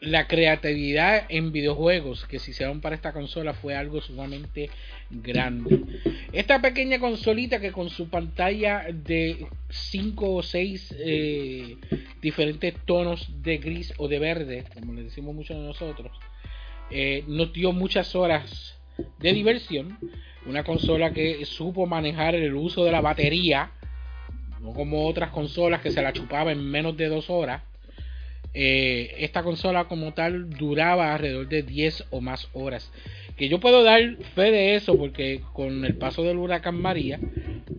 la 0.00 0.26
creatividad 0.26 1.26
en 1.28 1.52
videojuegos 1.52 2.24
que 2.24 2.38
se 2.38 2.52
hicieron 2.52 2.80
para 2.80 2.94
esta 2.94 3.12
consola 3.12 3.52
fue 3.52 3.76
algo 3.76 4.00
sumamente 4.00 4.70
grande. 5.10 5.82
Esta 6.32 6.62
pequeña 6.62 6.98
consolita 6.98 7.60
que 7.60 7.70
con 7.70 7.90
su 7.90 8.08
pantalla 8.08 8.86
de 8.92 9.46
5 9.68 10.34
o 10.34 10.42
6 10.42 10.94
diferentes 12.22 12.74
tonos 12.86 13.28
de 13.42 13.58
gris 13.58 13.92
o 13.98 14.08
de 14.08 14.18
verde, 14.18 14.64
como 14.74 14.94
le 14.94 15.04
decimos 15.04 15.34
muchos 15.34 15.58
de 15.58 15.64
nosotros, 15.64 16.12
eh, 16.90 17.24
nos 17.28 17.52
dio 17.52 17.72
muchas 17.72 18.14
horas 18.14 18.78
de 19.18 19.32
diversión. 19.32 19.98
Una 20.46 20.64
consola 20.64 21.12
que 21.12 21.44
supo 21.44 21.86
manejar 21.86 22.34
el 22.34 22.54
uso 22.54 22.84
de 22.84 22.92
la 22.92 23.02
batería, 23.02 23.72
no 24.62 24.72
como 24.72 25.06
otras 25.06 25.30
consolas 25.30 25.82
que 25.82 25.90
se 25.90 26.00
la 26.00 26.14
chupaba 26.14 26.52
en 26.52 26.64
menos 26.64 26.96
de 26.96 27.08
dos 27.08 27.28
horas. 27.28 27.62
Eh, 28.52 29.14
esta 29.18 29.42
consola 29.44 29.84
como 29.84 30.12
tal 30.12 30.50
duraba 30.50 31.14
alrededor 31.14 31.48
de 31.48 31.62
10 31.62 32.06
o 32.10 32.20
más 32.20 32.48
horas. 32.52 32.90
Que 33.36 33.48
yo 33.48 33.60
puedo 33.60 33.82
dar 33.82 34.16
fe 34.34 34.50
de 34.50 34.74
eso 34.74 34.96
porque 34.96 35.40
con 35.52 35.84
el 35.84 35.96
paso 35.96 36.22
del 36.22 36.36
huracán 36.36 36.80
María, 36.80 37.18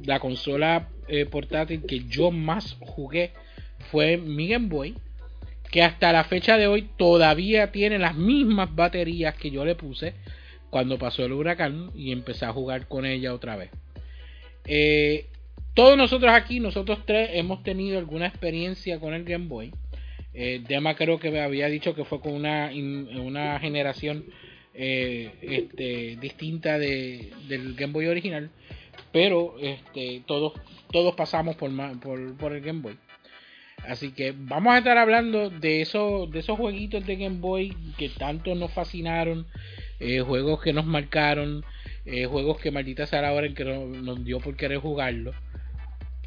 la 0.05 0.19
consola 0.19 0.89
eh, 1.07 1.25
portátil 1.25 1.83
que 1.85 2.05
yo 2.05 2.31
más 2.31 2.77
jugué 2.79 3.31
fue 3.91 4.17
mi 4.17 4.47
Game 4.47 4.69
Boy. 4.69 4.95
Que 5.69 5.83
hasta 5.83 6.11
la 6.11 6.25
fecha 6.25 6.57
de 6.57 6.67
hoy 6.67 6.89
todavía 6.97 7.71
tiene 7.71 7.97
las 7.97 8.15
mismas 8.15 8.75
baterías 8.75 9.35
que 9.35 9.51
yo 9.51 9.63
le 9.63 9.75
puse 9.75 10.13
cuando 10.69 10.97
pasó 10.97 11.23
el 11.25 11.33
huracán 11.33 11.91
y 11.95 12.11
empecé 12.11 12.45
a 12.45 12.53
jugar 12.53 12.87
con 12.87 13.05
ella 13.05 13.33
otra 13.33 13.55
vez. 13.55 13.69
Eh, 14.65 15.27
todos 15.73 15.97
nosotros 15.97 16.31
aquí, 16.33 16.59
nosotros 16.59 16.99
tres, 17.05 17.29
hemos 17.33 17.63
tenido 17.63 17.97
alguna 17.97 18.27
experiencia 18.27 18.99
con 18.99 19.13
el 19.13 19.23
Game 19.23 19.47
Boy. 19.47 19.71
Eh, 20.33 20.61
Dema 20.67 20.95
creo 20.95 21.19
que 21.19 21.31
me 21.31 21.41
había 21.41 21.67
dicho 21.67 21.93
que 21.93 22.05
fue 22.05 22.21
con 22.21 22.33
una, 22.33 22.71
una 22.73 23.59
generación 23.59 24.25
eh, 24.73 25.31
este, 25.41 26.17
distinta 26.21 26.79
de, 26.79 27.31
del 27.47 27.75
Game 27.75 27.91
Boy 27.93 28.07
original, 28.07 28.49
pero 29.11 29.55
este, 29.59 30.23
todos, 30.25 30.53
todos 30.91 31.15
pasamos 31.15 31.55
por, 31.57 31.71
por, 32.37 32.53
el 32.53 32.61
Game 32.61 32.81
Boy. 32.81 32.97
Así 33.85 34.11
que 34.11 34.33
vamos 34.37 34.73
a 34.73 34.77
estar 34.77 34.97
hablando 34.97 35.49
de, 35.49 35.81
eso, 35.81 36.27
de 36.27 36.39
esos 36.39 36.57
jueguitos 36.57 37.05
de 37.05 37.15
Game 37.15 37.39
Boy 37.39 37.75
que 37.97 38.09
tanto 38.09 38.55
nos 38.55 38.71
fascinaron, 38.71 39.47
eh, 39.99 40.21
juegos 40.21 40.61
que 40.61 40.71
nos 40.71 40.85
marcaron, 40.85 41.65
eh, 42.05 42.25
juegos 42.25 42.59
que 42.59 42.71
maldita 42.71 43.07
sea 43.07 43.21
la 43.23 43.33
hora 43.33 43.47
en 43.47 43.55
que 43.55 43.65
no- 43.65 43.87
nos 43.87 44.23
dio 44.23 44.39
por 44.39 44.55
querer 44.55 44.77
jugarlo. 44.77 45.33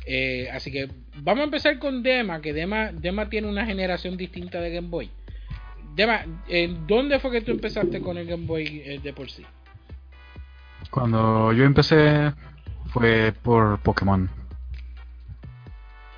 Eh, 0.06 0.48
así 0.52 0.70
que 0.70 0.88
vamos 1.16 1.42
a 1.42 1.44
empezar 1.44 1.78
con 1.78 2.02
Dema, 2.02 2.40
que 2.40 2.52
Dema, 2.52 2.92
Dema 2.92 3.28
tiene 3.28 3.48
una 3.48 3.64
generación 3.64 4.16
distinta 4.16 4.60
de 4.60 4.70
Game 4.70 4.88
Boy. 4.88 5.10
Dema, 5.94 6.24
¿en 6.48 6.86
¿dónde 6.86 7.18
fue 7.20 7.30
que 7.30 7.40
tú 7.40 7.52
empezaste 7.52 8.00
con 8.00 8.18
el 8.18 8.26
Game 8.26 8.46
Boy 8.46 8.82
eh, 8.84 9.00
de 9.02 9.12
por 9.12 9.30
sí? 9.30 9.44
Cuando 10.90 11.52
yo 11.52 11.64
empecé 11.64 12.32
fue 12.86 13.32
por 13.42 13.78
Pokémon. 13.80 14.28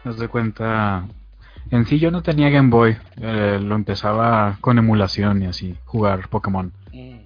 Haz 0.04 0.18
de 0.18 0.28
cuenta, 0.28 1.06
en 1.70 1.86
sí 1.86 1.98
yo 1.98 2.10
no 2.10 2.22
tenía 2.22 2.50
Game 2.50 2.70
Boy, 2.70 2.96
eh, 3.20 3.58
lo 3.60 3.74
empezaba 3.74 4.58
con 4.60 4.78
emulación 4.78 5.42
y 5.42 5.46
así, 5.46 5.76
jugar 5.84 6.28
Pokémon. 6.28 6.72
Mm, 6.92 7.25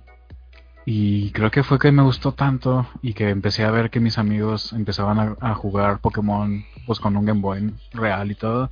Y 0.87 1.31
creo 1.33 1.51
que 1.51 1.63
fue 1.63 1.79
que 1.79 1.93
me 1.93 2.03
gustó 2.03 2.33
tanto 2.33 2.87
y 3.03 3.13
que 3.13 3.29
empecé 3.29 3.65
a 3.65 3.71
ver 3.71 3.91
que 3.91 4.01
mis 4.01 4.19
amigos 4.19 4.73
empezaban 4.73 5.19
a, 5.19 5.37
a 5.41 5.55
jugar 5.55 6.01
Pokémon 6.01 6.65
pues 6.87 6.99
con 7.01 7.17
un 7.17 7.25
Game 7.27 7.41
Boy 7.41 7.73
real 7.93 8.31
y 8.31 8.35
todo. 8.35 8.71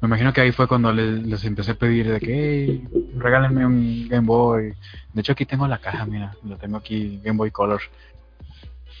Me 0.00 0.08
imagino 0.08 0.32
que 0.32 0.40
ahí 0.40 0.52
fue 0.52 0.66
cuando 0.66 0.92
les, 0.92 1.22
les 1.24 1.44
empecé 1.44 1.72
a 1.72 1.74
pedir 1.74 2.10
de 2.10 2.20
que 2.20 2.26
"Hey, 2.34 2.88
regálenme 3.16 3.64
un 3.66 4.08
Game 4.08 4.26
Boy. 4.26 4.74
De 5.12 5.20
hecho 5.20 5.32
aquí 5.32 5.46
tengo 5.46 5.66
la 5.68 5.78
caja, 5.78 6.04
mira, 6.06 6.34
lo 6.42 6.56
tengo 6.56 6.76
aquí, 6.78 7.20
Game 7.24 7.38
Boy 7.38 7.50
Color. 7.50 7.80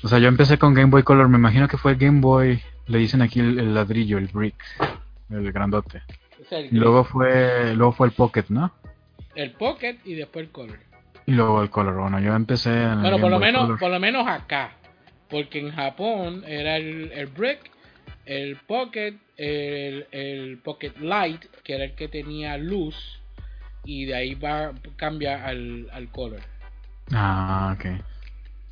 O 0.02 0.08
sea, 0.08 0.18
yo 0.18 0.28
empecé 0.28 0.58
con 0.58 0.74
Game 0.74 0.90
Boy 0.90 1.02
Color, 1.02 1.28
me 1.28 1.38
imagino 1.38 1.68
que 1.68 1.78
fue 1.78 1.92
el 1.92 1.98
Game 1.98 2.20
Boy, 2.20 2.60
le 2.86 2.98
dicen 2.98 3.22
aquí 3.22 3.40
el, 3.40 3.58
el 3.58 3.74
ladrillo, 3.74 4.18
el 4.18 4.28
brick, 4.28 4.62
el 5.30 5.52
grandote. 5.52 6.02
o 6.40 6.48
sea, 6.48 6.58
el, 6.60 6.66
Y 6.66 6.78
luego 6.78 7.04
fue, 7.04 7.74
luego 7.74 7.92
fue 7.92 8.06
el 8.08 8.12
Pocket, 8.12 8.44
¿no? 8.50 8.72
el 9.34 9.52
Pocket 9.52 9.98
y 10.04 10.14
después 10.14 10.46
el 10.46 10.52
Color. 10.52 10.78
Y 11.26 11.32
luego 11.32 11.62
el 11.62 11.70
Color. 11.70 11.96
Bueno, 12.00 12.20
yo 12.20 12.34
empecé 12.34 12.70
en 12.70 12.90
el 12.90 12.96
Bueno, 13.00 13.10
Game 13.16 13.20
por 13.22 13.30
lo 13.30 13.38
menos, 13.38 13.62
Color. 13.62 13.78
por 13.78 13.90
lo 13.90 14.00
menos 14.00 14.26
acá, 14.28 14.70
porque 15.28 15.58
en 15.60 15.72
Japón 15.72 16.44
era 16.46 16.76
el, 16.76 17.10
el 17.12 17.26
Brick, 17.26 17.58
el 18.24 18.56
Pocket, 18.56 19.14
el, 19.36 20.06
el 20.12 20.58
Pocket 20.62 20.92
Light, 21.00 21.44
que 21.64 21.74
era 21.74 21.84
el 21.84 21.94
que 21.94 22.08
tenía 22.08 22.56
luz, 22.56 23.20
y 23.84 24.04
de 24.04 24.14
ahí 24.14 24.34
va 24.34 24.72
cambia 24.96 25.44
al, 25.44 25.88
al 25.92 26.08
Color. 26.08 26.40
Ah, 27.12 27.74
ok. 27.76 27.86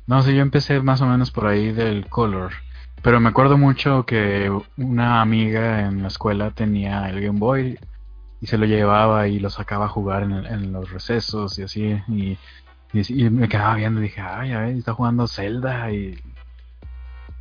No, 0.07 0.21
sí, 0.21 0.35
yo 0.35 0.41
empecé 0.41 0.79
más 0.81 1.01
o 1.01 1.07
menos 1.07 1.31
por 1.31 1.47
ahí 1.47 1.71
del 1.71 2.07
color. 2.07 2.51
Pero 3.01 3.19
me 3.19 3.29
acuerdo 3.29 3.57
mucho 3.57 4.05
que 4.05 4.51
una 4.77 5.21
amiga 5.21 5.81
en 5.87 6.01
la 6.01 6.09
escuela 6.09 6.51
tenía 6.51 7.09
el 7.09 7.21
Game 7.21 7.39
Boy 7.39 7.79
y 8.45 8.47
se 8.47 8.59
lo 8.59 8.67
llevaba 8.67 9.27
y 9.27 9.39
lo 9.39 9.49
sacaba 9.49 9.85
a 9.85 9.89
jugar 9.89 10.21
en, 10.21 10.31
en 10.45 10.71
los 10.71 10.91
recesos 10.91 11.57
y 11.57 11.63
así. 11.63 11.99
Y 12.07 12.37
me 13.31 13.49
quedaba 13.49 13.73
viendo 13.73 13.99
y 13.99 14.03
dije, 14.03 14.21
ay, 14.21 14.51
a 14.51 14.59
ver, 14.59 14.75
está 14.75 14.93
jugando 14.93 15.27
Zelda 15.27 15.91
y... 15.91 16.15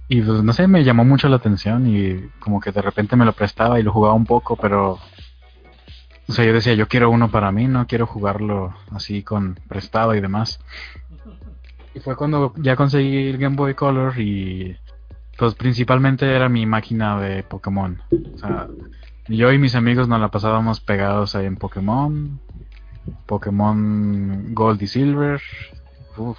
Y 0.08 0.22
pues, 0.22 0.42
no 0.42 0.52
sé, 0.54 0.66
me 0.66 0.82
llamó 0.82 1.04
mucho 1.04 1.28
la 1.28 1.36
atención 1.36 1.86
y 1.86 2.30
como 2.38 2.58
que 2.58 2.72
de 2.72 2.80
repente 2.80 3.16
me 3.16 3.26
lo 3.26 3.34
prestaba 3.34 3.78
y 3.78 3.82
lo 3.82 3.92
jugaba 3.92 4.14
un 4.14 4.24
poco, 4.24 4.56
pero... 4.56 4.98
O 6.26 6.32
sea, 6.32 6.42
yo 6.46 6.54
decía, 6.54 6.72
yo 6.72 6.88
quiero 6.88 7.10
uno 7.10 7.30
para 7.30 7.52
mí, 7.52 7.66
no 7.66 7.86
quiero 7.86 8.06
jugarlo 8.06 8.74
así 8.90 9.22
con 9.22 9.60
prestado 9.68 10.14
y 10.14 10.22
demás. 10.22 10.58
Y 11.94 12.00
fue 12.00 12.16
cuando 12.16 12.54
ya 12.56 12.76
conseguí 12.76 13.28
el 13.28 13.36
Game 13.36 13.56
Boy 13.56 13.74
Color 13.74 14.18
y 14.18 14.74
pues 15.36 15.54
principalmente 15.54 16.34
era 16.34 16.48
mi 16.48 16.64
máquina 16.64 17.20
de 17.20 17.42
Pokémon. 17.42 18.00
O 18.34 18.38
sea, 18.38 18.68
Yo 19.28 19.52
y 19.52 19.58
mis 19.58 19.74
amigos 19.74 20.08
nos 20.08 20.20
la 20.20 20.28
pasábamos 20.30 20.80
pegados 20.80 21.34
ahí 21.34 21.46
en 21.46 21.56
Pokémon. 21.56 22.38
Pokémon 23.26 24.54
Gold 24.54 24.82
y 24.82 24.86
Silver. 24.86 25.40
Uf. 26.16 26.38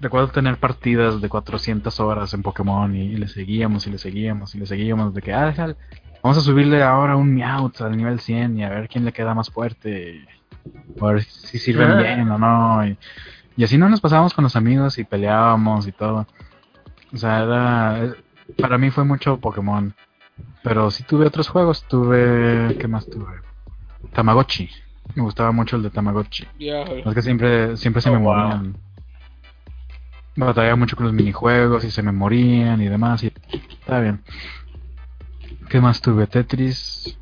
Recuerdo 0.00 0.28
tener 0.28 0.56
partidas 0.58 1.20
de 1.20 1.28
400 1.28 1.98
horas 2.00 2.32
en 2.34 2.42
Pokémon 2.42 2.94
y, 2.94 3.02
y 3.02 3.16
le 3.16 3.28
seguíamos 3.28 3.86
y 3.86 3.90
le 3.90 3.98
seguíamos 3.98 4.54
y 4.54 4.58
le 4.58 4.66
seguíamos. 4.66 5.12
De 5.12 5.20
que, 5.22 5.34
ah, 5.34 5.46
déjale, 5.46 5.76
vamos 6.22 6.38
a 6.38 6.40
subirle 6.40 6.82
ahora 6.82 7.16
un 7.16 7.34
Meowth 7.34 7.80
al 7.82 7.96
nivel 7.96 8.20
100 8.20 8.58
y 8.58 8.64
a 8.64 8.68
ver 8.70 8.88
quién 8.88 9.04
le 9.04 9.12
queda 9.12 9.34
más 9.34 9.50
fuerte. 9.50 10.24
A 11.00 11.06
ver 11.06 11.22
si 11.22 11.58
sirven 11.58 11.90
Ah. 11.90 11.96
bien 11.96 12.30
o 12.30 12.38
no. 12.38 12.86
Y, 12.86 12.96
y 13.56 13.64
así 13.64 13.76
no 13.76 13.88
nos 13.88 14.00
pasábamos 14.00 14.32
con 14.34 14.44
los 14.44 14.56
amigos 14.56 14.98
y 14.98 15.04
peleábamos 15.04 15.86
y 15.86 15.92
todo. 15.92 16.26
O 17.12 17.16
sea, 17.16 17.42
era, 17.42 18.14
para 18.58 18.78
mí 18.78 18.90
fue 18.90 19.04
mucho 19.04 19.38
Pokémon. 19.38 19.94
Pero 20.62 20.90
sí 20.90 21.04
tuve 21.04 21.26
otros 21.26 21.48
juegos. 21.48 21.84
Tuve. 21.88 22.76
¿Qué 22.78 22.88
más 22.88 23.06
tuve? 23.06 23.40
Tamagotchi. 24.12 24.68
Me 25.14 25.22
gustaba 25.22 25.52
mucho 25.52 25.76
el 25.76 25.82
de 25.82 25.90
Tamagotchi. 25.90 26.46
Ya, 26.58 26.82
Es 26.82 27.14
que 27.14 27.22
siempre, 27.22 27.76
siempre 27.76 28.02
se 28.02 28.10
Oh, 28.10 28.12
me 28.12 28.18
wow. 28.18 28.34
morían. 28.34 28.76
Batallaba 30.36 30.76
mucho 30.76 30.96
con 30.96 31.06
los 31.06 31.14
minijuegos 31.14 31.84
y 31.84 31.90
se 31.90 32.02
me 32.02 32.12
morían 32.12 32.80
y 32.82 32.88
demás. 32.88 33.22
Y 33.22 33.32
está 33.70 34.00
bien. 34.00 34.22
¿Qué 35.68 35.80
más 35.80 36.00
tuve? 36.02 36.26
Tetris. 36.26 37.16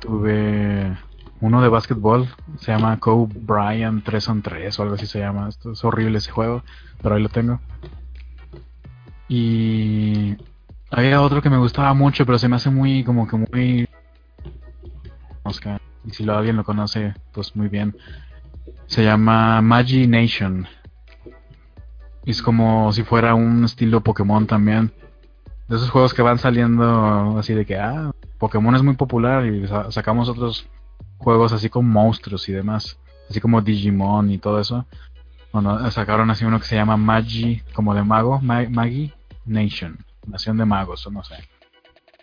Tuve 0.00 0.96
uno 1.40 1.60
de 1.60 1.68
básquetbol. 1.68 2.28
Se 2.58 2.72
llama 2.72 2.98
Kobe 2.98 3.32
Bryant 3.34 4.02
3 4.04 4.28
on 4.28 4.42
3 4.42 4.78
o 4.78 4.82
algo 4.82 4.94
así 4.94 5.06
se 5.06 5.18
llama. 5.18 5.48
Esto 5.48 5.72
es 5.72 5.84
horrible 5.84 6.18
ese 6.18 6.30
juego, 6.30 6.62
pero 7.02 7.16
ahí 7.16 7.22
lo 7.22 7.28
tengo. 7.28 7.60
Y 9.28 10.36
había 10.90 11.20
otro 11.20 11.40
que 11.42 11.50
me 11.50 11.58
gustaba 11.58 11.94
mucho, 11.94 12.24
pero 12.26 12.38
se 12.38 12.48
me 12.48 12.56
hace 12.56 12.70
muy, 12.70 13.04
como 13.04 13.26
que 13.26 13.36
muy. 13.36 13.88
Oscar. 15.42 15.80
Y 16.04 16.10
si 16.10 16.24
lo, 16.24 16.36
alguien 16.36 16.56
lo 16.56 16.64
conoce, 16.64 17.14
pues 17.32 17.54
muy 17.56 17.68
bien. 17.68 17.96
Se 18.86 19.04
llama 19.04 19.60
Magi 19.62 20.06
Nation. 20.06 20.66
Es 22.24 22.42
como 22.42 22.92
si 22.92 23.02
fuera 23.02 23.34
un 23.34 23.64
estilo 23.64 24.00
Pokémon 24.02 24.46
también. 24.46 24.92
De 25.68 25.76
esos 25.76 25.90
juegos 25.90 26.12
que 26.14 26.22
van 26.22 26.38
saliendo 26.38 27.38
así 27.38 27.54
de 27.54 27.64
que, 27.64 27.78
ah, 27.78 28.10
Pokémon 28.38 28.74
es 28.74 28.82
muy 28.82 28.94
popular 28.96 29.46
y 29.46 29.66
sa- 29.68 29.90
sacamos 29.90 30.28
otros 30.28 30.66
juegos 31.18 31.52
así 31.52 31.68
con 31.68 31.88
monstruos 31.88 32.48
y 32.48 32.52
demás. 32.52 32.98
Así 33.28 33.40
como 33.40 33.60
Digimon 33.62 34.30
y 34.30 34.38
todo 34.38 34.58
eso. 34.60 34.84
Bueno, 35.52 35.88
sacaron 35.90 36.30
así 36.30 36.44
uno 36.44 36.58
que 36.58 36.66
se 36.66 36.76
llama 36.76 36.96
Magi, 36.96 37.62
como 37.74 37.94
de 37.94 38.02
mago, 38.02 38.40
Ma- 38.40 38.68
Magi 38.68 39.12
Nation. 39.46 39.96
Nación 40.30 40.56
de 40.56 40.64
magos, 40.64 41.06
o 41.06 41.10
no 41.10 41.22
sé. 41.24 41.34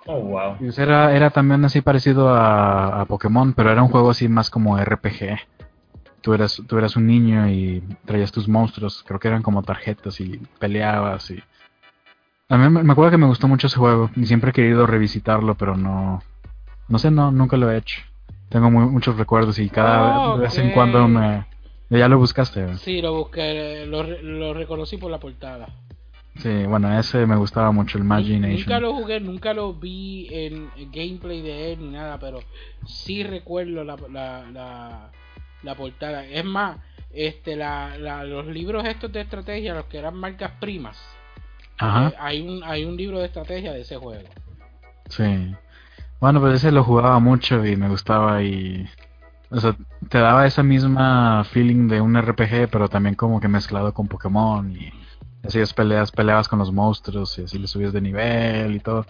Oh, 0.06 0.20
wow. 0.22 0.58
Era, 0.78 1.14
era 1.16 1.30
también 1.30 1.64
así 1.66 1.82
parecido 1.82 2.30
a, 2.30 3.02
a 3.02 3.06
Pokémon, 3.06 3.54
pero 3.54 3.72
era 3.72 3.84
un 3.84 3.90
juego 3.90 4.10
así 4.12 4.28
más 4.28 4.50
como 4.50 4.78
RPG. 4.80 5.38
Tú 6.22 6.34
eras, 6.34 6.62
tú 6.68 6.78
eras 6.78 6.96
un 6.96 7.06
niño 7.08 7.48
y 7.50 7.82
traías 8.06 8.32
tus 8.32 8.48
monstruos, 8.48 9.04
creo 9.06 9.20
que 9.20 9.28
eran 9.28 9.44
como 9.44 9.64
tarjetas 9.64 10.20
y 10.20 10.40
peleabas 10.60 11.30
y... 11.32 11.40
A 12.50 12.58
mí 12.58 12.70
me 12.70 12.92
acuerdo 12.94 13.12
que 13.12 13.18
me 13.18 13.26
gustó 13.28 13.48
mucho 13.50 13.68
ese 13.68 13.76
juego 13.78 14.10
y 14.16 14.26
siempre 14.26 14.52
he 14.52 14.54
querido 14.54 14.88
revisitarlo, 14.88 15.56
pero 15.56 15.76
no... 15.76 16.24
No 16.88 16.98
sé, 17.00 17.12
no, 17.12 17.30
nunca 17.32 17.58
lo 17.58 17.70
he 17.70 17.78
hecho. 17.78 18.02
Tengo 18.50 18.72
mu- 18.72 18.90
muchos 18.90 19.18
recuerdos 19.18 19.60
y 19.60 19.70
cada 19.70 20.18
Oh, 20.20 20.38
vez 20.38 20.58
en 20.58 20.72
cuando 20.72 21.06
me... 21.10 21.46
Ya 21.90 22.08
lo 22.08 22.18
buscaste. 22.18 22.62
¿verdad? 22.62 22.78
Sí, 22.78 23.02
lo 23.02 23.14
busqué, 23.14 23.86
lo, 23.86 24.04
re- 24.04 24.24
lo 24.24 24.54
reconocí 24.54 24.96
por 24.98 25.12
la 25.12 25.20
portada. 25.20 25.68
Sí, 26.40 26.66
bueno, 26.66 26.98
ese 27.00 27.26
me 27.26 27.36
gustaba 27.36 27.72
mucho, 27.72 27.98
el 27.98 28.04
Magi 28.04 28.40
Nunca 28.40 28.80
lo 28.80 28.94
jugué, 28.94 29.20
nunca 29.20 29.54
lo 29.54 29.74
vi 29.74 30.28
en 30.32 30.70
gameplay 30.92 31.42
de 31.42 31.74
él 31.74 31.80
ni 31.80 31.90
nada, 31.90 32.20
pero 32.20 32.44
sí 32.86 33.24
recuerdo 33.24 33.84
la, 33.84 33.98
la, 34.10 34.46
la, 34.52 35.12
la 35.64 35.76
portada. 35.76 36.26
Es 36.26 36.46
más, 36.46 36.78
este, 37.12 37.56
la, 37.56 37.98
la- 37.98 38.24
los 38.24 38.46
libros 38.48 38.86
estos 38.86 39.12
de 39.12 39.22
estrategia, 39.22 39.74
los 39.74 39.86
que 39.86 39.98
eran 39.98 40.16
marcas 40.16 40.52
primas, 40.60 40.98
Ajá. 41.80 42.10
eh, 42.10 42.14
hay, 42.20 42.42
un, 42.48 42.64
hay 42.64 42.86
un 42.86 42.96
libro 42.96 43.20
de 43.20 43.26
estrategia 43.26 43.74
de 43.74 43.82
ese 43.82 43.98
juego. 43.98 44.30
Sí. 45.10 45.56
Bueno, 46.20 46.40
pues 46.40 46.56
ese 46.56 46.72
lo 46.72 46.84
jugaba 46.84 47.20
mucho 47.20 47.66
y 47.66 47.76
me 47.76 47.90
gustaba 47.90 48.44
y... 48.44 48.88
O 49.50 49.60
sea, 49.62 49.76
te 50.10 50.18
daba 50.18 50.46
esa 50.46 50.62
misma 50.62 51.44
feeling 51.46 51.88
de 51.88 52.02
un 52.02 52.16
RPG, 52.18 52.70
pero 52.70 52.90
también 52.90 53.16
como 53.16 53.40
que 53.40 53.48
mezclado 53.48 53.94
con 53.94 54.08
Pokémon 54.08 54.70
y 54.76 54.92
hacías 55.48 55.74
peleas, 55.74 56.12
peleabas 56.12 56.48
con 56.48 56.60
los 56.60 56.72
monstruos 56.72 57.38
y 57.40 57.44
así 57.44 57.58
le 57.58 57.68
subías 57.68 57.94
de 57.94 58.02
nivel 58.02 58.76
y 58.76 58.80
todo. 58.80 59.06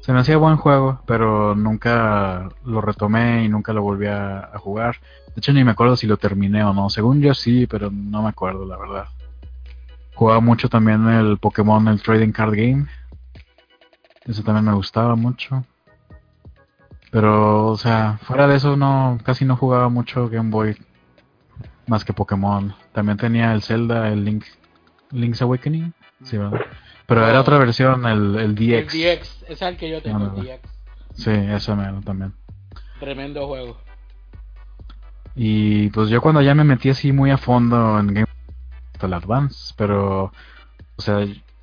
Se 0.00 0.12
me 0.12 0.20
hacía 0.20 0.36
buen 0.36 0.56
juego, 0.56 1.00
pero 1.06 1.54
nunca 1.54 2.48
lo 2.64 2.80
retomé 2.80 3.44
y 3.44 3.48
nunca 3.48 3.72
lo 3.72 3.82
volví 3.82 4.06
a, 4.06 4.50
jugar. 4.56 4.96
De 5.28 5.34
hecho, 5.38 5.52
ni 5.52 5.64
me 5.64 5.70
acuerdo 5.70 5.96
si 5.96 6.06
lo 6.06 6.18
terminé 6.18 6.62
o 6.62 6.74
no. 6.74 6.90
Según 6.90 7.22
yo 7.22 7.32
sí, 7.32 7.66
pero 7.66 7.90
no 7.90 8.22
me 8.22 8.28
acuerdo, 8.28 8.66
la 8.66 8.76
verdad. 8.76 9.06
Jugaba 10.14 10.40
mucho 10.40 10.68
también 10.68 11.08
el 11.08 11.38
Pokémon, 11.38 11.88
el 11.88 12.02
Trading 12.02 12.32
Card 12.32 12.54
Game. 12.54 12.86
Eso 14.26 14.42
también 14.42 14.66
me 14.66 14.74
gustaba 14.74 15.16
mucho. 15.16 15.64
Pero, 17.10 17.68
o 17.68 17.76
sea, 17.78 18.18
fuera 18.22 18.46
de 18.46 18.56
eso 18.56 18.76
no, 18.76 19.18
casi 19.24 19.44
no 19.44 19.56
jugaba 19.56 19.88
mucho 19.88 20.28
Game 20.28 20.50
Boy 20.50 20.76
más 21.86 22.04
que 22.04 22.12
Pokémon. 22.12 22.74
También 22.92 23.16
tenía 23.16 23.52
el 23.54 23.62
Zelda, 23.62 24.08
el 24.08 24.24
Link, 24.24 24.44
Link's 25.14 25.40
Awakening, 25.42 25.92
sí, 26.22 26.36
¿verdad? 26.36 26.60
Pero 27.06 27.26
era 27.26 27.40
otra 27.40 27.58
versión, 27.58 28.06
el, 28.06 28.36
el 28.36 28.54
DX. 28.54 28.94
El 28.94 29.18
DX, 29.18 29.44
es 29.48 29.62
el 29.62 29.76
que 29.76 29.90
yo 29.90 30.02
tengo, 30.02 30.18
No, 30.18 30.32
no, 30.32 30.38
el 30.38 30.46
DX. 30.46 30.70
Sí, 31.14 31.30
ese 31.30 31.74
mero 31.74 32.00
también. 32.00 32.34
Tremendo 32.98 33.46
juego. 33.46 33.76
Y 35.36 35.88
pues 35.90 36.08
yo 36.08 36.20
cuando 36.20 36.40
ya 36.42 36.54
me 36.54 36.64
metí 36.64 36.90
así 36.90 37.12
muy 37.12 37.30
a 37.30 37.38
fondo 37.38 37.98
en 37.98 38.06
Game 38.08 38.26
hasta 38.92 39.06
el 39.06 39.14
Advance, 39.14 39.74
pero, 39.76 40.32
o 40.96 41.02
sea, 41.02 41.16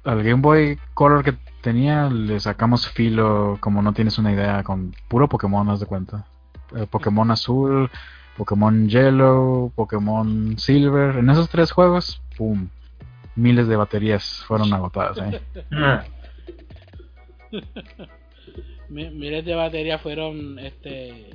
al 0.03 0.23
Game 0.23 0.41
Boy 0.41 0.78
Color 0.94 1.23
que 1.23 1.38
tenía 1.61 2.10
le 2.10 2.40
sacamos 2.40 2.88
filo, 2.90 3.57
como 3.60 3.82
no 3.82 3.94
tienes 3.94 4.18
una 4.18 4.32
idea, 4.34 4.64
con 4.64 4.94
puro 5.07 5.30
Pokémon, 5.30 5.69
haz 5.69 5.80
de 5.80 5.86
cuenta. 5.86 6.26
Eh, 6.76 6.86
Pokémon 6.90 7.32
Azul, 7.32 7.90
Pokémon 8.38 8.90
Yellow, 8.90 9.72
Pokémon 9.76 10.57
Silver, 10.57 11.18
en 11.18 11.30
esos 11.30 11.49
tres 11.49 11.72
juegos, 11.72 12.22
¡pum! 12.38 12.68
Miles 13.35 13.67
de 13.67 13.75
baterías 13.75 14.43
fueron 14.47 14.73
agotadas, 14.73 15.17
¿eh? 15.19 15.41
Ah, 15.71 16.03
Mi- 18.89 19.09
Miles 19.09 19.45
de 19.45 19.55
baterías 19.55 20.01
fueron, 20.01 20.59
este, 20.59 21.29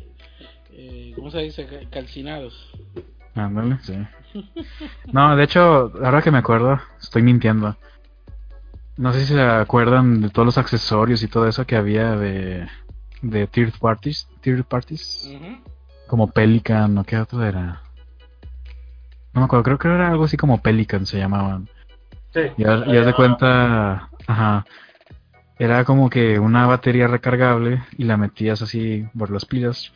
eh, 0.73 1.13
¿cómo 1.17 1.31
se 1.31 1.39
dice? 1.41 1.67
Cal- 1.67 1.89
Calcinados. 1.91 2.71
Ándale, 3.35 3.79
sí. 3.83 3.95
No, 5.13 5.37
de 5.37 5.45
hecho, 5.45 5.93
ahora 6.03 6.23
que 6.23 6.31
me 6.31 6.39
acuerdo, 6.39 6.81
estoy 7.01 7.23
mintiendo. 7.23 7.77
No 8.97 9.13
sé 9.13 9.21
si 9.27 9.35
se 9.35 9.41
acuerdan 9.43 10.23
de 10.23 10.31
todos 10.31 10.47
los 10.47 10.59
accesorios 10.59 11.23
y 11.23 11.29
todo 11.29 11.47
eso 11.47 11.67
que 11.67 11.77
había 11.77 12.17
de, 12.17 12.67
de 13.23 13.47
third 13.47 13.75
parties, 13.79 14.27
third 14.41 14.65
parties, 14.65 15.31
como 16.07 16.31
Pelican 16.31 16.97
o 16.97 17.05
qué 17.05 17.19
otro 17.19 17.43
era. 17.45 17.83
No 19.35 19.41
me 19.41 19.45
acuerdo, 19.45 19.65
creo 19.65 19.79
que 19.79 19.89
era 19.89 20.09
algo 20.09 20.25
así 20.25 20.39
como 20.39 20.63
Pelican 20.63 21.05
se 21.05 21.19
llamaban. 21.19 21.69
Sí. 22.37 22.43
Y 22.57 22.65
haz, 22.65 22.87
y 22.87 22.97
haz 22.97 23.07
de 23.07 23.15
cuenta, 23.15 24.11
ajá, 24.27 24.67
era 25.59 25.85
como 25.85 26.11
que 26.11 26.39
una 26.39 26.67
batería 26.67 27.09
recargable 27.09 27.83
y 27.97 28.05
la 28.05 28.17
metías 28.17 28.63
así 28.63 29.05
por 29.19 29.31
las 29.31 29.45
pilas, 29.45 29.93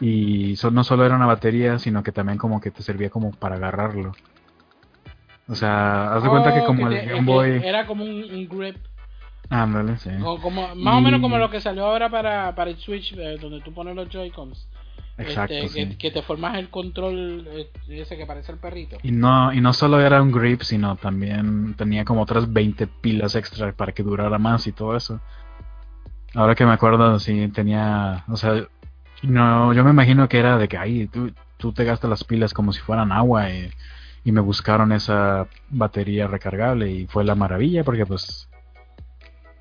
y 0.00 0.56
so- 0.56 0.70
no 0.70 0.84
solo 0.84 1.04
era 1.06 1.16
una 1.16 1.26
batería, 1.26 1.78
sino 1.78 2.02
que 2.02 2.12
también 2.12 2.38
como 2.38 2.60
que 2.60 2.70
te 2.70 2.82
servía 2.82 3.10
como 3.10 3.30
para 3.32 3.56
agarrarlo. 3.56 4.12
O 5.48 5.54
sea, 5.54 6.14
haz 6.14 6.22
de 6.22 6.30
cuenta 6.30 6.52
que 6.52 6.60
Oh, 6.60 6.64
como 6.66 6.88
el 6.88 7.06
Game 7.06 7.26
Boy, 7.26 7.62
Era 7.64 7.86
como 7.86 8.04
un, 8.04 8.24
un 8.24 8.48
grip. 8.48 8.76
ándale, 9.50 9.98
sí, 9.98 10.10
o 10.24 10.38
como, 10.40 10.74
más 10.74 10.96
o 10.98 11.00
menos 11.00 11.20
como 11.20 11.38
lo 11.38 11.50
que 11.50 11.60
salió 11.60 11.86
ahora 11.86 12.08
para, 12.08 12.54
para 12.54 12.70
el 12.70 12.78
Switch, 12.78 13.12
eh, 13.12 13.36
donde 13.40 13.60
tú 13.60 13.72
pones 13.72 13.94
los 13.94 14.08
Joy-Cons. 14.08 14.68
Exacto, 15.18 15.54
Este, 15.54 15.68
sí. 15.68 15.88
que, 15.90 15.98
que 15.98 16.10
te 16.10 16.22
formas 16.22 16.56
el 16.58 16.68
control 16.70 17.46
eh, 17.50 17.70
ese 17.88 18.16
que 18.16 18.26
parece 18.26 18.52
el 18.52 18.58
perrito. 18.58 18.98
Y 19.02 19.12
no, 19.12 19.52
y 19.52 19.60
no 19.60 19.72
solo 19.72 20.00
era 20.00 20.20
un 20.22 20.32
grip, 20.32 20.62
sino 20.62 20.96
también 20.96 21.74
tenía 21.74 22.04
como 22.04 22.22
otras 22.22 22.52
20 22.52 22.86
pilas 22.86 23.34
extra 23.36 23.72
para 23.72 23.92
que 23.92 24.02
durara 24.02 24.38
más 24.38 24.66
y 24.66 24.72
todo 24.72 24.96
eso. 24.96 25.20
Ahora 26.34 26.54
que 26.54 26.66
me 26.66 26.72
acuerdo, 26.72 27.18
sí, 27.20 27.48
tenía, 27.48 28.24
o 28.28 28.36
sea, 28.36 28.66
no, 29.22 29.72
yo 29.72 29.84
me 29.84 29.90
imagino 29.90 30.28
que 30.28 30.38
era 30.38 30.58
de 30.58 30.66
que, 30.68 30.76
ay, 30.76 31.06
tú, 31.06 31.32
tú 31.58 31.72
te 31.72 31.84
gastas 31.84 32.10
las 32.10 32.24
pilas 32.24 32.52
como 32.52 32.72
si 32.72 32.80
fueran 32.80 33.12
agua 33.12 33.50
y, 33.50 33.70
y 34.24 34.32
me 34.32 34.40
buscaron 34.40 34.90
esa 34.92 35.46
batería 35.70 36.26
recargable 36.26 36.90
y 36.90 37.06
fue 37.06 37.24
la 37.24 37.36
maravilla 37.36 37.84
porque 37.84 38.04
pues 38.04 38.48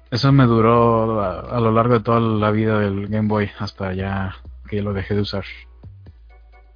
eso 0.09 0.31
me 0.31 0.45
duró 0.45 1.21
a, 1.21 1.39
a 1.57 1.59
lo 1.59 1.71
largo 1.71 1.93
de 1.95 1.99
toda 1.99 2.19
la 2.19 2.49
vida 2.51 2.79
del 2.79 3.07
Game 3.07 3.27
Boy 3.27 3.49
hasta 3.59 3.93
ya 3.93 4.35
que 4.73 4.81
lo 4.81 4.93
dejé 4.93 5.13
de 5.13 5.21
usar. 5.21 5.45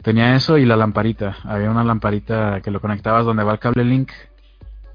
Tenía 0.04 0.36
eso 0.36 0.58
y 0.58 0.66
la 0.66 0.76
lamparita. 0.76 1.38
Había 1.44 1.72
una 1.72 1.84
lamparita 1.84 2.62
que 2.62 2.70
lo 2.70 2.80
conectabas 2.80 3.26
donde 3.26 3.44
va 3.44 3.54
el 3.54 3.60
cable 3.60 3.84
Link. 3.84 4.12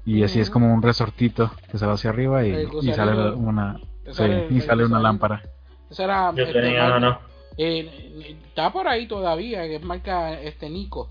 Y 0.05 0.23
así 0.23 0.39
es 0.39 0.49
como 0.49 0.73
un 0.73 0.81
resortito 0.81 1.51
que 1.71 1.77
se 1.77 1.85
va 1.85 1.93
hacia 1.93 2.09
arriba 2.09 2.45
y, 2.45 2.67
sale 2.93 3.31
una, 3.33 3.77
sí, 4.11 4.23
y 4.49 4.61
sale 4.61 4.85
una 4.85 4.99
lámpara. 4.99 5.41
Esa 5.89 6.03
era. 6.03 6.33
Yo 6.33 6.51
tenía, 6.51 6.83
marca- 6.89 6.99
no. 6.99 7.19
eh, 7.57 8.37
está 8.47 8.71
por 8.71 8.87
ahí 8.87 9.07
todavía, 9.07 9.63
que 9.63 9.75
es 9.77 9.83
marca 9.83 10.33
este 10.33 10.69
Nico. 10.69 11.09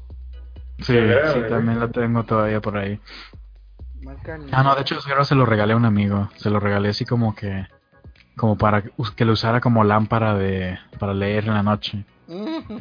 Sí, 0.78 0.94
sí, 1.32 1.40
también 1.48 1.78
la 1.78 1.89
tengo 1.89 2.24
todavía 2.24 2.60
por 2.60 2.77
ahí. 2.77 2.98
Marca 4.02 4.36
Nico. 4.36 4.51
Ah, 4.52 4.62
no, 4.62 4.74
de 4.74 4.81
hecho, 4.82 4.98
se 5.01 5.35
lo 5.35 5.47
regalé 5.47 5.73
a 5.74 5.77
un 5.77 5.85
amigo. 5.85 6.28
Se 6.36 6.51
lo 6.51 6.59
regalé 6.59 6.89
así 6.90 7.05
como 7.05 7.35
que. 7.35 7.66
Como 8.43 8.56
para 8.59 8.82
que 8.82 9.24
lo 9.24 9.35
usara 9.35 9.60
como 9.60 9.85
lámpara 9.85 10.35
de 10.35 10.77
para 10.98 11.14
leer 11.14 11.44
en 11.47 11.55
la 11.55 11.62
noche. 11.62 12.05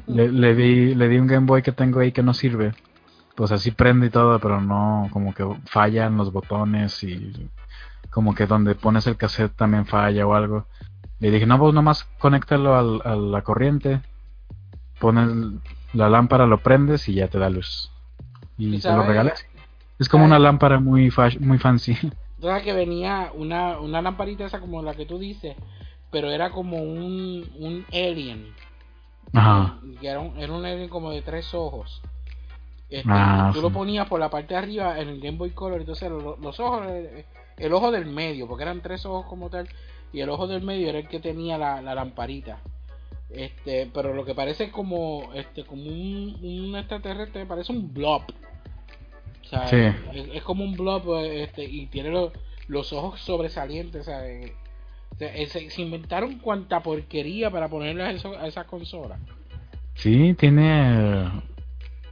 Le, 0.07 0.31
le 0.31 0.55
di 0.55 0.95
le 0.95 1.07
di 1.07 1.19
un 1.19 1.27
Game 1.27 1.45
Boy 1.45 1.61
que 1.61 1.71
tengo 1.71 1.99
ahí 1.99 2.11
que 2.11 2.23
no 2.23 2.33
sirve. 2.33 2.73
Pues 3.35 3.51
así 3.51 3.69
prende 3.69 4.07
y 4.07 4.09
todo, 4.09 4.39
pero 4.39 4.59
no, 4.59 5.07
como 5.13 5.35
que 5.35 5.45
fallan 5.67 6.17
los 6.17 6.31
botones 6.33 7.03
y 7.03 7.47
como 8.09 8.33
que 8.33 8.47
donde 8.47 8.73
pones 8.73 9.05
el 9.05 9.17
cassette 9.17 9.55
también 9.55 9.85
falla 9.85 10.25
o 10.25 10.33
algo. 10.33 10.65
Le 11.19 11.29
dije, 11.29 11.45
no, 11.45 11.59
pues 11.59 11.75
nomás 11.75 12.05
conéctalo 12.17 12.75
al- 12.75 13.01
a 13.05 13.15
la 13.15 13.43
corriente, 13.43 14.01
pones 14.99 15.29
la 15.93 16.09
lámpara, 16.09 16.47
lo 16.47 16.57
prendes 16.63 17.07
y 17.07 17.13
ya 17.13 17.27
te 17.27 17.38
da 17.38 17.51
luz. 17.51 17.91
Y 18.57 18.73
¿Y 18.77 18.81
se 18.81 18.89
lo 18.89 19.03
regalé. 19.09 19.33
Es 19.99 20.09
como 20.09 20.25
una 20.25 20.39
lámpara 20.39 20.79
muy, 20.79 21.13
muy 21.39 21.59
fancy. 21.59 21.95
Sabes 22.41 22.63
que 22.63 22.73
venía 22.73 23.31
una, 23.35 23.80
una 23.80 24.01
lamparita 24.01 24.45
esa 24.45 24.59
como 24.59 24.81
la 24.81 24.93
que 24.95 25.05
tú 25.05 25.18
dices, 25.19 25.55
pero 26.09 26.31
era 26.31 26.49
como 26.51 26.77
un, 26.81 27.49
un 27.59 27.85
alien. 27.91 28.53
Ajá. 29.34 29.80
Que 29.99 30.07
era, 30.07 30.19
un, 30.19 30.38
era 30.38 30.51
un 30.51 30.65
alien 30.65 30.89
como 30.89 31.11
de 31.11 31.22
tres 31.22 31.53
ojos. 31.53 32.01
Este, 32.89 33.09
Ah, 33.09 33.51
tú 33.53 33.61
lo 33.61 33.69
ponías 33.72 34.07
por 34.09 34.19
la 34.19 34.30
parte 34.30 34.53
de 34.53 34.59
arriba 34.59 34.99
en 34.99 35.07
el 35.07 35.22
Game 35.22 35.38
Boy 35.38 35.51
Color, 35.51 35.80
entonces 35.80 36.09
lo- 36.09 36.35
los 36.38 36.59
ojos, 36.59 36.84
eh, 36.89 37.26
el 37.57 37.72
ojo 37.73 37.89
del 37.91 38.05
medio, 38.05 38.47
porque 38.47 38.63
eran 38.63 38.81
tres 38.81 39.05
ojos 39.05 39.26
como 39.27 39.49
tal, 39.49 39.69
y 40.11 40.19
el 40.19 40.30
ojo 40.30 40.47
del 40.47 40.61
medio 40.61 40.89
era 40.89 40.99
el 40.99 41.07
que 41.07 41.19
tenía 41.22 41.57
la, 41.57 41.81
la 41.81 41.95
lamparita. 41.95 42.59
Este, 43.30 43.89
pero 43.93 44.13
lo 44.13 44.26
que 44.26 44.35
parece 44.35 44.72
como 44.72 45.30
este 45.34 45.63
como 45.63 45.84
un, 45.84 46.38
un 46.43 46.76
extraterrestre 46.76 47.45
parece 47.45 47.72
un 47.72 47.93
blob. 47.93 48.23
O 49.52 49.68
sea, 49.68 49.68
Sí. 49.68 49.76
es, 50.14 50.28
es 50.36 50.44
como 50.44 50.64
un 50.64 50.73
blob 50.78 51.18
eh, 51.18 51.44
este, 51.44 51.64
y 51.65 51.88
tiene 51.88 52.10
los, 52.10 52.32
los 52.68 52.94
ojos 52.94 53.19
sobresalientes. 53.19 54.02
O 54.02 54.03
sea, 54.06 54.26
eh, 54.28 54.53
o 55.11 55.15
sea, 55.18 55.36
eh, 55.36 55.45
se, 55.48 55.82
inventaron 55.82 56.40
cuanta 56.40 56.80
porquería 56.82 57.52
para 57.52 57.68
ponerle 57.68 58.03
a, 58.03 58.11
eso, 58.11 58.38
a 58.38 58.48
esa 58.48 58.64
consola. 58.64 59.18
Sí, 59.95 60.34
tiene 60.40 61.30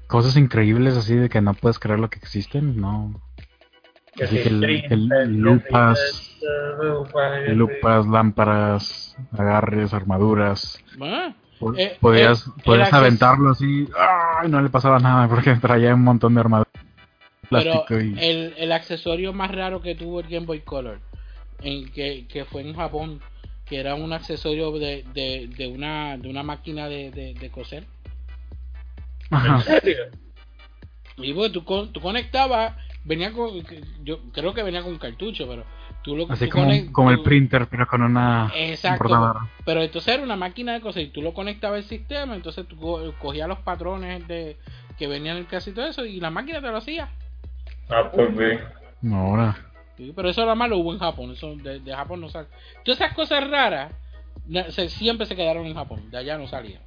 cosas 0.08 0.36
increíbles 0.36 0.98
así 0.98 1.16
de 1.16 1.30
que 1.30 1.40
no 1.40 1.54
puedes 1.54 1.80
creer 1.80 2.00
lo 2.00 2.10
que 2.10 2.20
existen, 2.20 2.80
¿no? 2.80 3.14
Que 4.16 4.26
Así 4.26 4.36
que 4.42 4.50
el- 4.50 4.84
el 5.14 5.38
lupas, 5.38 5.98
lupas, 7.48 8.06
lámparas, 8.06 9.16
agarres, 9.38 9.94
armaduras. 9.94 10.84
Ah, 11.00 11.34
Eh, 11.78 11.98
podías 12.02 12.48
eh, 12.48 12.52
podías 12.66 12.92
aventarlo 12.94 13.52
así, 13.52 13.88
¡ay! 14.42 14.50
no 14.50 14.62
le 14.62 14.70
pasaba 14.70 15.00
nada 15.00 15.28
porque 15.28 15.54
traía 15.62 15.94
un 15.94 16.04
montón 16.04 16.34
de 16.36 16.42
Pero 17.50 17.86
y... 17.90 18.20
el, 18.20 18.54
el 18.58 18.72
accesorio 18.72 19.34
más 19.34 19.52
raro 19.52 19.82
que 19.82 19.96
tuvo 19.96 20.20
el 20.20 20.28
Game 20.28 20.46
Boy 20.46 20.62
Color, 20.62 21.00
en 21.62 21.92
que, 21.92 22.28
que 22.28 22.46
fue 22.46 22.62
en 22.62 22.76
Japón, 22.76 23.22
que 23.68 23.78
era 23.78 23.96
un 23.96 24.14
accesorio 24.14 24.72
de, 24.72 25.04
de, 25.14 25.50
de 25.56 25.68
una, 25.68 26.18
de 26.18 26.30
una 26.30 26.44
máquina 26.44 26.88
de, 26.88 27.12
de, 27.12 27.34
de 27.34 27.50
coser. 27.50 27.86
Ajá. 29.32 29.56
¿En 29.56 29.82
serio? 29.82 30.06
Y 31.18 31.34
bueno, 31.34 31.52
tú, 31.52 31.66
con- 31.66 31.92
tú 31.92 32.00
conectabas, 32.00 32.76
venía 33.04 33.32
con, 33.32 33.52
yo 34.04 34.20
creo 34.32 34.54
que 34.54 34.64
venía 34.64 34.82
con 34.84 34.98
cartucho, 34.98 35.48
pero 35.48 35.66
tú 36.04 36.16
lo 36.16 36.32
Así 36.32 36.46
tú 36.46 36.52
como, 36.94 37.12
el 37.12 37.22
printer, 37.22 37.68
pero 37.68 37.88
con 37.88 38.02
una 38.04 38.52
Exacto. 38.56 39.36
Pero 39.66 39.84
entonces 39.84 40.14
era 40.14 40.24
una 40.24 40.36
máquina 40.36 40.74
de 40.74 40.82
coser 40.82 41.04
y 41.04 41.10
tú 41.10 41.22
lo 41.22 41.34
conectabas 41.34 41.84
al 41.84 41.90
sistema, 41.90 42.36
entonces 42.36 42.66
tú 42.68 42.78
co- 42.78 43.14
cogías 43.20 43.48
los 43.48 43.60
patrones 43.60 44.28
de 44.28 44.58
que 44.98 45.08
venían 45.08 45.38
en 45.38 45.46
casi 45.46 45.72
todo 45.72 45.86
eso 45.88 46.06
y 46.06 46.20
la 46.20 46.30
máquina 46.30 46.62
te 46.62 46.68
lo 46.68 46.78
hacía. 46.78 47.10
Ah, 47.90 48.10
pues 48.14 48.36
bien. 48.38 48.60
No, 49.02 49.18
ahora. 49.18 49.56
Sí, 49.98 50.14
pero 50.16 50.30
eso 50.30 50.42
nada 50.42 50.56
más 50.56 50.70
lo 50.70 50.78
hubo 50.78 50.94
en 50.94 51.00
Japón, 51.00 51.32
eso 51.32 51.56
de, 51.56 51.80
de 51.80 51.94
Japón 51.94 52.22
no 52.22 52.30
sale. 52.30 52.48
Todas 52.86 53.00
esas 53.02 53.14
cosas 53.14 53.50
raras 53.50 53.92
se- 54.70 54.90
siempre 54.90 55.26
se 55.26 55.36
quedaron 55.36 55.66
en 55.66 55.74
Japón, 55.76 56.10
de 56.10 56.18
allá 56.18 56.38
no 56.38 56.48
salían. 56.48 56.82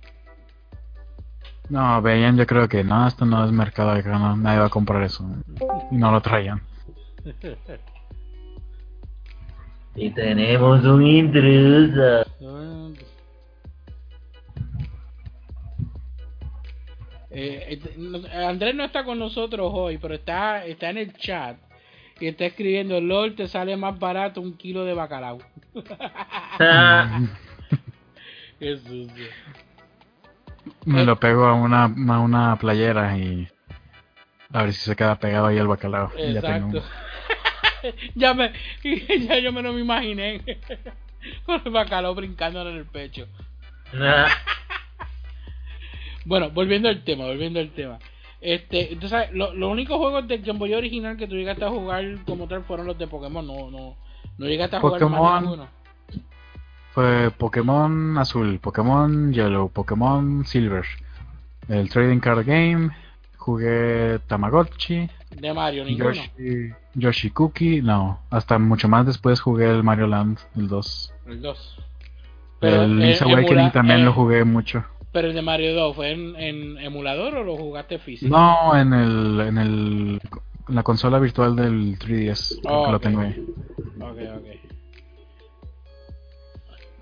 No, 1.68 2.00
veían, 2.02 2.36
yo 2.36 2.46
creo 2.46 2.68
que 2.68 2.84
no, 2.84 3.06
esto 3.06 3.24
no 3.24 3.44
es 3.44 3.52
mercado 3.52 3.90
acá, 3.92 4.18
no, 4.18 4.36
nadie 4.36 4.60
va 4.60 4.66
a 4.66 4.70
comprar 4.70 5.02
eso. 5.02 5.24
Y 5.90 5.96
no 5.96 6.10
lo 6.10 6.20
traían. 6.20 6.60
Y 9.94 10.10
tenemos 10.10 10.84
un 10.84 11.06
intruso. 11.06 12.24
Eh, 17.34 17.64
este, 17.70 17.94
no- 17.96 18.20
Andrés 18.48 18.74
no 18.74 18.84
está 18.84 19.04
con 19.04 19.18
nosotros 19.18 19.70
hoy, 19.72 19.98
pero 19.98 20.14
está, 20.14 20.66
está 20.66 20.90
en 20.90 20.98
el 20.98 21.14
chat 21.16 21.56
y 22.20 22.26
está 22.26 22.44
escribiendo, 22.44 23.00
LOL 23.00 23.34
te 23.34 23.48
sale 23.48 23.76
más 23.76 23.98
barato 23.98 24.40
un 24.40 24.56
kilo 24.56 24.84
de 24.84 24.94
bacalao. 24.94 25.38
Qué 28.58 28.76
sucio. 28.76 29.26
Me 30.84 31.04
lo 31.04 31.18
pego 31.18 31.46
a 31.46 31.54
una, 31.54 31.84
a 31.84 32.18
una 32.20 32.56
playera 32.58 33.16
y 33.16 33.48
a 34.52 34.62
ver 34.62 34.72
si 34.72 34.80
se 34.80 34.94
queda 34.94 35.18
pegado 35.18 35.46
ahí 35.46 35.56
el 35.58 35.66
bacalao. 35.66 36.12
Y 36.16 36.34
Ya 36.34 36.42
tengo 36.42 36.78
Exacto. 36.78 36.84
ya 38.14 38.34
me, 38.34 38.52
ya 39.26 39.38
yo 39.38 39.52
me 39.52 39.62
lo 39.62 39.72
me 39.72 39.80
imaginé 39.80 40.42
con 41.44 41.62
el 41.64 41.72
bacalao 41.72 42.14
brincando 42.14 42.68
en 42.68 42.76
el 42.76 42.84
pecho. 42.86 43.26
Bueno, 46.24 46.50
volviendo 46.50 46.88
al 46.88 47.02
tema, 47.04 47.24
volviendo 47.26 47.60
al 47.60 47.70
tema. 47.70 47.98
Este, 48.40 48.92
entonces, 48.92 49.32
lo- 49.32 49.54
los 49.54 49.70
únicos 49.70 49.96
juegos 49.98 50.26
de 50.26 50.38
Game 50.38 50.58
Boy 50.58 50.74
original 50.74 51.16
que 51.16 51.26
tú 51.28 51.34
llegaste 51.36 51.64
a 51.64 51.70
jugar 51.70 52.04
como 52.26 52.48
tal 52.48 52.64
fueron 52.64 52.86
los 52.86 52.98
de 52.98 53.06
Pokémon, 53.06 53.46
no, 53.46 53.70
no, 53.70 53.96
no 54.38 54.46
llegaste 54.46 54.76
a 54.76 54.80
jugar 54.80 55.00
más 55.10 55.20
ninguno. 55.42 55.68
Fue 56.92 57.30
Pokémon 57.30 58.18
Azul, 58.18 58.58
Pokémon 58.60 59.32
Yellow, 59.32 59.70
Pokémon 59.70 60.44
Silver, 60.44 60.84
el 61.68 61.88
Trading 61.88 62.18
Card 62.18 62.44
Game, 62.46 62.90
jugué 63.38 64.18
Tamagotchi, 64.26 65.08
De 65.30 65.54
Mario, 65.54 65.84
ninguno. 65.86 66.12
Yoshi, 66.12 66.72
Yoshi 66.94 67.30
Cookie, 67.30 67.80
no, 67.80 68.20
hasta 68.28 68.58
mucho 68.58 68.88
más 68.88 69.06
después 69.06 69.40
jugué 69.40 69.70
el 69.70 69.82
Mario 69.82 70.06
Land, 70.06 70.38
el 70.56 70.68
2. 70.68 71.14
El 71.28 71.40
2. 71.40 71.78
el 72.60 72.98
Link's 72.98 73.22
Awakening 73.22 73.72
también 73.72 74.04
lo 74.04 74.12
jugué 74.12 74.44
mucho. 74.44 74.84
Pero 75.12 75.28
el 75.28 75.34
de 75.34 75.42
Mario 75.42 75.74
2, 75.74 75.94
¿fue 75.94 76.10
en, 76.12 76.34
en 76.36 76.78
emulador 76.78 77.36
o 77.36 77.44
lo 77.44 77.56
jugaste 77.56 77.98
físico? 77.98 78.34
No, 78.34 78.74
en 78.76 78.92
el, 78.94 79.40
en 79.40 79.58
el, 79.58 80.20
en 80.68 80.74
la 80.74 80.82
consola 80.82 81.18
virtual 81.18 81.54
del 81.54 81.98
3DS, 81.98 82.60
creo 82.62 82.80
Oh, 82.80 82.86
que 82.86 82.92
lo 82.92 83.00
tengo 83.00 83.20
ahí. 83.20 83.46
Ok, 84.00 84.18
ok. 84.38 84.46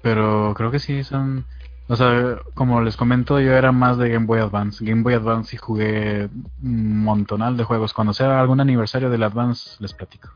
Pero 0.03 0.55
creo 0.57 0.71
que 0.71 0.79
sí 0.79 1.05
son... 1.05 1.45
O 1.89 1.97
sea, 1.97 2.39
como 2.55 2.81
les 2.83 2.97
comento, 2.97 3.41
yo 3.41 3.53
era 3.53 3.73
más 3.73 3.99
de 3.99 4.09
Game 4.11 4.27
Boy 4.27 4.39
Advance. 4.41 4.85
Game 4.85 5.03
Boy 5.03 5.15
Advance 5.15 5.57
y 5.57 5.59
jugué 5.59 6.29
un 6.63 7.03
montonal 7.03 7.57
de 7.57 7.65
juegos. 7.65 7.93
Cuando 7.93 8.13
sea 8.13 8.41
algún 8.41 8.61
aniversario 8.61 9.11
del 9.11 9.25
Advance, 9.25 9.77
les 9.81 9.93
platico. 9.93 10.31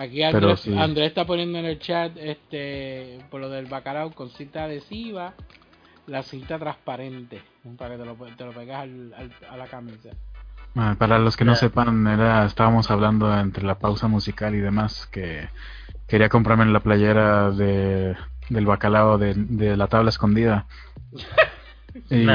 Aquí 0.00 0.22
Andrés, 0.22 0.60
sí. 0.60 0.74
Andrés 0.78 1.08
está 1.08 1.26
poniendo 1.26 1.58
en 1.58 1.66
el 1.66 1.78
chat 1.78 2.16
este 2.16 3.18
por 3.30 3.38
lo 3.40 3.50
del 3.50 3.66
bacalao 3.66 4.12
con 4.14 4.30
cinta 4.30 4.64
adhesiva, 4.64 5.34
la 6.06 6.22
cinta 6.22 6.58
transparente, 6.58 7.42
para 7.76 7.96
que 7.96 8.00
te 8.02 8.06
lo, 8.06 8.14
te 8.14 8.44
lo 8.46 8.52
pegas 8.52 8.80
al- 8.82 9.12
al- 9.12 9.30
a 9.50 9.56
la 9.58 9.66
camisa. 9.66 10.08
Ah, 10.74 10.94
Para 10.98 11.18
los 11.18 11.36
que 11.36 11.44
no 11.44 11.54
sepan, 11.54 12.06
era, 12.06 12.46
estábamos 12.46 12.90
hablando 12.90 13.38
entre 13.38 13.64
la 13.64 13.78
pausa 13.78 14.08
musical 14.08 14.54
y 14.54 14.60
demás 14.60 15.06
que 15.08 15.48
quería 16.08 16.30
comprarme 16.30 16.64
la 16.64 16.80
playera 16.80 17.50
de, 17.50 18.16
del 18.48 18.64
bacalao 18.66 19.18
de, 19.18 19.34
de 19.34 19.76
la 19.76 19.88
tabla 19.88 20.08
escondida. 20.08 20.66
Y- 22.10 22.26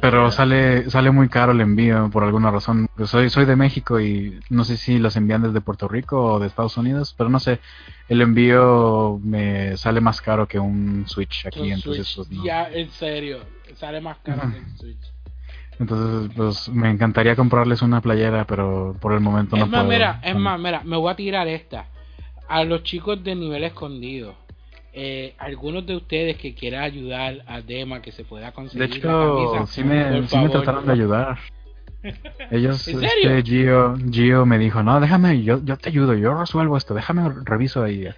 pero 0.00 0.30
sale 0.30 0.90
sale 0.90 1.10
muy 1.10 1.28
caro 1.28 1.52
el 1.52 1.60
envío 1.60 2.10
por 2.10 2.24
alguna 2.24 2.50
razón. 2.50 2.88
Pues 2.96 3.10
soy 3.10 3.30
soy 3.30 3.44
de 3.44 3.56
México 3.56 4.00
y 4.00 4.40
no 4.50 4.64
sé 4.64 4.76
si 4.76 4.98
los 4.98 5.16
envían 5.16 5.42
desde 5.42 5.60
Puerto 5.60 5.88
Rico 5.88 6.34
o 6.34 6.38
de 6.38 6.46
Estados 6.46 6.76
Unidos, 6.76 7.14
pero 7.16 7.30
no 7.30 7.40
sé. 7.40 7.60
El 8.08 8.20
envío 8.22 9.20
me 9.22 9.76
sale 9.76 10.00
más 10.00 10.20
caro 10.20 10.46
que 10.46 10.58
un 10.58 11.04
Switch 11.06 11.46
aquí, 11.46 11.60
Un 11.60 11.72
entonces 11.72 12.06
Switch, 12.06 12.28
pues, 12.28 12.38
no. 12.38 12.44
Ya, 12.44 12.70
en 12.70 12.90
serio, 12.90 13.38
sale 13.74 14.00
más 14.00 14.18
caro 14.18 14.42
que 14.50 14.58
el 14.58 14.76
Switch. 14.76 15.12
Entonces 15.78 16.30
pues 16.34 16.68
me 16.68 16.90
encantaría 16.90 17.36
comprarles 17.36 17.82
una 17.82 18.00
playera, 18.00 18.46
pero 18.46 18.96
por 19.00 19.12
el 19.12 19.20
momento 19.20 19.56
es 19.56 19.60
no 19.60 19.66
más, 19.66 19.84
puedo. 19.84 19.92
mira, 19.98 20.20
es 20.22 20.36
más, 20.36 20.58
mira, 20.58 20.82
me 20.84 20.96
voy 20.96 21.12
a 21.12 21.16
tirar 21.16 21.46
esta. 21.48 21.86
A 22.48 22.64
los 22.64 22.82
chicos 22.84 23.22
de 23.22 23.34
nivel 23.34 23.64
escondido. 23.64 24.36
Eh, 24.98 25.34
algunos 25.36 25.84
de 25.86 25.94
ustedes 25.94 26.38
que 26.38 26.54
quieran 26.54 26.82
ayudar 26.82 27.42
a 27.46 27.60
Dema 27.60 28.00
que 28.00 28.12
se 28.12 28.24
pueda 28.24 28.46
De 28.46 28.52
conseguir 28.54 28.88
la 28.88 28.96
hecho, 28.96 29.36
camisa, 29.36 29.66
sí 29.66 29.84
me, 29.84 30.04
sí 30.26 30.36
me 30.38 30.48
favor. 30.48 30.50
trataron 30.52 30.86
de 30.86 30.92
ayudar. 30.92 31.38
Ellos, 32.50 32.88
¿En 32.88 33.00
serio? 33.00 33.30
este, 33.30 33.42
Gio, 33.42 33.96
Gio 34.10 34.46
me 34.46 34.56
dijo, 34.58 34.82
no, 34.82 34.98
déjame, 34.98 35.42
yo, 35.42 35.60
yo 35.64 35.76
te 35.76 35.90
ayudo, 35.90 36.14
yo 36.14 36.32
resuelvo 36.38 36.76
esto, 36.78 36.94
déjame 36.94 37.28
reviso 37.44 37.82
ahí. 37.82 38.08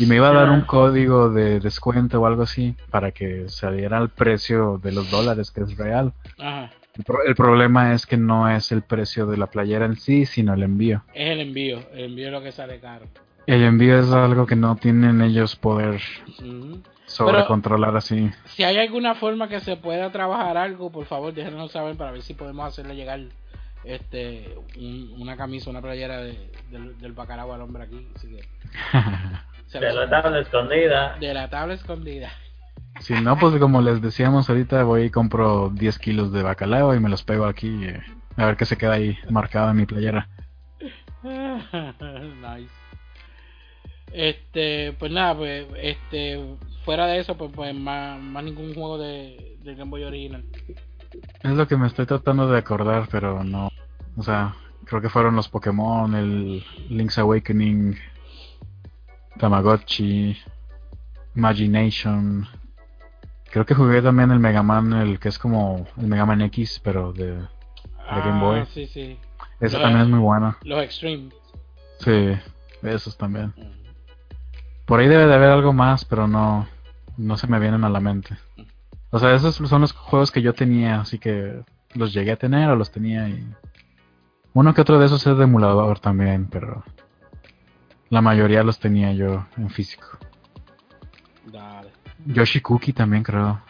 Y 0.00 0.06
me 0.06 0.16
iba 0.16 0.28
a 0.30 0.32
dar 0.32 0.50
un 0.50 0.62
código 0.62 1.30
de 1.30 1.60
descuento 1.60 2.20
o 2.20 2.26
algo 2.26 2.42
así 2.42 2.74
para 2.90 3.12
que 3.12 3.48
saliera 3.48 3.98
el 3.98 4.08
precio 4.08 4.80
de 4.82 4.90
los 4.92 5.08
dólares, 5.10 5.50
que 5.52 5.60
es 5.60 5.76
real. 5.76 6.12
Ajá. 6.38 6.70
El, 6.96 7.04
pro- 7.04 7.22
el 7.24 7.34
problema 7.36 7.94
es 7.94 8.06
que 8.06 8.16
no 8.16 8.48
es 8.50 8.72
el 8.72 8.82
precio 8.82 9.26
de 9.26 9.36
la 9.36 9.46
playera 9.46 9.84
en 9.86 9.94
sí, 9.96 10.26
sino 10.26 10.54
el 10.54 10.64
envío. 10.64 11.04
Es 11.14 11.30
el 11.30 11.40
envío. 11.40 11.78
El 11.92 12.06
envío 12.06 12.26
es 12.26 12.32
lo 12.32 12.42
que 12.42 12.50
sale 12.50 12.80
caro. 12.80 13.06
El 13.48 13.62
envío 13.64 13.98
es 13.98 14.12
algo 14.12 14.44
que 14.44 14.56
no 14.56 14.76
tienen 14.76 15.22
ellos 15.22 15.56
poder 15.56 16.00
Ujú. 16.38 16.82
sobre 17.06 17.46
controlar 17.46 17.96
así. 17.96 18.30
Si 18.44 18.62
hay 18.62 18.76
alguna 18.76 19.14
forma 19.14 19.48
que 19.48 19.60
se 19.60 19.76
pueda 19.76 20.12
trabajar 20.12 20.58
algo, 20.58 20.92
por 20.92 21.06
favor, 21.06 21.32
déjenos 21.32 21.72
saber 21.72 21.96
para 21.96 22.10
ver 22.12 22.20
si 22.20 22.34
podemos 22.34 22.66
hacerle 22.66 22.94
llegar 22.94 23.20
este 23.84 24.54
un- 24.76 25.14
una 25.18 25.36
camisa, 25.38 25.70
una 25.70 25.80
playera 25.80 26.18
de- 26.18 26.50
del, 26.70 26.98
del 26.98 27.12
bacalao 27.14 27.54
al 27.54 27.62
hombre 27.62 27.84
aquí. 27.84 28.06
Así 28.14 28.28
que 28.28 28.42
se 29.66 29.80
De 29.80 29.92
la 29.94 30.10
tabla 30.10 30.40
escondida. 30.40 31.16
de 31.18 31.32
la 31.32 31.48
tabla 31.48 31.72
escondida. 31.72 32.28
si 33.00 33.14
no, 33.14 33.38
pues 33.38 33.56
como 33.56 33.80
les 33.80 34.02
decíamos 34.02 34.50
ahorita, 34.50 34.82
voy 34.82 35.04
y 35.04 35.10
compro 35.10 35.70
10 35.70 35.98
kilos 35.98 36.32
de 36.32 36.42
bacalao 36.42 36.94
y 36.94 37.00
me 37.00 37.08
los 37.08 37.22
pego 37.22 37.46
aquí. 37.46 37.82
eh, 37.86 38.02
a 38.36 38.44
ver 38.44 38.56
qué 38.58 38.66
se 38.66 38.76
queda 38.76 38.92
ahí 38.92 39.16
marcado 39.30 39.70
en 39.70 39.76
mi 39.78 39.86
playera. 39.86 40.28
nice. 41.22 42.68
Este, 44.12 44.92
pues 44.98 45.12
nada, 45.12 45.36
pues 45.36 45.66
este 45.80 46.56
fuera 46.84 47.06
de 47.06 47.18
eso, 47.18 47.36
pues, 47.36 47.50
pues 47.54 47.74
más, 47.74 48.20
más 48.20 48.42
ningún 48.44 48.74
juego 48.74 48.98
de, 48.98 49.58
de 49.62 49.74
Game 49.74 49.90
Boy 49.90 50.04
original. 50.04 50.44
Es 51.42 51.50
lo 51.52 51.66
que 51.68 51.76
me 51.76 51.86
estoy 51.86 52.06
tratando 52.06 52.48
de 52.50 52.58
acordar, 52.58 53.08
pero 53.10 53.44
no. 53.44 53.70
O 54.16 54.22
sea, 54.22 54.54
creo 54.84 55.00
que 55.00 55.08
fueron 55.10 55.36
los 55.36 55.48
Pokémon, 55.48 56.14
el 56.14 56.64
Link's 56.88 57.18
Awakening, 57.18 57.96
Tamagotchi, 59.38 60.36
Imagination. 61.36 62.46
Creo 63.50 63.64
que 63.64 63.74
jugué 63.74 64.02
también 64.02 64.30
el 64.30 64.38
Mega 64.40 64.62
Man, 64.62 64.92
el 64.92 65.18
que 65.18 65.28
es 65.28 65.38
como 65.38 65.86
el 65.96 66.06
Mega 66.06 66.26
Man 66.26 66.42
X, 66.42 66.80
pero 66.82 67.12
de, 67.12 67.32
de 67.36 67.46
Game 68.08 68.40
Boy. 68.40 68.60
Ah, 68.60 68.66
sí, 68.72 68.86
sí. 68.86 69.18
Ese 69.60 69.76
Lo- 69.76 69.82
también 69.82 70.02
es 70.04 70.08
muy 70.08 70.20
bueno. 70.20 70.56
Los 70.62 70.82
Extreme. 70.82 71.30
Sí, 72.00 72.32
esos 72.82 73.16
también. 73.16 73.52
Por 74.88 74.98
ahí 75.00 75.06
debe 75.06 75.26
de 75.26 75.34
haber 75.34 75.50
algo 75.50 75.72
más, 75.72 76.04
pero 76.04 76.26
no, 76.26 76.66
no 77.16 77.36
se 77.36 77.46
me 77.46 77.60
vienen 77.60 77.84
a 77.84 77.88
la 77.90 78.00
mente. 78.00 78.36
O 79.10 79.18
sea, 79.18 79.34
esos 79.34 79.54
son 79.56 79.82
los 79.82 79.92
juegos 79.92 80.32
que 80.32 80.42
yo 80.42 80.54
tenía, 80.54 81.00
así 81.02 81.18
que 81.18 81.62
los 81.94 82.12
llegué 82.12 82.32
a 82.32 82.36
tener 82.36 82.68
o 82.70 82.74
los 82.76 82.90
tenía 82.90 83.28
y... 83.28 83.46
Uno 84.54 84.72
que 84.74 84.80
otro 84.80 84.98
de 84.98 85.06
esos 85.06 85.24
es 85.26 85.36
de 85.36 85.44
emulador 85.44 86.00
también, 86.00 86.46
pero 86.50 86.82
la 88.08 88.20
mayoría 88.22 88.62
los 88.64 88.78
tenía 88.80 89.12
yo 89.12 89.46
en 89.58 89.68
físico. 89.70 90.18
Dale. 91.52 91.90
Yoshi 92.26 92.60
Cookie 92.60 92.92
también 92.92 93.22
creo 93.22 93.60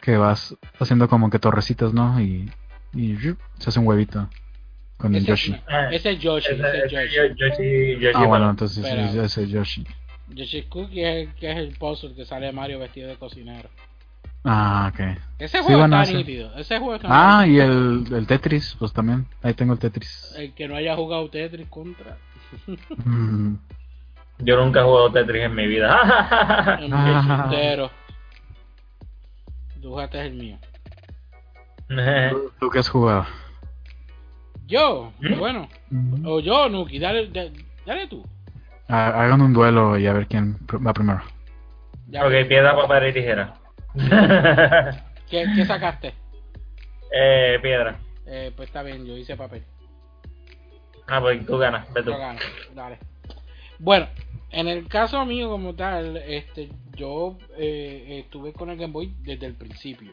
que 0.00 0.16
vas 0.16 0.54
haciendo 0.78 1.08
como 1.08 1.28
que 1.30 1.38
torrecitas, 1.38 1.92
¿no? 1.92 2.20
Y, 2.20 2.50
y 2.94 3.16
se 3.58 3.70
hace 3.70 3.80
un 3.80 3.86
huevito 3.86 4.28
con 4.98 5.14
el 5.14 5.22
Ese, 5.22 5.30
Yoshi. 5.30 5.56
Ah, 5.66 5.88
ese 5.90 6.10
es 6.12 6.20
Yoshi, 6.20 6.52
ese- 6.52 6.62
ese 6.62 6.78
es 6.78 6.84
ese 6.84 6.94
Yoshi. 6.94 7.16
Yo- 7.16 7.34
Yoshi, 7.34 8.00
Yoshi, 8.04 8.12
Ah, 8.14 8.26
bueno, 8.26 8.50
entonces 8.50 8.86
ese 8.86 9.42
es 9.44 9.48
Yoshi. 9.50 9.86
Yoshi 10.30 10.62
Cookie 10.64 11.02
es 11.02 11.28
el 11.28 11.34
que 11.34 11.50
es 11.50 11.56
el 11.58 11.76
puzzle 11.76 12.14
que 12.14 12.24
sale 12.24 12.52
Mario 12.52 12.78
vestido 12.78 13.08
de 13.08 13.16
cocinero. 13.16 13.68
Ah, 14.44 14.90
ok. 14.92 15.00
Ese 15.38 15.58
Sí, 15.58 15.64
juego 15.64 15.80
bueno, 15.80 16.00
está 16.00 16.10
ese. 16.10 16.18
nítido. 16.18 16.54
Ese 16.56 16.78
juego 16.78 16.94
está 16.94 17.08
Ah, 17.10 17.44
nítido. 17.46 17.64
y 17.64 17.66
el, 18.08 18.14
el 18.14 18.26
Tetris, 18.26 18.76
pues 18.78 18.92
también. 18.92 19.26
Ahí 19.42 19.54
tengo 19.54 19.72
el 19.72 19.78
Tetris. 19.78 20.34
El 20.38 20.54
que 20.54 20.68
no 20.68 20.76
haya 20.76 20.94
jugado 20.96 21.28
Tetris 21.28 21.68
contra. 21.68 22.16
Mm, 23.04 23.54
Yo 24.38 24.56
nunca 24.64 24.80
he 24.80 24.84
jugado 24.84 25.10
Tetris 25.12 25.42
en 25.44 25.54
mi 25.54 25.66
vida. 25.66 26.78
Entero. 26.80 27.90
Tu 29.80 29.88
jugaste 29.88 30.20
el 30.20 30.34
mío. 30.34 30.58
¿Tú, 32.30 32.52
tú 32.60 32.70
qué 32.70 32.78
has 32.78 32.88
jugado? 32.88 33.26
Yo, 34.66 35.12
¿Mm? 35.20 35.38
bueno. 35.38 35.68
O 36.24 36.40
yo, 36.40 36.68
Nuki, 36.68 36.98
dale, 36.98 37.28
da- 37.28 37.50
dale 37.86 38.06
tú. 38.06 38.24
Ha- 38.88 39.22
Hagan 39.24 39.40
un 39.42 39.52
duelo 39.52 39.98
y 39.98 40.06
a 40.06 40.12
ver 40.12 40.26
quién 40.26 40.56
va 40.86 40.92
primero. 40.92 41.20
Ya 42.08 42.24
ok, 42.26 42.32
piedra, 42.48 42.74
papel 42.74 43.10
y 43.10 43.12
tijera. 43.12 43.54
¿Qué, 45.28 45.46
qué 45.54 45.64
sacaste? 45.66 46.14
eh, 47.12 47.58
piedra. 47.62 47.98
Eh, 48.26 48.52
pues 48.56 48.68
está 48.68 48.82
bien, 48.82 49.04
yo 49.06 49.16
hice 49.16 49.36
papel. 49.36 49.62
Ah, 51.06 51.20
pues 51.20 51.44
tú 51.46 51.56
ganas, 51.58 51.90
ve 51.92 52.02
tú. 52.02 52.10
Yo 52.10 52.18
gano. 52.18 52.38
Dale. 52.74 52.98
Bueno, 53.78 54.06
en 54.50 54.68
el 54.68 54.86
caso 54.88 55.24
mío 55.24 55.48
como 55.48 55.74
tal, 55.74 56.16
este, 56.18 56.68
yo 56.94 57.38
eh, 57.56 58.20
estuve 58.24 58.52
con 58.52 58.68
el 58.70 58.76
Game 58.76 58.92
Boy 58.92 59.14
desde 59.22 59.46
el 59.46 59.54
principio. 59.54 60.12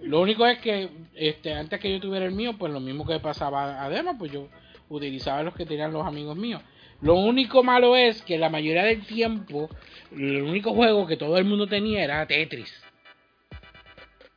Lo 0.00 0.20
único 0.20 0.46
es 0.46 0.58
que 0.58 0.88
este, 1.14 1.54
antes 1.54 1.80
que 1.80 1.90
yo 1.92 2.00
tuviera 2.00 2.26
el 2.26 2.32
mío, 2.32 2.52
pues 2.58 2.72
lo 2.72 2.78
mismo 2.80 3.04
que 3.06 3.18
pasaba 3.20 3.82
además, 3.82 4.16
pues 4.18 4.30
yo 4.30 4.48
utilizaba 4.88 5.42
los 5.42 5.54
que 5.54 5.66
tenían 5.66 5.92
los 5.92 6.06
amigos 6.06 6.36
míos. 6.36 6.62
Lo 7.00 7.14
único 7.14 7.62
malo 7.62 7.96
es 7.96 8.22
que 8.22 8.38
la 8.38 8.48
mayoría 8.48 8.84
del 8.84 9.04
tiempo, 9.04 9.68
el 10.12 10.42
único 10.42 10.72
juego 10.72 11.06
que 11.06 11.16
todo 11.16 11.38
el 11.38 11.44
mundo 11.44 11.66
tenía 11.66 12.04
era 12.04 12.26
Tetris. 12.26 12.72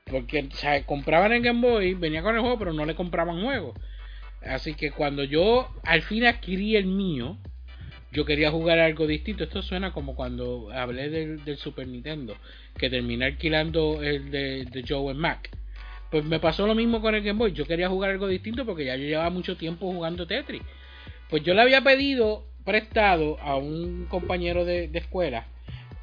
Porque 0.06 0.40
o 0.40 0.86
compraban 0.86 1.34
el 1.34 1.42
Game 1.42 1.62
Boy, 1.62 1.94
venía 1.94 2.22
con 2.22 2.36
el 2.36 2.42
juego, 2.42 2.58
pero 2.60 2.74
no 2.74 2.86
le 2.86 2.96
compraban 2.96 3.44
juegos. 3.44 3.78
Así 4.42 4.74
que 4.74 4.92
cuando 4.92 5.24
yo 5.24 5.70
al 5.84 6.02
fin 6.02 6.26
adquirí 6.26 6.76
el 6.76 6.86
mío, 6.86 7.38
yo 8.12 8.26
quería 8.26 8.52
jugar 8.52 8.80
algo 8.80 9.06
distinto. 9.06 9.44
Esto 9.44 9.62
suena 9.62 9.92
como 9.92 10.16
cuando 10.16 10.72
hablé 10.72 11.10
del, 11.10 11.58
Super 11.58 11.88
Nintendo, 11.88 12.36
que 12.78 12.90
terminé 12.90 13.26
alquilando 13.26 14.02
el 14.02 14.32
de, 14.32 14.66
de 14.66 14.84
Joe 14.88 15.12
en 15.12 15.18
Mac. 15.18 15.50
Pues 16.10 16.24
me 16.24 16.40
pasó 16.40 16.66
lo 16.66 16.76
mismo 16.76 17.02
con 17.02 17.16
el 17.16 17.24
Game 17.24 17.38
Boy. 17.38 17.52
Yo 17.52 17.66
quería 17.66 17.90
jugar 17.90 18.12
algo 18.12 18.28
distinto 18.28 18.66
porque 18.66 18.86
ya 18.86 18.96
yo 18.96 19.04
llevaba 19.04 19.30
mucho 19.30 19.58
tiempo 19.58 19.92
jugando 19.92 20.26
Tetris. 20.26 20.62
Pues 21.30 21.44
yo 21.44 21.54
le 21.54 21.62
había 21.62 21.82
pedido 21.82 22.46
prestado 22.64 23.40
a 23.42 23.56
un 23.56 24.06
compañero 24.06 24.66
de, 24.66 24.88
de 24.88 25.00
escuela 25.00 25.48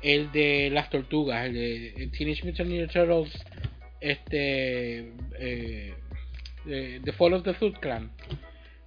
el 0.03 0.31
de 0.33 0.69
las 0.71 0.91
tortugas, 0.91 1.47
el 1.47 1.55
de 1.55 2.09
Teenage 2.17 2.45
Mutant 2.45 2.69
Ninja 2.69 2.93
Turtles, 2.93 3.43
este, 4.01 5.13
eh, 5.39 5.95
de- 6.67 7.01
The 7.03 7.13
Fall 7.13 7.33
of 7.33 7.43
the 7.45 7.55
Foot 7.55 7.79
Clan, 7.79 8.11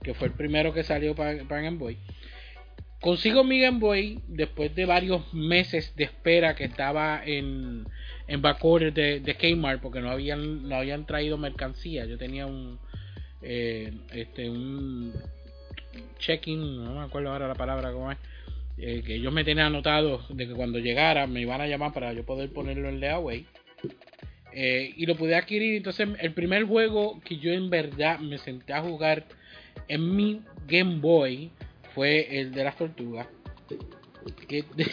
que 0.03 0.14
fue 0.14 0.27
el 0.27 0.34
primero 0.35 0.73
que 0.73 0.84
salió 0.84 1.15
para 1.15 1.34
Game 1.34 1.77
Boy. 1.77 1.97
Consigo 3.01 3.43
mi 3.43 3.59
Game 3.61 3.80
Boy 3.80 4.19
después 4.27 4.73
de 4.76 4.85
varios 4.85 5.34
meses 5.34 5.95
de 5.95 6.03
espera 6.03 6.55
que 6.55 6.65
estaba 6.65 7.22
en, 7.26 7.85
en 8.27 8.41
backorder 8.43 8.93
de, 8.93 9.19
de 9.19 9.35
Kmart 9.35 9.81
porque 9.81 10.01
no 10.01 10.11
habían, 10.11 10.68
no 10.69 10.76
habían 10.76 11.05
traído 11.07 11.38
mercancía. 11.38 12.05
Yo 12.05 12.18
tenía 12.18 12.45
un, 12.45 12.80
eh, 13.41 13.91
este, 14.14 14.49
un 14.49 15.14
check-in, 16.19 16.83
no 16.83 16.95
me 16.95 17.01
acuerdo 17.01 17.31
ahora 17.31 17.47
la 17.47 17.55
palabra 17.55 17.91
cómo 17.91 18.11
es, 18.11 18.17
eh, 18.77 19.01
que 19.05 19.15
ellos 19.15 19.33
me 19.33 19.43
tenían 19.43 19.67
anotado 19.67 20.23
de 20.29 20.47
que 20.47 20.53
cuando 20.53 20.79
llegara 20.79 21.25
me 21.27 21.41
iban 21.41 21.61
a 21.61 21.67
llamar 21.67 21.93
para 21.93 22.13
yo 22.13 22.25
poder 22.25 22.51
ponerlo 22.51 22.89
en 22.89 22.99
layaway. 22.99 23.45
Eh, 24.53 24.93
y 24.95 25.05
lo 25.05 25.15
pude 25.15 25.35
adquirir. 25.35 25.77
Entonces, 25.77 26.09
el 26.19 26.33
primer 26.33 26.63
juego 26.63 27.19
que 27.21 27.37
yo 27.37 27.51
en 27.51 27.69
verdad 27.69 28.19
me 28.19 28.37
senté 28.37 28.73
a 28.73 28.81
jugar 28.81 29.25
en 29.87 30.15
mi 30.15 30.41
Game 30.67 30.99
Boy 30.99 31.51
fue 31.93 32.39
el 32.39 32.51
de 32.51 32.63
las 32.63 32.77
tortugas. 32.77 33.27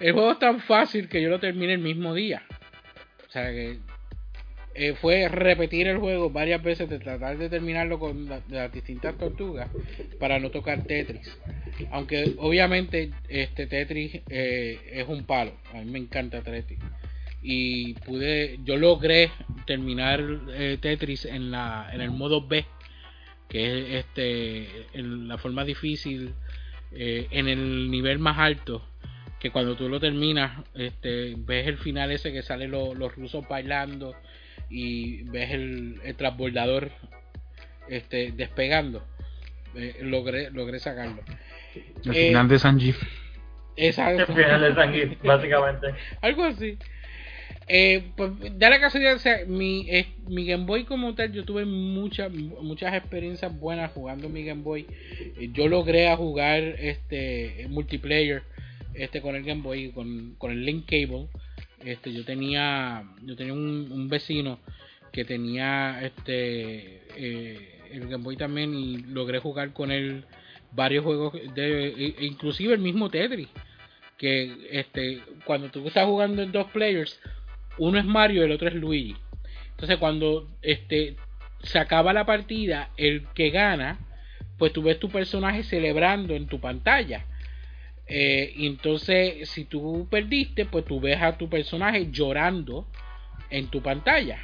El 0.00 0.12
juego 0.12 0.32
es 0.32 0.38
tan 0.38 0.60
fácil 0.60 1.08
que 1.08 1.20
yo 1.20 1.28
lo 1.28 1.40
terminé 1.40 1.74
el 1.74 1.80
mismo 1.80 2.14
día. 2.14 2.42
O 3.28 3.30
sea 3.30 3.50
que 3.50 3.78
eh, 4.74 4.94
fue 4.94 5.28
repetir 5.28 5.88
el 5.88 5.98
juego 5.98 6.30
varias 6.30 6.62
veces 6.62 6.88
de 6.88 6.98
tratar 6.98 7.36
de 7.38 7.48
terminarlo 7.48 7.98
con 7.98 8.28
la- 8.28 8.42
las 8.48 8.72
distintas 8.72 9.16
tortugas 9.18 9.68
para 10.18 10.38
no 10.38 10.50
tocar 10.50 10.84
Tetris. 10.86 11.36
Aunque 11.90 12.34
obviamente 12.38 13.10
este 13.28 13.66
Tetris 13.66 14.20
eh, 14.28 14.90
es 14.92 15.08
un 15.08 15.24
palo. 15.24 15.52
A 15.74 15.78
mí 15.78 15.90
me 15.90 15.98
encanta 15.98 16.42
Tetris. 16.42 16.78
Y 17.42 17.94
pude, 17.94 18.58
yo 18.64 18.76
logré 18.76 19.30
terminar 19.66 20.22
eh, 20.52 20.78
Tetris 20.80 21.24
en 21.24 21.50
la 21.50 21.88
en 21.92 22.00
el 22.02 22.10
modo 22.10 22.46
B, 22.46 22.64
que 23.48 23.78
es 23.98 24.04
este 24.04 24.86
en 24.92 25.26
la 25.26 25.38
forma 25.38 25.64
difícil, 25.64 26.34
eh, 26.92 27.26
en 27.30 27.48
el 27.48 27.90
nivel 27.90 28.18
más 28.18 28.38
alto, 28.38 28.86
que 29.40 29.50
cuando 29.50 29.74
tú 29.74 29.88
lo 29.88 29.98
terminas, 29.98 30.64
este, 30.74 31.34
ves 31.38 31.66
el 31.66 31.78
final 31.78 32.10
ese 32.12 32.30
que 32.30 32.42
sale 32.42 32.68
lo- 32.68 32.94
los 32.94 33.14
rusos 33.16 33.48
bailando 33.48 34.14
y 34.70 35.24
ves 35.24 35.50
el, 35.50 36.00
el 36.04 36.14
transbordador 36.16 36.90
este, 37.88 38.32
despegando. 38.32 39.04
Eh, 39.74 39.98
logré, 40.02 40.50
logré 40.50 40.78
sacarlo. 40.78 41.22
El 42.04 42.14
Eh, 42.14 42.28
final 42.28 42.48
de 42.48 42.58
Sanji. 42.58 42.94
Esa, 43.76 44.12
El 44.12 44.26
final 44.26 44.60
de 44.60 44.74
Sanguis, 44.74 45.18
básicamente. 45.22 45.88
algo 46.20 46.44
así. 46.44 46.76
Eh, 47.72 48.10
pues 48.16 48.32
da 48.58 48.68
la 48.68 48.80
casualidad, 48.80 49.14
o 49.14 49.18
sea, 49.20 49.44
mi, 49.46 49.86
eh, 49.88 50.08
mi 50.26 50.44
Game 50.44 50.64
Boy 50.66 50.84
como 50.84 51.14
tal, 51.14 51.32
yo 51.32 51.44
tuve 51.44 51.64
muchas 51.64 52.32
muchas 52.32 52.94
experiencias 52.94 53.56
buenas 53.56 53.92
jugando 53.92 54.28
mi 54.28 54.44
Game 54.44 54.62
Boy. 54.62 54.86
Eh, 55.38 55.50
yo 55.52 55.68
logré 55.68 56.08
a 56.08 56.16
jugar 56.16 56.62
este 56.62 57.66
multiplayer 57.68 58.42
este 58.94 59.20
con 59.22 59.36
el 59.36 59.44
Game 59.44 59.62
Boy, 59.62 59.92
con, 59.92 60.34
con 60.36 60.50
el 60.50 60.64
Link 60.66 60.86
Cable. 60.86 61.28
Este, 61.84 62.12
yo 62.12 62.24
tenía 62.24 63.04
yo 63.22 63.36
tenía 63.36 63.54
un, 63.54 64.08
vecino 64.08 64.58
que 65.12 65.24
tenía 65.24 66.00
este 66.02 67.02
eh, 67.16 67.80
el 67.90 68.06
Game 68.06 68.22
Boy 68.22 68.36
también 68.36 68.74
y 68.74 68.98
logré 68.98 69.38
jugar 69.38 69.72
con 69.72 69.90
él 69.90 70.24
varios 70.72 71.04
juegos 71.04 71.32
de 71.54 71.88
e 71.88 72.24
inclusive 72.26 72.74
el 72.74 72.80
mismo 72.80 73.08
Tetris 73.08 73.48
que 74.18 74.68
este 74.70 75.22
cuando 75.44 75.70
tú 75.70 75.86
estás 75.86 76.04
jugando 76.04 76.42
en 76.42 76.52
dos 76.52 76.70
players 76.70 77.18
uno 77.78 77.98
es 77.98 78.04
Mario 78.04 78.42
y 78.42 78.44
el 78.44 78.52
otro 78.52 78.68
es 78.68 78.74
Luigi. 78.74 79.16
Entonces 79.70 79.96
cuando 79.96 80.48
este 80.60 81.16
se 81.62 81.78
acaba 81.78 82.12
la 82.12 82.26
partida 82.26 82.90
el 82.98 83.26
que 83.28 83.48
gana 83.48 83.98
pues 84.58 84.74
tú 84.74 84.82
ves 84.82 84.98
tu 84.98 85.08
personaje 85.08 85.62
celebrando 85.62 86.34
en 86.34 86.46
tu 86.46 86.60
pantalla 86.60 87.24
eh, 88.10 88.52
entonces 88.58 89.48
si 89.48 89.64
tú 89.64 90.06
perdiste 90.10 90.66
pues 90.66 90.84
tú 90.84 91.00
ves 91.00 91.20
a 91.22 91.38
tu 91.38 91.48
personaje 91.48 92.08
llorando 92.10 92.86
en 93.50 93.68
tu 93.68 93.82
pantalla 93.82 94.38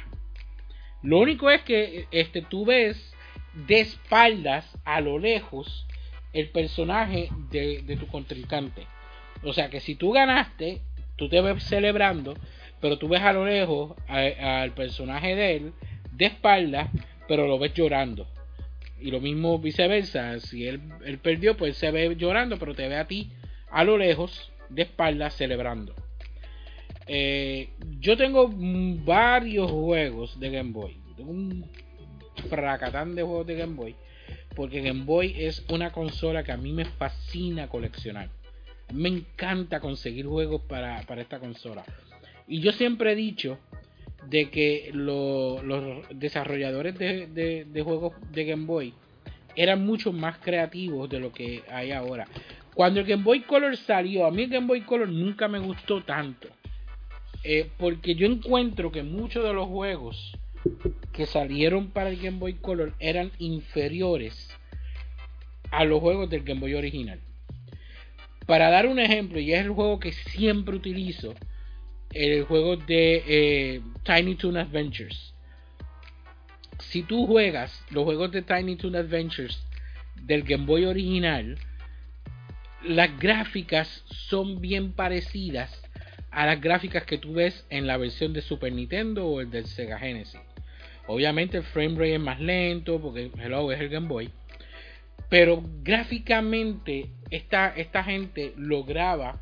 lo 1.03 1.19
único 1.19 1.49
es 1.49 1.61
que 1.61 2.07
este 2.11 2.41
tú 2.41 2.65
ves 2.65 3.13
de 3.67 3.81
espaldas 3.81 4.65
a 4.83 5.01
lo 5.01 5.19
lejos 5.19 5.85
el 6.33 6.49
personaje 6.49 7.29
de, 7.51 7.97
tu 7.99 8.07
contrincante. 8.07 8.85
O 9.43 9.53
sea 9.53 9.69
que 9.69 9.79
si 9.79 9.95
tú 9.95 10.11
ganaste, 10.11 10.81
tú 11.15 11.29
te 11.29 11.41
ves 11.41 11.63
celebrando, 11.63 12.35
pero 12.81 12.97
tú 12.97 13.07
ves 13.07 13.21
a 13.21 13.33
lo 13.33 13.45
lejos 13.45 13.95
al 14.07 14.71
personaje 14.73 15.35
de 15.35 15.55
él 15.55 15.73
de 16.11 16.25
espaldas, 16.25 16.89
pero 17.27 17.47
lo 17.47 17.59
ves 17.59 17.73
llorando. 17.73 18.27
Y 18.99 19.11
lo 19.11 19.21
mismo 19.21 19.59
viceversa, 19.59 20.39
si 20.39 20.67
él 20.67 20.81
perdió, 21.21 21.55
pues 21.55 21.77
se 21.77 21.91
ve 21.91 22.15
llorando, 22.15 22.57
pero 22.57 22.73
te 22.73 22.87
ve 22.87 22.97
a 22.97 23.07
ti 23.07 23.31
a 23.69 23.83
lo 23.83 23.97
lejos 23.97 24.51
de 24.69 24.83
espaldas 24.83 25.35
celebrando. 25.35 25.93
Eh, 27.07 27.69
yo 27.99 28.17
tengo 28.17 28.49
varios 29.05 29.71
juegos 29.71 30.39
de 30.39 30.49
Game 30.49 30.71
Boy. 30.71 30.97
Tengo 31.15 31.31
un 31.31 31.65
fracatán 32.49 33.15
de 33.15 33.23
juegos 33.23 33.47
de 33.47 33.55
Game 33.55 33.75
Boy. 33.75 33.95
Porque 34.55 34.81
Game 34.81 35.03
Boy 35.05 35.33
es 35.37 35.65
una 35.69 35.91
consola 35.91 36.43
que 36.43 36.51
a 36.51 36.57
mí 36.57 36.71
me 36.73 36.85
fascina 36.85 37.67
coleccionar. 37.67 38.29
Me 38.93 39.09
encanta 39.09 39.79
conseguir 39.79 40.25
juegos 40.25 40.61
para, 40.63 41.01
para 41.03 41.21
esta 41.21 41.39
consola. 41.39 41.83
Y 42.47 42.59
yo 42.61 42.71
siempre 42.71 43.11
he 43.11 43.15
dicho 43.15 43.57
de 44.29 44.49
que 44.49 44.89
lo- 44.93 45.61
los 45.61 46.05
desarrolladores 46.09 46.97
de, 46.97 47.27
de- 47.27 47.65
de 47.65 47.81
juegos 47.81 48.13
de 48.31 48.45
Game 48.45 48.65
Boy 48.65 48.93
eran 49.55 49.85
mucho 49.85 50.11
más 50.11 50.37
creativos 50.39 51.09
de 51.09 51.19
lo 51.19 51.31
que 51.31 51.63
hay 51.69 51.91
ahora. 51.91 52.27
Cuando 52.77 52.99
el 52.99 53.07
Game 53.07 53.23
Boy 53.23 53.39
Color 53.39 53.75
salió, 53.75 54.27
a 54.27 54.29
mí 54.29 54.43
el 54.43 54.49
Game 54.51 54.67
Boy 54.67 54.81
Color 54.81 55.09
nunca 55.09 55.47
me 55.47 55.57
gustó 55.57 56.03
tanto. 56.03 56.47
Eh, 57.43 57.71
porque 57.79 58.13
yo 58.13 58.27
encuentro 58.27 58.91
que 58.91 59.01
muchos 59.01 59.43
de 59.43 59.51
los 59.51 59.67
juegos 59.67 60.37
que 61.11 61.25
salieron 61.25 61.89
para 61.89 62.11
el 62.11 62.17
Game 62.17 62.37
Boy 62.37 62.53
Color 62.53 62.93
eran 62.99 63.31
inferiores 63.39 64.55
a 65.71 65.85
los 65.85 65.99
juegos 66.01 66.29
del 66.29 66.43
Game 66.43 66.59
Boy 66.59 66.75
original. 66.75 67.19
Para 68.45 68.69
dar 68.69 68.85
un 68.85 68.99
ejemplo, 68.99 69.39
y 69.39 69.53
es 69.53 69.61
el 69.61 69.71
juego 69.71 69.99
que 69.99 70.11
siempre 70.13 70.75
utilizo, 70.75 71.33
el 72.13 72.43
juego 72.43 72.77
de 72.77 73.23
eh, 73.25 73.81
Tiny 74.03 74.35
Toon 74.35 74.55
Adventures. 74.55 75.33
Si 76.77 77.01
tú 77.01 77.25
juegas 77.25 77.83
los 77.89 78.03
juegos 78.03 78.31
de 78.31 78.43
Tiny 78.43 78.75
Toon 78.75 78.97
Adventures 78.97 79.65
del 80.13 80.43
Game 80.43 80.67
Boy 80.67 80.85
original, 80.85 81.57
las 82.83 83.17
gráficas 83.19 84.03
son 84.07 84.61
bien 84.61 84.93
parecidas 84.93 85.81
a 86.31 86.45
las 86.45 86.61
gráficas 86.61 87.03
que 87.03 87.17
tú 87.17 87.33
ves 87.33 87.65
en 87.69 87.87
la 87.87 87.97
versión 87.97 88.33
de 88.33 88.41
Super 88.41 88.71
Nintendo 88.71 89.25
o 89.25 89.41
el 89.41 89.49
del 89.49 89.65
Sega 89.65 89.97
Genesis. 89.97 90.39
Obviamente 91.07 91.57
el 91.57 91.63
frame 91.63 91.95
rate 91.95 92.15
es 92.15 92.19
más 92.19 92.39
lento 92.39 93.01
porque 93.01 93.31
hello 93.39 93.71
es 93.71 93.79
el 93.79 93.89
Game 93.89 94.07
Boy. 94.07 94.29
Pero 95.29 95.63
gráficamente 95.83 97.09
esta, 97.29 97.69
esta 97.69 98.03
gente 98.03 98.53
lograba 98.55 99.41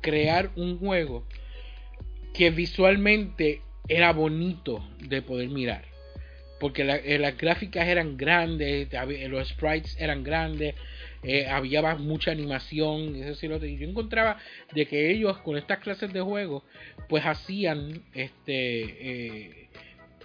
crear 0.00 0.50
un 0.56 0.78
juego 0.78 1.26
que 2.34 2.50
visualmente 2.50 3.62
era 3.88 4.12
bonito 4.12 4.84
de 4.98 5.22
poder 5.22 5.48
mirar. 5.48 5.84
Porque 6.58 6.82
eh, 6.82 7.18
las 7.18 7.36
gráficas 7.36 7.88
eran 7.88 8.16
grandes, 8.16 8.88
los 9.28 9.48
sprites 9.48 9.96
eran 9.98 10.22
grandes, 10.22 10.74
eh, 11.22 11.46
había 11.46 11.82
mucha 11.96 12.30
animación, 12.30 13.14
eso 13.16 13.46
y 13.46 13.76
yo 13.76 13.86
encontraba 13.86 14.38
de 14.72 14.86
que 14.86 15.10
ellos 15.10 15.36
con 15.38 15.56
estas 15.56 15.78
clases 15.78 16.12
de 16.12 16.20
juegos 16.20 16.62
pues 17.08 17.24
hacían 17.26 18.02
este 18.14 18.46
eh, 18.48 19.68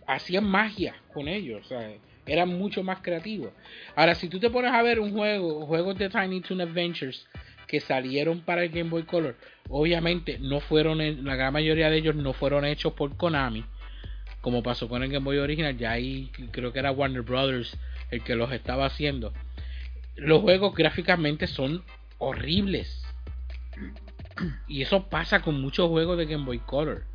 hacían 0.07 0.45
magia 0.45 0.95
con 1.13 1.27
ellos, 1.27 1.67
eran 2.25 2.49
mucho 2.49 2.83
más 2.83 2.99
creativos. 3.01 3.51
Ahora, 3.95 4.15
si 4.15 4.29
tú 4.29 4.39
te 4.39 4.49
pones 4.49 4.71
a 4.71 4.81
ver 4.81 4.99
un 4.99 5.11
juego, 5.11 5.65
juegos 5.65 5.97
de 5.97 6.09
Tiny 6.09 6.41
Toon 6.41 6.61
Adventures 6.61 7.27
que 7.67 7.79
salieron 7.79 8.41
para 8.41 8.63
el 8.63 8.69
Game 8.69 8.89
Boy 8.89 9.03
Color, 9.03 9.35
obviamente 9.69 10.37
no 10.39 10.59
fueron, 10.59 11.25
la 11.25 11.35
gran 11.35 11.53
mayoría 11.53 11.89
de 11.89 11.97
ellos 11.97 12.15
no 12.15 12.33
fueron 12.33 12.65
hechos 12.65 12.93
por 12.93 13.17
Konami, 13.17 13.65
como 14.41 14.61
pasó 14.61 14.87
con 14.87 15.03
el 15.03 15.11
Game 15.11 15.25
Boy 15.25 15.39
original, 15.39 15.75
ya 15.77 15.91
ahí 15.91 16.31
creo 16.51 16.71
que 16.71 16.79
era 16.79 16.91
Warner 16.91 17.23
Brothers 17.23 17.77
el 18.11 18.23
que 18.23 18.35
los 18.35 18.51
estaba 18.51 18.85
haciendo. 18.85 19.33
Los 20.15 20.41
juegos 20.41 20.73
gráficamente 20.75 21.47
son 21.47 21.83
horribles. 22.17 23.03
Y 24.67 24.81
eso 24.81 25.07
pasa 25.09 25.41
con 25.41 25.61
muchos 25.61 25.89
juegos 25.89 26.17
de 26.17 26.25
Game 26.25 26.45
Boy 26.45 26.59
Color 26.59 27.05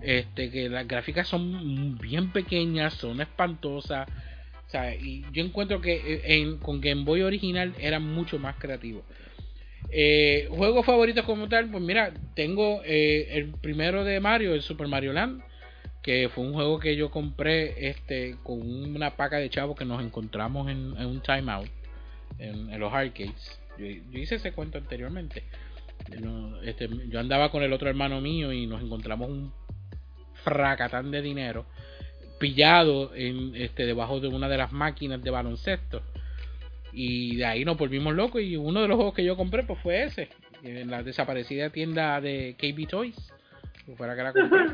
este 0.00 0.50
que 0.50 0.68
las 0.68 0.86
gráficas 0.86 1.28
son 1.28 1.98
bien 1.98 2.32
pequeñas, 2.32 2.94
son 2.94 3.20
espantosas. 3.20 4.08
O 4.66 4.70
sea, 4.70 4.94
y 4.94 5.24
yo 5.32 5.44
encuentro 5.44 5.80
que 5.80 5.94
eh, 5.94 6.22
en, 6.24 6.58
con 6.58 6.80
Game 6.80 7.04
Boy 7.04 7.22
original 7.22 7.74
eran 7.78 8.02
mucho 8.02 8.38
más 8.38 8.56
creativos. 8.56 9.04
Eh, 9.90 10.48
juegos 10.50 10.86
favoritos 10.86 11.24
como 11.26 11.48
tal, 11.48 11.70
pues 11.70 11.82
mira, 11.82 12.14
tengo 12.34 12.80
eh, 12.84 13.28
el 13.32 13.52
primero 13.52 14.04
de 14.04 14.20
Mario, 14.20 14.54
el 14.54 14.62
Super 14.62 14.88
Mario 14.88 15.12
Land, 15.12 15.42
que 16.02 16.30
fue 16.30 16.44
un 16.44 16.54
juego 16.54 16.78
que 16.78 16.96
yo 16.96 17.10
compré 17.10 17.88
este 17.90 18.36
con 18.42 18.60
una 18.62 19.16
paca 19.16 19.36
de 19.36 19.50
chavos 19.50 19.76
que 19.76 19.84
nos 19.84 20.02
encontramos 20.02 20.70
en, 20.70 20.94
en 20.96 21.06
un 21.06 21.20
timeout 21.20 21.68
en, 22.38 22.78
los 22.78 22.92
arcades. 22.92 23.60
Yo, 23.78 23.86
yo 23.86 24.18
hice 24.18 24.36
ese 24.36 24.52
cuento 24.52 24.78
anteriormente. 24.78 25.44
Este, 26.64 26.88
yo 27.08 27.20
andaba 27.20 27.50
con 27.50 27.62
el 27.62 27.72
otro 27.72 27.88
hermano 27.88 28.20
mío 28.20 28.52
y 28.52 28.66
nos 28.66 28.82
encontramos 28.82 29.30
un 29.30 29.52
fracatán 30.42 31.10
de 31.10 31.22
dinero 31.22 31.64
pillado 32.38 33.14
en 33.14 33.54
este 33.54 33.86
debajo 33.86 34.18
de 34.18 34.28
una 34.28 34.48
de 34.48 34.58
las 34.58 34.72
máquinas 34.72 35.22
de 35.22 35.30
baloncesto 35.30 36.02
y 36.92 37.36
de 37.36 37.44
ahí 37.44 37.64
nos 37.64 37.78
volvimos 37.78 38.14
locos 38.14 38.42
y 38.42 38.56
uno 38.56 38.82
de 38.82 38.88
los 38.88 38.96
juegos 38.96 39.14
que 39.14 39.24
yo 39.24 39.36
compré 39.36 39.62
pues 39.62 39.78
fue 39.78 40.02
ese 40.02 40.28
en 40.64 40.90
la 40.90 41.04
desaparecida 41.04 41.70
tienda 41.70 42.20
de 42.20 42.56
KB 42.58 42.88
Toys 42.88 43.32
fuera 43.96 44.14
que 44.16 44.22
la 44.22 44.32
compré 44.32 44.66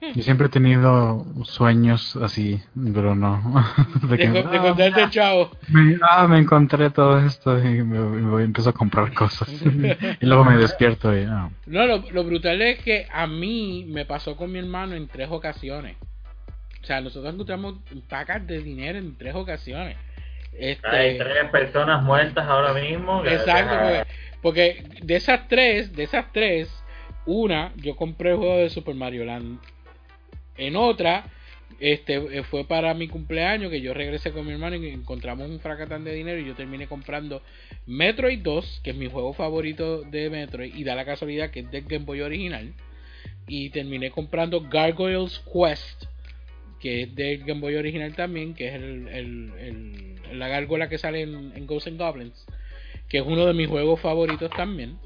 Yo 0.14 0.22
siempre 0.22 0.46
he 0.48 0.50
tenido 0.50 1.24
sueños 1.44 2.16
así, 2.16 2.60
pero 2.92 3.14
no. 3.14 3.64
de, 4.02 4.08
De 4.08 4.18
que, 4.18 4.28
de 4.30 4.40
ah, 4.40 4.60
contarte 4.62 5.10
chavo 5.10 5.50
me, 5.68 5.98
ah, 6.02 6.26
me 6.26 6.38
encontré 6.38 6.90
todo 6.90 7.18
esto 7.18 7.58
y 7.58 7.82
me, 7.82 7.98
me 7.98 8.30
voy- 8.30 8.44
empiezo 8.44 8.70
a 8.70 8.72
comprar 8.72 9.12
cosas. 9.14 9.48
y 10.20 10.26
luego 10.26 10.44
me 10.44 10.56
despierto 10.56 11.16
y 11.16 11.24
ah, 11.24 11.50
no 11.66 11.86
lo, 11.86 12.10
lo 12.10 12.24
brutal 12.24 12.60
es 12.62 12.78
que 12.80 13.06
a 13.12 13.26
mí 13.26 13.86
me 13.88 14.04
pasó 14.04 14.36
con 14.36 14.50
mi 14.50 14.58
hermano 14.58 14.94
en 14.94 15.08
tres 15.08 15.28
ocasiones 15.30 15.96
o 16.82 16.84
sea 16.84 17.00
nosotros 17.00 17.32
encontramos 17.32 17.76
pacas 18.08 18.46
de 18.46 18.60
dinero 18.60 18.98
en 18.98 19.16
tres 19.16 19.34
ocasiones 19.34 19.96
este, 20.52 20.86
Hay 20.86 21.18
tres 21.18 21.48
personas 21.50 22.02
muertas 22.02 22.46
ahora 22.46 22.74
mismo. 22.74 23.24
Exacto, 23.24 23.74
porque, 23.74 24.06
porque 24.42 24.84
de 25.02 25.16
esas 25.16 25.48
tres, 25.48 25.94
de 25.96 26.02
esas 26.02 26.30
tres, 26.32 26.81
una 27.26 27.72
yo 27.76 27.96
compré 27.96 28.30
el 28.30 28.36
juego 28.36 28.56
de 28.58 28.70
Super 28.70 28.94
Mario 28.94 29.24
Land. 29.24 29.60
En 30.56 30.76
otra, 30.76 31.26
este 31.80 32.16
eh, 32.16 32.42
fue 32.42 32.64
para 32.64 32.94
mi 32.94 33.08
cumpleaños 33.08 33.70
que 33.70 33.80
yo 33.80 33.94
regresé 33.94 34.32
con 34.32 34.46
mi 34.46 34.52
hermano 34.52 34.76
y 34.76 34.88
encontramos 34.88 35.48
un 35.48 35.60
fracatán 35.60 36.04
de 36.04 36.14
dinero 36.14 36.40
y 36.40 36.46
yo 36.46 36.54
terminé 36.54 36.86
comprando 36.86 37.42
Metroid 37.86 38.40
2, 38.40 38.80
que 38.84 38.90
es 38.90 38.96
mi 38.96 39.08
juego 39.08 39.32
favorito 39.32 40.02
de 40.02 40.30
Metroid 40.30 40.74
y 40.74 40.84
da 40.84 40.94
la 40.94 41.04
casualidad 41.04 41.50
que 41.50 41.60
es 41.60 41.70
del 41.70 41.84
Game 41.84 42.04
Boy 42.04 42.20
original 42.20 42.72
y 43.46 43.70
terminé 43.70 44.10
comprando 44.10 44.60
Gargoyles 44.68 45.42
Quest 45.52 46.04
que 46.82 47.02
es 47.02 47.14
del 47.14 47.44
Game 47.44 47.60
Boy 47.60 47.76
original 47.76 48.12
también, 48.16 48.54
que 48.54 48.66
es 48.66 48.74
el, 48.74 50.16
la 50.32 50.48
gárgola 50.48 50.88
que 50.88 50.98
sale 50.98 51.22
en, 51.22 51.52
en 51.54 51.66
Ghosts 51.66 51.86
and 51.86 51.98
Goblins, 51.98 52.44
que 53.08 53.18
es 53.18 53.24
uno 53.24 53.46
de 53.46 53.54
mis 53.54 53.68
juegos 53.68 54.00
favoritos 54.00 54.50
también. 54.50 54.98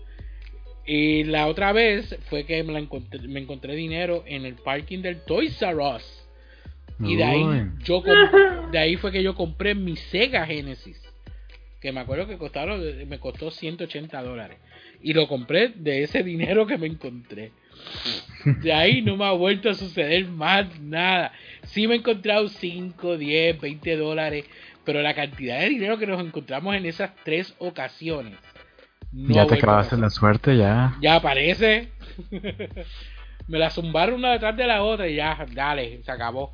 Y 0.87 1.25
la 1.25 1.49
otra 1.49 1.73
vez 1.73 2.17
fue 2.31 2.45
que 2.45 2.63
me, 2.63 2.73
la 2.73 2.79
encontré, 2.79 3.21
me 3.27 3.41
encontré 3.41 3.75
dinero 3.75 4.23
en 4.27 4.45
el 4.47 4.55
parking 4.55 5.01
del 5.01 5.23
Toys 5.25 5.61
R 5.61 5.77
Us. 5.77 6.27
Y 7.01 7.17
de 7.17 7.25
ahí, 7.25 7.45
yo 7.85 8.03
de 8.73 8.79
ahí 8.79 8.97
fue 8.97 9.13
que 9.13 9.23
yo 9.23 9.35
compré 9.35 9.75
mi 9.75 9.97
Sega 9.97 10.47
Genesis. 10.47 11.01
Que 11.81 11.93
me 11.93 12.01
acuerdo 12.01 12.27
que 12.27 12.39
costaron, 12.39 12.81
me 13.09 13.19
costó 13.19 13.51
180 13.51 14.23
dólares. 14.23 14.59
Y 15.03 15.13
lo 15.13 15.29
compré 15.29 15.69
de 15.75 16.05
ese 16.05 16.23
dinero 16.23 16.67
que 16.67 16.79
me 16.79 16.87
encontré. 16.87 17.51
De 18.63 18.73
ahí 18.73 19.03
no 19.03 19.17
me 19.17 19.27
ha 19.27 19.33
vuelto 19.33 19.69
a 19.69 19.75
suceder 19.75 20.27
más 20.27 20.81
nada. 20.81 21.33
Sí 21.65 21.87
me 21.87 21.95
he 21.95 21.99
encontrado 21.99 22.49
5, 22.49 23.19
10, 23.19 23.61
20 23.61 23.97
dólares. 23.97 24.45
Pero 24.85 25.03
la 25.03 25.15
cantidad 25.15 25.61
de 25.61 25.69
dinero 25.69 25.99
que 25.99 26.07
nos 26.07 26.25
encontramos 26.25 26.75
en 26.75 26.87
esas 26.87 27.11
tres 27.25 27.55
ocasiones. 27.59 28.35
No 29.13 29.35
ya 29.35 29.47
te 29.47 29.59
clavaste 29.59 29.97
la 29.97 30.11
suerte, 30.11 30.57
ya. 30.57 30.97
Ya 31.01 31.17
aparece. 31.17 31.89
Me 33.49 33.59
la 33.59 33.71
zumbaron 33.71 34.17
una 34.17 34.33
detrás 34.33 34.57
de 34.57 34.67
la 34.67 34.83
otra 34.83 35.09
y 35.09 35.17
ya, 35.17 35.47
dale, 35.53 36.03
se 36.03 36.11
acabó. 36.11 36.53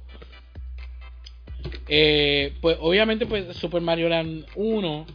Eh, 1.89 2.53
pues 2.61 2.77
obviamente 2.81 3.27
pues 3.27 3.57
Super 3.57 3.81
Mario 3.83 4.09
Land 4.09 4.47
1 4.55 5.07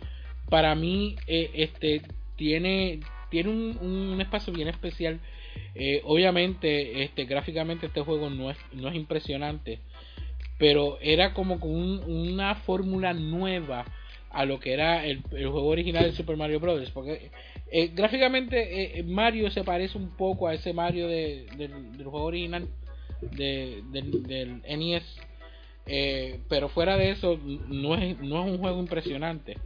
para 0.49 0.75
mí 0.75 1.15
eh, 1.27 1.51
este 1.55 2.01
tiene 2.35 2.99
tiene 3.29 3.49
un, 3.49 3.77
un 4.13 4.21
espacio 4.21 4.53
bien 4.53 4.67
especial. 4.67 5.19
Eh, 5.75 6.01
obviamente 6.05 7.03
este 7.03 7.25
gráficamente 7.25 7.85
este 7.87 8.01
juego 8.01 8.29
no 8.29 8.49
es 8.49 8.57
no 8.73 8.89
es 8.89 8.95
impresionante, 8.95 9.79
pero 10.57 10.97
era 11.01 11.33
como 11.33 11.59
con 11.59 11.71
un- 11.71 12.03
una 12.31 12.55
fórmula 12.55 13.13
nueva 13.13 13.85
a 14.37 14.45
lo 14.45 14.59
que 14.59 14.71
era 14.71 15.03
el, 15.03 15.23
juego 15.31 15.65
original 15.65 16.03
de 16.03 16.11
Super 16.11 16.37
Mario 16.37 16.59
Bros. 16.59 16.91
Porque 16.91 17.31
eh, 17.71 17.87
gráficamente 17.95 18.99
eh, 18.99 19.03
Mario 19.03 19.49
se 19.49 19.63
parece 19.63 19.97
un 19.97 20.15
poco 20.15 20.47
a 20.47 20.53
ese 20.53 20.73
Mario 20.73 21.07
de- 21.07 21.47
del, 21.57 21.97
del 21.97 22.05
juego 22.07 22.25
original 22.27 22.67
de- 23.21 23.81
del, 23.91 24.61
NES. 24.77 25.03
eh, 25.87 26.39
pero 26.49 26.69
fuera 26.69 26.97
de 26.97 27.09
eso, 27.11 27.39
no 27.67 27.95
es, 27.95 28.19
no 28.19 28.45
es 28.45 28.51
un 28.51 28.59
juego 28.59 28.79
impresionante. 28.79 29.57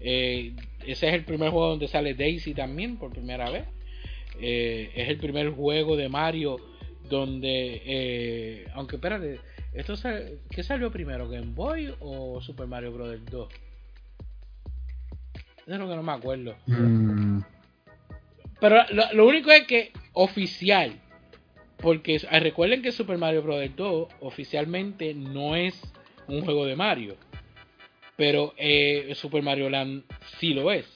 Eh, 0.00 0.54
ese 0.86 1.08
es 1.08 1.14
el 1.14 1.24
primer 1.24 1.50
juego 1.50 1.68
donde 1.68 1.88
sale 1.88 2.14
Daisy 2.14 2.54
también 2.54 2.96
por 2.96 3.12
primera 3.12 3.50
vez. 3.50 3.64
Eh, 4.40 4.90
es 4.94 5.08
el 5.10 5.18
primer 5.18 5.50
juego 5.50 5.96
de 5.96 6.08
Mario 6.08 6.56
donde, 7.10 7.82
eh, 7.84 8.66
aunque 8.72 8.96
espérate, 8.96 9.38
esto 9.74 9.96
sal- 9.96 10.38
¿qué 10.50 10.62
salió 10.62 10.90
primero? 10.90 11.28
¿Game 11.28 11.52
Boy 11.54 11.92
o 12.00 12.40
Super 12.40 12.66
Mario 12.66 12.92
Bros. 12.92 13.18
2? 13.30 13.48
Eso 15.66 15.74
es 15.74 15.78
lo 15.78 15.88
que 15.88 15.96
no 15.96 16.02
me 16.02 16.12
acuerdo. 16.12 16.54
Mm, 16.66 17.40
Pero 18.60 18.76
lo, 18.90 19.12
lo 19.12 19.26
único 19.26 19.50
es 19.50 19.66
que 19.66 19.92
oficial, 20.12 20.92
porque 21.78 22.16
eh, 22.16 22.40
recuerden 22.40 22.82
que 22.82 22.92
Super 22.92 23.18
Mario 23.18 23.42
Bros. 23.42 23.64
2 23.76 24.08
oficialmente 24.20 25.14
no 25.14 25.56
es 25.56 25.80
un 26.28 26.42
juego 26.44 26.64
de 26.66 26.76
Mario, 26.76 27.16
pero 28.16 28.54
eh, 28.56 29.12
Super 29.14 29.42
Mario 29.42 29.70
Land 29.70 30.04
sí 30.38 30.54
lo 30.54 30.70
es. 30.72 30.86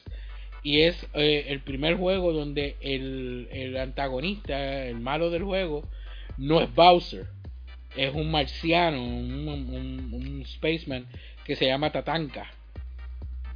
Y 0.62 0.80
es 0.82 1.06
eh, 1.14 1.46
el 1.48 1.60
primer 1.60 1.94
juego 1.96 2.32
donde 2.32 2.76
el, 2.80 3.48
el 3.52 3.76
antagonista, 3.76 4.84
el 4.86 5.00
malo 5.00 5.30
del 5.30 5.44
juego, 5.44 5.88
no 6.36 6.60
es 6.60 6.74
Bowser, 6.74 7.26
es 7.96 8.14
un 8.14 8.30
marciano, 8.30 9.02
un, 9.02 9.48
un- 9.48 10.10
un 10.12 10.44
spaceman 10.46 11.06
que 11.44 11.56
se 11.56 11.66
llama 11.66 11.90
Tatanka. 11.90 12.50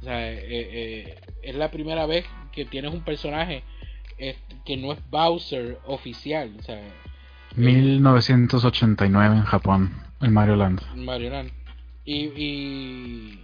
O 0.03 0.05
sea, 0.05 0.31
eh, 0.33 0.37
eh, 0.49 1.15
es 1.43 1.55
la 1.55 1.71
primera 1.71 2.05
vez 2.05 2.25
que 2.51 2.65
tienes 2.65 2.93
un 2.93 3.05
personaje 3.05 3.63
eh, 4.17 4.35
que 4.65 4.75
no 4.75 4.91
es 4.91 4.99
Bowser 5.09 5.79
oficial. 5.85 6.53
O 6.59 6.61
sea, 6.61 6.81
1989 7.55 9.35
en 9.37 9.43
Japón, 9.43 9.93
el 10.19 10.31
Mario 10.31 10.57
Land. 10.57 10.81
Mario 10.97 11.29
Land. 11.29 11.51
Y, 12.03 12.25
y 12.35 13.39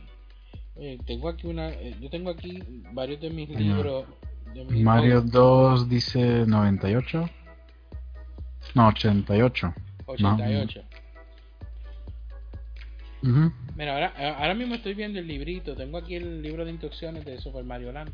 eh, 0.75 0.97
tengo 1.07 1.29
aquí 1.29 1.47
una, 1.47 1.69
eh, 1.69 1.95
yo 2.01 2.09
tengo 2.09 2.29
aquí 2.29 2.61
varios 2.91 3.21
de 3.21 3.29
mis 3.29 3.47
libros. 3.49 4.05
de 4.53 4.65
mis- 4.65 4.83
Mario 4.83 5.21
2 5.21 5.87
dice 5.87 6.45
98. 6.45 7.29
No, 8.75 8.87
88. 8.89 9.73
88. 10.07 10.81
Mira, 13.75 13.93
ahora, 13.93 14.35
ahora 14.37 14.53
mismo 14.53 14.75
estoy 14.75 14.93
viendo 14.93 15.19
el 15.19 15.27
librito. 15.27 15.75
Tengo 15.75 15.97
aquí 15.97 16.15
el 16.15 16.41
libro 16.41 16.65
de 16.65 16.71
instrucciones 16.71 17.25
de 17.25 17.37
Super 17.39 17.63
Mario 17.63 17.91
Land. 17.91 18.11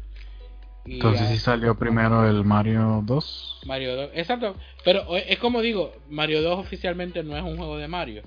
Y, 0.86 0.95
Entonces 0.95 1.27
sí 1.30 1.38
salió 1.40 1.76
primero 1.76 2.27
el 2.30 2.44
Mario 2.44 3.02
2. 3.06 3.61
Mario 3.65 3.95
2. 3.95 4.10
Exacto. 4.14 4.56
Pero 4.84 5.18
eh, 5.18 5.26
es 5.30 5.40
como 5.40 5.61
digo, 5.61 5.94
Mario 6.10 6.41
2 6.44 6.60
oficialmente 6.60 7.23
no 7.23 7.36
es 7.36 7.44
un 7.44 7.57
juego 7.57 7.77
de 7.77 7.88
Mario. 7.88 8.22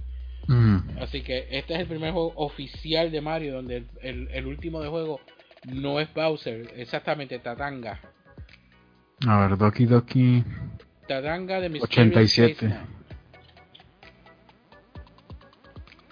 Mm. 0.49 0.99
Así 1.01 1.21
que 1.23 1.47
este 1.51 1.75
es 1.75 1.81
el 1.81 1.87
primer 1.87 2.13
juego 2.13 2.33
oficial 2.37 3.13
de 3.13 3.21
Mario 3.21 3.55
donde 3.55 3.77
el, 3.77 3.87
el- 4.03 4.29
el 4.33 4.47
último 4.47 4.81
de 4.81 4.89
juego 4.89 5.21
no 5.65 6.01
es 6.01 6.13
Bowser, 6.15 6.73
exactamente 6.77 7.39
Tatanga. 7.39 8.01
A 9.27 9.41
ver, 9.41 9.57
Doki 9.59 9.85
Doki. 9.87 10.43
Tatanga 11.07 11.61
de 11.61 11.69
Mysterious 11.69 12.17
87. 12.17 12.55
Spaceman. 12.55 12.98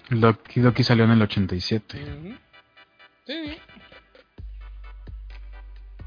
El 0.09 0.21
Doki 0.21 0.83
salió 0.83 1.03
en 1.03 1.11
el 1.11 1.21
87. 1.21 1.97
Ujú. 2.01 2.35
Sí. 3.25 3.57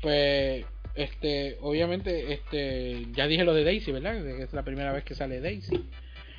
Pues 0.01 0.65
este 0.95 1.59
obviamente 1.61 2.33
este 2.33 3.07
ya 3.13 3.27
dije 3.27 3.45
lo 3.45 3.55
de 3.55 3.65
Daisy, 3.65 3.93
¿verdad? 3.93 4.15
Que 4.23 4.43
es 4.43 4.53
la 4.53 4.63
primera 4.63 4.93
vez 4.93 5.05
que 5.05 5.15
sale 5.15 5.41
Daisy. 5.41 5.89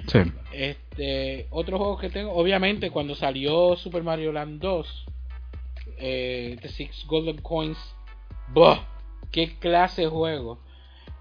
Sí. 0.08 0.20
Este, 0.52 1.48
otros 1.52 1.78
juegos 1.80 2.02
que 2.02 2.10
tengo, 2.10 2.34
obviamente 2.34 2.90
cuando 2.90 3.14
salió 3.14 3.76
Super 3.76 4.02
Mario 4.04 4.32
Land 4.32 4.60
2, 4.60 5.06
eh, 6.00 6.58
The 6.60 6.70
Six 6.70 7.06
Golden 7.06 7.38
Coins, 7.38 7.78
¡buah! 8.50 8.80
¡Qué 9.32 9.58
clase 9.60 10.02
de 10.02 10.08
juego! 10.08 10.60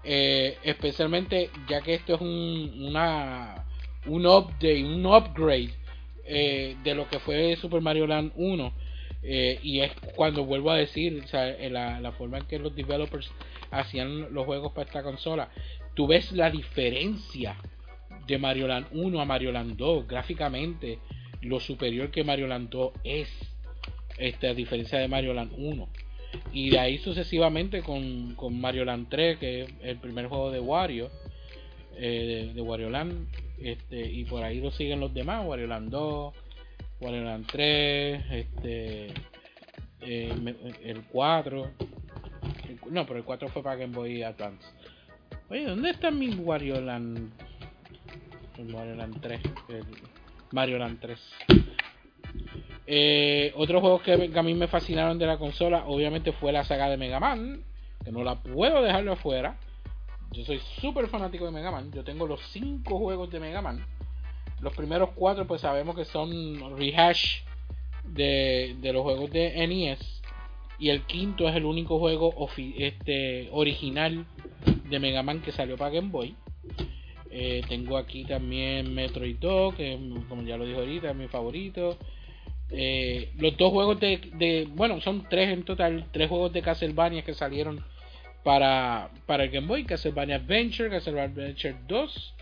Eh, 0.03 0.57
especialmente 0.63 1.51
ya 1.69 1.81
que 1.81 1.93
esto 1.93 2.15
es 2.15 2.21
un, 2.21 2.87
una, 2.87 3.65
un 4.07 4.25
update, 4.25 4.83
un 4.83 5.05
upgrade 5.05 5.73
eh, 6.33 6.77
de 6.81 6.95
lo 6.95 7.09
que 7.09 7.19
fue 7.19 7.57
Super 7.57 7.81
Mario 7.81 8.07
Land 8.07 8.31
1. 8.35 8.73
eh, 9.23 9.59
y 9.61 9.81
es 9.81 9.91
cuando 10.15 10.45
vuelvo 10.45 10.71
a 10.71 10.77
decir, 10.77 11.25
eh, 11.33 11.69
la, 11.69 12.11
forma 12.13 12.37
en 12.37 12.45
que 12.45 12.57
los 12.57 12.73
developers 12.73 13.29
hacían 13.69 14.33
los 14.33 14.45
juegos 14.45 14.71
para 14.71 14.87
esta 14.87 15.03
consola, 15.03 15.49
tú 15.93 16.07
ves 16.07 16.31
la 16.31 16.49
diferencia 16.49 17.57
de 18.27 18.37
Mario 18.37 18.69
Land 18.69 18.87
1 18.93 19.19
a 19.19 19.25
Mario 19.25 19.51
Land 19.51 19.75
2 19.75 20.07
gráficamente 20.07 20.99
lo 21.41 21.59
superior 21.59 22.11
que 22.11 22.23
Mario 22.23 22.47
Land 22.47 22.69
2 22.69 22.91
es 23.03 23.29
este, 24.17 24.47
a 24.47 24.53
diferencia 24.53 24.99
de 24.99 25.09
Mario 25.09 25.33
Land 25.33 25.51
1 25.57 25.89
y 26.53 26.69
de 26.69 26.79
ahí 26.79 26.97
sucesivamente 26.99 27.81
con, 27.81 28.35
con 28.35 28.59
Mario 28.59 28.85
Land 28.85 29.09
3 29.09 29.37
que 29.37 29.61
es 29.63 29.69
el 29.81 29.97
primer 29.97 30.27
juego 30.27 30.49
de 30.49 30.61
Wario 30.61 31.11
de, 31.99 32.53
de 32.53 32.61
Wario 32.61 32.89
Land 32.89 33.27
este, 33.63 33.99
y 34.05 34.25
por 34.25 34.43
ahí 34.43 34.59
lo 34.59 34.71
siguen 34.71 34.99
los 34.99 35.13
demás 35.13 35.45
Wario 35.45 35.67
Land 35.67 35.89
2 35.89 36.33
Wario 36.99 37.23
Land 37.23 37.45
3 37.47 38.23
este 38.31 39.07
eh, 40.01 40.55
el 40.83 41.03
4 41.11 41.71
el- 42.69 42.93
no 42.93 43.05
pero 43.05 43.19
el 43.19 43.25
4 43.25 43.49
fue 43.49 43.63
para 43.63 43.75
Game 43.75 43.93
Boy 43.95 44.23
Advance 44.23 44.67
oye 45.49 45.65
¿dónde 45.65 45.91
está 45.91 46.11
mi 46.11 46.29
Wario 46.35 46.81
Land 46.81 47.31
el 48.57 48.73
Mario 48.73 48.95
Land 48.95 49.21
3. 49.21 49.41
el 49.69 49.85
Mario 50.51 50.77
Land 50.77 50.99
3. 50.99 51.19
Eh, 52.87 53.53
otros 53.55 53.81
juegos 53.81 54.01
que, 54.01 54.13
a 54.13 54.43
mí 54.43 54.53
me 54.53 54.67
fascinaron 54.67 55.17
de 55.17 55.25
la 55.25 55.37
consola, 55.37 55.85
obviamente 55.87 56.31
fue 56.33 56.51
la 56.51 56.63
saga 56.63 56.89
de 56.89 56.97
Mega 56.97 57.19
Man, 57.19 57.63
que 58.03 58.11
no 58.11 58.23
la 58.23 58.35
puedo 58.35 58.81
dejar 58.81 59.03
de 59.03 59.11
afuera. 59.11 59.57
Yo 60.31 60.45
soy 60.45 60.59
súper 60.79 61.07
fanático 61.07 61.45
de 61.45 61.51
Mega 61.51 61.71
Man. 61.71 61.91
Yo 61.91 62.03
tengo 62.03 62.25
los 62.27 62.39
5 62.51 62.97
juegos 62.97 63.29
de 63.31 63.39
Mega 63.39 63.61
Man. 63.61 63.85
Los 64.61 64.73
primeros 64.73 65.09
4 65.15 65.45
pues 65.47 65.61
sabemos 65.61 65.95
que 65.95 66.05
son 66.05 66.77
rehash 66.77 67.39
de, 68.03 68.75
de 68.79 68.93
los 68.93 69.03
juegos 69.03 69.31
de 69.31 69.67
NES. 69.67 70.21
Y 70.79 70.89
el 70.89 71.01
quinto 71.03 71.47
es 71.47 71.55
el 71.55 71.65
único 71.65 71.99
juego 71.99 72.33
este, 72.77 73.49
original 73.51 74.25
de 74.89 74.99
Mega 74.99 75.21
Man 75.21 75.41
que 75.41 75.51
salió 75.51 75.77
para 75.77 75.91
Game 75.91 76.09
Boy. 76.09 76.35
Eh, 77.29 77.61
tengo 77.69 77.97
aquí 77.97 78.25
también 78.25 78.93
Metroid 78.93 79.37
2, 79.39 79.75
que 79.75 79.97
como 80.27 80.41
ya 80.43 80.57
lo 80.57 80.65
dije 80.65 80.79
ahorita, 80.79 81.11
es 81.11 81.15
mi 81.15 81.27
favorito. 81.27 81.97
Eh, 82.69 83.31
los 83.37 83.55
dos 83.57 83.71
juegos 83.71 83.99
de, 83.99 84.17
de- 84.33 84.67
Bueno, 84.73 84.99
son 85.01 85.27
tres 85.29 85.49
en 85.49 85.63
total. 85.63 86.07
Tres 86.11 86.29
juegos 86.29 86.51
de 86.53 86.61
Castlevania 86.61 87.21
que 87.23 87.33
salieron 87.33 87.83
para, 88.43 89.09
para 89.25 89.43
el 89.43 89.51
Game 89.51 89.67
Boy: 89.67 89.85
Castlevania 89.85 90.37
Adventure, 90.37 90.89
Castlevania 90.89 91.31
Adventure 91.31 91.75
2, 91.87 92.33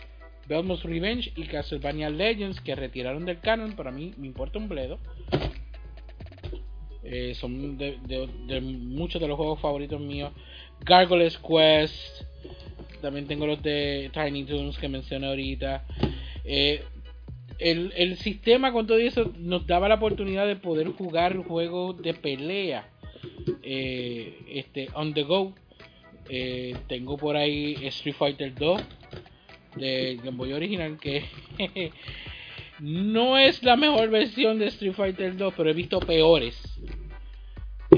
Belmont's 0.48 0.84
Revenge 0.84 1.32
y 1.36 1.44
Castlevania 1.44 2.10
Legends 2.10 2.62
que 2.62 2.76
retiraron 2.76 3.26
del 3.26 3.40
canon. 3.40 3.74
Para 3.74 3.92
mí 3.92 4.14
me 4.18 4.28
importa 4.28 4.60
un 4.60 4.70
bledo. 4.70 5.00
Eh, 7.04 7.34
son 7.36 7.78
de, 7.78 7.98
muchos 8.62 9.22
de 9.22 9.28
los 9.28 9.38
juegos 9.38 9.60
favoritos 9.60 10.00
míos. 10.00 10.32
Gargoyles 10.82 11.38
Quest. 11.38 12.24
También 13.02 13.28
tengo 13.28 13.48
los 13.48 13.62
de 13.64 14.12
Tiny 14.14 14.44
Toons 14.44 14.78
que 14.78 14.90
mencioné 14.90 15.28
ahorita. 15.28 15.86
Eh, 16.44 16.84
el, 17.58 17.94
el, 17.96 18.18
sistema 18.18 18.72
con 18.72 18.88
todo 18.88 18.98
eso 18.98 19.34
nos 19.38 19.68
daba 19.68 19.90
la 19.90 19.96
oportunidad 19.96 20.48
de 20.48 20.56
poder 20.56 20.88
jugar 20.90 21.36
juegos 21.38 22.02
de 22.02 22.14
pelea 22.14 22.88
eh, 23.64 24.38
este 24.48 24.88
on 24.94 25.14
the 25.14 25.24
go 25.24 25.54
eh, 26.30 26.76
tengo 26.88 27.18
por 27.18 27.36
ahí 27.36 27.76
Street 27.88 28.16
Fighter 28.16 28.54
2 28.56 28.82
de 29.76 30.20
Game 30.24 30.38
Boy 30.38 30.54
original 30.54 30.98
que 31.00 31.26
no 32.80 33.38
es 33.38 33.62
la 33.64 33.76
mejor 33.76 34.10
versión 34.10 34.60
de 34.60 34.68
Street 34.68 34.94
Fighter 34.94 35.36
2 35.36 35.54
pero 35.56 35.70
he 35.70 35.74
visto 35.74 36.00
peores 36.00 36.56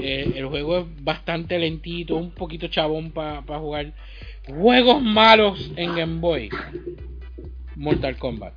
eh, 0.00 0.32
el 0.34 0.46
juego 0.46 0.78
es 0.78 1.04
bastante 1.04 1.58
lentito 1.58 2.16
un 2.16 2.32
poquito 2.32 2.68
chabón 2.68 3.12
para 3.12 3.58
jugar 3.58 3.92
juegos 4.46 5.02
malos 5.02 5.70
en 5.76 5.94
Game 5.94 6.20
Boy 6.20 6.50
Mortal 7.76 8.16
Kombat 8.16 8.54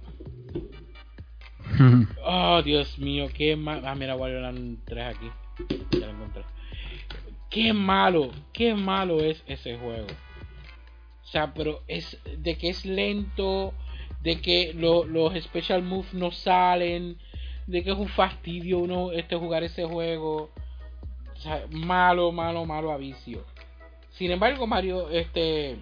Oh, 2.24 2.62
Dios 2.64 2.98
mío, 2.98 3.28
qué 3.34 3.56
mal. 3.56 3.84
Ah, 3.86 3.96
mira, 3.96 4.16
eran 4.16 4.78
tres 4.86 5.16
aquí. 5.16 5.30
Ya 5.92 6.08
lo 6.08 6.14
encontré. 6.14 6.44
Qué 7.56 7.72
malo, 7.72 8.32
qué 8.52 8.74
malo 8.74 9.22
es 9.22 9.42
ese 9.48 9.78
juego. 9.78 10.08
O 11.24 11.28
sea, 11.28 11.54
pero 11.54 11.84
es 11.88 12.20
de 12.38 12.58
que 12.58 12.68
es 12.68 12.86
lento, 12.86 13.74
de 14.22 14.42
que 14.42 14.74
los 14.74 15.34
special 15.42 15.82
moves 15.82 16.14
no 16.14 16.32
salen, 16.32 17.18
de 17.66 17.82
que 17.82 17.92
es 17.92 17.98
un 17.98 18.10
fastidio 18.10 18.80
uno 18.80 19.14
este 19.14 19.38
jugar 19.38 19.64
ese 19.64 19.86
juego. 19.86 20.50
O 21.34 21.38
sea, 21.38 21.66
malo, 21.72 22.34
malo, 22.34 22.66
malo 22.66 22.92
a 22.92 22.98
vicio. 22.98 23.46
Sin 24.10 24.32
embargo, 24.32 24.68
Mario, 24.68 25.10
este, 25.10 25.78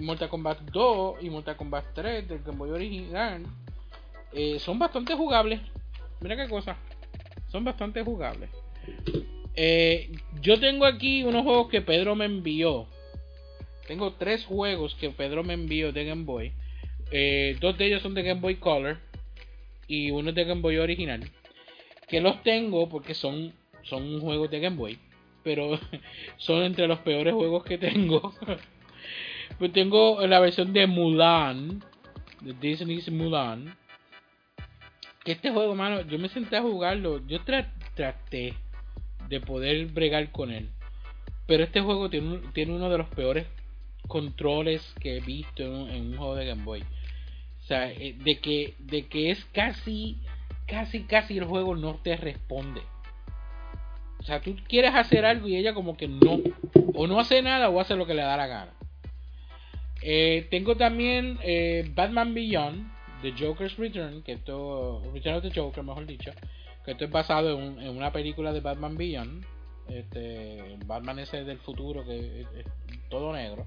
Mortal 0.00 0.30
Kombat 0.30 0.60
2 0.72 1.22
y 1.22 1.28
Mortal 1.28 1.56
Kombat 1.56 1.84
3 1.92 2.28
del 2.28 2.42
Game 2.42 2.56
Boy 2.56 2.70
original 2.70 3.44
eh, 4.32 4.58
son 4.58 4.78
bastante 4.78 5.14
jugables. 5.14 5.60
Mira 6.20 6.34
qué 6.34 6.48
cosa. 6.48 6.78
Son 7.48 7.62
bastante 7.62 8.02
jugables. 8.02 8.48
Eh, 9.54 10.10
yo 10.40 10.58
tengo 10.60 10.86
aquí 10.86 11.22
unos 11.24 11.42
juegos 11.42 11.68
que 11.68 11.80
Pedro 11.82 12.14
me 12.14 12.24
envió. 12.24 12.86
Tengo 13.86 14.12
tres 14.12 14.44
juegos 14.44 14.94
que 14.94 15.10
Pedro 15.10 15.42
me 15.42 15.54
envió 15.54 15.92
de 15.92 16.04
Game 16.04 16.24
Boy. 16.24 16.52
Eh, 17.10 17.56
dos 17.60 17.76
de 17.76 17.86
ellos 17.86 18.02
son 18.02 18.14
de 18.14 18.22
Game 18.22 18.40
Boy 18.40 18.56
Color. 18.56 18.98
Y 19.88 20.10
uno 20.10 20.30
es 20.30 20.34
de 20.34 20.44
Game 20.44 20.60
Boy 20.60 20.78
original. 20.78 21.28
Que 22.08 22.20
los 22.20 22.42
tengo 22.42 22.88
porque 22.88 23.14
son, 23.14 23.52
son 23.82 24.20
juegos 24.20 24.50
de 24.50 24.60
Game 24.60 24.76
Boy. 24.76 24.98
Pero 25.42 25.78
son 26.36 26.62
entre 26.62 26.86
los 26.86 27.00
peores 27.00 27.34
juegos 27.34 27.64
que 27.64 27.78
tengo. 27.78 28.34
pues 29.58 29.72
tengo 29.72 30.24
la 30.26 30.40
versión 30.40 30.72
de 30.72 30.86
Mulan. 30.86 31.82
De 32.40 32.54
Disney's 32.54 33.10
Mulan 33.10 33.76
que 35.24 35.32
este 35.32 35.50
juego, 35.50 35.74
mano, 35.74 36.00
yo 36.02 36.18
me 36.18 36.28
senté 36.28 36.56
a 36.56 36.62
jugarlo. 36.62 37.26
Yo 37.26 37.40
traté 37.42 38.54
de 39.30 39.40
poder 39.40 39.86
bregar 39.86 40.30
con 40.32 40.50
él. 40.50 40.68
Pero 41.46 41.64
este 41.64 41.80
juego 41.80 42.10
tiene, 42.10 42.40
tiene 42.52 42.74
uno 42.74 42.90
de 42.90 42.98
los 42.98 43.08
peores 43.08 43.46
controles 44.06 44.82
que 45.00 45.16
he 45.16 45.20
visto 45.20 45.62
en 45.62 46.10
un, 46.10 46.16
juego 46.16 46.34
de 46.34 46.46
Game 46.46 46.64
Boy. 46.64 46.82
O 46.82 47.66
sea, 47.66 47.90
eh, 47.90 48.16
de 48.22 48.38
que, 48.40 48.74
de 48.78 49.06
que 49.06 49.30
es 49.30 49.42
casi, 49.46 50.18
casi, 50.66 51.04
casi 51.04 51.38
el 51.38 51.44
juego 51.44 51.76
no 51.76 51.94
te 52.02 52.16
responde. 52.16 52.82
O 54.18 54.22
sea, 54.24 54.40
tú 54.40 54.54
quieres 54.68 54.94
hacer 54.94 55.24
algo 55.24 55.48
y 55.48 55.56
ella 55.56 55.72
como 55.72 55.96
que 55.96 56.08
no. 56.08 56.40
O 56.94 57.06
no 57.06 57.20
hace 57.20 57.40
nada 57.40 57.70
o 57.70 57.80
hace 57.80 57.96
lo 57.96 58.06
que 58.06 58.14
le 58.14 58.22
da 58.22 58.36
la 58.36 58.46
gana. 58.46 58.72
Eh, 60.02 60.48
tengo 60.50 60.76
también 60.76 61.38
eh, 61.42 61.88
Batman 61.94 62.34
Beyond 62.34 62.90
The 63.22 63.34
Joker's 63.38 63.76
Return, 63.76 64.22
que 64.22 64.32
esto, 64.32 65.02
Return 65.12 65.36
of 65.36 65.42
the 65.42 65.52
Joker, 65.54 65.84
mejor 65.84 66.06
dicho, 66.06 66.32
que 66.84 66.92
esto 66.92 67.04
es 67.04 67.10
basado 67.10 67.58
en, 67.58 67.88
una 67.88 68.12
película 68.12 68.52
de 68.52 68.60
Batman 68.60 68.96
Beyond, 68.96 69.44
este, 69.88 70.76
Batman 70.86 71.18
ese 71.18 71.44
del 71.44 71.58
futuro, 71.58 72.04
que 72.04 72.42
es, 72.42 72.66
todo 73.08 73.32
negro. 73.32 73.66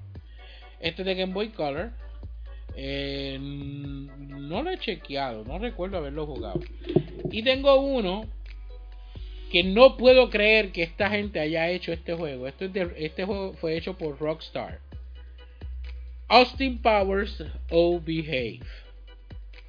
Este 0.80 1.04
de 1.04 1.14
Game 1.14 1.32
Boy 1.32 1.50
Color, 1.50 1.92
eh, 2.76 3.38
no 3.40 4.62
lo 4.62 4.70
he 4.70 4.78
chequeado, 4.78 5.44
no 5.44 5.58
recuerdo 5.58 5.98
haberlo 5.98 6.26
jugado. 6.26 6.60
Y 7.30 7.42
tengo 7.42 7.80
uno 7.80 8.26
que 9.50 9.62
no 9.62 9.96
puedo 9.96 10.30
creer 10.30 10.72
que 10.72 10.82
esta 10.82 11.08
gente 11.10 11.38
haya 11.38 11.68
hecho 11.70 11.92
este 11.92 12.14
juego. 12.14 12.48
Este, 12.48 12.70
este 12.96 13.24
juego 13.24 13.52
fue 13.54 13.76
hecho 13.76 13.96
por 13.96 14.18
Rockstar. 14.18 14.80
Austin 16.28 16.82
Powers 16.82 17.44
O 17.70 18.00
Behave. 18.00 18.60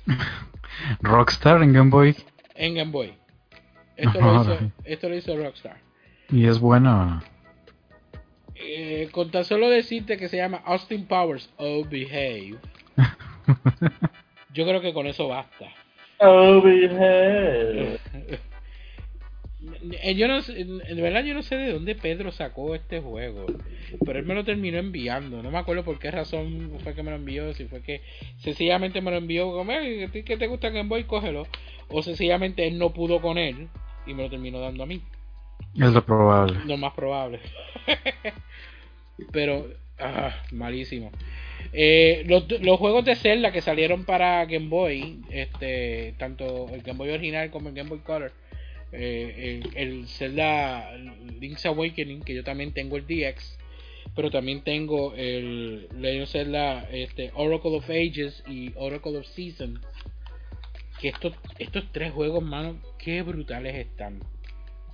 Rockstar 1.02 1.62
en 1.62 1.74
Game 1.74 1.92
Boy. 1.92 2.16
En 2.56 2.74
Game 2.74 2.92
Boy. 2.92 3.14
Esto, 3.98 4.20
lo, 4.20 4.42
hizo, 4.42 4.58
esto 4.84 5.10
lo 5.10 5.16
hizo 5.16 5.38
Rockstar. 5.38 5.78
¿Y 6.30 6.48
es 6.48 6.60
bueno? 6.60 7.22
Eh, 8.56 9.10
con 9.12 9.32
tan 9.32 9.46
solo 9.46 9.70
decirte 9.70 10.18
que 10.18 10.30
se 10.30 10.38
llama 10.38 10.62
Austin 10.66 11.06
Powers 11.06 11.50
Oh 11.58 11.84
Behave. 11.84 12.56
yo 14.54 14.66
creo 14.66 14.82
que 14.82 14.94
con 14.94 15.08
eso 15.08 15.28
basta. 15.28 15.68
Oh 16.20 16.62
Behave. 16.62 18.00
Eh, 20.04 20.14
yo 20.14 20.28
no 20.28 20.40
en 20.48 21.02
verdad 21.02 21.24
yo 21.24 21.34
no 21.34 21.42
sé 21.42 21.56
de 21.56 21.74
dónde 21.74 21.96
Pedro 21.96 22.32
sacó 22.32 22.76
este 22.76 23.02
juego, 23.02 23.48
pero 24.06 24.20
él 24.20 24.26
me 24.26 24.36
lo 24.36 24.44
terminó 24.44 24.78
enviando. 24.78 25.42
No 25.42 25.50
me 25.50 25.58
acuerdo 25.58 25.84
por 25.84 25.98
qué 25.98 26.12
razón 26.12 26.78
fue 26.84 26.94
que 26.94 27.02
me 27.02 27.10
lo 27.10 27.18
envió, 27.18 27.52
si 27.54 27.66
fue 27.66 27.82
que 27.82 28.02
sencillamente 28.38 29.02
me 29.02 29.10
lo 29.10 29.18
envió 29.18 29.52
como, 29.52 29.72
¿qué 29.72 30.38
te 30.38 30.48
gusta 30.48 30.70
Game 30.70 30.90
Boy? 30.90 31.06
Cógelo. 31.06 31.48
O 31.88 32.04
sencillamente 32.04 32.68
él 32.68 32.78
no 32.78 32.94
pudo 32.94 33.22
con 33.22 33.38
él 33.40 33.70
y 34.06 34.14
me 34.14 34.24
lo 34.24 34.30
terminó 34.30 34.60
dando 34.60 34.84
a 34.84 34.88
mí. 34.88 35.02
Es 35.76 35.92
lo 35.92 36.06
probable. 36.06 36.60
Lo 36.66 36.78
más 36.78 36.94
probable. 36.94 37.40
pero, 39.32 39.68
ah, 40.00 40.34
malísimo. 40.52 41.12
Eh, 41.74 42.24
los, 42.28 42.50
los, 42.62 42.80
juegos 42.80 43.04
de 43.06 43.16
Zelda 43.16 43.52
que 43.52 43.62
salieron 43.62 44.06
para 44.06 44.46
Game 44.46 44.70
Boy, 44.70 45.22
este, 45.30 46.14
tanto 46.18 46.70
el 46.70 46.82
Game 46.82 46.98
Boy 46.98 47.10
original 47.10 47.50
como 47.52 47.70
el 47.70 47.76
Game 47.76 47.90
Boy 47.90 48.00
Color, 48.00 48.32
eh, 48.92 49.62
el, 49.76 50.08
Zelda 50.08 50.96
Link's 51.40 51.66
Awakening, 51.66 52.22
que 52.22 52.34
yo 52.34 52.44
también 52.44 52.72
tengo 52.72 52.96
el 52.96 53.06
DX, 53.06 53.58
pero 54.16 54.32
también 54.32 54.64
tengo 54.64 55.14
el 55.16 55.90
Legend 56.00 56.28
Zelda 56.28 56.88
este, 56.92 57.32
Oracle 57.36 57.76
of 57.76 57.90
Ages 57.90 58.44
y 58.48 58.72
Oracle 58.76 59.18
of 59.18 59.26
Seasons. 59.26 59.82
Que 61.00 61.10
estos, 61.10 61.34
estos 61.60 61.92
tres 61.92 62.12
juegos, 62.14 62.44
mano, 62.44 62.80
qué 62.98 63.22
brutales 63.22 63.76
están. 63.76 64.22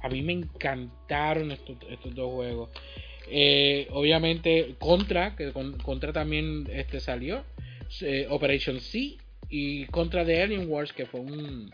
A 0.02 0.10
mí 0.10 0.22
me 0.22 0.34
encantaron 0.34 1.52
estos, 1.52 1.78
estos 1.90 2.16
dos 2.16 2.32
juegos. 2.32 2.70
Eh, 3.34 3.88
obviamente, 3.92 4.76
Contra, 4.80 5.36
que 5.36 5.52
Contra 5.52 6.12
también 6.12 6.68
este, 6.72 7.00
salió. 7.00 7.44
Eh, 8.02 8.28
Operation 8.30 8.80
C 8.80 9.18
y 9.50 9.86
Contra 9.86 10.26
de 10.26 10.42
Alien 10.42 10.70
Wars, 10.70 10.92
que 10.92 11.06
fue 11.06 11.20
un, 11.20 11.72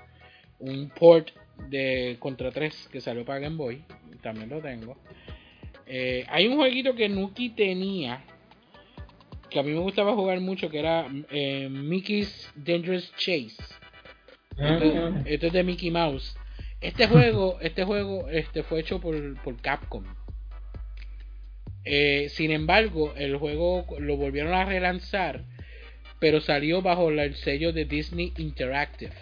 un 0.60 0.90
port 0.90 1.30
de 1.70 2.18
Contra 2.20 2.52
3 2.52 2.90
que 2.92 3.02
salió 3.02 3.26
para 3.26 3.40
Game 3.40 3.56
Boy. 3.56 3.84
También 4.22 4.50
lo 4.50 4.60
tengo. 4.62 4.98
Eh, 5.86 6.26
hay 6.28 6.48
un 6.48 6.58
jueguito 6.58 6.96
que 6.96 7.08
Nuki 7.08 7.50
tenía. 7.50 8.24
Que 9.50 9.60
a 9.60 9.64
mí 9.64 9.72
me 9.72 9.80
gustaba 9.80 10.14
jugar 10.14 10.42
mucho. 10.42 10.70
Que 10.70 10.80
era 10.80 11.08
Mickey's 11.08 12.52
Dangerous 12.56 13.12
Chase. 13.16 13.56
Esto, 14.58 15.48
es 15.48 15.54
de 15.54 15.64
Mickey 15.64 15.92
Mouse. 15.92 16.36
Este 16.82 17.08
juego, 17.08 17.60
este 17.62 17.84
juego 17.84 18.28
este 18.30 18.64
fue 18.64 18.80
hecho 18.80 19.00
por, 19.00 19.16
Capcom. 19.62 20.04
Eh, 21.86 22.28
sin 22.30 22.52
embargo, 22.52 23.14
el 23.16 23.38
juego 23.38 23.86
lo 24.00 24.18
volvieron 24.18 24.54
a 24.54 24.66
relanzar. 24.66 25.44
Pero 26.20 26.42
salió 26.42 26.82
bajo 26.82 27.10
el 27.10 27.36
sello 27.36 27.72
de 27.72 27.86
Disney 27.86 28.34
Interactive. 28.38 29.14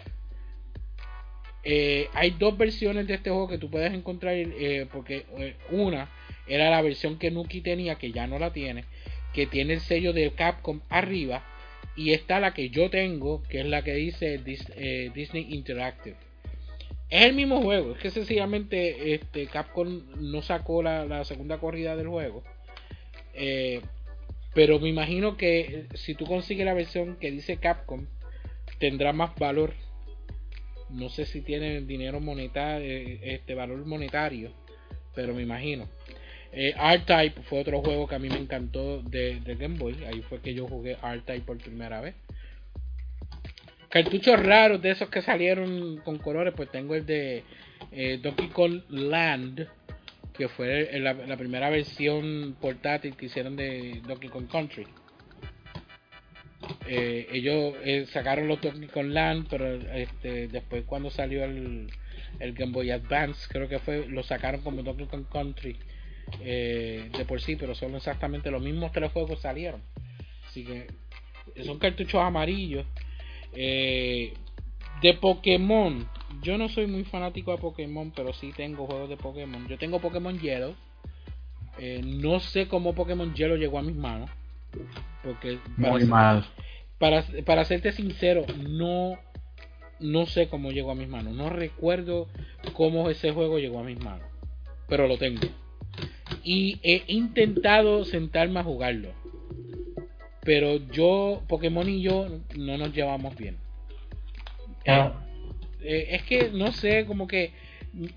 Eh, 1.64 2.08
hay 2.14 2.32
dos 2.32 2.58
versiones 2.58 3.08
de 3.08 3.16
este 3.16 3.32
juego 3.32 3.50
que 3.50 3.58
tú 3.58 3.70
puedes 3.70 3.92
encontrar 3.92 4.36
eh, 4.36 4.88
porque 4.92 5.26
una 5.72 6.10
era 6.48 6.70
la 6.70 6.82
versión 6.82 7.18
que 7.18 7.32
Nuki 7.32 7.62
tenía 7.62 7.96
que 7.96 8.12
ya 8.12 8.28
no 8.28 8.38
la 8.38 8.54
tiene 8.54 8.86
que 9.34 9.48
tiene 9.48 9.74
el 9.74 9.82
sello 9.82 10.14
de 10.14 10.32
Capcom 10.32 10.82
arriba 10.90 11.44
y 11.96 12.12
está 12.12 12.40
la 12.40 12.54
que 12.54 12.70
yo 12.70 12.90
tengo 12.90 13.44
que 13.44 13.62
es 13.62 13.66
la 13.66 13.84
que 13.84 13.94
dice 13.94 14.38
Disney 14.40 15.48
Interactive 15.50 16.18
es 17.10 17.26
el 17.26 17.34
mismo 17.34 17.62
juego 17.62 17.94
es 17.94 18.00
que 18.00 18.12
sencillamente 18.12 19.14
este, 19.14 19.48
Capcom 19.48 20.04
no 20.18 20.42
sacó 20.42 20.84
la, 20.84 21.24
segunda 21.26 21.58
corrida 21.58 21.96
del 21.96 22.08
juego 22.08 22.44
pero 24.54 24.80
me 24.80 24.90
imagino 24.90 25.38
que 25.38 25.88
si 25.94 26.16
tú 26.16 26.26
consigues 26.26 26.66
la 26.66 26.74
versión 26.74 27.18
que 27.18 27.32
dice 27.32 27.58
Capcom 27.58 28.08
tendrá 28.80 29.14
más 29.14 29.36
valor 29.36 29.74
no 30.90 31.10
sé 31.10 31.26
si 31.26 31.42
tiene 31.42 31.82
dinero 31.82 32.20
monetario, 32.20 33.20
este 33.22 33.56
valor 33.56 33.86
monetario 33.86 34.52
pero 35.16 35.34
me 35.34 35.42
imagino. 35.42 35.88
Eh, 36.58 36.74
R-Type 36.74 37.42
fue 37.44 37.60
otro 37.60 37.82
juego 37.82 38.08
que 38.08 38.16
a 38.16 38.20
mí 38.20 38.30
me 38.30 38.38
encantó 38.38 39.02
de, 39.02 39.42
Game 39.44 39.78
Boy. 39.78 40.06
Ahí 40.06 40.22
fue 40.22 40.40
que 40.40 40.54
yo 40.54 40.68
jugué 40.68 40.94
R-Type 40.94 41.42
por 41.42 41.58
primera 41.58 42.00
vez. 42.00 42.16
Cartuchos 43.90 44.42
raros 44.42 44.82
de 44.82 44.92
esos 44.92 45.10
que 45.10 45.22
salieron 45.22 45.98
con 45.98 46.18
colores, 46.18 46.54
pues 46.56 46.72
tengo 46.72 46.96
el 46.96 47.06
de 47.06 47.44
eh, 47.92 48.20
Donkey 48.24 48.48
Kong 48.48 48.84
Land, 48.90 49.68
que 50.34 50.48
fue 50.48 50.98
la, 51.00 51.14
la 51.14 51.36
primera 51.36 51.70
versión 51.70 52.56
portátil 52.62 53.18
que 53.18 53.26
hicieron 53.26 53.58
de 53.58 54.02
Donkey 54.08 54.30
Kong 54.30 54.48
Country. 54.50 54.88
Eh, 56.88 57.28
ellos 57.34 57.76
eh, 57.84 58.06
sacaron 58.08 58.48
los 58.48 58.62
Donkey 58.62 58.88
Kong 58.88 59.08
Land, 59.08 59.48
pero 59.50 59.76
este, 59.92 60.48
después 60.48 60.86
cuando 60.86 61.10
salió 61.10 61.44
el, 61.44 61.88
el 62.40 62.54
Game 62.54 62.72
Boy 62.72 62.92
Advance, 62.92 63.46
creo 63.50 63.68
que 63.68 63.80
fue, 63.80 64.08
lo 64.08 64.24
sacaron 64.24 64.62
como 64.62 64.84
Donkey 64.84 65.08
Kong 65.08 65.26
Country 65.30 65.78
eh, 66.42 67.10
de 67.16 67.26
por 67.26 67.42
sí, 67.42 67.56
pero 67.56 67.76
son 67.76 67.96
exactamente 67.96 68.52
los 68.52 68.62
mismos 68.62 68.92
tres 68.92 69.12
juegos 69.12 69.42
salieron. 69.42 69.82
Así 70.48 70.64
que 70.64 70.88
son 71.64 71.80
cartuchos 71.80 72.22
amarillos. 72.22 72.86
Eh, 73.54 74.34
de 75.02 75.14
Pokémon, 75.16 76.08
yo 76.42 76.58
no 76.58 76.70
soy 76.70 76.88
muy 76.88 77.04
fanático 77.04 77.52
de 77.52 77.58
Pokémon, 77.58 78.12
pero 78.16 78.34
sí 78.34 78.52
tengo 78.56 78.86
juegos 78.88 79.10
de 79.10 79.18
Pokémon. 79.18 79.68
Yo 79.68 79.78
tengo 79.78 80.00
Pokémon 80.00 80.40
Yellow. 80.40 80.76
Eh, 81.78 82.02
no 82.04 82.40
sé 82.40 82.68
cómo 82.68 82.96
Pokémon 82.96 83.34
Yellow 83.34 83.58
llegó 83.58 83.80
a 83.80 83.84
mis 83.84 83.96
manos. 83.96 84.30
Porque 85.24 85.60
Muy 85.78 86.06
para, 86.06 86.06
mal. 86.06 86.46
para, 86.98 87.26
para 87.46 87.66
serte 87.66 87.92
sincero, 87.92 88.46
no, 88.58 89.18
no 90.00 90.26
sé 90.26 90.48
cómo 90.48 90.72
llegó 90.72 90.92
a 90.92 90.96
mis 90.96 91.10
manos. 91.10 91.34
No 91.34 91.50
recuerdo 91.50 92.28
cómo 92.74 93.10
ese 93.10 93.32
juego 93.32 93.60
llegó 93.60 93.80
a 93.80 93.84
mis 93.84 94.00
manos. 94.00 94.28
Pero 94.88 95.08
lo 95.08 95.18
tengo. 95.18 95.42
Y 96.46 96.80
he 96.84 97.04
intentado 97.08 98.06
sentarme 98.06 98.62
a 98.62 98.64
jugarlo. 98.64 99.10
Pero 100.44 100.78
yo, 100.92 101.44
Pokémon 101.50 101.90
y 101.90 102.02
yo, 102.02 102.28
no 102.56 102.78
nos 102.78 102.94
llevamos 102.94 103.36
bien. 103.36 103.58
Ah, 104.88 105.26
Eh, 105.82 106.08
es 106.12 106.24
que 106.24 106.52
no 106.52 106.72
sé, 106.72 107.06
como 107.06 107.28
que 107.28 107.52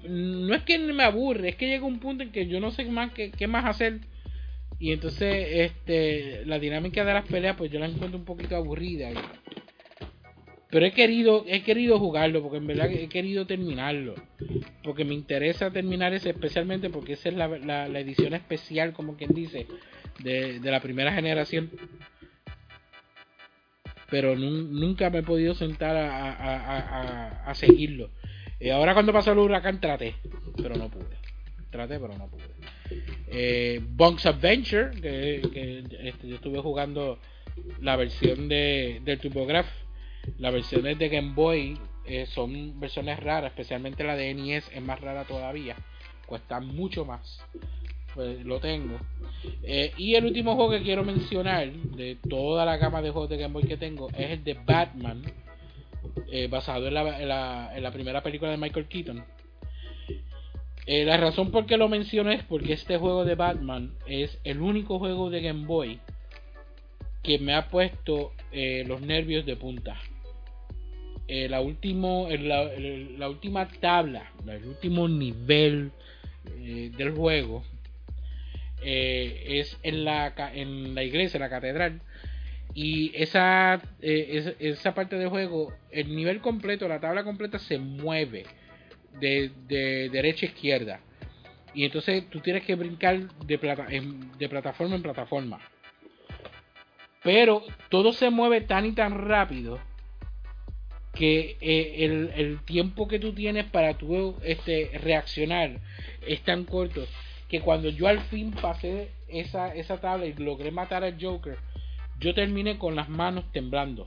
no 0.09 0.55
es 0.55 0.63
que 0.63 0.79
me 0.79 1.05
aburre, 1.05 1.51
es 1.51 1.57
que 1.57 1.69
llega 1.69 1.85
un 1.85 2.01
punto 2.01 2.23
en 2.23 2.33
que 2.33 2.47
yo 2.47 2.61
no 2.61 2.71
sé 2.71 2.85
más 2.87 3.13
qué, 3.13 3.31
qué 3.31 3.47
más 3.47 3.65
hacer 3.65 4.01
y 4.81 4.93
entonces 4.93 5.47
este 5.51 6.45
la 6.47 6.59
dinámica 6.59 7.05
de 7.05 7.15
las 7.15 7.27
peleas 7.27 7.57
pues 7.57 7.71
yo 7.71 7.79
la 7.79 7.87
encuentro 7.87 8.19
un 8.19 8.25
poquito 8.25 8.57
aburrida. 8.57 9.11
Pero 10.71 10.85
he 10.85 10.93
querido 10.93 11.45
he 11.47 11.63
querido 11.63 11.99
jugarlo 11.99 12.43
porque 12.43 12.59
en 12.59 12.67
verdad 12.67 12.91
he 12.91 13.09
querido 13.09 13.47
terminarlo. 13.47 14.15
Porque 14.83 15.05
me 15.05 15.15
interesa 15.15 15.71
terminar 15.71 16.13
ese 16.13 16.31
especialmente 16.31 16.91
porque 16.91 17.15
esa 17.15 17.31
es 17.31 17.35
la, 17.37 17.49
la- 17.49 17.89
edición 18.01 18.35
especial 18.35 18.93
como 18.93 19.17
quien 19.17 19.33
dice 19.35 19.67
de, 20.21 20.61
de 20.61 20.71
la 20.71 20.81
primera 20.81 21.13
generación 21.13 21.71
pero 24.11 24.35
nun- 24.37 24.71
nunca 24.73 25.11
me 25.11 25.19
he 25.19 25.23
podido 25.23 25.55
sentar 25.55 25.95
a, 25.97 26.33
a- 26.33 26.33
a- 26.33 27.51
a- 27.51 27.55
seguirlo. 27.55 28.11
Eh, 28.59 28.73
ahora 28.73 28.95
cuando 28.95 29.13
pasó 29.13 29.33
el 29.33 29.39
huracán 29.39 29.81
traté, 29.81 30.15
pero 30.57 30.77
no 30.77 30.89
pude. 30.89 31.17
Traté, 31.71 31.99
pero 32.01 32.17
no 32.17 32.27
pude. 32.29 32.45
Eh, 33.29 33.81
Bonk's 33.83 34.25
Adventure, 34.25 34.91
que, 35.01 35.43
que, 35.53 35.85
este, 36.09 36.27
yo 36.29 36.37
estuve 36.37 36.59
jugando 36.61 37.19
la 37.83 37.97
versión 37.97 38.49
de, 38.49 39.01
del 39.05 39.19
TurboGrafx. 39.19 39.69
Las 40.39 40.53
versiones 40.53 40.99
de 40.99 41.09
Game 41.09 41.33
Boy 41.35 41.79
eh, 42.05 42.27
son 42.27 42.79
versiones 42.81 43.19
raras, 43.21 43.51
especialmente 43.51 44.05
la 44.05 44.17
de 44.17 44.33
NES 44.35 44.71
es 44.75 44.83
más 44.83 45.01
rara 45.01 45.25
todavía. 45.25 45.77
Cuesta 46.27 46.61
mucho 46.61 47.05
más. 47.05 47.45
Pues 48.15 48.45
lo 48.45 48.59
tengo. 48.61 48.99
Eh, 49.63 49.93
y 49.97 50.15
el 50.15 50.25
último 50.27 50.55
juego 50.57 50.71
que 50.73 50.83
quiero 50.83 51.05
mencionar 51.05 51.71
de 51.73 52.17
toda 52.29 52.65
la 52.65 52.77
gama 52.77 53.01
de 53.03 53.11
juegos 53.11 53.31
de 53.31 53.37
Game 53.37 53.53
Boy 53.53 53.65
que 53.65 53.77
tengo 53.77 54.09
es 54.11 54.31
el 54.33 54.45
de 54.45 54.55
Batman, 54.55 55.23
eh, 56.31 56.49
basado 56.49 56.89
en 56.89 56.95
la, 56.95 57.23
en 57.77 57.83
la- 57.83 57.91
primera 57.93 58.23
película 58.23 58.51
de 58.51 58.57
Michael 58.57 58.87
Keaton. 58.89 59.25
La 60.87 61.19
razón 61.19 61.51
por 61.51 61.67
qué 61.67 61.77
lo 61.77 61.89
menciono 61.89 62.31
es 62.31 62.43
porque 62.45 62.73
este 62.73 62.97
juego 62.97 63.25
de 63.27 63.35
Batman 63.35 63.93
es 64.07 64.39
el 64.45 64.63
único 64.63 64.99
juego 64.99 65.29
de 65.29 65.43
Game 65.43 65.67
Boy 65.67 66.01
que 67.29 67.39
me 67.39 67.53
ha 67.53 67.69
puesto 67.69 68.33
eh, 68.53 68.85
los 68.87 69.03
nervios 69.03 69.45
de 69.45 69.55
punta. 69.55 69.99
Eh, 71.27 71.47
la, 71.47 71.61
último, 71.61 72.27
la, 72.31 73.29
última 73.29 73.69
tabla, 73.69 74.33
el 74.47 74.65
último 74.65 75.07
nivel 75.09 75.93
eh, 76.59 76.91
del 76.97 77.11
juego 77.11 77.65
es 78.83 79.79
en 79.83 80.07
la, 80.07 80.33
en 80.55 80.95
la 80.95 81.03
iglesia, 81.03 81.37
en 81.37 81.43
la 81.43 81.51
catedral. 81.51 82.01
Y 82.73 83.15
esa, 83.15 83.83
esa, 84.01 84.55
esa 84.59 84.95
parte 84.95 85.17
del 85.17 85.29
juego, 85.29 85.75
el 85.91 86.17
nivel 86.17 86.41
completo, 86.41 86.89
la 86.89 86.99
tabla 86.99 87.25
completa 87.25 87.59
se 87.59 87.77
mueve 87.77 88.47
de, 89.21 89.51
de 89.67 90.09
derecha 90.09 90.47
a 90.47 90.49
izquierda. 90.49 91.01
Y 91.75 91.85
entonces 91.85 92.25
tú 92.31 92.41
tienes 92.41 92.65
que 92.65 92.75
brincar 92.75 93.29
de, 93.45 93.59
plata, 93.59 93.87
de 93.87 94.49
plataforma 94.49 94.97
en 94.97 95.03
plataforma. 95.03 95.61
Pero 97.23 97.63
todo 97.89 98.13
se 98.13 98.31
mueve 98.31 98.61
tan 98.61 98.87
y 98.87 98.93
tan 98.93 99.27
rápido 99.27 99.79
que 101.15 101.57
eh, 101.61 102.31
el, 102.37 102.61
tiempo 102.65 103.09
que 103.09 103.19
tú 103.19 103.33
tienes 103.33 103.65
para 103.67 103.95
tú 103.95 104.37
este, 104.45 104.91
reaccionar 105.03 105.81
es 106.27 106.41
tan 106.43 106.65
corto 106.65 107.05
que 107.49 107.61
cuando 107.61 107.89
yo 107.89 108.07
al 108.07 108.21
fin 108.21 108.53
pasé 108.53 109.11
esa, 109.27 109.75
esa 109.75 110.01
tabla 110.01 110.27
y 110.27 110.35
logré 110.35 110.71
matar 110.71 111.03
al 111.03 111.17
Joker, 111.21 111.57
yo 112.21 112.35
terminé 112.35 112.79
con 112.79 112.95
las 112.95 113.09
manos 113.09 113.51
temblando. 113.53 114.05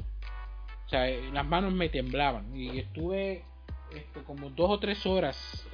O 0.86 0.90
sea, 0.90 1.10
eh, 1.10 1.20
las 1.34 1.46
manos 1.46 1.74
me 1.74 1.90
temblaban 1.90 2.56
y 2.56 2.80
estuve 2.80 3.44
este, 3.94 4.22
como 4.26 4.50
dos 4.52 4.70
o 4.70 4.80
tres 4.80 5.06
horas 5.06 5.66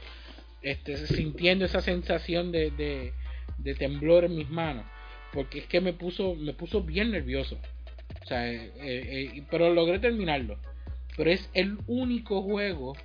este, 0.62 0.98
sintiendo 0.98 1.66
esa 1.66 1.82
sensación 1.82 2.52
de, 2.52 3.14
de 3.58 3.76
temblor 3.76 4.24
en 4.24 4.36
mis 4.36 4.50
manos 4.50 4.86
porque 5.34 5.60
es 5.60 5.66
que 5.66 5.82
me 5.82 5.94
puso 5.94 6.36
me 6.36 6.54
puso 6.54 6.82
bien 6.82 7.12
nervioso. 7.12 7.58
O 8.24 8.26
sea 8.26 8.52
eh, 8.52 8.72
eh, 8.78 9.32
eh, 9.36 9.44
pero 9.50 9.74
logré 9.74 10.00
terminarlo. 10.00 10.60
Pero 11.16 11.32
es 11.32 11.50
el 11.54 11.78
único 11.88 12.42
juego 12.42 12.96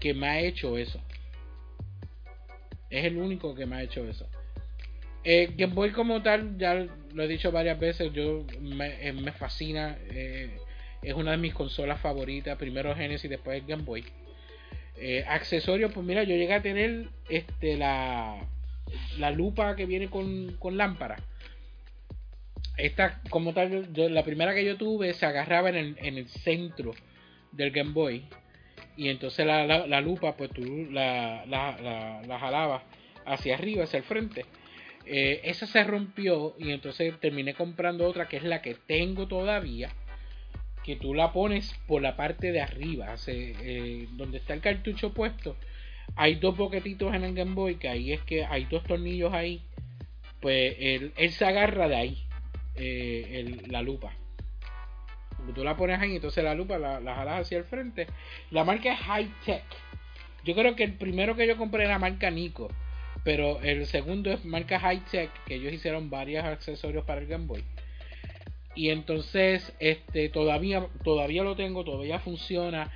que 0.00 0.14
me 0.14 0.28
ha 0.28 0.40
hecho 0.40 0.76
eso. 0.76 1.00
Es 2.90 3.04
el 3.04 3.16
único 3.16 3.54
que 3.54 3.66
me 3.66 3.76
ha 3.76 3.82
hecho 3.82 4.06
eso. 4.08 4.28
Game 5.24 5.74
Boy 5.74 5.90
como 5.90 6.22
tal 6.22 6.56
ya 6.56 6.86
lo 7.12 7.22
he 7.22 7.28
dicho 7.28 7.52
varias 7.52 7.78
veces 7.78 8.10
yo 8.14 8.46
me, 8.60 9.12
me 9.12 9.32
fascina 9.32 9.98
es 11.02 11.14
una 11.14 11.32
de 11.32 11.36
mis 11.36 11.52
consolas 11.52 12.00
favoritas 12.00 12.56
primero 12.56 12.94
Genesis 12.94 13.28
después 13.28 13.60
el 13.60 13.66
Game 13.66 13.82
Boy. 13.82 14.04
Accesorios 15.26 15.92
pues 15.92 16.06
mira 16.06 16.22
yo 16.22 16.34
llegué 16.34 16.54
a 16.54 16.62
tener 16.62 17.08
este 17.28 17.76
la 17.76 18.42
la 19.18 19.30
lupa 19.30 19.76
que 19.76 19.84
viene 19.84 20.08
con, 20.08 20.56
con 20.58 20.78
lámpara 20.78 21.16
esta 22.78 23.20
como 23.28 23.52
tal 23.52 23.92
yo, 23.92 24.08
la 24.08 24.22
primera 24.22 24.54
que 24.54 24.64
yo 24.64 24.76
tuve 24.76 25.12
se 25.12 25.26
agarraba 25.26 25.68
en 25.68 25.76
el, 25.76 25.96
en 25.98 26.16
el 26.16 26.28
centro 26.28 26.94
del 27.52 27.70
Game 27.72 27.92
Boy. 27.92 28.24
Y 28.96 29.08
entonces 29.08 29.46
la, 29.46 29.66
la, 29.66 30.00
lupa 30.00 30.36
pues 30.36 30.50
tú 30.50 30.88
la, 30.90 31.44
la, 31.46 31.76
la, 31.80 32.22
la 32.26 32.38
jalabas 32.38 32.82
hacia 33.26 33.54
arriba 33.54 33.84
hacia 33.84 33.98
el 33.98 34.04
frente. 34.04 34.44
Eh, 35.06 35.40
esa 35.44 35.66
se 35.66 35.84
rompió 35.84 36.54
y 36.58 36.70
entonces 36.70 37.18
terminé 37.20 37.54
comprando 37.54 38.06
otra 38.06 38.28
que 38.28 38.36
es 38.36 38.42
la 38.42 38.60
que 38.60 38.74
tengo 38.74 39.26
todavía 39.26 39.90
que 40.84 40.96
tú 40.96 41.14
la 41.14 41.32
pones 41.32 41.74
por 41.86 42.02
la 42.02 42.16
parte 42.16 42.52
de 42.52 42.60
arriba. 42.60 43.14
Eh, 43.26 44.08
donde 44.12 44.38
está 44.38 44.54
el 44.54 44.60
cartucho 44.60 45.12
puesto 45.12 45.56
hay 46.16 46.36
dos 46.36 46.56
boquetitos 46.56 47.14
en 47.14 47.22
el 47.22 47.34
Game 47.34 47.54
Boy 47.54 47.76
que 47.76 47.88
ahí 47.88 48.12
es 48.12 48.20
que 48.22 48.44
hay 48.44 48.64
dos 48.64 48.84
tornillos 48.84 49.32
ahí. 49.32 49.62
Pues 50.40 50.76
él, 50.78 51.12
él 51.16 51.30
se 51.32 51.44
agarra 51.44 51.88
de 51.88 51.96
ahí 51.96 52.27
eh, 52.78 53.40
el- 53.40 53.70
la 53.72 53.82
lupa. 53.82 54.12
Tú 55.54 55.64
la 55.64 55.76
pones 55.76 55.98
ahí 56.00 56.16
entonces 56.16 56.44
la 56.44 56.54
lupa 56.54 56.78
la, 56.78 57.00
la 57.00 57.14
jalas 57.14 57.40
hacia 57.42 57.58
el 57.58 57.64
frente. 57.64 58.06
La 58.50 58.64
marca 58.64 58.92
es 58.92 58.98
High 59.00 59.30
Tech. 59.44 59.62
Yo 60.44 60.54
creo 60.54 60.76
que 60.76 60.84
el 60.84 60.94
primero 60.94 61.36
que 61.36 61.46
yo 61.46 61.56
compré 61.56 61.84
era 61.84 61.98
marca 61.98 62.30
Nico 62.30 62.68
pero 63.24 63.60
el 63.62 63.84
segundo 63.86 64.30
es 64.30 64.44
marca 64.44 64.78
High 64.78 65.02
Tech 65.10 65.30
que 65.44 65.56
ellos 65.56 65.72
hicieron 65.72 66.08
varios 66.08 66.44
accesorios 66.44 67.04
para 67.04 67.20
el 67.20 67.26
Game 67.26 67.46
Boy. 67.46 67.62
Y 68.74 68.90
entonces 68.90 69.72
este 69.80 70.28
todavía 70.28 70.86
todavía 71.02 71.42
lo 71.42 71.56
tengo 71.56 71.84
todavía 71.84 72.20
funciona 72.20 72.90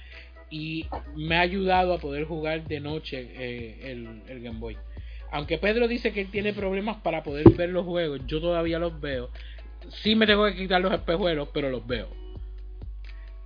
y 0.50 0.86
me 1.16 1.36
ha 1.36 1.40
ayudado 1.40 1.94
a 1.94 1.98
poder 1.98 2.24
jugar 2.24 2.66
de 2.68 2.80
noche 2.80 3.28
eh, 3.34 3.90
el, 3.90 4.22
el 4.28 4.42
Game 4.42 4.58
Boy. 4.60 4.76
Aunque 5.30 5.58
Pedro 5.58 5.88
dice 5.88 6.12
que 6.12 6.20
él 6.20 6.30
tiene 6.30 6.52
problemas 6.52 6.98
para 6.98 7.22
poder 7.22 7.48
ver 7.50 7.70
los 7.70 7.84
juegos 7.84 8.20
yo 8.26 8.40
todavía 8.40 8.78
los 8.78 9.00
veo 9.00 9.30
sí 9.88 10.14
me 10.14 10.26
tengo 10.26 10.44
que 10.46 10.56
quitar 10.56 10.80
los 10.80 10.92
espejuelos 10.92 11.48
pero 11.52 11.70
los 11.70 11.86
veo 11.86 12.08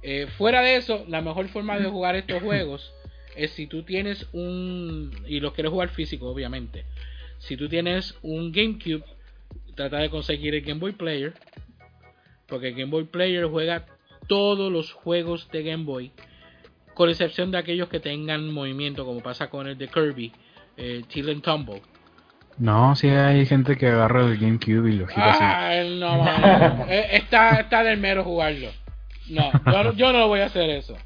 eh, 0.02 0.26
fuera 0.38 0.62
de 0.62 0.76
eso 0.76 1.04
la 1.08 1.20
mejor 1.20 1.48
forma 1.48 1.78
de 1.78 1.88
jugar 1.88 2.16
estos 2.16 2.42
juegos 2.42 2.92
es 3.36 3.50
si 3.52 3.66
tú 3.66 3.82
tienes 3.82 4.26
un 4.32 5.12
y 5.26 5.40
lo 5.40 5.52
quieres 5.52 5.70
jugar 5.70 5.90
físico, 5.90 6.28
obviamente. 6.28 6.84
Si 7.38 7.56
tú 7.56 7.68
tienes 7.68 8.16
un 8.22 8.50
GameCube, 8.50 9.04
trata 9.74 9.98
de 9.98 10.10
conseguir 10.10 10.54
el 10.54 10.62
Game 10.62 10.80
Boy 10.80 10.92
Player, 10.92 11.34
porque 12.46 12.68
el 12.68 12.74
Game 12.74 12.90
Boy 12.90 13.04
Player 13.04 13.44
juega 13.44 13.86
todos 14.26 14.72
los 14.72 14.92
juegos 14.92 15.48
de 15.50 15.62
Game 15.62 15.84
Boy, 15.84 16.12
con 16.94 17.10
excepción 17.10 17.50
de 17.50 17.58
aquellos 17.58 17.88
que 17.88 18.00
tengan 18.00 18.52
movimiento, 18.52 19.04
como 19.04 19.22
pasa 19.22 19.50
con 19.50 19.66
el 19.66 19.76
de 19.76 19.88
Kirby, 19.88 20.32
eh, 20.78 21.04
and 21.14 21.42
Tumble. 21.42 21.82
No, 22.58 22.96
sí 22.96 23.08
hay 23.08 23.44
gente 23.46 23.76
que 23.76 23.86
agarra 23.88 24.22
el 24.24 24.38
GameCube 24.38 24.88
y 24.90 24.96
lo 24.96 25.06
gira 25.06 25.30
así. 25.30 25.38
Ah, 25.42 25.82
no, 25.98 26.18
mano. 26.24 26.86
Eh, 26.88 27.06
está, 27.12 27.60
está 27.60 27.82
del 27.84 27.98
mero 27.98 28.24
jugarlo. 28.24 28.68
No, 29.28 29.50
yo, 29.66 29.82
no- 29.84 29.92
yo 29.94 30.12
no 30.12 30.20
lo 30.20 30.28
voy 30.28 30.40
a 30.40 30.46
hacer 30.46 30.70
eso. 30.70 30.96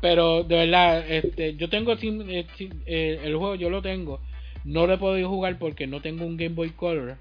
Pero 0.00 0.44
de 0.44 0.56
verdad, 0.56 1.04
este, 1.10 1.56
yo 1.56 1.68
tengo 1.68 1.96
Team- 1.96 2.28
eh, 2.28 2.46
eh, 2.86 3.20
el 3.24 3.34
juego, 3.36 3.54
yo 3.56 3.70
lo 3.70 3.82
tengo. 3.82 4.20
No 4.64 4.86
lo 4.86 4.94
he 4.94 4.98
podido 4.98 5.28
jugar 5.28 5.58
porque 5.58 5.86
no 5.86 6.00
tengo 6.02 6.24
un 6.26 6.36
Game 6.36 6.54
Boy 6.54 6.70
Color. 6.70 7.16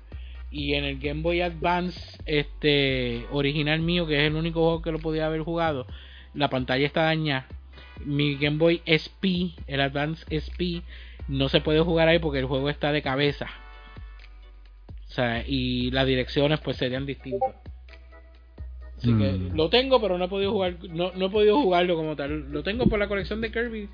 Y 0.51 0.73
en 0.75 0.83
el 0.83 0.99
Game 0.99 1.21
Boy 1.21 1.41
Advance 1.41 2.17
este 2.25 3.25
original 3.31 3.79
mío, 3.81 4.05
que 4.05 4.15
es 4.21 4.27
el 4.27 4.35
único 4.35 4.61
juego 4.61 4.81
que 4.81 4.91
lo 4.91 4.99
podía 4.99 5.25
haber 5.25 5.41
jugado, 5.41 5.87
la 6.33 6.49
pantalla 6.49 6.85
está 6.85 7.03
dañada. 7.03 7.47
Mi 8.03 8.35
Game 8.35 8.57
Boy 8.57 8.81
SP, 8.85 9.55
el 9.67 9.81
Advance 9.81 10.23
SP, 10.29 10.83
no 11.27 11.49
se 11.49 11.61
puede 11.61 11.79
jugar 11.81 12.07
ahí 12.07 12.19
porque 12.19 12.39
el 12.39 12.45
juego 12.45 12.69
está 12.69 12.91
de 12.91 13.01
cabeza. 13.01 13.47
O 15.07 15.11
sea, 15.15 15.43
y 15.47 15.91
las 15.91 16.05
direcciones 16.05 16.59
pues 16.59 16.77
serían 16.77 17.05
distintas. 17.05 17.55
Así 18.97 19.07
que 19.17 19.31
Mm. 19.33 19.55
lo 19.55 19.69
tengo, 19.69 19.99
pero 20.01 20.17
no 20.17 20.25
he 20.25 20.29
podido 20.29 20.51
jugar, 20.51 20.77
no, 20.89 21.11
no 21.13 21.25
he 21.25 21.29
podido 21.29 21.61
jugarlo 21.61 21.95
como 21.95 22.15
tal. 22.15 22.51
Lo 22.51 22.63
tengo 22.63 22.87
por 22.87 22.97
la 22.97 23.07
colección 23.07 23.41
de 23.41 23.51
Kirby. 23.51 23.89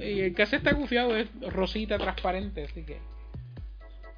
Y 0.00 0.20
el 0.20 0.34
que 0.34 0.46
se 0.46 0.56
está 0.56 0.72
gufiado 0.72 1.16
es 1.16 1.28
rosita 1.42 1.98
transparente, 1.98 2.64
así 2.64 2.84
que. 2.84 2.98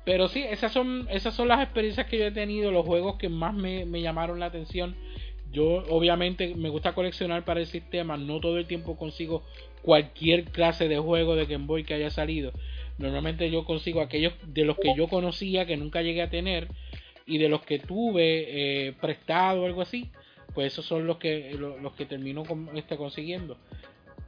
Pero 0.04 0.28
sí, 0.28 0.42
esas 0.42 0.72
son, 0.72 1.06
esas 1.10 1.34
son 1.34 1.48
las 1.48 1.62
experiencias 1.62 2.06
que 2.06 2.18
yo 2.18 2.26
he 2.26 2.30
tenido, 2.32 2.70
los 2.70 2.86
juegos 2.86 3.16
que 3.16 3.28
más 3.28 3.54
me, 3.54 3.84
me 3.84 4.00
llamaron 4.02 4.40
la 4.40 4.46
atención. 4.46 4.96
Yo 5.52 5.84
obviamente 5.88 6.54
me 6.54 6.68
gusta 6.68 6.92
coleccionar 6.94 7.44
para 7.44 7.60
el 7.60 7.66
sistema, 7.66 8.16
no 8.16 8.40
todo 8.40 8.58
el 8.58 8.66
tiempo 8.66 8.96
consigo 8.96 9.42
cualquier 9.82 10.44
clase 10.44 10.86
de 10.88 10.98
juego 10.98 11.34
de 11.34 11.46
Game 11.46 11.66
Boy 11.66 11.84
que 11.84 11.94
haya 11.94 12.10
salido. 12.10 12.52
Normalmente 12.98 13.50
yo 13.50 13.64
consigo 13.64 14.00
aquellos 14.00 14.34
de 14.46 14.64
los 14.64 14.76
que 14.76 14.94
yo 14.96 15.08
conocía 15.08 15.66
que 15.66 15.76
nunca 15.76 16.02
llegué 16.02 16.22
a 16.22 16.30
tener 16.30 16.68
y 17.26 17.38
de 17.38 17.48
los 17.48 17.62
que 17.62 17.78
tuve 17.78 18.88
eh, 18.88 18.92
prestado 19.00 19.62
o 19.62 19.66
algo 19.66 19.82
así, 19.82 20.10
pues 20.54 20.72
esos 20.72 20.84
son 20.84 21.06
los 21.06 21.16
que 21.18 21.54
lo- 21.58 21.78
los, 21.78 21.94
que 21.94 22.04
termino 22.06 22.44
con- 22.44 22.76
este, 22.76 22.96
consiguiendo. 22.96 23.56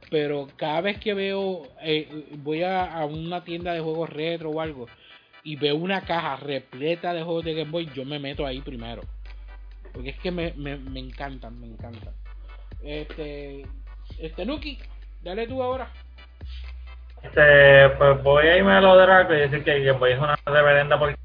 Pero 0.09 0.47
cada 0.57 0.81
vez 0.81 0.97
que 0.99 1.13
veo, 1.13 1.67
eh, 1.81 2.07
voy 2.37 2.63
a, 2.63 2.85
a 2.97 3.05
una 3.05 3.43
tienda 3.43 3.73
de 3.73 3.79
juegos 3.79 4.09
retro 4.09 4.49
o 4.51 4.61
algo 4.61 4.87
y 5.43 5.55
veo 5.55 5.75
una 5.75 6.01
caja 6.01 6.35
repleta 6.37 7.13
de 7.13 7.23
juegos 7.23 7.45
de 7.45 7.53
Game 7.53 7.71
Boy, 7.71 7.89
yo 7.95 8.05
me 8.05 8.19
meto 8.19 8.45
ahí 8.45 8.61
primero. 8.61 9.03
Porque 9.93 10.09
es 10.09 10.19
que 10.19 10.31
me, 10.31 10.53
me, 10.57 10.77
me 10.77 10.99
encantan, 10.99 11.59
me 11.59 11.67
encantan. 11.67 12.13
Este, 12.83 13.65
este 14.19 14.45
Nuki, 14.45 14.79
dale 15.21 15.47
tú 15.47 15.61
ahora. 15.63 15.89
Este, 17.21 17.89
pues 17.97 18.21
voy 18.21 18.47
a 18.47 18.57
irme 18.57 18.73
a 18.73 18.81
lo 18.81 18.97
de 18.97 19.03
Arco 19.03 19.33
y 19.33 19.39
decir 19.39 19.63
que 19.63 19.83
Game 19.83 19.97
Boy 19.97 20.11
es 20.11 20.19
una 20.19 20.37
reverenda 20.45 20.99
porque, 20.99 21.15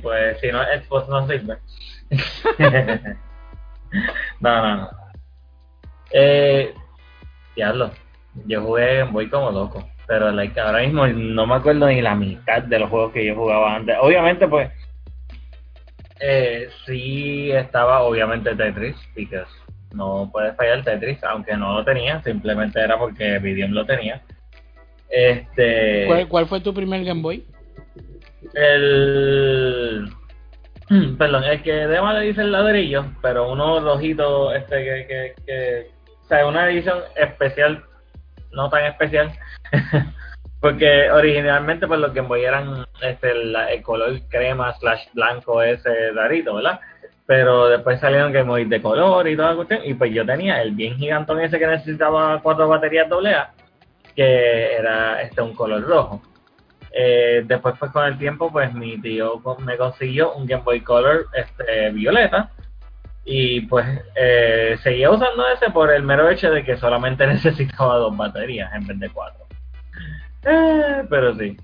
pues, 0.00 0.38
si 0.40 0.52
no, 0.52 0.62
Xbox 0.62 1.08
no 1.08 1.26
sirve. 1.26 1.58
no, 4.40 4.62
no, 4.62 4.76
no. 4.76 4.90
Eh, 6.12 6.72
diablo, 7.56 7.90
yo 8.46 8.62
jugué 8.62 8.98
Game 8.98 9.10
Boy 9.10 9.28
como 9.28 9.50
loco, 9.50 9.84
pero 10.06 10.30
like, 10.30 10.58
ahora 10.60 10.80
mismo 10.80 11.06
no 11.08 11.46
me 11.46 11.56
acuerdo 11.56 11.88
ni 11.88 12.00
la 12.00 12.14
mitad 12.14 12.62
de 12.62 12.78
los 12.78 12.88
juegos 12.88 13.12
que 13.12 13.26
yo 13.26 13.34
jugaba 13.34 13.74
antes. 13.74 13.96
Obviamente, 14.00 14.46
pues, 14.46 14.70
eh, 16.20 16.68
sí 16.86 17.50
estaba, 17.52 18.00
obviamente, 18.00 18.54
Tetris, 18.54 18.96
porque 19.14 19.42
no 19.92 20.28
puede 20.32 20.52
fallar 20.54 20.84
Tetris, 20.84 21.22
aunque 21.24 21.56
no 21.56 21.74
lo 21.74 21.84
tenía, 21.84 22.22
simplemente 22.22 22.80
era 22.80 22.98
porque 22.98 23.38
Vidium 23.38 23.72
lo 23.72 23.86
tenía. 23.86 24.22
Este. 25.08 26.04
¿Cuál, 26.06 26.28
cuál 26.28 26.46
fue 26.46 26.60
tu 26.60 26.74
primer 26.74 27.04
Game 27.04 27.22
Boy? 27.22 27.46
El. 28.54 30.08
Perdón, 31.18 31.44
el 31.44 31.62
que 31.62 31.72
Dema 31.72 32.14
le 32.14 32.26
dice 32.26 32.42
el 32.42 32.52
ladrillo, 32.52 33.06
pero 33.22 33.50
uno 33.52 33.80
rojito, 33.80 34.52
este 34.52 34.76
que, 34.76 35.06
que, 35.06 35.34
que. 35.46 35.90
O 36.24 36.28
sea, 36.28 36.46
una 36.46 36.68
edición 36.68 36.98
especial, 37.16 37.82
no 38.52 38.68
tan 38.68 38.84
especial. 38.84 39.32
Porque 40.60 41.10
originalmente, 41.10 41.86
pues 41.86 42.00
los 42.00 42.12
Game 42.12 42.28
Boy 42.28 42.44
eran 42.44 42.84
este, 43.00 43.30
el 43.30 43.82
color 43.82 44.20
crema 44.28 44.74
slash 44.74 45.06
blanco 45.14 45.62
ese 45.62 46.10
rarito, 46.12 46.54
¿verdad? 46.56 46.80
Pero 47.26 47.68
después 47.68 48.00
salieron 48.00 48.32
Game 48.32 48.48
Boy 48.48 48.64
de 48.64 48.82
color 48.82 49.28
y 49.28 49.36
toda 49.36 49.50
la 49.50 49.56
cuestión. 49.56 49.80
Y 49.84 49.94
pues 49.94 50.12
yo 50.12 50.26
tenía 50.26 50.60
el 50.62 50.72
bien 50.72 50.96
gigantón 50.96 51.40
ese 51.40 51.58
que 51.58 51.66
necesitaba 51.66 52.40
cuatro 52.42 52.66
baterías 52.66 53.06
AA, 53.10 53.52
que 54.16 54.74
era 54.74 55.22
este 55.22 55.42
un 55.42 55.54
color 55.54 55.82
rojo. 55.82 56.22
Eh, 56.90 57.44
después 57.46 57.76
pues 57.78 57.92
con 57.92 58.06
el 58.06 58.18
tiempo 58.18 58.50
pues 58.50 58.72
mi 58.72 59.00
tío 59.00 59.40
me 59.58 59.76
consiguió 59.76 60.32
un 60.32 60.46
Game 60.46 60.64
Boy 60.64 60.80
Color 60.80 61.26
este 61.34 61.90
violeta 61.90 62.50
y 63.24 63.60
pues 63.62 63.86
eh, 64.16 64.76
seguía 64.82 65.10
usando 65.10 65.46
ese 65.50 65.70
por 65.70 65.92
el 65.92 66.02
mero 66.02 66.30
hecho 66.30 66.50
de 66.50 66.64
que 66.64 66.78
solamente 66.78 67.26
necesitaba 67.28 67.98
dos 67.98 68.16
baterías 68.16 68.72
en 68.74 68.86
vez 68.86 68.98
de 68.98 69.10
cuatro 69.10 69.46
Eh, 70.44 71.04
pero 71.08 71.34
sí. 71.34 71.56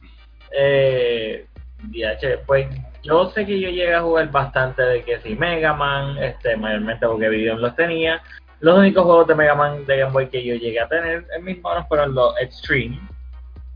Eh, 0.57 1.47
DH, 1.83 2.45
pues 2.47 2.69
yo 3.03 3.31
sé 3.31 3.45
que 3.45 3.61
yo 3.61 3.69
llegué 3.69 3.95
a 3.95 4.03
jugar 4.03 4.31
bastante 4.31 4.83
de 4.83 5.03
que 5.03 5.21
sí 5.21 5.35
Mega 5.35 5.75
Man 5.75 6.17
este 6.19 6.57
mayormente 6.57 7.07
porque 7.07 7.29
Video 7.29 7.57
los 7.57 7.77
tenía. 7.77 8.23
Los 8.61 8.79
únicos 8.79 9.05
juegos 9.05 9.27
de 9.27 9.35
Mega 9.35 9.55
Man 9.55 9.85
de 9.85 9.99
Game 9.99 10.13
Boy 10.13 10.29
que 10.29 10.43
yo 10.43 10.55
llegué 10.55 10.81
a 10.81 10.89
tener 10.89 11.27
en 11.37 11.45
mis 11.45 11.61
manos 11.61 11.87
fueron 11.89 12.15
los 12.15 12.35
Extreme. 12.41 12.99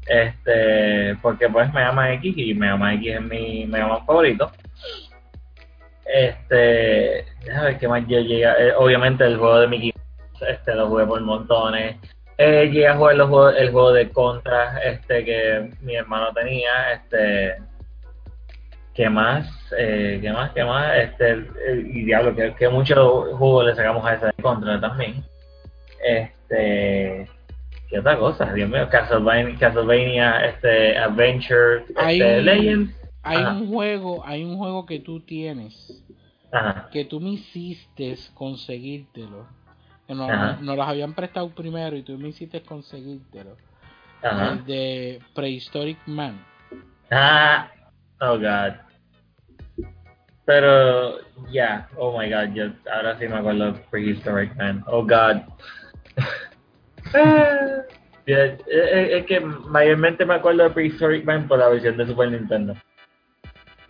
Este 0.06 1.14
porque 1.20 1.48
pues 1.48 1.72
Mega 1.74 1.92
Man 1.92 2.12
X 2.12 2.34
y 2.36 2.54
Mega 2.54 2.76
Man 2.76 2.94
X 2.94 3.16
es 3.16 3.22
mi 3.22 3.66
Mega 3.66 3.88
Man 3.88 4.06
favorito. 4.06 4.50
Este 6.06 7.26
déjame 7.44 7.66
ver 7.66 7.78
qué 7.78 7.88
más 7.88 8.06
yo 8.08 8.20
llegué 8.20 8.44
eh, 8.44 8.72
obviamente 8.78 9.24
el 9.24 9.36
juego 9.36 9.60
de 9.60 9.68
Mickey 9.68 9.92
este 10.40 10.74
lo 10.74 10.88
jugué 10.88 11.04
por 11.04 11.20
montones 11.20 11.96
eh, 12.38 12.66
llegué 12.66 12.88
a 12.88 12.96
jugar 12.96 13.16
los 13.16 13.28
juegos- 13.28 13.54
el 13.58 13.70
juego 13.72 13.92
de 13.92 14.10
Contra 14.10 14.78
este 14.82 15.24
que 15.24 15.70
mi 15.82 15.96
hermano 15.96 16.32
tenía 16.32 16.92
este 16.94 17.56
¿Qué 18.94 19.08
más? 19.08 19.48
Eh, 19.78 20.18
¿Qué 20.20 20.32
más? 20.32 20.50
¿Qué 20.52 20.64
más? 20.64 20.96
Este, 20.96 21.30
eh, 21.32 21.84
y 21.86 22.04
diablo, 22.04 22.34
que, 22.34 22.52
que 22.54 22.68
mucho 22.68 23.26
jugo 23.36 23.62
le 23.62 23.76
sacamos 23.76 24.04
a 24.04 24.14
ese 24.14 24.26
de 24.26 24.32
contra 24.42 24.80
también. 24.80 25.22
Este, 26.04 27.28
¿qué 27.88 27.98
otra 28.00 28.18
cosa? 28.18 28.52
Dios 28.52 28.68
mío, 28.68 28.88
Castlevania, 28.90 29.56
Castlevania 29.58 30.44
este, 30.46 30.98
Adventure, 30.98 31.84
este, 31.88 32.42
Legends. 32.42 32.92
Hay 33.22 33.36
Ajá. 33.36 33.52
un 33.52 33.68
juego, 33.72 34.24
hay 34.26 34.42
un 34.42 34.56
juego 34.56 34.84
que 34.84 34.98
tú 35.00 35.20
tienes 35.20 36.02
Ajá. 36.50 36.88
que 36.90 37.04
tú 37.04 37.20
me 37.20 37.30
hiciste 37.30 38.16
conseguírtelo. 38.34 39.46
Nos, 40.08 40.30
Ajá. 40.30 40.58
nos 40.60 40.76
los 40.76 40.88
habían 40.88 41.12
prestado 41.12 41.50
primero 41.50 41.94
y 41.96 42.02
tú 42.02 42.16
me 42.16 42.28
hiciste 42.28 42.62
conseguírtelo. 42.62 43.56
Ajá. 44.22 44.52
El 44.52 44.64
de 44.64 45.22
Prehistoric 45.34 45.98
Man. 46.06 46.42
Ah, 47.10 47.70
oh 48.20 48.38
god. 48.38 48.74
Pero, 50.44 51.18
ya, 51.50 51.88
oh 51.98 52.18
my 52.18 52.30
god, 52.30 52.54
yo 52.54 52.64
ahora 52.90 53.18
sí 53.18 53.28
me 53.28 53.36
acuerdo 53.36 53.72
de 53.72 53.78
Prehistoric 53.90 54.56
Man. 54.56 54.82
Oh 54.86 55.02
god. 55.02 55.42
Ah, 57.14 57.80
eh, 58.26 58.58
eh, 58.66 59.08
es 59.18 59.24
que 59.24 59.40
mayormente 59.40 60.26
me 60.26 60.34
acuerdo 60.34 60.64
de 60.64 60.70
Prehistoric 60.70 61.24
Man 61.24 61.48
por 61.48 61.58
la 61.58 61.70
versión 61.70 61.96
de 61.96 62.06
Super 62.06 62.30
Nintendo. 62.30 62.74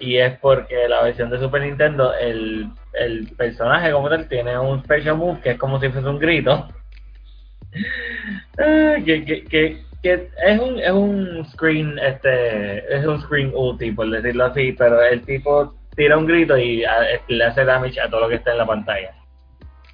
Y 0.01 0.17
es 0.19 0.39
porque 0.39 0.89
la 0.89 1.03
versión 1.03 1.31
de 1.31 1.39
Super 1.39 1.63
Nintendo, 1.63 2.15
el, 2.15 2.69
el 2.95 3.27
personaje 3.37 3.91
como 3.91 4.09
tal 4.09 4.29
tiene 4.29 4.57
un 4.59 4.83
special 4.85 5.17
move 5.17 5.41
que 5.41 5.51
es 5.51 5.59
como 5.59 5.81
si 5.81 5.89
fuese 5.89 6.09
un 6.09 6.19
grito. 6.19 6.69
Ah, 8.59 8.97
que, 9.05 9.25
que, 9.25 9.45
que, 10.03 10.31
es 10.43 10.61
un 10.61 10.79
es 10.81 10.91
un 10.91 11.47
screen 11.53 11.99
este 11.99 12.95
es 12.97 13.07
un 13.07 13.21
screen 13.21 13.53
ulti 13.55 13.93
por 13.93 14.09
decirlo 14.11 14.47
así 14.47 14.73
pero 14.73 15.03
el 15.03 15.23
tipo 15.25 15.75
tira 15.97 16.17
un 16.17 16.27
grito 16.27 16.57
y 16.57 16.85
a- 16.85 17.21
le 17.29 17.45
hace 17.45 17.65
damage 17.65 18.01
a 18.01 18.09
todo 18.09 18.21
lo 18.23 18.29
que 18.29 18.37
está 18.37 18.53
en 18.53 18.59
la 18.59 18.67
pantalla. 18.67 19.13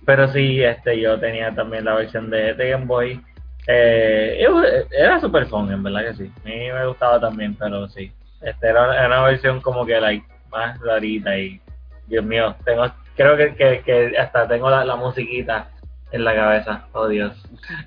Pero 0.06 0.28
sí 0.28 0.62
este 0.62 1.01
yo 1.01 1.18
tenía 1.18 1.55
también 1.55 1.85
la 1.85 1.94
versión 1.94 2.31
de, 2.31 2.55
de 2.55 2.70
Game 2.70 2.86
Boy. 2.86 3.20
Eh, 3.66 4.44
era 4.90 5.18
super 5.20 5.47
fun 5.47 5.72
en 5.72 5.82
verdad 5.82 6.05
que 6.05 6.14
sí. 6.14 6.32
A 6.44 6.48
mí 6.48 6.70
me 6.72 6.86
gustaba 6.86 7.18
también 7.20 7.55
pero 7.56 7.89
sí 7.89 8.12
este 8.45 8.69
era, 8.69 8.95
era 8.97 9.07
una 9.07 9.23
versión 9.25 9.61
como 9.61 9.85
que 9.85 10.01
like 10.01 10.27
más 10.51 10.79
rarita 10.81 11.37
y 11.37 11.61
Dios 12.07 12.25
mío 12.25 12.55
tengo 12.65 12.85
creo 13.16 13.37
que, 13.37 13.55
que, 13.55 13.83
que 13.83 14.19
hasta 14.19 14.47
tengo 14.47 14.71
la, 14.71 14.85
la 14.85 14.97
musiquita 14.97 15.71
en 16.12 16.25
la 16.25 16.35
cabeza 16.35 16.87
oh 16.93 17.09
Dios 17.09 17.37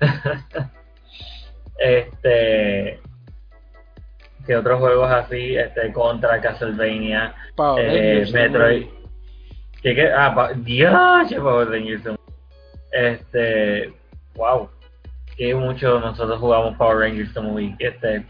Este, 1.78 3.00
que 4.44 4.56
otros 4.56 4.80
juegos 4.80 5.10
así, 5.10 5.56
este, 5.56 5.92
contra 5.92 6.40
Castlevania, 6.40 7.34
Power 7.54 7.84
eh, 7.86 8.26
Metroid. 8.32 8.86
¿Qué, 9.80 9.94
qué? 9.94 10.10
Ah, 10.10 10.34
pa, 10.34 10.52
Dios, 10.54 10.92
Power 11.34 11.68
Rangers. 11.68 12.02
Este, 12.90 13.92
wow, 14.34 14.68
que 15.36 15.54
mucho 15.54 16.00
nosotros 16.00 16.40
jugamos 16.40 16.76
Power 16.76 16.98
Rangers 16.98 17.36
Movie, 17.36 17.76
este, 17.78 18.26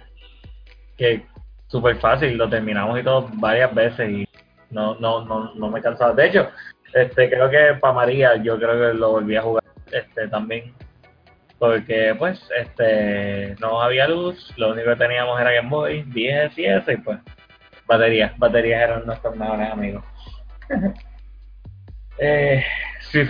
que 0.98 1.24
súper 1.68 1.96
fácil, 1.96 2.36
lo 2.36 2.48
terminamos 2.48 2.98
y 2.98 3.02
todo 3.02 3.28
varias 3.34 3.74
veces 3.74 4.10
y 4.10 4.28
no, 4.70 4.96
no, 4.96 5.24
no, 5.24 5.54
no 5.54 5.70
me 5.70 5.80
cansaba. 5.80 6.12
De 6.12 6.26
hecho, 6.26 6.48
este, 6.92 7.30
creo 7.30 7.48
que 7.48 7.78
para 7.80 7.94
María 7.94 8.36
yo 8.36 8.58
creo 8.58 8.92
que 8.92 8.98
lo 8.98 9.12
volví 9.12 9.36
a 9.36 9.42
jugar 9.42 9.64
este 9.92 10.28
también 10.28 10.74
porque 11.58 12.14
pues 12.16 12.40
este 12.56 13.56
no 13.60 13.82
había 13.82 14.06
luz, 14.06 14.52
lo 14.56 14.70
único 14.70 14.90
que 14.90 14.96
teníamos 14.96 15.40
era 15.40 15.52
Game 15.52 15.68
Boy, 15.68 16.02
10 16.04 16.56
y 16.56 16.66
eso 16.66 16.92
y 16.92 16.96
pues 16.98 17.18
baterías, 17.86 18.38
baterías 18.38 18.82
eran 18.82 19.06
nuestros 19.06 19.36
mejores 19.36 19.70
amigos. 19.70 20.04
eh, 22.18 22.64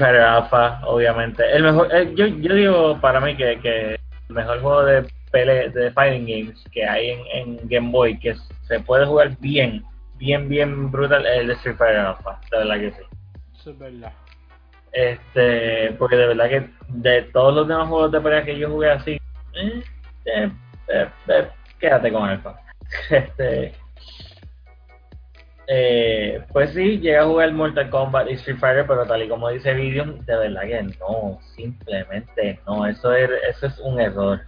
Alpha, 0.00 0.80
obviamente. 0.84 1.44
El 1.52 1.62
mejor, 1.62 1.88
eh, 1.94 2.12
yo, 2.14 2.26
yo 2.26 2.54
digo 2.54 3.00
para 3.00 3.20
mí 3.20 3.36
que, 3.36 3.58
que 3.60 3.94
el 3.94 4.34
mejor 4.34 4.60
juego 4.60 4.84
de 4.84 5.06
pele, 5.30 5.70
de 5.70 5.90
fighting 5.92 6.26
games 6.26 6.64
que 6.72 6.84
hay 6.84 7.10
en, 7.10 7.20
en 7.32 7.68
Game 7.68 7.90
Boy 7.90 8.18
que 8.18 8.34
se 8.66 8.80
puede 8.80 9.06
jugar 9.06 9.36
bien, 9.38 9.84
bien, 10.16 10.48
bien 10.48 10.90
brutal 10.90 11.26
es 11.26 11.38
el 11.40 11.46
de 11.48 11.52
Street 11.54 11.76
Fighter 11.76 12.00
Alpha, 12.00 12.40
de 12.50 12.58
verdad 12.58 12.80
que 12.80 12.90
sí. 12.92 13.02
Eso 13.58 13.70
es 13.70 13.78
verdad. 13.78 14.12
Este, 14.92 15.92
porque 15.98 16.16
de 16.16 16.26
verdad 16.28 16.48
que 16.48 16.70
de 16.88 17.22
todos 17.32 17.54
los 17.54 17.68
demás 17.68 17.88
juegos 17.88 18.10
de 18.12 18.20
pelea 18.20 18.44
que 18.44 18.58
yo 18.58 18.70
jugué 18.70 18.90
así, 18.90 19.12
eh, 19.54 19.82
eh, 20.24 20.50
eh, 20.88 21.08
eh, 21.28 21.48
quédate 21.78 22.12
con 22.12 22.28
Alpha. 22.28 22.60
Este, 23.10 23.74
eh, 25.70 26.42
pues 26.50 26.70
sí, 26.70 26.98
llegué 26.98 27.18
a 27.18 27.26
jugar 27.26 27.52
Mortal 27.52 27.90
Kombat 27.90 28.30
y 28.30 28.32
Street 28.34 28.58
Fighter, 28.58 28.86
pero 28.86 29.04
tal 29.04 29.22
y 29.22 29.28
como 29.28 29.50
dice 29.50 29.74
Vidium, 29.74 30.24
de 30.24 30.36
verdad 30.36 30.62
que 30.62 30.82
no, 30.98 31.38
simplemente 31.54 32.58
no, 32.66 32.86
eso 32.86 33.12
es, 33.12 33.28
eso 33.50 33.66
es 33.66 33.78
un 33.80 34.00
error. 34.00 34.40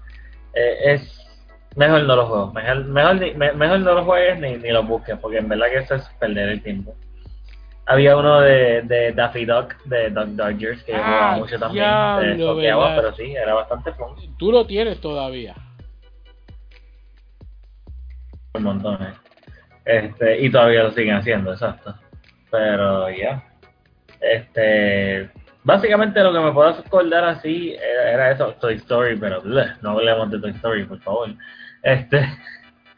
Eh, 0.54 0.76
es 0.94 1.16
mejor 1.76 2.02
no 2.02 2.16
lo 2.16 2.26
juego, 2.26 2.52
mejor, 2.52 2.84
mejor, 2.86 3.36
mejor 3.54 3.80
no 3.80 3.94
lo 3.94 4.04
juegues 4.04 4.38
ni, 4.40 4.56
ni 4.56 4.70
lo 4.70 4.82
busques, 4.82 5.16
porque 5.18 5.38
en 5.38 5.48
verdad 5.48 5.66
que 5.70 5.78
eso 5.78 5.94
es 5.94 6.08
perder 6.18 6.48
el 6.48 6.62
tiempo. 6.62 6.94
Había 7.86 8.16
uno 8.16 8.40
de, 8.40 8.82
de 8.82 9.12
Daffy 9.12 9.44
Duck, 9.44 9.76
de 9.84 10.10
Duck 10.10 10.26
Dodgers, 10.28 10.82
que 10.84 10.92
yo 10.92 10.98
jugaba 10.98 11.32
Ah, 11.32 11.36
mucho 11.38 11.58
también. 11.58 11.84
diablo, 11.84 12.22
eh, 12.22 12.36
toqueaba, 12.38 12.88
¿verdad? 12.90 13.02
pero 13.02 13.14
sí, 13.16 13.34
era 13.34 13.54
bastante 13.54 13.92
fun. 13.94 14.36
Tú 14.38 14.52
lo 14.52 14.66
tienes 14.66 15.00
todavía. 15.00 15.54
por 18.52 18.62
montones. 18.62 19.14
Este, 19.84 20.40
y 20.40 20.50
todavía 20.50 20.84
lo 20.84 20.90
siguen 20.92 21.16
haciendo, 21.16 21.52
exacto. 21.52 21.94
Pero 22.50 23.10
ya. 23.10 23.42
Este, 24.20 25.30
básicamente 25.64 26.22
lo 26.22 26.32
que 26.32 26.40
me 26.40 26.52
puedo 26.52 26.70
acordar 26.70 27.24
así 27.24 27.74
era, 27.74 28.30
eso, 28.30 28.54
Toy 28.60 28.74
Story, 28.74 29.16
pero 29.16 29.42
no 29.82 29.90
hablemos 29.90 30.30
de 30.30 30.40
Toy 30.40 30.50
Story, 30.52 30.84
por 30.84 31.00
favor. 31.00 31.30
Este, 31.82 32.24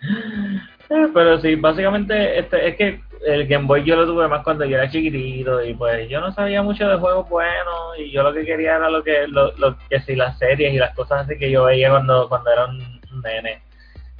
pero 1.14 1.40
sí, 1.40 1.54
básicamente 1.54 2.38
este, 2.38 2.68
es 2.68 2.76
que 2.76 3.00
el 3.24 3.46
Game 3.46 3.66
Boy 3.66 3.84
yo 3.84 3.96
lo 3.96 4.06
tuve 4.06 4.26
más 4.26 4.42
cuando 4.42 4.64
yo 4.64 4.76
era 4.76 4.90
chiquitito 4.90 5.62
y 5.64 5.74
pues 5.74 6.08
yo 6.08 6.20
no 6.20 6.32
sabía 6.32 6.62
mucho 6.62 6.88
de 6.88 6.96
juegos 6.96 7.28
buenos 7.28 7.98
y 7.98 8.10
yo 8.10 8.22
lo 8.22 8.32
que 8.32 8.44
quería 8.44 8.76
era 8.76 8.90
lo 8.90 9.02
que 9.02 9.28
lo, 9.28 9.52
lo 9.58 9.76
que 9.88 10.00
si 10.00 10.16
las 10.16 10.38
series 10.38 10.74
y 10.74 10.78
las 10.78 10.94
cosas 10.94 11.24
así 11.24 11.38
que 11.38 11.50
yo 11.50 11.64
veía 11.64 11.90
cuando 11.90 12.28
cuando 12.28 12.50
era 12.50 12.66
un 12.66 13.22
nene 13.22 13.62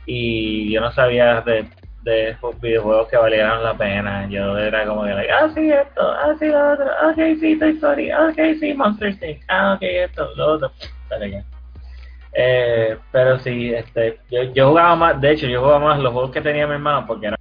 y 0.07 0.73
yo 0.73 0.81
no 0.81 0.93
sabía 0.93 1.41
de, 1.41 1.67
de 2.03 2.37
videojuegos 2.61 3.09
que 3.09 3.17
valieran 3.17 3.63
la 3.63 3.75
pena. 3.75 4.27
Yo 4.29 4.59
era 4.59 4.87
como 4.87 5.05
que, 5.05 5.15
like, 5.15 5.33
ah, 5.33 5.49
sí, 5.55 5.71
esto, 5.71 6.11
ah, 6.11 6.35
sí, 6.39 6.47
lo 6.47 6.73
otro, 6.73 6.87
ok, 7.11 7.41
sí, 7.41 7.59
Toy 7.59 7.71
Story, 7.71 8.13
ok, 8.13 8.39
sí, 8.61 8.75
Monster 8.75 9.09
Inc, 9.09 9.43
ah, 9.49 9.75
ok, 9.75 9.83
esto, 9.83 10.29
lo 10.37 10.53
otro, 10.55 10.73
Dale 11.09 11.31
ya. 11.31 11.45
Eh, 12.35 12.97
pero 13.11 13.39
sí, 13.39 13.73
este, 13.75 14.19
yo, 14.31 14.43
yo 14.55 14.69
jugaba 14.69 14.97
más, 14.97 15.21
de 15.21 15.33
hecho, 15.33 15.47
yo 15.47 15.61
jugaba 15.61 15.81
más 15.81 15.99
los 15.99 16.13
juegos 16.13 16.31
que 16.31 16.41
tenía 16.41 16.67
mi 16.67 16.75
hermano 16.75 17.07
porque 17.07 17.27
era. 17.27 17.37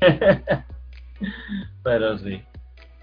pero 1.82 2.18
sí, 2.18 2.42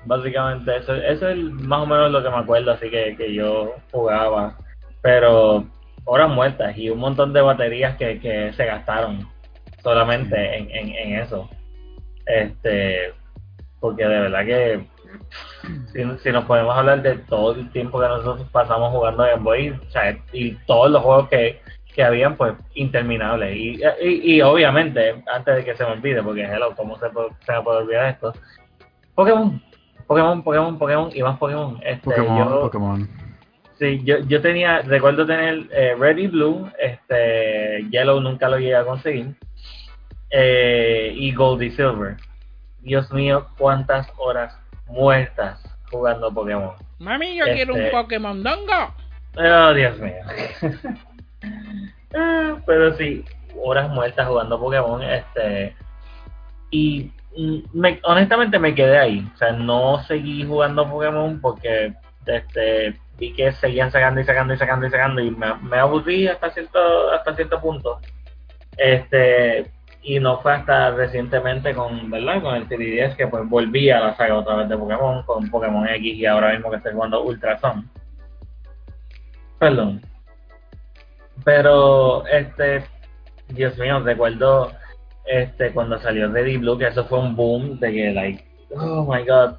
básicamente 0.06 0.77
eso, 0.77 0.94
eso 0.94 1.30
es 1.30 1.38
más 1.38 1.82
o 1.82 1.86
menos 1.86 2.11
lo 2.11 2.23
que 2.23 2.30
me 2.30 2.38
acuerdo, 2.38 2.72
así 2.72 2.90
que, 2.90 3.15
que 3.18 3.34
yo 3.34 3.76
jugaba. 3.91 4.57
Pero 5.02 5.65
horas 6.06 6.30
muertas 6.30 6.77
y 6.77 6.90
un 6.90 6.99
montón 6.99 7.34
de 7.34 7.41
baterías 7.41 7.98
que, 7.98 8.19
que 8.19 8.53
se 8.53 8.65
gastaron 8.65 9.27
solamente 9.86 10.36
en, 10.57 10.72
en, 10.72 10.90
en 10.90 11.20
eso. 11.20 11.48
Este, 12.26 13.14
porque 13.80 14.03
de 14.03 14.20
verdad 14.20 14.44
que 14.45 14.86
si, 15.94 16.03
si 16.24 16.32
nos 16.32 16.45
podemos 16.45 16.76
hablar 16.76 17.03
de 17.03 17.18
todo 17.20 17.53
el 17.53 17.70
tiempo 17.72 18.02
que 18.02 18.07
nosotros 18.07 18.48
pasamos 18.52 18.90
jugando 18.91 19.24
Game 19.24 19.44
Boy, 19.44 19.70
o 19.70 19.90
sea, 19.91 20.18
y 20.34 20.53
todos 20.66 20.90
los 20.90 21.03
juegos 21.03 21.30
que, 21.30 21.62
que 21.94 22.03
habían, 22.03 22.36
pues 22.36 22.53
interminables. 22.74 23.56
Y, 23.56 23.80
y, 24.02 24.36
y 24.38 24.41
obviamente, 24.41 25.24
antes 25.32 25.56
de 25.57 25.64
que 25.64 25.76
se 25.76 25.86
me 25.86 25.91
olvide, 25.91 26.24
porque 26.24 26.41
hello, 26.44 26.74
¿cómo 26.76 26.98
se, 26.98 27.07
puede- 27.10 27.30
se 27.45 27.52
me 27.53 27.62
puede 27.62 27.78
olvidar 27.84 28.07
esto? 28.10 28.34
Pokémon, 29.14 29.62
Pokémon, 30.07 30.41
Pokémon, 30.44 30.80
Pokémon 30.80 31.10
y 31.14 31.22
más 31.22 31.38
Pokémon. 31.38 31.80
Este, 31.84 32.03
Pokémon, 32.10 32.38
yo- 32.40 32.62
Pokémon. 32.62 33.07
Sí, 33.78 34.02
yo, 34.03 34.18
yo 34.20 34.41
tenía, 34.41 34.82
recuerdo 34.82 35.26
tener 35.28 35.68
eh, 35.72 35.95
Red 35.99 36.18
y 36.18 36.28
Blue, 36.28 36.72
este, 36.80 37.86
Yellow 37.91 38.20
nunca 38.22 38.48
lo 38.49 38.57
llegué 38.57 38.76
a 38.78 38.86
conseguir, 38.86 39.36
eh, 40.38 41.14
y 41.16 41.34
Gold 41.34 41.62
y 41.64 41.72
Silver. 41.72 42.18
Dios 42.82 43.10
mío, 43.14 43.48
cuántas 43.57 44.07
horas 44.18 44.57
muertas 44.88 45.62
jugando 45.90 46.34
Pokémon. 46.34 46.74
Mami, 46.99 47.36
yo 47.38 47.45
Este- 47.45 47.56
quiero 47.56 47.74
un 47.76 47.90
Pokémon 47.90 48.44
Dongo. 48.44 48.94
Oh, 49.38 49.74
Dios 49.74 49.98
mío. 49.99 50.16
Ah, 52.18 52.56
Pero 52.66 52.94
sí, 52.95 53.24
horas 53.62 53.90
muertas 53.90 54.28
jugando 54.28 54.60
Pokémon, 54.60 55.02
este, 55.03 55.76
y 56.72 57.12
mm, 57.38 57.57
me- 57.74 57.99
honestamente 58.03 58.57
me 58.57 58.74
quedé 58.74 58.98
ahí, 58.98 59.30
o 59.34 59.38
sea, 59.38 59.52
no 59.52 60.02
seguí 60.03 60.45
jugando 60.45 60.90
Pokémon 60.90 61.40
porque 61.41 61.94
este 62.26 62.98
vi 63.18 63.34
que 63.34 63.52
seguían 63.53 63.91
sacando 63.91 64.22
y 64.22 64.24
sacando 64.24 64.53
y 64.53 64.57
sacando 64.57 64.88
y 64.88 64.90
sacando 64.91 65.22
y 65.22 65.30
me, 65.32 65.53
me 65.56 65.78
aburrí 65.78 66.28
hasta 66.28 66.49
cierto 66.52 67.12
hasta 67.12 67.36
cierto 67.36 67.60
punto 67.62 67.99
este 68.78 69.72
y 70.06 70.19
no 70.19 70.40
fue 70.40 70.53
hasta 70.53 70.91
recientemente 70.91 71.73
con 71.73 72.11
verdad 72.11 72.41
con 72.41 72.56
el 72.56 72.69
3DS 72.69 73.15
que 73.15 73.27
pues 73.27 73.49
volví 73.49 73.90
a 73.90 73.99
la 73.99 74.15
saga 74.15 74.38
otra 74.38 74.57
vez 74.57 74.69
de 74.69 74.77
Pokémon 74.77 75.23
con 75.23 75.49
Pokémon 75.49 75.88
X 75.88 76.15
y 76.15 76.26
ahora 76.27 76.53
mismo 76.53 76.69
que 76.69 76.77
estoy 76.77 76.94
jugando 76.94 77.23
Ultra 77.23 77.57
Sun. 77.60 77.90
Perdón. 79.57 80.02
Pero 81.44 82.26
este 82.27 82.86
Dios 83.49 83.76
mío 83.80 83.99
recuerdo 84.02 84.72
este 85.26 85.72
cuando 85.72 85.98
salió 85.98 86.32
Ready 86.32 86.57
Blue 86.57 86.77
que 86.77 86.88
eso 86.88 87.06
fue 87.06 87.19
un 87.19 87.36
boom 87.36 87.80
de 87.80 87.91
que 87.91 88.11
like 88.14 88.45
oh 88.76 89.11
my 89.11 89.26
god 89.26 89.56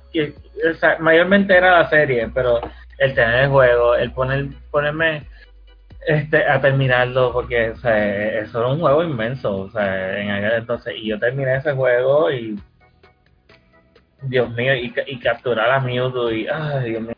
sea, 0.78 0.96
mayormente 1.00 1.56
era 1.56 1.82
la 1.82 1.90
serie 1.90 2.30
pero 2.32 2.60
el 2.98 3.14
tener 3.14 3.44
el 3.44 3.50
juego 3.50 3.96
el 3.96 4.12
poner 4.12 4.46
ponerme 4.70 5.26
este 6.06 6.48
a 6.48 6.60
terminarlo 6.60 7.32
porque 7.32 7.70
o 7.70 7.76
sea, 7.76 8.38
eso 8.40 8.60
era 8.60 8.68
un 8.68 8.80
juego 8.80 9.02
inmenso 9.02 9.56
o 9.56 9.70
sea 9.70 10.20
en 10.20 10.30
aquel 10.30 10.52
entonces. 10.60 10.94
Y 10.96 11.08
yo 11.08 11.18
terminé 11.18 11.56
ese 11.56 11.72
juego 11.72 12.30
y 12.30 12.58
Dios 14.22 14.50
mío 14.54 14.74
y, 14.74 14.94
y 15.06 15.18
capturar 15.18 15.70
a 15.70 15.80
Mewtwo 15.80 16.30
y 16.30 16.46
ay 16.48 16.90
Dios 16.90 17.02
mío 17.02 17.14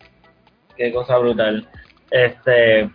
qué 0.77 0.93
cosa 0.93 1.19
brutal. 1.19 1.69
Este 2.11 2.91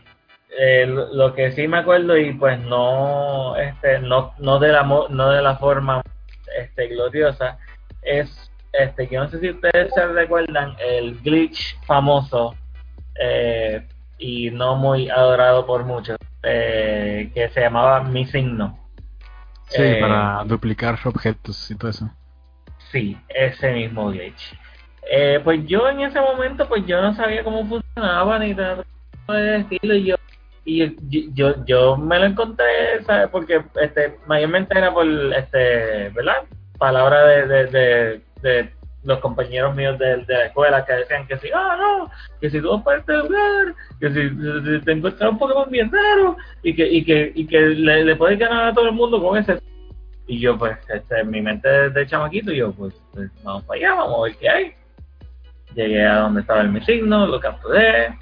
eh, 0.57 0.85
lo 0.87 1.33
que 1.33 1.51
sí 1.51 1.67
me 1.67 1.77
acuerdo 1.77 2.17
y 2.17 2.33
pues 2.33 2.59
no 2.59 3.55
este 3.57 3.99
no 3.99 4.33
no 4.39 4.59
de 4.59 4.69
la 4.69 4.83
no 4.83 5.29
de 5.29 5.41
la 5.41 5.57
forma 5.57 6.01
este 6.57 6.87
gloriosa 6.87 7.57
es 8.01 8.51
este 8.71 9.07
que 9.07 9.17
no 9.17 9.27
sé 9.29 9.39
si 9.39 9.49
ustedes 9.49 9.93
se 9.93 10.05
recuerdan 10.07 10.75
el 10.79 11.19
glitch 11.21 11.77
famoso 11.85 12.55
eh, 13.19 13.87
y 14.17 14.51
no 14.51 14.75
muy 14.75 15.09
adorado 15.09 15.65
por 15.65 15.85
muchos 15.85 16.17
eh, 16.43 17.31
que 17.33 17.49
se 17.49 17.61
llamaba 17.61 18.03
mi 18.03 18.25
signo 18.25 18.79
Sí, 19.69 19.81
Eh, 19.81 19.97
para 19.99 20.43
duplicar 20.45 20.99
objetos 21.03 21.71
y 21.71 21.75
todo 21.75 21.89
eso. 21.89 22.09
Sí, 22.91 23.17
ese 23.29 23.71
mismo 23.71 24.11
glitch. 24.11 24.53
Eh, 25.09 25.39
pues 25.43 25.65
yo 25.65 25.89
en 25.89 26.01
ese 26.01 26.21
momento, 26.21 26.67
pues 26.67 26.85
yo 26.85 27.01
no 27.01 27.15
sabía 27.15 27.43
cómo 27.43 27.65
funcionaba 27.65 28.37
ni 28.39 28.53
nada 28.53 28.83
de 29.27 29.57
estilo 29.57 29.95
y 29.95 30.05
yo 30.05 30.15
y 30.65 30.95
yo, 31.09 31.31
yo, 31.33 31.65
yo 31.65 31.97
me 31.97 32.19
lo 32.19 32.25
encontré, 32.25 33.03
¿sabes? 33.05 33.27
Porque 33.29 33.63
este 33.81 34.17
mayormente 34.27 34.77
era 34.77 34.93
por, 34.93 35.05
este, 35.07 36.09
¿verdad? 36.09 36.43
Palabra 36.77 37.25
de, 37.25 37.47
de, 37.47 37.65
de, 37.67 38.21
de 38.41 38.72
los 39.03 39.19
compañeros 39.19 39.75
míos 39.75 39.97
de, 39.99 40.17
de 40.17 40.33
la 40.33 40.45
escuela 40.45 40.85
que 40.85 40.93
decían 40.93 41.27
que 41.27 41.37
si, 41.37 41.49
ah, 41.53 41.77
no, 41.77 42.11
que 42.39 42.49
si 42.49 42.61
tú 42.61 42.71
vas 42.71 42.83
para 42.83 42.99
este 42.99 43.17
lugar, 43.17 43.75
que 43.99 44.09
si, 44.09 44.29
si 44.29 44.85
te 44.85 44.91
encuentras 44.91 45.31
un 45.31 45.37
Pokémon 45.37 45.69
bien 45.69 45.91
raro 45.91 46.37
y 46.61 46.73
que, 46.75 46.87
y 46.87 47.03
que, 47.03 47.31
y 47.35 47.45
que 47.45 47.59
le, 47.59 48.05
le 48.05 48.15
puedes 48.15 48.39
ganar 48.39 48.69
a 48.69 48.73
todo 48.73 48.87
el 48.87 48.93
mundo 48.93 49.21
con 49.21 49.37
ese. 49.37 49.59
Y 50.25 50.39
yo, 50.39 50.57
pues, 50.57 50.77
este, 50.87 51.19
en 51.19 51.29
mi 51.29 51.41
mente 51.41 51.67
de, 51.67 51.89
de 51.89 52.07
chamaquito, 52.07 52.51
yo, 52.51 52.71
pues, 52.71 52.93
pues, 53.11 53.29
vamos 53.43 53.63
para 53.65 53.79
allá, 53.79 53.95
vamos 53.95 54.19
a 54.19 54.23
ver 54.23 54.35
qué 54.37 54.49
hay. 54.49 54.73
Llegué 55.75 56.05
a 56.05 56.19
donde 56.19 56.41
estaba 56.41 56.61
el 56.61 56.69
mi 56.69 56.81
signo, 56.81 57.27
lo 57.27 57.39
capturé 57.39 58.17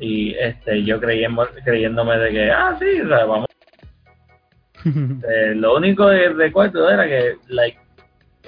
y 0.00 0.34
este 0.34 0.84
yo 0.84 1.00
creyendo, 1.00 1.48
creyéndome 1.64 2.18
de 2.18 2.30
que, 2.30 2.50
ah, 2.50 2.76
sí, 2.78 3.00
o 3.00 3.08
sea, 3.08 3.24
vamos. 3.24 3.46
Eh, 4.84 5.54
lo 5.56 5.76
único 5.76 6.08
que 6.08 6.28
recuerdo 6.30 6.88
era 6.88 7.06
que, 7.06 7.36
like, 7.48 7.78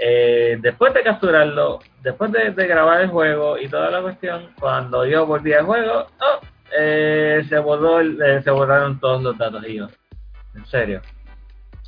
eh, 0.01 0.59
después 0.61 0.95
de 0.95 1.03
capturarlo, 1.03 1.81
después 2.03 2.33
de, 2.33 2.51
de 2.53 2.67
grabar 2.67 3.01
el 3.03 3.11
juego 3.11 3.59
y 3.59 3.69
toda 3.69 3.91
la 3.91 4.01
cuestión, 4.03 4.49
cuando 4.59 5.05
yo 5.07 5.27
volví 5.27 5.53
al 5.53 5.67
juego, 5.67 6.07
oh, 6.21 6.41
eh, 6.79 7.45
se 7.49 7.59
borró, 7.59 8.01
eh, 8.01 8.43
se 8.43 8.51
borraron 8.51 8.99
todos 8.99 9.23
los 9.23 9.37
datos 9.37 9.63
y 9.69 9.77
yo, 9.77 9.89
en 10.55 10.65
serio, 10.67 11.01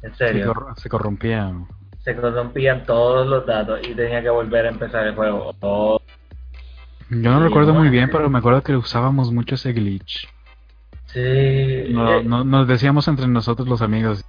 en 0.03 0.11
Se, 0.15 0.17
serio, 0.17 0.53
cor- 0.53 0.75
se 0.77 0.89
corrompía. 0.89 1.53
se 2.05 2.15
corrompían 2.17 2.85
todos 2.85 3.27
los 3.27 3.47
datos 3.47 3.81
y 3.87 3.95
tenía 3.95 4.21
que 4.23 4.31
volver 4.31 4.67
a 4.67 4.71
empezar 4.71 5.07
el 5.07 5.15
juego. 5.15 5.55
Oh, 5.61 6.01
Yo 7.11 7.31
no 7.31 7.41
recuerdo 7.41 7.73
muy 7.75 7.89
bien, 7.91 8.09
pero 8.11 8.29
me 8.29 8.39
acuerdo 8.39 8.63
que 8.63 8.75
usábamos 8.77 9.31
mucho 9.33 9.55
ese 9.55 9.73
glitch. 9.73 10.29
sí, 11.07 11.85
No, 11.91 12.19
eh, 12.19 12.25
no- 12.25 12.45
nos 12.45 12.67
decíamos 12.67 13.07
entre 13.09 13.27
nosotros 13.29 13.69
los 13.69 13.83
amigos, 13.83 14.25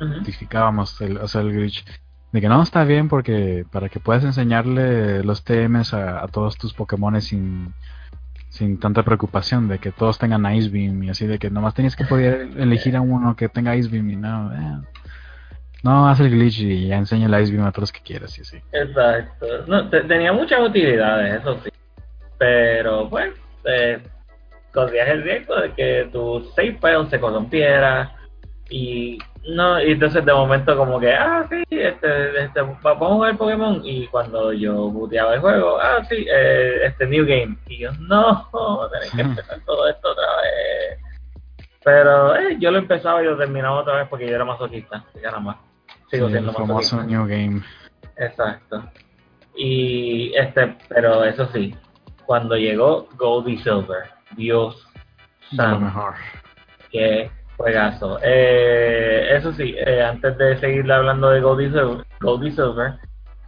identificábamos 0.00 1.00
el, 1.00 1.18
o 1.18 1.28
sea, 1.28 1.42
el 1.42 1.52
glitch. 1.52 1.84
De 2.32 2.40
que 2.40 2.48
no 2.48 2.62
está 2.62 2.84
bien 2.84 3.08
porque 3.08 3.64
para 3.70 3.88
que 3.90 4.00
puedas 4.00 4.24
enseñarle 4.24 5.22
los 5.22 5.44
TMs 5.44 5.92
a, 5.92 6.26
todos 6.28 6.56
tus 6.56 6.72
Pokémon 6.72 7.20
sin, 7.20 7.74
sin 8.48 8.80
tanta 8.80 9.02
preocupación 9.02 9.68
de 9.68 9.78
que 9.78 9.92
todos 9.92 10.18
tengan 10.18 10.54
Ice 10.54 10.70
Beam 10.70 11.02
y 11.02 11.10
así 11.10 11.26
de 11.26 11.38
que 11.38 11.50
nomás 11.50 11.74
tenías 11.74 11.94
que 11.94 12.06
poder 12.06 12.48
elegir 12.56 12.96
a 12.96 13.02
uno 13.02 13.36
que 13.36 13.50
tenga 13.50 13.76
Ice 13.76 13.90
Beam 13.90 14.10
y 14.10 14.16
no, 14.16 14.50
eh, 14.52 14.78
no 15.82 16.08
haz 16.08 16.20
el 16.20 16.30
glitch 16.30 16.60
y 16.60 16.88
ya 16.88 16.96
enseña 16.96 17.26
el 17.26 17.42
Ice 17.42 17.52
Beam 17.52 17.66
a 17.66 17.70
todos 17.70 17.82
los 17.82 17.92
que 17.92 18.00
quieras 18.00 18.38
y 18.38 18.40
así. 18.40 18.56
Exacto. 18.72 19.46
No, 19.66 19.90
te- 19.90 20.04
tenía 20.04 20.32
muchas 20.32 20.60
utilidades, 20.60 21.40
eso 21.40 21.58
sí. 21.62 21.70
Pero, 22.38 23.10
pues, 23.10 23.34
eh, 23.64 24.00
corrías 24.72 25.08
el 25.08 25.22
riesgo 25.22 25.54
de 25.60 25.72
que 25.72 26.08
tu 26.10 26.50
save 26.56 26.78
file 26.80 27.10
se 27.10 27.20
corrompiera. 27.20 28.10
Y 28.74 29.18
no 29.48 29.78
y 29.82 29.92
entonces 29.92 30.24
de 30.24 30.32
momento 30.32 30.74
como 30.76 30.98
que, 30.98 31.12
ah, 31.12 31.46
sí, 31.50 31.62
este, 31.70 32.44
este, 32.44 32.60
va- 32.62 32.94
vamos 32.94 33.10
a 33.10 33.14
jugar 33.14 33.36
Pokémon. 33.36 33.82
Y 33.84 34.06
cuando 34.06 34.52
yo 34.54 34.88
booteaba 34.88 35.34
el 35.34 35.40
juego, 35.40 35.78
ah, 35.78 36.02
sí, 36.08 36.24
eh, 36.32 36.86
este 36.86 37.06
New 37.06 37.26
Game. 37.26 37.56
Y 37.66 37.78
yo, 37.80 37.90
no, 38.00 38.48
tenés 38.92 39.10
que 39.12 39.20
empezar 39.20 39.60
todo 39.66 39.86
esto 39.88 40.10
otra 40.10 40.24
vez. 40.42 40.98
Pero 41.84 42.36
eh, 42.36 42.56
yo 42.60 42.70
lo 42.70 42.78
empezaba 42.78 43.22
y 43.22 43.26
lo 43.26 43.36
terminaba 43.36 43.80
otra 43.80 43.96
vez 43.96 44.08
porque 44.08 44.26
yo 44.26 44.34
era 44.36 44.44
masoquista. 44.44 45.04
Ya 45.16 45.28
nada 45.30 45.40
más. 45.40 45.56
Sigo 46.10 46.26
Sí, 46.28 46.32
siendo 46.32 46.50
el 46.50 46.56
famoso 46.56 46.96
masoquista. 46.96 47.04
New 47.06 47.26
Game. 47.26 47.62
Exacto. 48.16 48.84
Y 49.56 50.32
este, 50.34 50.76
pero 50.88 51.24
eso 51.24 51.46
sí, 51.52 51.74
cuando 52.24 52.56
llegó 52.56 53.06
Gold 53.16 53.48
y 53.48 53.58
Silver, 53.58 54.04
Dios 54.36 54.86
santo, 55.54 55.80
mejor. 55.80 56.14
qué 56.90 57.30
juegazo. 57.62 58.18
Eh, 58.22 59.36
eso 59.36 59.52
sí, 59.52 59.74
eh, 59.78 60.02
antes 60.02 60.36
de 60.36 60.58
seguir 60.58 60.90
hablando 60.90 61.30
de 61.30 61.40
Gold 61.40 61.60
y 61.62 61.66
Silver, 61.66 62.04
Gold 62.20 62.46
y 62.46 62.50
Silver 62.50 62.94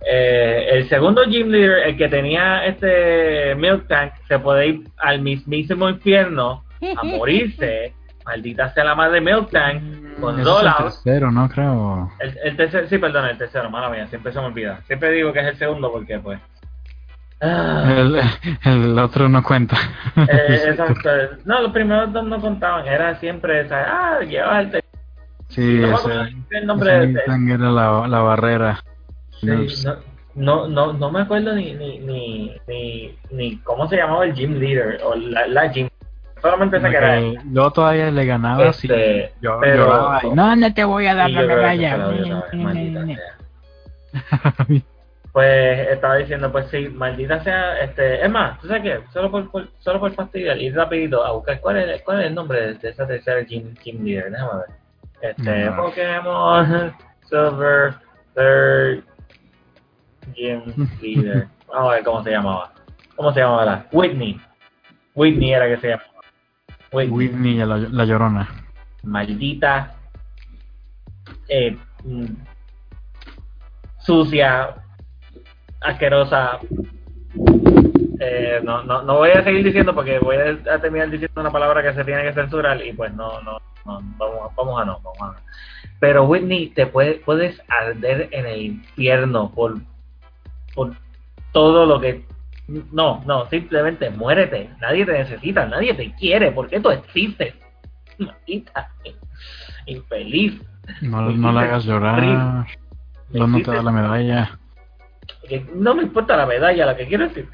eh, 0.06 0.68
el 0.70 0.88
segundo 0.88 1.24
Gym 1.24 1.48
Leader, 1.48 1.88
el 1.88 1.96
que 1.96 2.08
tenía 2.08 2.66
este 2.66 3.54
Milk 3.54 3.88
Tank, 3.88 4.12
se 4.28 4.38
puede 4.38 4.68
ir 4.68 4.88
al 4.98 5.20
mismísimo 5.20 5.88
infierno 5.88 6.64
a 6.96 7.04
morirse. 7.04 7.94
Maldita 8.26 8.72
sea 8.72 8.84
la 8.84 8.94
madre 8.94 9.20
Milk 9.20 9.50
Tank 9.50 9.82
con 10.20 10.40
es 10.40 10.46
el 10.46 10.74
tercero, 10.78 11.30
¿no? 11.30 11.48
Creo. 11.48 12.10
El, 12.20 12.38
el 12.42 12.56
tercero, 12.56 12.86
sí, 12.88 12.98
perdón, 12.98 13.26
el 13.26 13.36
tercero, 13.36 13.70
mala 13.70 13.90
mía, 13.90 14.06
siempre 14.06 14.32
se 14.32 14.40
me 14.40 14.46
olvida. 14.46 14.80
Siempre 14.86 15.10
digo 15.10 15.32
que 15.32 15.40
es 15.40 15.46
el 15.46 15.56
segundo 15.56 15.90
porque, 15.90 16.18
pues. 16.18 16.40
El, 17.44 18.20
el 18.64 18.98
otro 18.98 19.28
no 19.28 19.42
cuenta. 19.42 19.76
eh, 20.16 20.62
exacto. 20.68 21.10
No, 21.44 21.60
los 21.62 21.72
primeros 21.72 22.12
dos 22.12 22.24
no 22.24 22.40
contaban, 22.40 22.86
era 22.86 23.14
siempre 23.16 23.60
esa. 23.62 23.84
Ah, 23.86 24.20
llevaba 24.20 24.60
el. 24.60 24.82
Sí, 25.48 25.78
No 25.80 25.94
ese, 25.96 26.12
el 26.50 26.66
nombre 26.66 26.96
ese 26.96 27.06
de 27.12 27.54
era 27.54 27.70
la, 27.70 28.08
la 28.08 28.20
barrera. 28.20 28.82
Sí, 29.40 29.46
no, 29.46 29.66
no, 30.34 30.68
no, 30.68 30.92
no 30.94 31.10
me 31.12 31.20
acuerdo 31.22 31.54
ni, 31.54 31.74
ni, 31.74 31.98
ni, 31.98 32.56
ni, 32.66 33.18
ni 33.30 33.58
cómo 33.58 33.86
se 33.88 33.96
llamaba 33.96 34.24
el 34.24 34.34
gym 34.34 34.58
leader 34.58 35.00
o 35.04 35.14
la, 35.14 35.46
la 35.46 35.68
gym. 35.68 35.88
Solamente 36.40 36.80
sé 36.80 36.90
que 36.90 36.96
era 36.96 37.20
Yo 37.52 37.70
todavía 37.70 38.10
le 38.10 38.26
ganaba 38.26 38.68
así. 38.68 38.86
Este, 38.86 39.32
Yo 39.40 39.58
pero- 39.60 40.20
no, 40.34 40.56
no 40.56 40.74
te 40.74 40.84
voy 40.84 41.06
a 41.06 41.14
dar 41.14 41.30
la 41.30 41.42
medalla. 41.42 42.14
Pues 45.34 45.88
estaba 45.88 46.14
diciendo, 46.14 46.50
pues 46.52 46.68
sí, 46.70 46.88
maldita 46.90 47.42
sea, 47.42 47.80
este, 47.80 48.24
es 48.24 48.30
más, 48.30 48.56
¿tú 48.60 48.68
sabes 48.68 48.82
qué? 48.84 49.00
Solo 49.12 49.32
por, 49.32 49.50
por- 49.50 49.68
solo 49.80 49.98
por 49.98 50.14
fastidiar, 50.14 50.56
ir 50.58 50.74
rapidito 50.76 51.24
a 51.24 51.32
buscar 51.32 51.60
cuál 51.60 51.76
es, 51.78 52.00
cuál 52.02 52.20
es 52.20 52.26
el 52.28 52.34
nombre 52.36 52.74
de, 52.74 52.88
esa 52.88 53.04
tercera 53.04 53.40
gym, 53.42 53.74
gym 53.82 54.04
leader, 54.04 54.30
déjame 54.30 54.52
ver. 54.60 55.30
Este, 55.36 55.64
No. 55.64 55.76
Pokémon 55.76 56.94
Silver 57.28 57.94
Third 58.36 59.02
Gym 60.36 60.88
Leader. 61.02 61.48
Vamos 61.66 61.90
a 61.90 61.94
ver 61.96 62.04
cómo 62.04 62.22
se 62.22 62.30
llamaba. 62.30 62.72
¿Cómo 63.16 63.32
se 63.32 63.40
llamaba? 63.40 63.64
la? 63.64 63.86
Whitney. 63.90 64.40
Whitney 65.16 65.52
era 65.52 65.66
que 65.66 65.78
se 65.78 65.88
llamaba. 65.88 66.10
Whitney. 66.92 67.10
Whitney, 67.16 67.54
la, 67.56 67.76
la 67.78 68.04
llorona. 68.04 68.48
Maldita. 69.02 69.94
Eh, 71.48 71.76
mm, 72.04 72.24
sucia. 73.98 74.76
Asquerosa. 75.84 76.58
Eh, 78.20 78.60
no, 78.62 78.82
no, 78.84 79.02
no 79.02 79.16
voy 79.16 79.30
a 79.30 79.42
seguir 79.44 79.64
diciendo 79.64 79.94
porque 79.94 80.18
voy 80.18 80.36
a, 80.36 80.80
terminar 80.80 81.10
diciendo 81.10 81.40
una 81.40 81.50
palabra 81.50 81.82
que 81.82 81.92
se 81.94 82.04
tiene 82.04 82.22
que 82.22 82.32
censurar 82.32 82.80
y 82.84 82.92
pues 82.92 83.12
no, 83.14 83.40
no, 83.42 83.58
no 83.84 84.00
vamos, 84.16 84.50
a- 84.50 84.54
vamos 84.56 84.80
a 84.80 84.84
no, 84.84 85.00
vamos 85.00 85.20
a 85.20 85.26
no. 85.26 85.34
Pero 86.00 86.24
Whitney, 86.24 86.68
te 86.68 86.86
puede, 86.86 87.14
puedes 87.16 87.60
arder 87.68 88.28
en 88.32 88.46
el 88.46 88.60
infierno 88.62 89.50
por, 89.54 89.76
por 90.74 90.92
todo 91.52 91.86
lo 91.86 92.00
que... 92.00 92.24
No, 92.92 93.22
no, 93.26 93.46
simplemente 93.50 94.08
muérete. 94.10 94.70
Nadie 94.80 95.04
te 95.04 95.12
necesita, 95.12 95.66
nadie 95.66 95.92
te 95.94 96.14
quiere. 96.14 96.50
¿Por 96.50 96.68
qué 96.68 96.80
tú 96.80 96.90
existes? 96.90 97.54
Maldita. 98.18 98.90
Infeliz. 99.86 100.60
No, 101.02 101.30
no 101.30 101.52
la 101.52 101.60
hagas 101.62 101.84
llorar. 101.84 102.66
No, 103.30 103.46
no 103.46 103.60
te 103.62 103.70
da 103.70 103.82
la 103.82 103.90
medalla. 103.90 104.58
Que 105.48 105.66
no 105.74 105.94
me 105.94 106.02
importa 106.02 106.36
la 106.36 106.46
medalla, 106.46 106.86
lo 106.86 106.96
que 106.96 107.06
quiero 107.06 107.26
es 107.26 107.32
que, 107.32 107.46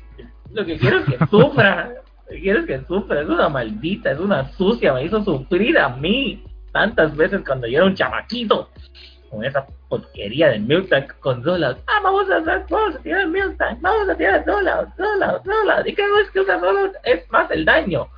lo 0.52 0.64
que, 0.64 0.78
quiero 0.78 0.98
es 0.98 1.04
que 1.04 1.26
sufra. 1.30 1.90
Lo 2.26 2.34
que 2.34 2.40
quiero 2.40 2.60
es 2.60 2.66
que 2.66 2.80
sufra. 2.86 3.20
Es 3.20 3.28
una 3.28 3.48
maldita, 3.48 4.12
es 4.12 4.18
una 4.18 4.48
sucia. 4.52 4.94
Me 4.94 5.04
hizo 5.04 5.22
sufrir 5.24 5.78
a 5.78 5.88
mí 5.88 6.44
tantas 6.72 7.16
veces 7.16 7.42
cuando 7.46 7.66
yo 7.66 7.78
era 7.78 7.86
un 7.86 7.94
chamaquito. 7.94 8.70
Con 9.30 9.44
esa 9.44 9.64
porquería 9.88 10.48
de 10.48 10.58
Milk 10.58 10.88
Tank 10.88 11.12
con 11.20 11.44
Rollout. 11.44 11.78
Ah, 11.86 12.00
vamos 12.02 12.28
a 12.30 12.38
hacer, 12.38 12.64
vamos 12.68 12.96
a 12.96 12.98
tirar 12.98 13.28
Milk 13.28 13.56
Tank, 13.58 13.80
vamos 13.80 14.08
a 14.08 14.16
tirar 14.16 14.44
Rollout, 14.44 14.88
Rollout, 14.98 15.46
Rollout. 15.46 15.86
¿Y 15.86 15.94
qué 15.94 16.02
es 16.20 16.30
que 16.32 16.40
usar 16.40 16.60
Rollout? 16.60 16.94
Es 17.04 17.30
más 17.30 17.48
el 17.52 17.64
daño. 17.64 18.08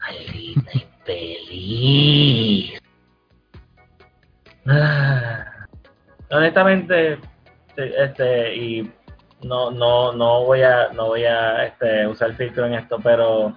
Maldita 0.00 0.70
infeliz. 1.06 2.82
Ah. 4.66 5.66
honestamente 6.30 7.18
este 7.76 8.54
y 8.56 8.90
no 9.42 9.70
no 9.70 10.12
no 10.12 10.44
voy 10.44 10.62
a 10.62 10.88
no 10.92 11.08
voy 11.08 11.24
a 11.24 11.66
este, 11.66 12.06
usar 12.06 12.34
filtro 12.34 12.66
en 12.66 12.74
esto 12.74 12.98
pero 13.02 13.56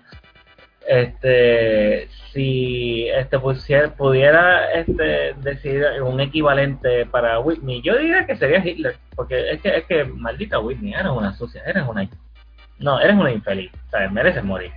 este 0.88 2.08
si 2.32 3.08
este 3.10 3.40
pusiera, 3.40 3.90
pudiera 3.96 4.72
este 4.72 5.34
decir 5.42 5.84
un 6.04 6.20
equivalente 6.20 7.06
para 7.06 7.40
Whitney 7.40 7.82
yo 7.82 7.98
diría 7.98 8.26
que 8.26 8.36
sería 8.36 8.66
Hitler 8.66 8.96
porque 9.16 9.52
es 9.52 9.62
que 9.62 9.78
es 9.78 9.86
que 9.86 10.04
maldita 10.06 10.60
Whitney 10.60 10.94
eres 10.94 11.12
una 11.12 11.34
sucia 11.34 11.64
eres 11.66 11.84
una 11.88 12.08
no 12.80 13.00
eres 13.00 13.16
una 13.16 13.32
infeliz 13.32 13.72
sabes 13.90 14.12
mereces 14.12 14.44
morir. 14.44 14.72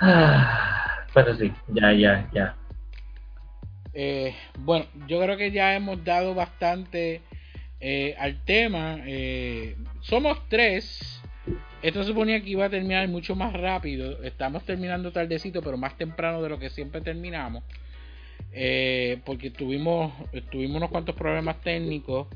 Ah, 0.00 1.04
pero 1.12 1.34
sí 1.34 1.52
ya 1.68 1.92
ya 1.92 2.28
ya. 2.32 2.54
Eh, 3.92 4.34
bueno, 4.58 4.86
yo 5.08 5.20
creo 5.20 5.36
que 5.36 5.50
ya 5.50 5.74
hemos 5.74 6.02
dado 6.04 6.34
bastante 6.34 7.22
eh, 7.80 8.14
al 8.18 8.44
tema. 8.44 8.98
Eh, 9.06 9.76
somos 10.00 10.48
tres. 10.48 11.22
Esto 11.82 12.04
suponía 12.04 12.42
que 12.42 12.50
iba 12.50 12.66
a 12.66 12.70
terminar 12.70 13.08
mucho 13.08 13.34
más 13.34 13.54
rápido. 13.54 14.22
Estamos 14.22 14.64
terminando 14.64 15.12
tardecito, 15.12 15.62
pero 15.62 15.78
más 15.78 15.96
temprano 15.96 16.42
de 16.42 16.50
lo 16.50 16.58
que 16.58 16.68
siempre 16.68 17.00
terminamos. 17.00 17.64
Eh, 18.52 19.18
porque 19.24 19.50
tuvimos, 19.50 20.12
tuvimos 20.50 20.76
unos 20.76 20.90
cuantos 20.90 21.14
problemas 21.14 21.60
técnicos. 21.62 22.28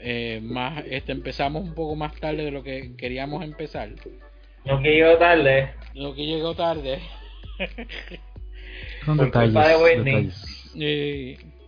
eh, 0.00 0.40
más 0.42 0.84
este 0.90 1.12
empezamos 1.12 1.62
un 1.62 1.74
poco 1.74 1.96
más 1.96 2.14
tarde 2.16 2.44
de 2.44 2.50
lo 2.50 2.62
que 2.62 2.94
queríamos 2.96 3.42
empezar. 3.42 3.90
Lo 4.64 4.80
que 4.80 4.90
llegó 4.96 5.16
tarde. 5.16 5.70
Lo 5.94 6.14
que 6.14 6.26
llegó 6.26 6.54
tarde. 6.54 6.98
Son 9.04 9.16
detalles. 9.16 9.54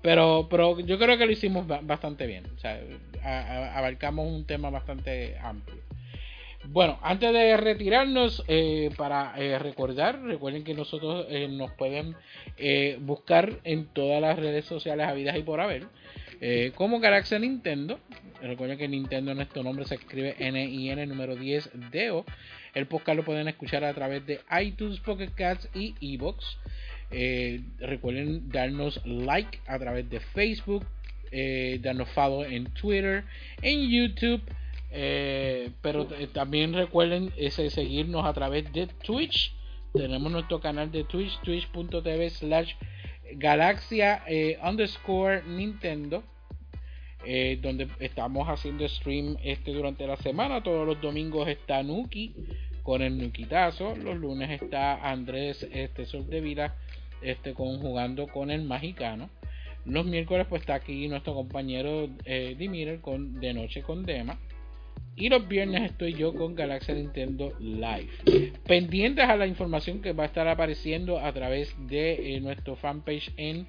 Pero, 0.07 0.47
pero 0.49 0.79
yo 0.79 1.01
creo 1.01 1.19
que 1.19 1.27
lo 1.27 1.33
hicimos 1.33 1.67
ba- 1.67 1.81
bastante 1.83 2.29
bien. 2.29 2.45
Abarcamos 3.25 4.25
un 4.33 4.45
tema 4.45 4.71
bastante 4.71 5.37
amplio. 5.43 5.83
Bueno, 6.69 6.97
antes 7.03 7.33
de 7.33 7.57
retirarnos, 7.57 8.45
eh, 8.47 8.91
para 8.97 9.35
eh, 9.37 9.59
recordar, 9.59 10.23
recuerden 10.23 10.63
que 10.63 10.75
nosotros 10.75 11.27
eh, 11.29 11.49
nos 11.49 11.73
pueden 11.73 12.15
buscar 13.01 13.53
en 13.65 13.87
todas 13.87 14.21
las 14.21 14.39
redes 14.39 14.65
sociales 14.65 15.09
habidas 15.09 15.37
y 15.37 15.43
por 15.43 15.61
haber, 15.61 15.87
como 16.77 17.01
Galaxia 17.01 17.41
Nintendo. 17.41 17.99
Recuerden 18.41 18.79
que 18.79 18.87
Nintendo 18.87 19.33
en 19.33 19.39
nuestro 19.39 19.65
nombre 19.65 19.87
se 19.87 19.97
escribe 19.97 20.37
N-I-N 20.39 21.05
número 21.07 21.35
10 21.35 21.71
DO. 21.91 22.25
El 22.75 22.87
podcast 22.87 23.17
lo 23.17 23.25
pueden 23.25 23.49
escuchar 23.49 23.83
a 23.83 23.93
través 23.95 24.25
de 24.25 24.39
iTunes, 24.63 25.01
Pocket 25.01 25.31
Cats 25.35 25.69
y 25.75 25.95
Evox. 26.01 26.59
Eh, 27.11 27.61
recuerden 27.79 28.49
darnos 28.51 29.01
like 29.05 29.61
a 29.67 29.79
través 29.79 30.09
de 30.11 30.21
Facebook, 30.21 30.85
eh, 31.31 31.79
darnos 31.83 32.09
follow 32.11 32.45
en 32.45 32.65
Twitter, 32.75 33.25
en 33.63 33.89
YouTube. 33.89 34.43
eh, 34.91 35.71
pero 35.83 36.07
también 36.33 36.73
recuerden 36.73 37.33
ese, 37.37 37.69
seguirnos 37.71 38.25
a 38.25 38.33
través 38.33 38.73
de 38.73 38.87
Twitch. 39.05 39.53
Tenemos 39.93 40.31
nuestro 40.33 40.61
canal 40.61 40.91
de 40.91 41.05
Twitch, 41.05 41.39
twitch.tv 41.43 42.31
slash 42.31 42.75
galaxia 43.35 44.23
underscore 44.63 45.43
Nintendo. 45.47 46.23
eh, 47.25 47.59
donde 47.61 47.89
estamos 47.99 48.49
haciendo 48.49 48.89
stream 48.89 49.37
este 49.43 49.73
durante 49.73 50.07
la 50.07 50.17
semana. 50.17 50.63
Todos 50.63 50.87
los 50.87 51.01
domingos 51.01 51.49
está 51.49 51.83
Nuki 51.83 52.35
con 52.83 53.03
el 53.03 53.19
Nukitazo. 53.19 53.97
Los 53.97 54.17
lunes 54.17 54.63
está 54.63 54.95
Andrés 55.11 55.67
este, 55.73 56.07
Soldevila 56.07 56.75
este, 57.23 57.55
con, 57.55 57.79
jugando 57.79 58.27
con 58.29 58.51
el 58.51 58.63
Magicano. 58.63 59.31
Los 59.85 60.05
miércoles 60.05 60.47
pues 60.49 60.63
está 60.63 60.75
aquí 60.75 61.07
nuestro 61.07 61.35
compañero 61.35 62.09
eh, 62.25 62.57
Dimir 62.59 63.01
con 63.01 63.41
De 63.41 63.55
Noche 63.55 63.83
con 63.83 64.05
Dema. 64.05 64.39
Y 65.15 65.31
los 65.31 65.49
viernes 65.49 65.91
estoy 65.91 66.13
yo 66.13 66.35
con 66.35 66.55
Galaxia 66.55 66.95
Nintendo 66.95 67.55
Live. 67.59 68.53
Pendientes 68.67 69.25
a 69.25 69.37
la 69.37 69.47
información 69.47 70.03
que 70.03 70.13
va 70.13 70.25
a 70.25 70.27
estar 70.27 70.47
apareciendo 70.47 71.19
a 71.19 71.33
través 71.33 71.75
de 71.89 72.37
eh, 72.37 72.41
nuestro 72.41 72.77
fanpage 72.77 73.33
en 73.37 73.67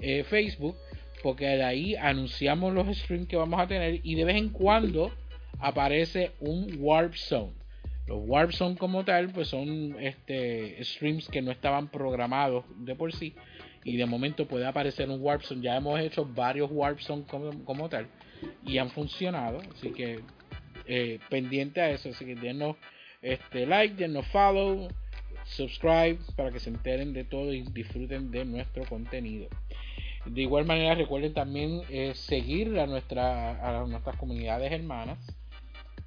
eh, 0.00 0.24
Facebook. 0.24 0.76
Porque 1.22 1.46
de 1.46 1.64
ahí 1.64 1.96
anunciamos 1.96 2.72
los 2.72 2.96
streams 2.96 3.28
que 3.28 3.36
vamos 3.36 3.60
a 3.60 3.66
tener. 3.66 4.00
Y 4.04 4.14
de 4.14 4.24
vez 4.24 4.36
en 4.36 4.50
cuando 4.50 5.10
aparece 5.58 6.30
un 6.40 6.76
Warp 6.78 7.14
Zone. 7.14 7.52
Los 8.06 8.18
Warp 8.22 8.52
Zone 8.52 8.76
como 8.76 9.04
tal, 9.04 9.30
pues 9.30 9.48
son 9.48 9.96
este, 10.00 10.82
streams 10.84 11.28
que 11.28 11.42
no 11.42 11.50
estaban 11.50 11.88
programados 11.88 12.64
de 12.76 12.94
por 12.94 13.12
sí. 13.12 13.34
Y 13.84 13.96
de 13.96 14.06
momento 14.06 14.46
puede 14.46 14.66
aparecer 14.66 15.10
un 15.10 15.20
Warp 15.20 15.42
Zone. 15.42 15.62
Ya 15.62 15.76
hemos 15.76 15.98
hecho 16.00 16.24
varios 16.24 16.70
Warp 16.72 17.00
Zone 17.00 17.24
como, 17.28 17.64
como 17.64 17.88
tal. 17.88 18.06
Y 18.64 18.78
han 18.78 18.90
funcionado. 18.90 19.60
Así 19.72 19.90
que 19.90 20.20
eh, 20.86 21.18
pendiente 21.28 21.80
a 21.80 21.90
eso. 21.90 22.10
Así 22.10 22.24
que 22.24 22.36
denos 22.36 22.76
este, 23.22 23.66
like, 23.66 23.96
denos 23.96 24.26
follow, 24.28 24.88
subscribe 25.44 26.18
para 26.36 26.52
que 26.52 26.60
se 26.60 26.70
enteren 26.70 27.12
de 27.12 27.24
todo 27.24 27.52
y 27.52 27.62
disfruten 27.62 28.30
de 28.30 28.44
nuestro 28.44 28.84
contenido. 28.84 29.48
De 30.26 30.42
igual 30.42 30.64
manera 30.64 30.94
recuerden 30.94 31.34
también 31.34 31.82
eh, 31.88 32.12
seguir 32.14 32.78
a, 32.78 32.86
nuestra, 32.86 33.82
a 33.82 33.86
nuestras 33.86 34.16
comunidades 34.16 34.72
hermanas 34.72 35.18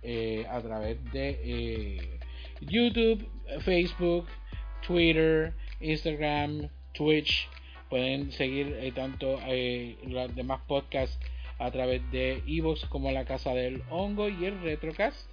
eh, 0.02 0.46
a 0.50 0.62
través 0.62 1.04
de 1.12 1.40
eh, 1.44 2.20
YouTube, 2.62 3.28
Facebook, 3.62 4.28
Twitter, 4.86 5.54
Instagram, 5.82 6.70
Twitch. 6.94 7.50
Pueden 7.90 8.32
seguir 8.32 8.78
eh, 8.80 8.92
tanto 8.92 9.40
los 10.08 10.36
demás 10.36 10.62
podcasts 10.68 11.18
a 11.58 11.72
través 11.72 12.10
de 12.12 12.42
Evox 12.48 12.86
como 12.86 13.12
la 13.12 13.26
Casa 13.26 13.54
del 13.54 13.82
Hongo 13.90 14.30
y 14.30 14.46
el 14.46 14.62
Retrocast. 14.62 15.30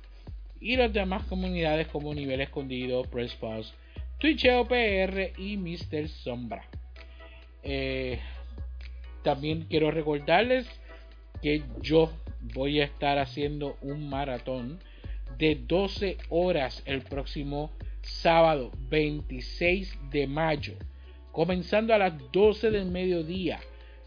Y 0.61 0.77
las 0.77 0.93
demás 0.93 1.25
comunidades 1.25 1.87
como 1.89 2.15
Nivel 2.15 2.41
Escondido, 2.41 3.03
Press 3.03 3.35
Pause, 3.35 3.73
Twitcheo 4.19 4.67
PR 4.67 5.33
y 5.37 5.59
Mr. 5.59 6.09
Sombra. 6.09 6.65
También 9.23 9.67
quiero 9.69 9.91
recordarles 9.91 10.67
que 11.43 11.63
yo 11.83 12.11
voy 12.41 12.81
a 12.81 12.85
estar 12.85 13.19
haciendo 13.19 13.77
un 13.81 14.09
maratón 14.09 14.79
de 15.39 15.55
12 15.67 16.17
horas 16.29 16.83
el 16.87 17.03
próximo 17.03 17.71
sábado 18.03 18.71
26 18.89 19.99
de 20.11 20.27
mayo. 20.27 20.75
Comenzando 21.33 21.93
a 21.93 21.99
las 21.99 22.15
12 22.33 22.71
del 22.71 22.87
mediodía. 22.87 23.61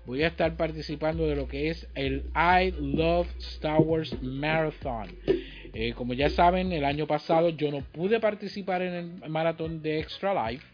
Voy 0.05 0.23
a 0.23 0.27
estar 0.27 0.57
participando 0.57 1.27
de 1.27 1.35
lo 1.35 1.47
que 1.47 1.69
es 1.69 1.87
el 1.93 2.23
I 2.33 2.71
Love 2.79 3.27
Star 3.37 3.79
Wars 3.79 4.19
Marathon. 4.23 5.07
Eh, 5.73 5.93
como 5.93 6.13
ya 6.15 6.31
saben, 6.31 6.71
el 6.71 6.83
año 6.83 7.05
pasado 7.05 7.49
yo 7.49 7.69
no 7.69 7.81
pude 7.81 8.19
participar 8.19 8.81
en 8.81 9.21
el 9.21 9.29
maratón 9.29 9.83
de 9.83 9.99
Extra 9.99 10.49
Life. 10.49 10.65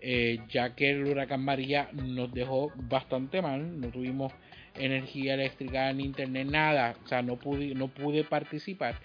Eh, 0.00 0.40
ya 0.50 0.74
que 0.74 0.90
el 0.90 1.06
huracán 1.06 1.44
María 1.44 1.88
nos 1.92 2.32
dejó 2.34 2.72
bastante 2.74 3.40
mal, 3.40 3.80
no 3.80 3.88
tuvimos 3.88 4.32
energía 4.76 5.34
eléctrica 5.34 5.92
ni 5.92 6.04
internet, 6.04 6.48
nada, 6.48 6.96
o 7.04 7.08
sea, 7.08 7.22
no 7.22 7.36
pude, 7.36 7.74
no 7.74 7.88
pude 7.88 8.24
participar. 8.24 8.96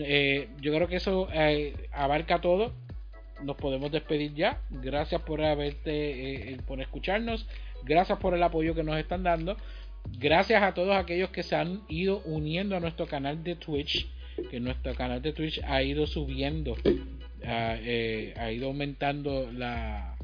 eh, 0.00 0.48
yo 0.60 0.74
creo 0.74 0.86
que 0.86 0.96
eso 0.96 1.28
eh, 1.32 1.88
abarca 1.92 2.42
todo. 2.42 2.74
nos 3.42 3.56
podemos 3.56 3.90
despedir 3.90 4.34
ya. 4.34 4.60
Gracias 4.68 5.22
por 5.22 5.42
haberte, 5.42 6.52
eh, 6.52 6.58
por 6.66 6.80
escucharnos. 6.80 7.48
Gracias 7.84 8.18
por 8.18 8.34
el 8.34 8.42
apoyo 8.42 8.74
que 8.74 8.82
nos 8.82 8.98
están 8.98 9.22
dando. 9.22 9.56
Gracias 10.18 10.62
a 10.62 10.74
todos 10.74 10.94
aquellos 10.94 11.30
que 11.30 11.42
se 11.42 11.56
han 11.56 11.82
ido 11.88 12.20
uniendo 12.24 12.76
a 12.76 12.80
nuestro 12.80 13.06
canal 13.06 13.42
de 13.42 13.56
Twitch. 13.56 14.10
Que 14.50 14.60
nuestro 14.60 14.94
canal 14.94 15.20
de 15.22 15.32
Twitch 15.32 15.60
ha 15.64 15.82
ido 15.82 16.06
subiendo, 16.06 16.74
ha, 17.46 17.76
eh, 17.80 18.34
ha 18.36 18.50
ido 18.52 18.68
aumentando 18.68 19.50
la, 19.52 20.16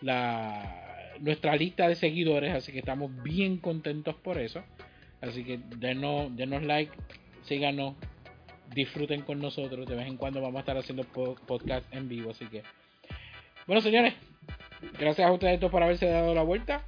la, 0.00 1.12
nuestra 1.20 1.54
lista 1.56 1.86
de 1.88 1.94
seguidores. 1.94 2.54
Así 2.54 2.72
que 2.72 2.78
estamos 2.80 3.10
bien 3.22 3.58
contentos 3.58 4.14
por 4.16 4.38
eso. 4.38 4.62
Así 5.20 5.44
que 5.44 5.58
denos, 5.76 6.34
denos 6.36 6.62
like, 6.62 6.92
síganos, 7.44 7.94
disfruten 8.74 9.22
con 9.22 9.40
nosotros. 9.40 9.86
De 9.86 9.96
vez 9.96 10.06
en 10.06 10.16
cuando 10.16 10.40
vamos 10.40 10.56
a 10.56 10.60
estar 10.60 10.76
haciendo 10.78 11.04
po- 11.04 11.36
podcast 11.46 11.84
en 11.92 12.08
vivo. 12.08 12.30
Así 12.30 12.46
que, 12.46 12.62
bueno, 13.66 13.80
señores, 13.82 14.14
gracias 14.98 15.26
a 15.28 15.32
ustedes 15.32 15.58
todos 15.60 15.72
por 15.72 15.82
haberse 15.82 16.06
dado 16.06 16.34
la 16.34 16.42
vuelta. 16.42 16.82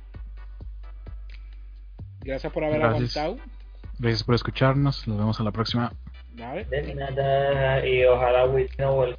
Gracias 2.23 2.53
por 2.53 2.65
haber 2.65 2.81
Gracias. 2.81 3.17
aguantado. 3.17 3.51
Gracias 3.99 4.23
por 4.25 4.35
escucharnos. 4.35 5.09
Nos 5.09 5.19
vemos 5.19 5.41
a 5.41 5.43
la 5.43 5.51
próxima. 5.53 5.93
De 6.35 6.95
nada, 6.95 7.87
y 7.87 8.05
ojalá 8.05 8.47
Whitney 8.47 8.77
no 8.79 8.95
vuelva. 8.95 9.17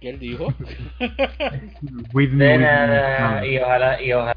¿Qué 0.00 0.10
él 0.10 0.18
dijo? 0.18 0.52
Whitney, 2.12 2.48
De 2.48 2.58
nada, 2.58 3.46
y 3.46 3.58
ojalá, 3.58 4.02
y 4.02 4.12
ojalá 4.12 4.36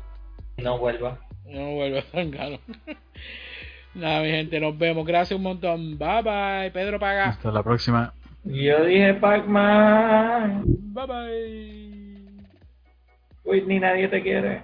no 0.57 0.77
vuelva. 0.77 1.19
no 1.45 1.71
vuelvo 1.75 1.97
a 1.99 2.01
sangano. 2.03 2.59
Nada, 3.95 4.21
mi 4.21 4.29
gente, 4.29 4.59
nos 4.59 4.77
vemos. 4.77 5.05
Gracias 5.05 5.37
un 5.37 5.43
montón. 5.43 5.97
Bye 5.97 6.21
bye. 6.21 6.71
Pedro 6.71 6.99
Paga. 6.99 7.29
Hasta 7.29 7.49
la 7.49 7.63
próxima. 7.63 8.13
Yo 8.43 8.83
dije 8.83 9.13
Pac-Man, 9.15 10.63
Bye 10.65 11.07
bye. 11.07 12.45
Whitney, 13.45 13.79
nadie 13.79 14.09
te 14.09 14.21
quiere. 14.21 14.63